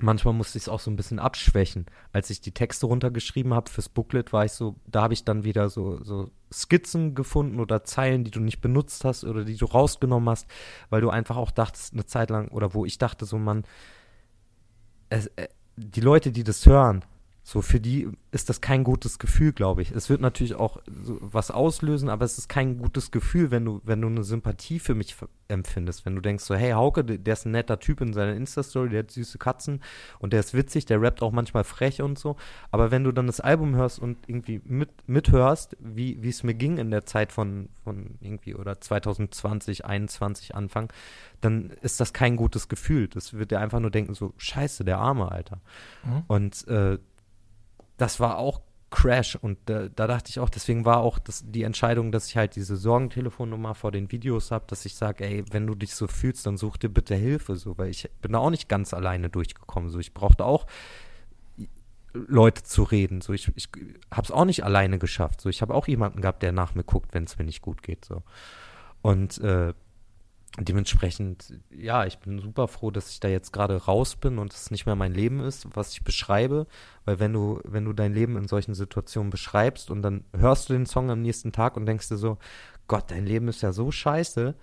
manchmal 0.00 0.34
musste 0.34 0.58
ich 0.58 0.64
es 0.64 0.68
auch 0.68 0.80
so 0.80 0.90
ein 0.90 0.96
bisschen 0.96 1.18
abschwächen. 1.18 1.86
Als 2.12 2.30
ich 2.30 2.40
die 2.40 2.52
Texte 2.52 2.86
runtergeschrieben 2.86 3.54
habe 3.54 3.70
fürs 3.70 3.88
Booklet, 3.88 4.32
war 4.32 4.44
ich 4.44 4.52
so, 4.52 4.76
da 4.86 5.02
habe 5.02 5.14
ich 5.14 5.24
dann 5.24 5.44
wieder 5.44 5.68
so, 5.68 6.02
so 6.02 6.30
Skizzen 6.52 7.14
gefunden 7.14 7.60
oder 7.60 7.84
Zeilen, 7.84 8.24
die 8.24 8.30
du 8.30 8.40
nicht 8.40 8.60
benutzt 8.60 9.04
hast 9.04 9.24
oder 9.24 9.44
die 9.44 9.56
du 9.56 9.66
rausgenommen 9.66 10.28
hast, 10.28 10.46
weil 10.90 11.00
du 11.00 11.10
einfach 11.10 11.36
auch 11.36 11.50
dachtest, 11.50 11.94
eine 11.94 12.06
Zeit 12.06 12.30
lang, 12.30 12.48
oder 12.48 12.74
wo 12.74 12.84
ich 12.84 12.98
dachte, 12.98 13.24
so, 13.24 13.38
man, 13.38 13.64
es, 15.08 15.26
äh, 15.36 15.48
die 15.76 16.00
Leute, 16.00 16.32
die 16.32 16.44
das 16.44 16.64
hören, 16.66 17.04
so, 17.48 17.62
für 17.62 17.78
die 17.78 18.08
ist 18.32 18.48
das 18.48 18.60
kein 18.60 18.82
gutes 18.82 19.20
Gefühl, 19.20 19.52
glaube 19.52 19.80
ich. 19.80 19.92
Es 19.92 20.10
wird 20.10 20.20
natürlich 20.20 20.56
auch 20.56 20.78
so 21.04 21.16
was 21.20 21.52
auslösen, 21.52 22.08
aber 22.08 22.24
es 22.24 22.38
ist 22.38 22.48
kein 22.48 22.76
gutes 22.76 23.12
Gefühl, 23.12 23.52
wenn 23.52 23.64
du, 23.64 23.80
wenn 23.84 24.00
du 24.00 24.08
eine 24.08 24.24
Sympathie 24.24 24.80
für 24.80 24.96
mich 24.96 25.14
empfindest. 25.46 26.04
Wenn 26.04 26.16
du 26.16 26.20
denkst 26.20 26.42
so, 26.42 26.56
hey, 26.56 26.72
Hauke, 26.72 27.04
der 27.04 27.32
ist 27.32 27.46
ein 27.46 27.52
netter 27.52 27.78
Typ 27.78 28.00
in 28.00 28.12
seiner 28.12 28.34
Insta-Story, 28.34 28.88
der 28.88 29.04
hat 29.04 29.12
süße 29.12 29.38
Katzen 29.38 29.80
und 30.18 30.32
der 30.32 30.40
ist 30.40 30.54
witzig, 30.54 30.86
der 30.86 31.00
rappt 31.00 31.22
auch 31.22 31.30
manchmal 31.30 31.62
frech 31.62 32.02
und 32.02 32.18
so. 32.18 32.34
Aber 32.72 32.90
wenn 32.90 33.04
du 33.04 33.12
dann 33.12 33.28
das 33.28 33.38
Album 33.38 33.76
hörst 33.76 34.00
und 34.00 34.28
irgendwie 34.28 34.60
mit, 34.64 34.90
mithörst, 35.06 35.76
wie, 35.78 36.20
wie 36.24 36.30
es 36.30 36.42
mir 36.42 36.54
ging 36.54 36.78
in 36.78 36.90
der 36.90 37.06
Zeit 37.06 37.30
von, 37.30 37.68
von 37.84 38.16
irgendwie 38.20 38.56
oder 38.56 38.80
2020, 38.80 39.84
21 39.84 40.56
Anfang, 40.56 40.92
dann 41.42 41.70
ist 41.80 42.00
das 42.00 42.12
kein 42.12 42.34
gutes 42.34 42.66
Gefühl. 42.66 43.06
Das 43.06 43.34
wird 43.34 43.52
dir 43.52 43.60
einfach 43.60 43.78
nur 43.78 43.92
denken, 43.92 44.14
so, 44.14 44.34
scheiße, 44.36 44.84
der 44.84 44.98
arme 44.98 45.30
Alter. 45.30 45.60
Mhm. 46.04 46.24
Und 46.26 46.66
äh, 46.66 46.98
das 47.96 48.20
war 48.20 48.38
auch 48.38 48.60
Crash 48.90 49.34
und 49.34 49.68
äh, 49.68 49.90
da 49.94 50.06
dachte 50.06 50.30
ich 50.30 50.38
auch, 50.38 50.48
deswegen 50.48 50.84
war 50.84 50.98
auch 50.98 51.18
das, 51.18 51.42
die 51.44 51.64
Entscheidung, 51.64 52.12
dass 52.12 52.28
ich 52.28 52.36
halt 52.36 52.54
diese 52.54 52.76
Sorgentelefonnummer 52.76 53.74
vor 53.74 53.90
den 53.90 54.12
Videos 54.12 54.52
habe, 54.52 54.64
dass 54.68 54.86
ich 54.86 54.94
sage, 54.94 55.24
ey, 55.24 55.44
wenn 55.50 55.66
du 55.66 55.74
dich 55.74 55.94
so 55.94 56.06
fühlst, 56.06 56.46
dann 56.46 56.56
such 56.56 56.76
dir 56.76 56.88
bitte 56.88 57.16
Hilfe, 57.16 57.56
so, 57.56 57.76
weil 57.78 57.90
ich 57.90 58.08
bin 58.22 58.32
da 58.32 58.38
auch 58.38 58.50
nicht 58.50 58.68
ganz 58.68 58.94
alleine 58.94 59.28
durchgekommen, 59.28 59.90
so, 59.90 59.98
ich 59.98 60.14
brauchte 60.14 60.44
auch 60.44 60.66
Leute 62.14 62.62
zu 62.62 62.84
reden, 62.84 63.20
so, 63.20 63.32
ich, 63.32 63.50
ich 63.56 63.68
habe 64.10 64.22
es 64.22 64.30
auch 64.30 64.44
nicht 64.44 64.62
alleine 64.64 64.98
geschafft, 64.98 65.40
so, 65.40 65.48
ich 65.48 65.62
habe 65.62 65.74
auch 65.74 65.88
jemanden 65.88 66.20
gehabt, 66.20 66.42
der 66.42 66.52
nach 66.52 66.74
mir 66.76 66.84
guckt, 66.84 67.12
wenn 67.12 67.24
es 67.24 67.38
mir 67.38 67.44
nicht 67.44 67.62
gut 67.62 67.82
geht, 67.82 68.04
so, 68.04 68.22
und 69.02 69.38
äh, 69.38 69.74
dementsprechend, 70.58 71.60
ja, 71.70 72.06
ich 72.06 72.18
bin 72.18 72.38
super 72.38 72.66
froh, 72.68 72.90
dass 72.90 73.10
ich 73.10 73.20
da 73.20 73.28
jetzt 73.28 73.52
gerade 73.52 73.76
raus 73.84 74.16
bin 74.16 74.38
und 74.38 74.54
es 74.54 74.70
nicht 74.70 74.86
mehr 74.86 74.96
mein 74.96 75.12
Leben 75.12 75.40
ist, 75.40 75.68
was 75.74 75.92
ich 75.92 76.02
beschreibe, 76.02 76.66
weil 77.04 77.18
wenn 77.18 77.32
du, 77.32 77.60
wenn 77.64 77.84
du 77.84 77.92
dein 77.92 78.14
Leben 78.14 78.36
in 78.36 78.48
solchen 78.48 78.74
Situationen 78.74 79.30
beschreibst 79.30 79.90
und 79.90 80.02
dann 80.02 80.24
hörst 80.32 80.68
du 80.68 80.72
den 80.72 80.86
Song 80.86 81.10
am 81.10 81.20
nächsten 81.20 81.52
Tag 81.52 81.76
und 81.76 81.86
denkst 81.86 82.08
dir 82.08 82.16
so, 82.16 82.38
Gott, 82.88 83.10
dein 83.10 83.26
Leben 83.26 83.48
ist 83.48 83.62
ja 83.62 83.72
so 83.72 83.90
scheiße, 83.90 84.54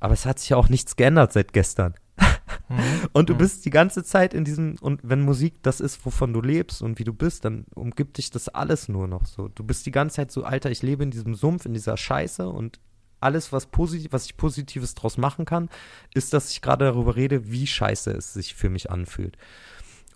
aber 0.00 0.14
es 0.14 0.24
hat 0.24 0.38
sich 0.38 0.50
ja 0.50 0.56
auch 0.56 0.68
nichts 0.68 0.96
geändert 0.96 1.32
seit 1.32 1.52
gestern. 1.52 1.94
Mhm. 2.70 3.08
und 3.12 3.30
du 3.30 3.34
mhm. 3.34 3.38
bist 3.38 3.64
die 3.64 3.70
ganze 3.70 4.04
Zeit 4.04 4.34
in 4.34 4.44
diesem, 4.44 4.76
und 4.80 5.00
wenn 5.02 5.22
Musik 5.22 5.62
das 5.62 5.80
ist, 5.80 6.04
wovon 6.04 6.34
du 6.34 6.42
lebst 6.42 6.82
und 6.82 6.98
wie 6.98 7.04
du 7.04 7.14
bist, 7.14 7.44
dann 7.44 7.64
umgibt 7.74 8.18
dich 8.18 8.30
das 8.30 8.48
alles 8.48 8.88
nur 8.88 9.06
noch 9.06 9.24
so. 9.24 9.48
Du 9.48 9.64
bist 9.64 9.86
die 9.86 9.90
ganze 9.90 10.16
Zeit 10.16 10.32
so, 10.32 10.44
Alter, 10.44 10.70
ich 10.70 10.82
lebe 10.82 11.02
in 11.02 11.10
diesem 11.10 11.34
Sumpf, 11.34 11.64
in 11.64 11.72
dieser 11.72 11.96
Scheiße 11.96 12.48
und 12.48 12.78
alles, 13.20 13.52
was 13.52 13.66
positiv, 13.66 14.12
was 14.12 14.26
ich 14.26 14.36
Positives 14.36 14.94
draus 14.94 15.18
machen 15.18 15.44
kann, 15.44 15.68
ist, 16.14 16.32
dass 16.32 16.50
ich 16.50 16.62
gerade 16.62 16.84
darüber 16.86 17.16
rede, 17.16 17.50
wie 17.50 17.66
scheiße 17.66 18.10
es 18.12 18.32
sich 18.32 18.54
für 18.54 18.70
mich 18.70 18.90
anfühlt. 18.90 19.36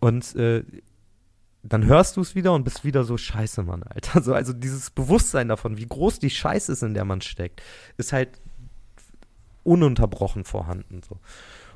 Und 0.00 0.34
äh, 0.36 0.64
dann 1.62 1.86
hörst 1.86 2.16
du 2.16 2.20
es 2.20 2.34
wieder 2.34 2.52
und 2.52 2.64
bist 2.64 2.84
wieder 2.84 3.04
so 3.04 3.16
scheiße, 3.16 3.62
Mann, 3.62 3.82
Alter. 3.82 4.20
So, 4.22 4.34
also 4.34 4.52
dieses 4.52 4.90
Bewusstsein 4.90 5.48
davon, 5.48 5.76
wie 5.76 5.86
groß 5.86 6.18
die 6.18 6.30
Scheiße 6.30 6.72
ist, 6.72 6.82
in 6.82 6.94
der 6.94 7.04
man 7.04 7.20
steckt, 7.20 7.62
ist 7.96 8.12
halt 8.12 8.30
ununterbrochen 9.64 10.44
vorhanden. 10.44 11.02
So. 11.08 11.18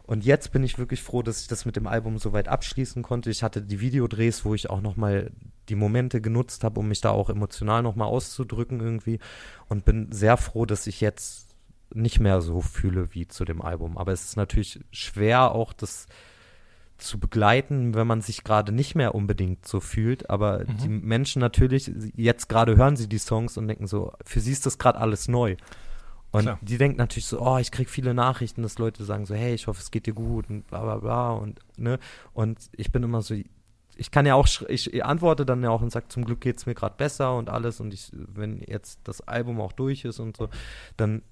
Und 0.07 0.25
jetzt 0.25 0.53
bin 0.53 0.63
ich 0.63 0.79
wirklich 0.79 1.03
froh, 1.03 1.23
dass 1.23 1.41
ich 1.41 1.49
das 1.49 1.65
mit 1.65 1.75
dem 1.77 1.87
Album 1.87 2.19
soweit 2.19 2.49
abschließen 2.49 3.03
konnte. 3.03 3.31
Ich 3.31 3.43
hatte 3.43 3.61
die 3.61 3.81
Videodrehs, 3.81 4.45
wo 4.45 4.55
ich 4.55 4.71
auch 4.71 4.81
noch 4.81 4.97
mal 4.97 5.33
die 5.69 5.75
Momente 5.75 6.21
genutzt 6.21 6.63
habe, 6.63 6.79
um 6.79 6.89
mich 6.89 7.01
da 7.01 7.11
auch 7.11 7.29
emotional 7.29 7.83
noch 7.83 7.97
mal 7.97 8.05
auszudrücken 8.05 8.81
irgendwie. 8.81 9.19
Und 9.69 9.85
bin 9.85 10.13
sehr 10.13 10.37
froh, 10.37 10.65
dass 10.65 10.87
ich 10.87 11.01
jetzt 11.01 11.55
nicht 11.93 12.21
mehr 12.21 12.41
so 12.41 12.61
fühle 12.61 13.15
wie 13.15 13.27
zu 13.27 13.45
dem 13.45 13.63
Album. 13.63 13.99
Aber 13.99 14.13
es 14.13 14.25
ist 14.25 14.37
natürlich 14.37 14.81
schwer, 14.93 15.53
auch 15.53 15.73
das 15.73 16.07
zu 16.99 17.19
begleiten, 17.19 17.95
wenn 17.95 18.07
man 18.07 18.23
sich 18.23 18.43
gerade 18.43 18.73
nicht 18.73 18.95
mehr 18.95 19.15
unbedingt 19.15 19.67
so 19.67 19.81
fühlt. 19.81 20.31
Aber 20.31 20.61
Mhm. 20.61 20.77
die 20.83 20.89
Menschen 20.89 21.41
natürlich, 21.41 21.91
jetzt 22.15 22.49
gerade 22.49 22.77
hören 22.77 22.97
sie 22.97 23.09
die 23.09 23.19
Songs 23.19 23.57
und 23.59 23.69
denken 23.69 23.87
so, 23.87 24.13
für 24.25 24.41
sie 24.41 24.53
ist 24.53 24.67
das 24.67 24.79
gerade 24.79 24.99
alles 24.99 25.29
neu. 25.29 25.57
Und 26.37 26.43
Klar. 26.43 26.59
die 26.61 26.77
denken 26.77 26.99
natürlich 26.99 27.25
so, 27.25 27.41
oh, 27.41 27.57
ich 27.57 27.71
krieg 27.71 27.89
viele 27.89 28.13
Nachrichten, 28.13 28.63
dass 28.63 28.79
Leute 28.79 29.05
sagen 29.05 29.25
so, 29.25 29.35
hey, 29.35 29.55
ich 29.55 29.69
hoffe, 29.69 29.81
es 29.81 29.91
geht 29.91 30.05
dir 30.05 30.13
gut 30.13 30.51
und 30.51 30.67
bla 30.67 30.83
bla 30.83 30.97
bla 30.99 31.31
und 31.31 31.61
ne. 31.79 31.99
Und 32.35 32.59
ich 32.77 32.93
bin 32.93 33.03
immer 33.03 33.23
so, 33.23 33.35
ich 33.97 34.11
kann 34.11 34.27
ja 34.27 34.35
auch, 34.35 34.47
ich 34.69 35.03
antworte 35.03 35.47
dann 35.47 35.63
ja 35.63 35.71
auch 35.71 35.81
und 35.81 35.91
sage, 35.91 36.09
zum 36.09 36.27
Glück 36.27 36.43
geht's 36.43 36.67
mir 36.67 36.75
gerade 36.75 36.95
besser 36.99 37.35
und 37.35 37.49
alles 37.49 37.81
und 37.81 37.95
ich, 37.95 38.13
wenn 38.13 38.61
jetzt 38.67 39.01
das 39.05 39.23
Album 39.23 39.63
auch 39.63 39.73
durch 39.73 40.05
ist 40.05 40.19
und 40.19 40.37
so, 40.37 40.51
dann 40.99 41.23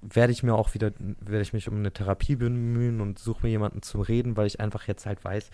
werde 0.00 0.32
ich 0.32 0.44
mir 0.44 0.54
auch 0.54 0.74
wieder, 0.74 0.92
werde 0.98 1.42
ich 1.42 1.52
mich 1.52 1.68
um 1.68 1.78
eine 1.78 1.92
Therapie 1.92 2.36
bemühen 2.36 3.00
und 3.00 3.18
suche 3.18 3.42
mir 3.42 3.50
jemanden 3.50 3.82
zum 3.82 4.00
Reden, 4.00 4.36
weil 4.36 4.46
ich 4.46 4.60
einfach 4.60 4.86
jetzt 4.86 5.06
halt 5.06 5.24
weiß, 5.24 5.50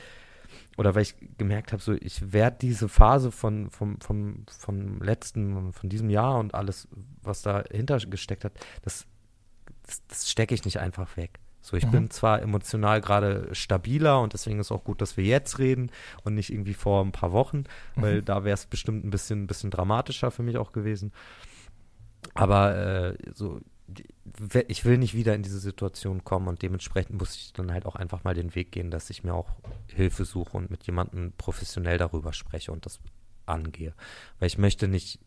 oder 0.76 0.94
weil 0.94 1.02
ich 1.02 1.14
gemerkt 1.38 1.72
habe, 1.72 1.82
so 1.82 1.94
ich 1.94 2.32
werde 2.32 2.58
diese 2.60 2.88
Phase 2.90 3.32
von 3.32 3.70
vom, 3.70 4.00
vom, 4.02 4.44
vom 4.46 5.00
letzten, 5.00 5.72
von 5.72 5.88
diesem 5.88 6.10
Jahr 6.10 6.38
und 6.38 6.54
alles, 6.54 6.88
was 7.22 7.42
dahinter 7.42 7.98
gesteckt 7.98 8.44
hat, 8.44 8.52
das, 8.82 9.06
das, 9.84 10.02
das 10.08 10.30
stecke 10.30 10.54
ich 10.54 10.64
nicht 10.64 10.80
einfach 10.80 11.16
weg. 11.16 11.38
So, 11.60 11.76
ich 11.76 11.84
Mhm. 11.86 11.90
bin 11.90 12.10
zwar 12.10 12.40
emotional 12.40 13.00
gerade 13.00 13.48
stabiler 13.54 14.20
und 14.22 14.32
deswegen 14.32 14.58
ist 14.60 14.72
auch 14.72 14.84
gut, 14.84 15.02
dass 15.02 15.16
wir 15.16 15.24
jetzt 15.24 15.58
reden 15.58 15.90
und 16.24 16.34
nicht 16.34 16.50
irgendwie 16.50 16.74
vor 16.74 17.04
ein 17.04 17.12
paar 17.12 17.32
Wochen, 17.32 17.64
weil 17.96 18.22
da 18.22 18.44
wäre 18.44 18.54
es 18.54 18.66
bestimmt 18.66 19.04
ein 19.04 19.10
bisschen, 19.10 19.42
ein 19.42 19.46
bisschen 19.48 19.70
dramatischer 19.70 20.30
für 20.30 20.42
mich 20.42 20.56
auch 20.56 20.72
gewesen. 20.72 21.12
Aber 22.34 22.76
äh, 22.76 23.16
so, 23.34 23.60
ich 24.68 24.84
will 24.84 24.98
nicht 24.98 25.14
wieder 25.14 25.34
in 25.34 25.42
diese 25.42 25.58
Situation 25.58 26.24
kommen 26.24 26.48
und 26.48 26.62
dementsprechend 26.62 27.18
muss 27.18 27.34
ich 27.36 27.52
dann 27.52 27.72
halt 27.72 27.86
auch 27.86 27.96
einfach 27.96 28.24
mal 28.24 28.34
den 28.34 28.54
Weg 28.54 28.72
gehen, 28.72 28.90
dass 28.90 29.10
ich 29.10 29.24
mir 29.24 29.34
auch 29.34 29.50
Hilfe 29.88 30.24
suche 30.24 30.56
und 30.56 30.70
mit 30.70 30.86
jemandem 30.86 31.32
professionell 31.36 31.98
darüber 31.98 32.32
spreche 32.32 32.70
und 32.72 32.86
das 32.86 33.00
angehe. 33.48 33.94
Weil 34.38 34.46
ich 34.46 34.58
möchte 34.58 34.88
nicht, 34.88 35.20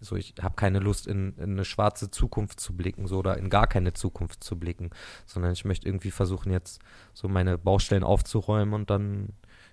so 0.00 0.16
ich 0.16 0.34
habe 0.40 0.54
keine 0.56 0.78
Lust 0.78 1.06
in, 1.06 1.34
in 1.36 1.52
eine 1.52 1.64
schwarze 1.64 2.10
Zukunft 2.10 2.60
zu 2.60 2.76
blicken, 2.76 3.06
so 3.06 3.18
oder 3.18 3.36
in 3.38 3.50
gar 3.50 3.66
keine 3.66 3.92
Zukunft 3.92 4.42
zu 4.42 4.58
blicken, 4.58 4.90
sondern 5.26 5.52
ich 5.52 5.64
möchte 5.64 5.88
irgendwie 5.88 6.10
versuchen 6.10 6.52
jetzt 6.52 6.80
so 7.14 7.28
meine 7.28 7.58
Baustellen 7.58 8.04
aufzuräumen 8.04 8.74
und 8.74 8.90
dann 8.90 9.30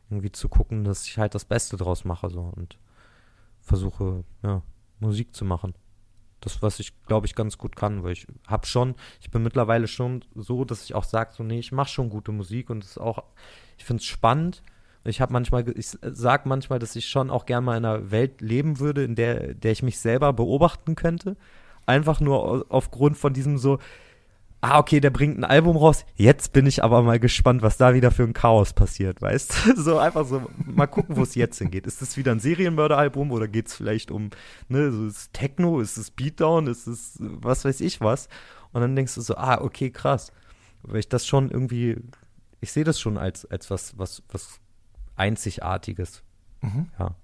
irgendwie 0.10 0.32
zu 0.32 0.50
gucken, 0.50 0.84
dass 0.84 1.08
ich 1.08 1.18
halt 1.18 1.36
das 1.36 1.46
Beste 1.46 1.78
draus 1.78 2.06
mache 2.06 2.30
so 2.30 2.42
und 2.42 2.78
versuche 3.62 4.24
ja 4.44 4.62
Musik 5.00 5.36
zu 5.36 5.46
machen. 5.46 5.74
Das, 6.42 6.62
was 6.62 6.80
ich, 6.80 7.02
glaube 7.04 7.26
ich, 7.26 7.36
ganz 7.36 7.58
gut 7.58 7.76
kann, 7.78 8.04
weil 8.04 8.12
ich 8.12 8.28
habe 8.48 8.66
schon, 8.66 8.96
ich 9.22 9.32
bin 9.32 9.44
mittlerweile 9.44 9.88
schon 9.88 10.26
so, 10.36 10.66
dass 10.66 10.84
ich 10.84 10.94
auch 10.94 11.06
sage, 11.06 11.32
so, 11.34 11.42
nee, 11.42 11.60
ich 11.60 11.72
mache 11.72 11.90
schon 11.90 12.10
gute 12.10 12.34
Musik 12.34 12.70
und 12.70 12.84
es 12.84 12.92
ist 12.92 12.98
auch, 12.98 13.24
ich 13.78 13.86
finde 13.86 14.02
es 14.02 14.06
spannend. 14.06 14.62
Ich 15.06 15.20
habe 15.20 15.34
manchmal, 15.34 15.66
ich 15.78 15.98
sage 16.02 16.48
manchmal, 16.48 16.80
dass 16.80 16.96
ich 16.96 17.08
schon 17.10 17.30
auch 17.30 17.46
gerne 17.46 17.66
mal 17.66 17.78
in 17.78 17.86
einer 17.86 18.12
Welt 18.12 18.42
leben 18.42 18.80
würde, 18.80 19.04
in 19.04 19.16
der, 19.16 19.54
der 19.54 19.72
ich 19.72 19.84
mich 19.84 20.00
selber 20.00 20.32
beobachten 20.34 20.96
könnte. 20.96 21.36
Einfach 21.86 22.22
nur 22.22 22.44
au- 22.44 22.66
aufgrund 22.70 23.18
von 23.18 23.34
diesem 23.34 23.58
so, 23.58 23.80
ah, 24.62 24.80
okay, 24.80 25.02
der 25.02 25.10
bringt 25.10 25.38
ein 25.38 25.44
Album 25.44 25.76
raus. 25.76 26.06
Jetzt 26.16 26.54
bin 26.54 26.66
ich 26.66 26.86
aber 26.86 27.02
mal 27.04 27.20
gespannt, 27.20 27.62
was 27.62 27.76
da 27.76 27.94
wieder 27.94 28.12
für 28.12 28.24
ein 28.24 28.32
Chaos 28.32 28.72
passiert, 28.72 29.22
weißt 29.22 29.54
du? 29.68 29.76
So 29.82 29.98
einfach 29.98 30.26
so, 30.26 30.42
mal 30.66 30.88
gucken, 30.88 31.18
wo 31.18 31.24
es 31.24 31.36
jetzt 31.36 31.58
hingeht. 31.58 31.86
Ist 31.86 32.02
es 32.02 32.16
wieder 32.16 32.32
ein 32.32 32.40
Serienmörderalbum 32.40 33.32
oder 33.32 33.50
geht 33.50 33.68
es 33.68 33.74
vielleicht 33.74 34.10
um, 34.10 34.30
ne, 34.70 34.90
so 34.94 35.06
ist 35.08 35.18
es 35.18 35.32
Techno, 35.34 35.82
ist 35.82 35.98
es 35.98 36.12
Beatdown, 36.12 36.68
ist 36.68 36.88
es 36.88 37.18
was 37.20 37.66
weiß 37.66 37.82
ich 37.82 38.00
was? 38.00 38.30
Und 38.72 38.80
dann 38.80 38.96
denkst 38.96 39.16
du 39.16 39.22
so, 39.22 39.36
ah, 39.36 39.60
okay, 39.62 39.90
krass. 39.92 40.32
Weil 40.84 41.00
ich 41.02 41.10
das 41.10 41.28
schon 41.28 41.52
irgendwie, 41.52 41.98
ich 42.62 42.72
sehe 42.72 42.86
das 42.86 43.02
schon 43.02 43.18
als, 43.18 43.46
als 43.46 43.70
was, 43.70 43.98
was, 43.98 44.24
was 44.32 44.60
Einzigartiges. 45.16 46.24
Mhm. 46.62 46.88
Ja. 47.00 47.16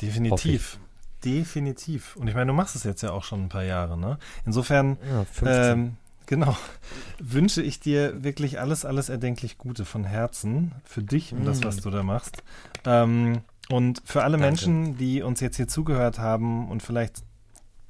Definitiv. 0.00 0.78
Definitiv. 1.24 2.16
Und 2.16 2.28
ich 2.28 2.34
meine, 2.34 2.46
du 2.46 2.54
machst 2.54 2.74
es 2.76 2.84
jetzt 2.84 3.02
ja 3.02 3.10
auch 3.12 3.24
schon 3.24 3.44
ein 3.44 3.48
paar 3.48 3.64
Jahre, 3.64 3.98
ne? 3.98 4.18
Insofern, 4.46 4.96
Ja, 5.06 5.24
15. 5.24 5.48
ähm, 5.72 5.96
genau, 6.26 6.56
wünsche 7.18 7.62
ich 7.62 7.78
dir 7.80 8.24
wirklich 8.24 8.58
alles, 8.58 8.84
alles 8.86 9.08
erdenklich 9.10 9.58
Gute 9.58 9.84
von 9.84 10.04
Herzen 10.04 10.72
für 10.84 11.02
dich 11.02 11.32
und 11.34 11.44
das, 11.44 11.60
Mm. 11.60 11.64
was 11.64 11.76
du 11.76 11.90
da 11.90 12.02
machst. 12.02 12.42
Ähm, 12.86 13.42
und 13.68 14.00
für 14.04 14.22
alle 14.24 14.38
Danke. 14.38 14.46
Menschen, 14.46 14.96
die 14.96 15.22
uns 15.22 15.40
jetzt 15.40 15.56
hier 15.56 15.68
zugehört 15.68 16.18
haben 16.18 16.70
und 16.70 16.82
vielleicht 16.82 17.22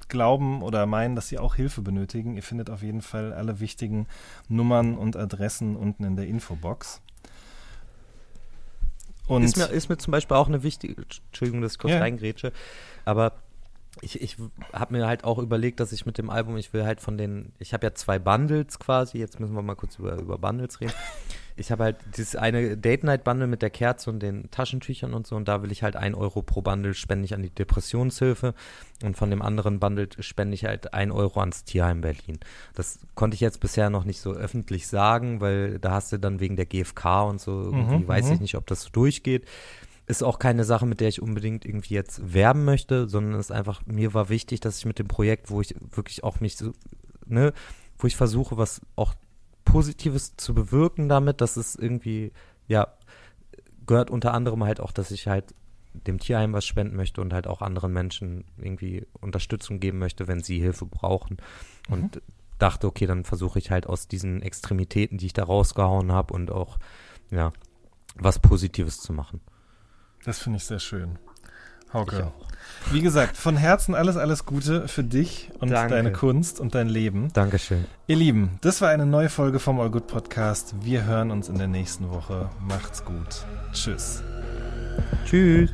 glauben 0.09 0.61
oder 0.61 0.85
meinen, 0.85 1.15
dass 1.15 1.29
sie 1.29 1.39
auch 1.39 1.55
Hilfe 1.55 1.81
benötigen, 1.81 2.35
ihr 2.35 2.43
findet 2.43 2.69
auf 2.69 2.83
jeden 2.83 3.01
Fall 3.01 3.31
alle 3.31 3.61
wichtigen 3.61 4.07
Nummern 4.49 4.97
und 4.97 5.15
Adressen 5.15 5.77
unten 5.77 6.03
in 6.03 6.17
der 6.17 6.27
Infobox. 6.27 7.01
Und 9.27 9.43
ist, 9.43 9.57
mir, 9.57 9.65
ist 9.67 9.87
mir 9.89 9.97
zum 9.97 10.11
Beispiel 10.11 10.35
auch 10.35 10.47
eine 10.47 10.63
wichtige, 10.63 10.95
Entschuldigung, 11.27 11.61
dass 11.61 11.73
ich 11.73 11.79
kurz 11.79 11.93
Ja. 11.93 11.99
reingrätsche, 11.99 12.51
aber 13.05 13.33
ich, 14.01 14.21
ich 14.21 14.37
habe 14.73 14.93
mir 14.93 15.05
halt 15.05 15.23
auch 15.23 15.37
überlegt, 15.37 15.79
dass 15.79 15.91
ich 15.91 16.05
mit 16.05 16.17
dem 16.17 16.29
Album, 16.29 16.57
ich 16.57 16.73
will 16.73 16.85
halt 16.85 17.01
von 17.01 17.17
den, 17.17 17.51
ich 17.59 17.73
habe 17.73 17.85
ja 17.87 17.93
zwei 17.93 18.19
Bundles 18.19 18.79
quasi, 18.79 19.17
jetzt 19.17 19.39
müssen 19.39 19.53
wir 19.53 19.61
mal 19.61 19.75
kurz 19.75 19.99
über, 19.99 20.15
über 20.17 20.37
Bundles 20.37 20.79
reden. 20.81 20.93
Ich 21.55 21.71
habe 21.71 21.83
halt 21.83 21.97
dieses 22.17 22.35
eine 22.35 22.77
Date-Night-Bundle 22.77 23.47
mit 23.47 23.61
der 23.61 23.69
Kerze 23.69 24.09
und 24.09 24.19
den 24.19 24.49
Taschentüchern 24.51 25.13
und 25.13 25.27
so 25.27 25.35
und 25.35 25.47
da 25.47 25.61
will 25.61 25.71
ich 25.71 25.83
halt 25.83 25.95
ein 25.95 26.15
Euro 26.15 26.41
pro 26.41 26.61
Bundle 26.61 26.93
spende 26.93 27.25
ich 27.25 27.33
an 27.33 27.43
die 27.43 27.49
Depressionshilfe 27.49 28.53
und 29.03 29.15
von 29.15 29.29
dem 29.29 29.41
anderen 29.41 29.79
Bundle 29.79 30.09
spende 30.19 30.55
ich 30.55 30.65
halt 30.65 30.93
ein 30.93 31.11
Euro 31.11 31.39
ans 31.39 31.63
Tierheim 31.63 32.01
Berlin. 32.01 32.39
Das 32.73 32.99
konnte 33.15 33.35
ich 33.35 33.41
jetzt 33.41 33.59
bisher 33.59 33.89
noch 33.89 34.05
nicht 34.05 34.21
so 34.21 34.31
öffentlich 34.33 34.87
sagen, 34.87 35.39
weil 35.39 35.79
da 35.79 35.91
hast 35.91 36.11
du 36.11 36.17
dann 36.17 36.39
wegen 36.39 36.55
der 36.55 36.65
GfK 36.65 37.23
und 37.23 37.39
so, 37.39 37.51
irgendwie 37.63 37.91
Mhm, 37.91 38.07
weiß 38.07 38.27
mhm. 38.27 38.33
ich 38.33 38.39
nicht, 38.41 38.55
ob 38.55 38.67
das 38.67 38.83
so 38.83 38.89
durchgeht. 38.89 39.45
Ist 40.07 40.23
auch 40.23 40.39
keine 40.39 40.63
Sache, 40.63 40.85
mit 40.85 40.99
der 40.99 41.07
ich 41.07 41.21
unbedingt 41.21 41.65
irgendwie 41.65 41.93
jetzt 41.93 42.33
werben 42.33 42.65
möchte, 42.65 43.07
sondern 43.07 43.35
es 43.35 43.47
ist 43.47 43.51
einfach, 43.51 43.85
mir 43.85 44.13
war 44.13 44.29
wichtig, 44.29 44.59
dass 44.59 44.77
ich 44.77 44.85
mit 44.85 44.99
dem 44.99 45.07
Projekt, 45.07 45.49
wo 45.49 45.61
ich 45.61 45.75
wirklich 45.91 46.23
auch 46.23 46.39
mich 46.39 46.57
so, 46.57 46.73
ne, 47.25 47.53
wo 47.97 48.07
ich 48.07 48.15
versuche, 48.15 48.57
was 48.57 48.81
auch 48.95 49.13
Positives 49.71 50.35
zu 50.35 50.53
bewirken 50.53 51.07
damit, 51.07 51.41
dass 51.41 51.57
es 51.57 51.75
irgendwie, 51.75 52.31
ja, 52.67 52.87
gehört 53.87 54.09
unter 54.09 54.33
anderem 54.33 54.63
halt 54.63 54.79
auch, 54.79 54.91
dass 54.91 55.11
ich 55.11 55.27
halt 55.27 55.55
dem 55.93 56.19
Tierheim 56.19 56.53
was 56.53 56.65
spenden 56.65 56.95
möchte 56.95 57.21
und 57.21 57.33
halt 57.33 57.47
auch 57.47 57.61
anderen 57.61 57.91
Menschen 57.91 58.45
irgendwie 58.57 59.05
Unterstützung 59.19 59.79
geben 59.79 59.99
möchte, 59.99 60.27
wenn 60.27 60.41
sie 60.41 60.59
Hilfe 60.59 60.85
brauchen. 60.85 61.37
Und 61.89 62.21
dachte, 62.57 62.87
okay, 62.87 63.07
dann 63.07 63.23
versuche 63.23 63.59
ich 63.59 63.71
halt 63.71 63.87
aus 63.87 64.07
diesen 64.07 64.41
Extremitäten, 64.41 65.17
die 65.17 65.25
ich 65.27 65.33
da 65.33 65.43
rausgehauen 65.43 66.11
habe 66.11 66.33
und 66.33 66.51
auch, 66.51 66.77
ja, 67.29 67.51
was 68.15 68.39
Positives 68.39 68.99
zu 68.99 69.13
machen. 69.13 69.41
Das 70.23 70.39
finde 70.39 70.57
ich 70.57 70.65
sehr 70.65 70.79
schön. 70.79 71.17
Hauke. 71.93 72.31
Wie 72.89 73.01
gesagt, 73.01 73.37
von 73.37 73.57
Herzen 73.57 73.95
alles, 73.95 74.17
alles 74.17 74.45
Gute 74.45 74.87
für 74.87 75.03
dich 75.03 75.49
und 75.59 75.69
Danke. 75.71 75.93
deine 75.93 76.11
Kunst 76.11 76.59
und 76.59 76.75
dein 76.75 76.89
Leben. 76.89 77.31
Dankeschön. 77.33 77.85
Ihr 78.07 78.15
Lieben, 78.15 78.57
das 78.61 78.81
war 78.81 78.89
eine 78.89 79.05
neue 79.05 79.29
Folge 79.29 79.59
vom 79.59 79.79
All 79.79 79.89
Good 79.89 80.07
Podcast. 80.07 80.75
Wir 80.81 81.05
hören 81.05 81.31
uns 81.31 81.47
in 81.47 81.57
der 81.57 81.67
nächsten 81.67 82.09
Woche. 82.09 82.49
Macht's 82.59 83.05
gut. 83.05 83.45
Tschüss. 83.73 84.23
Tschüss. 85.25 85.69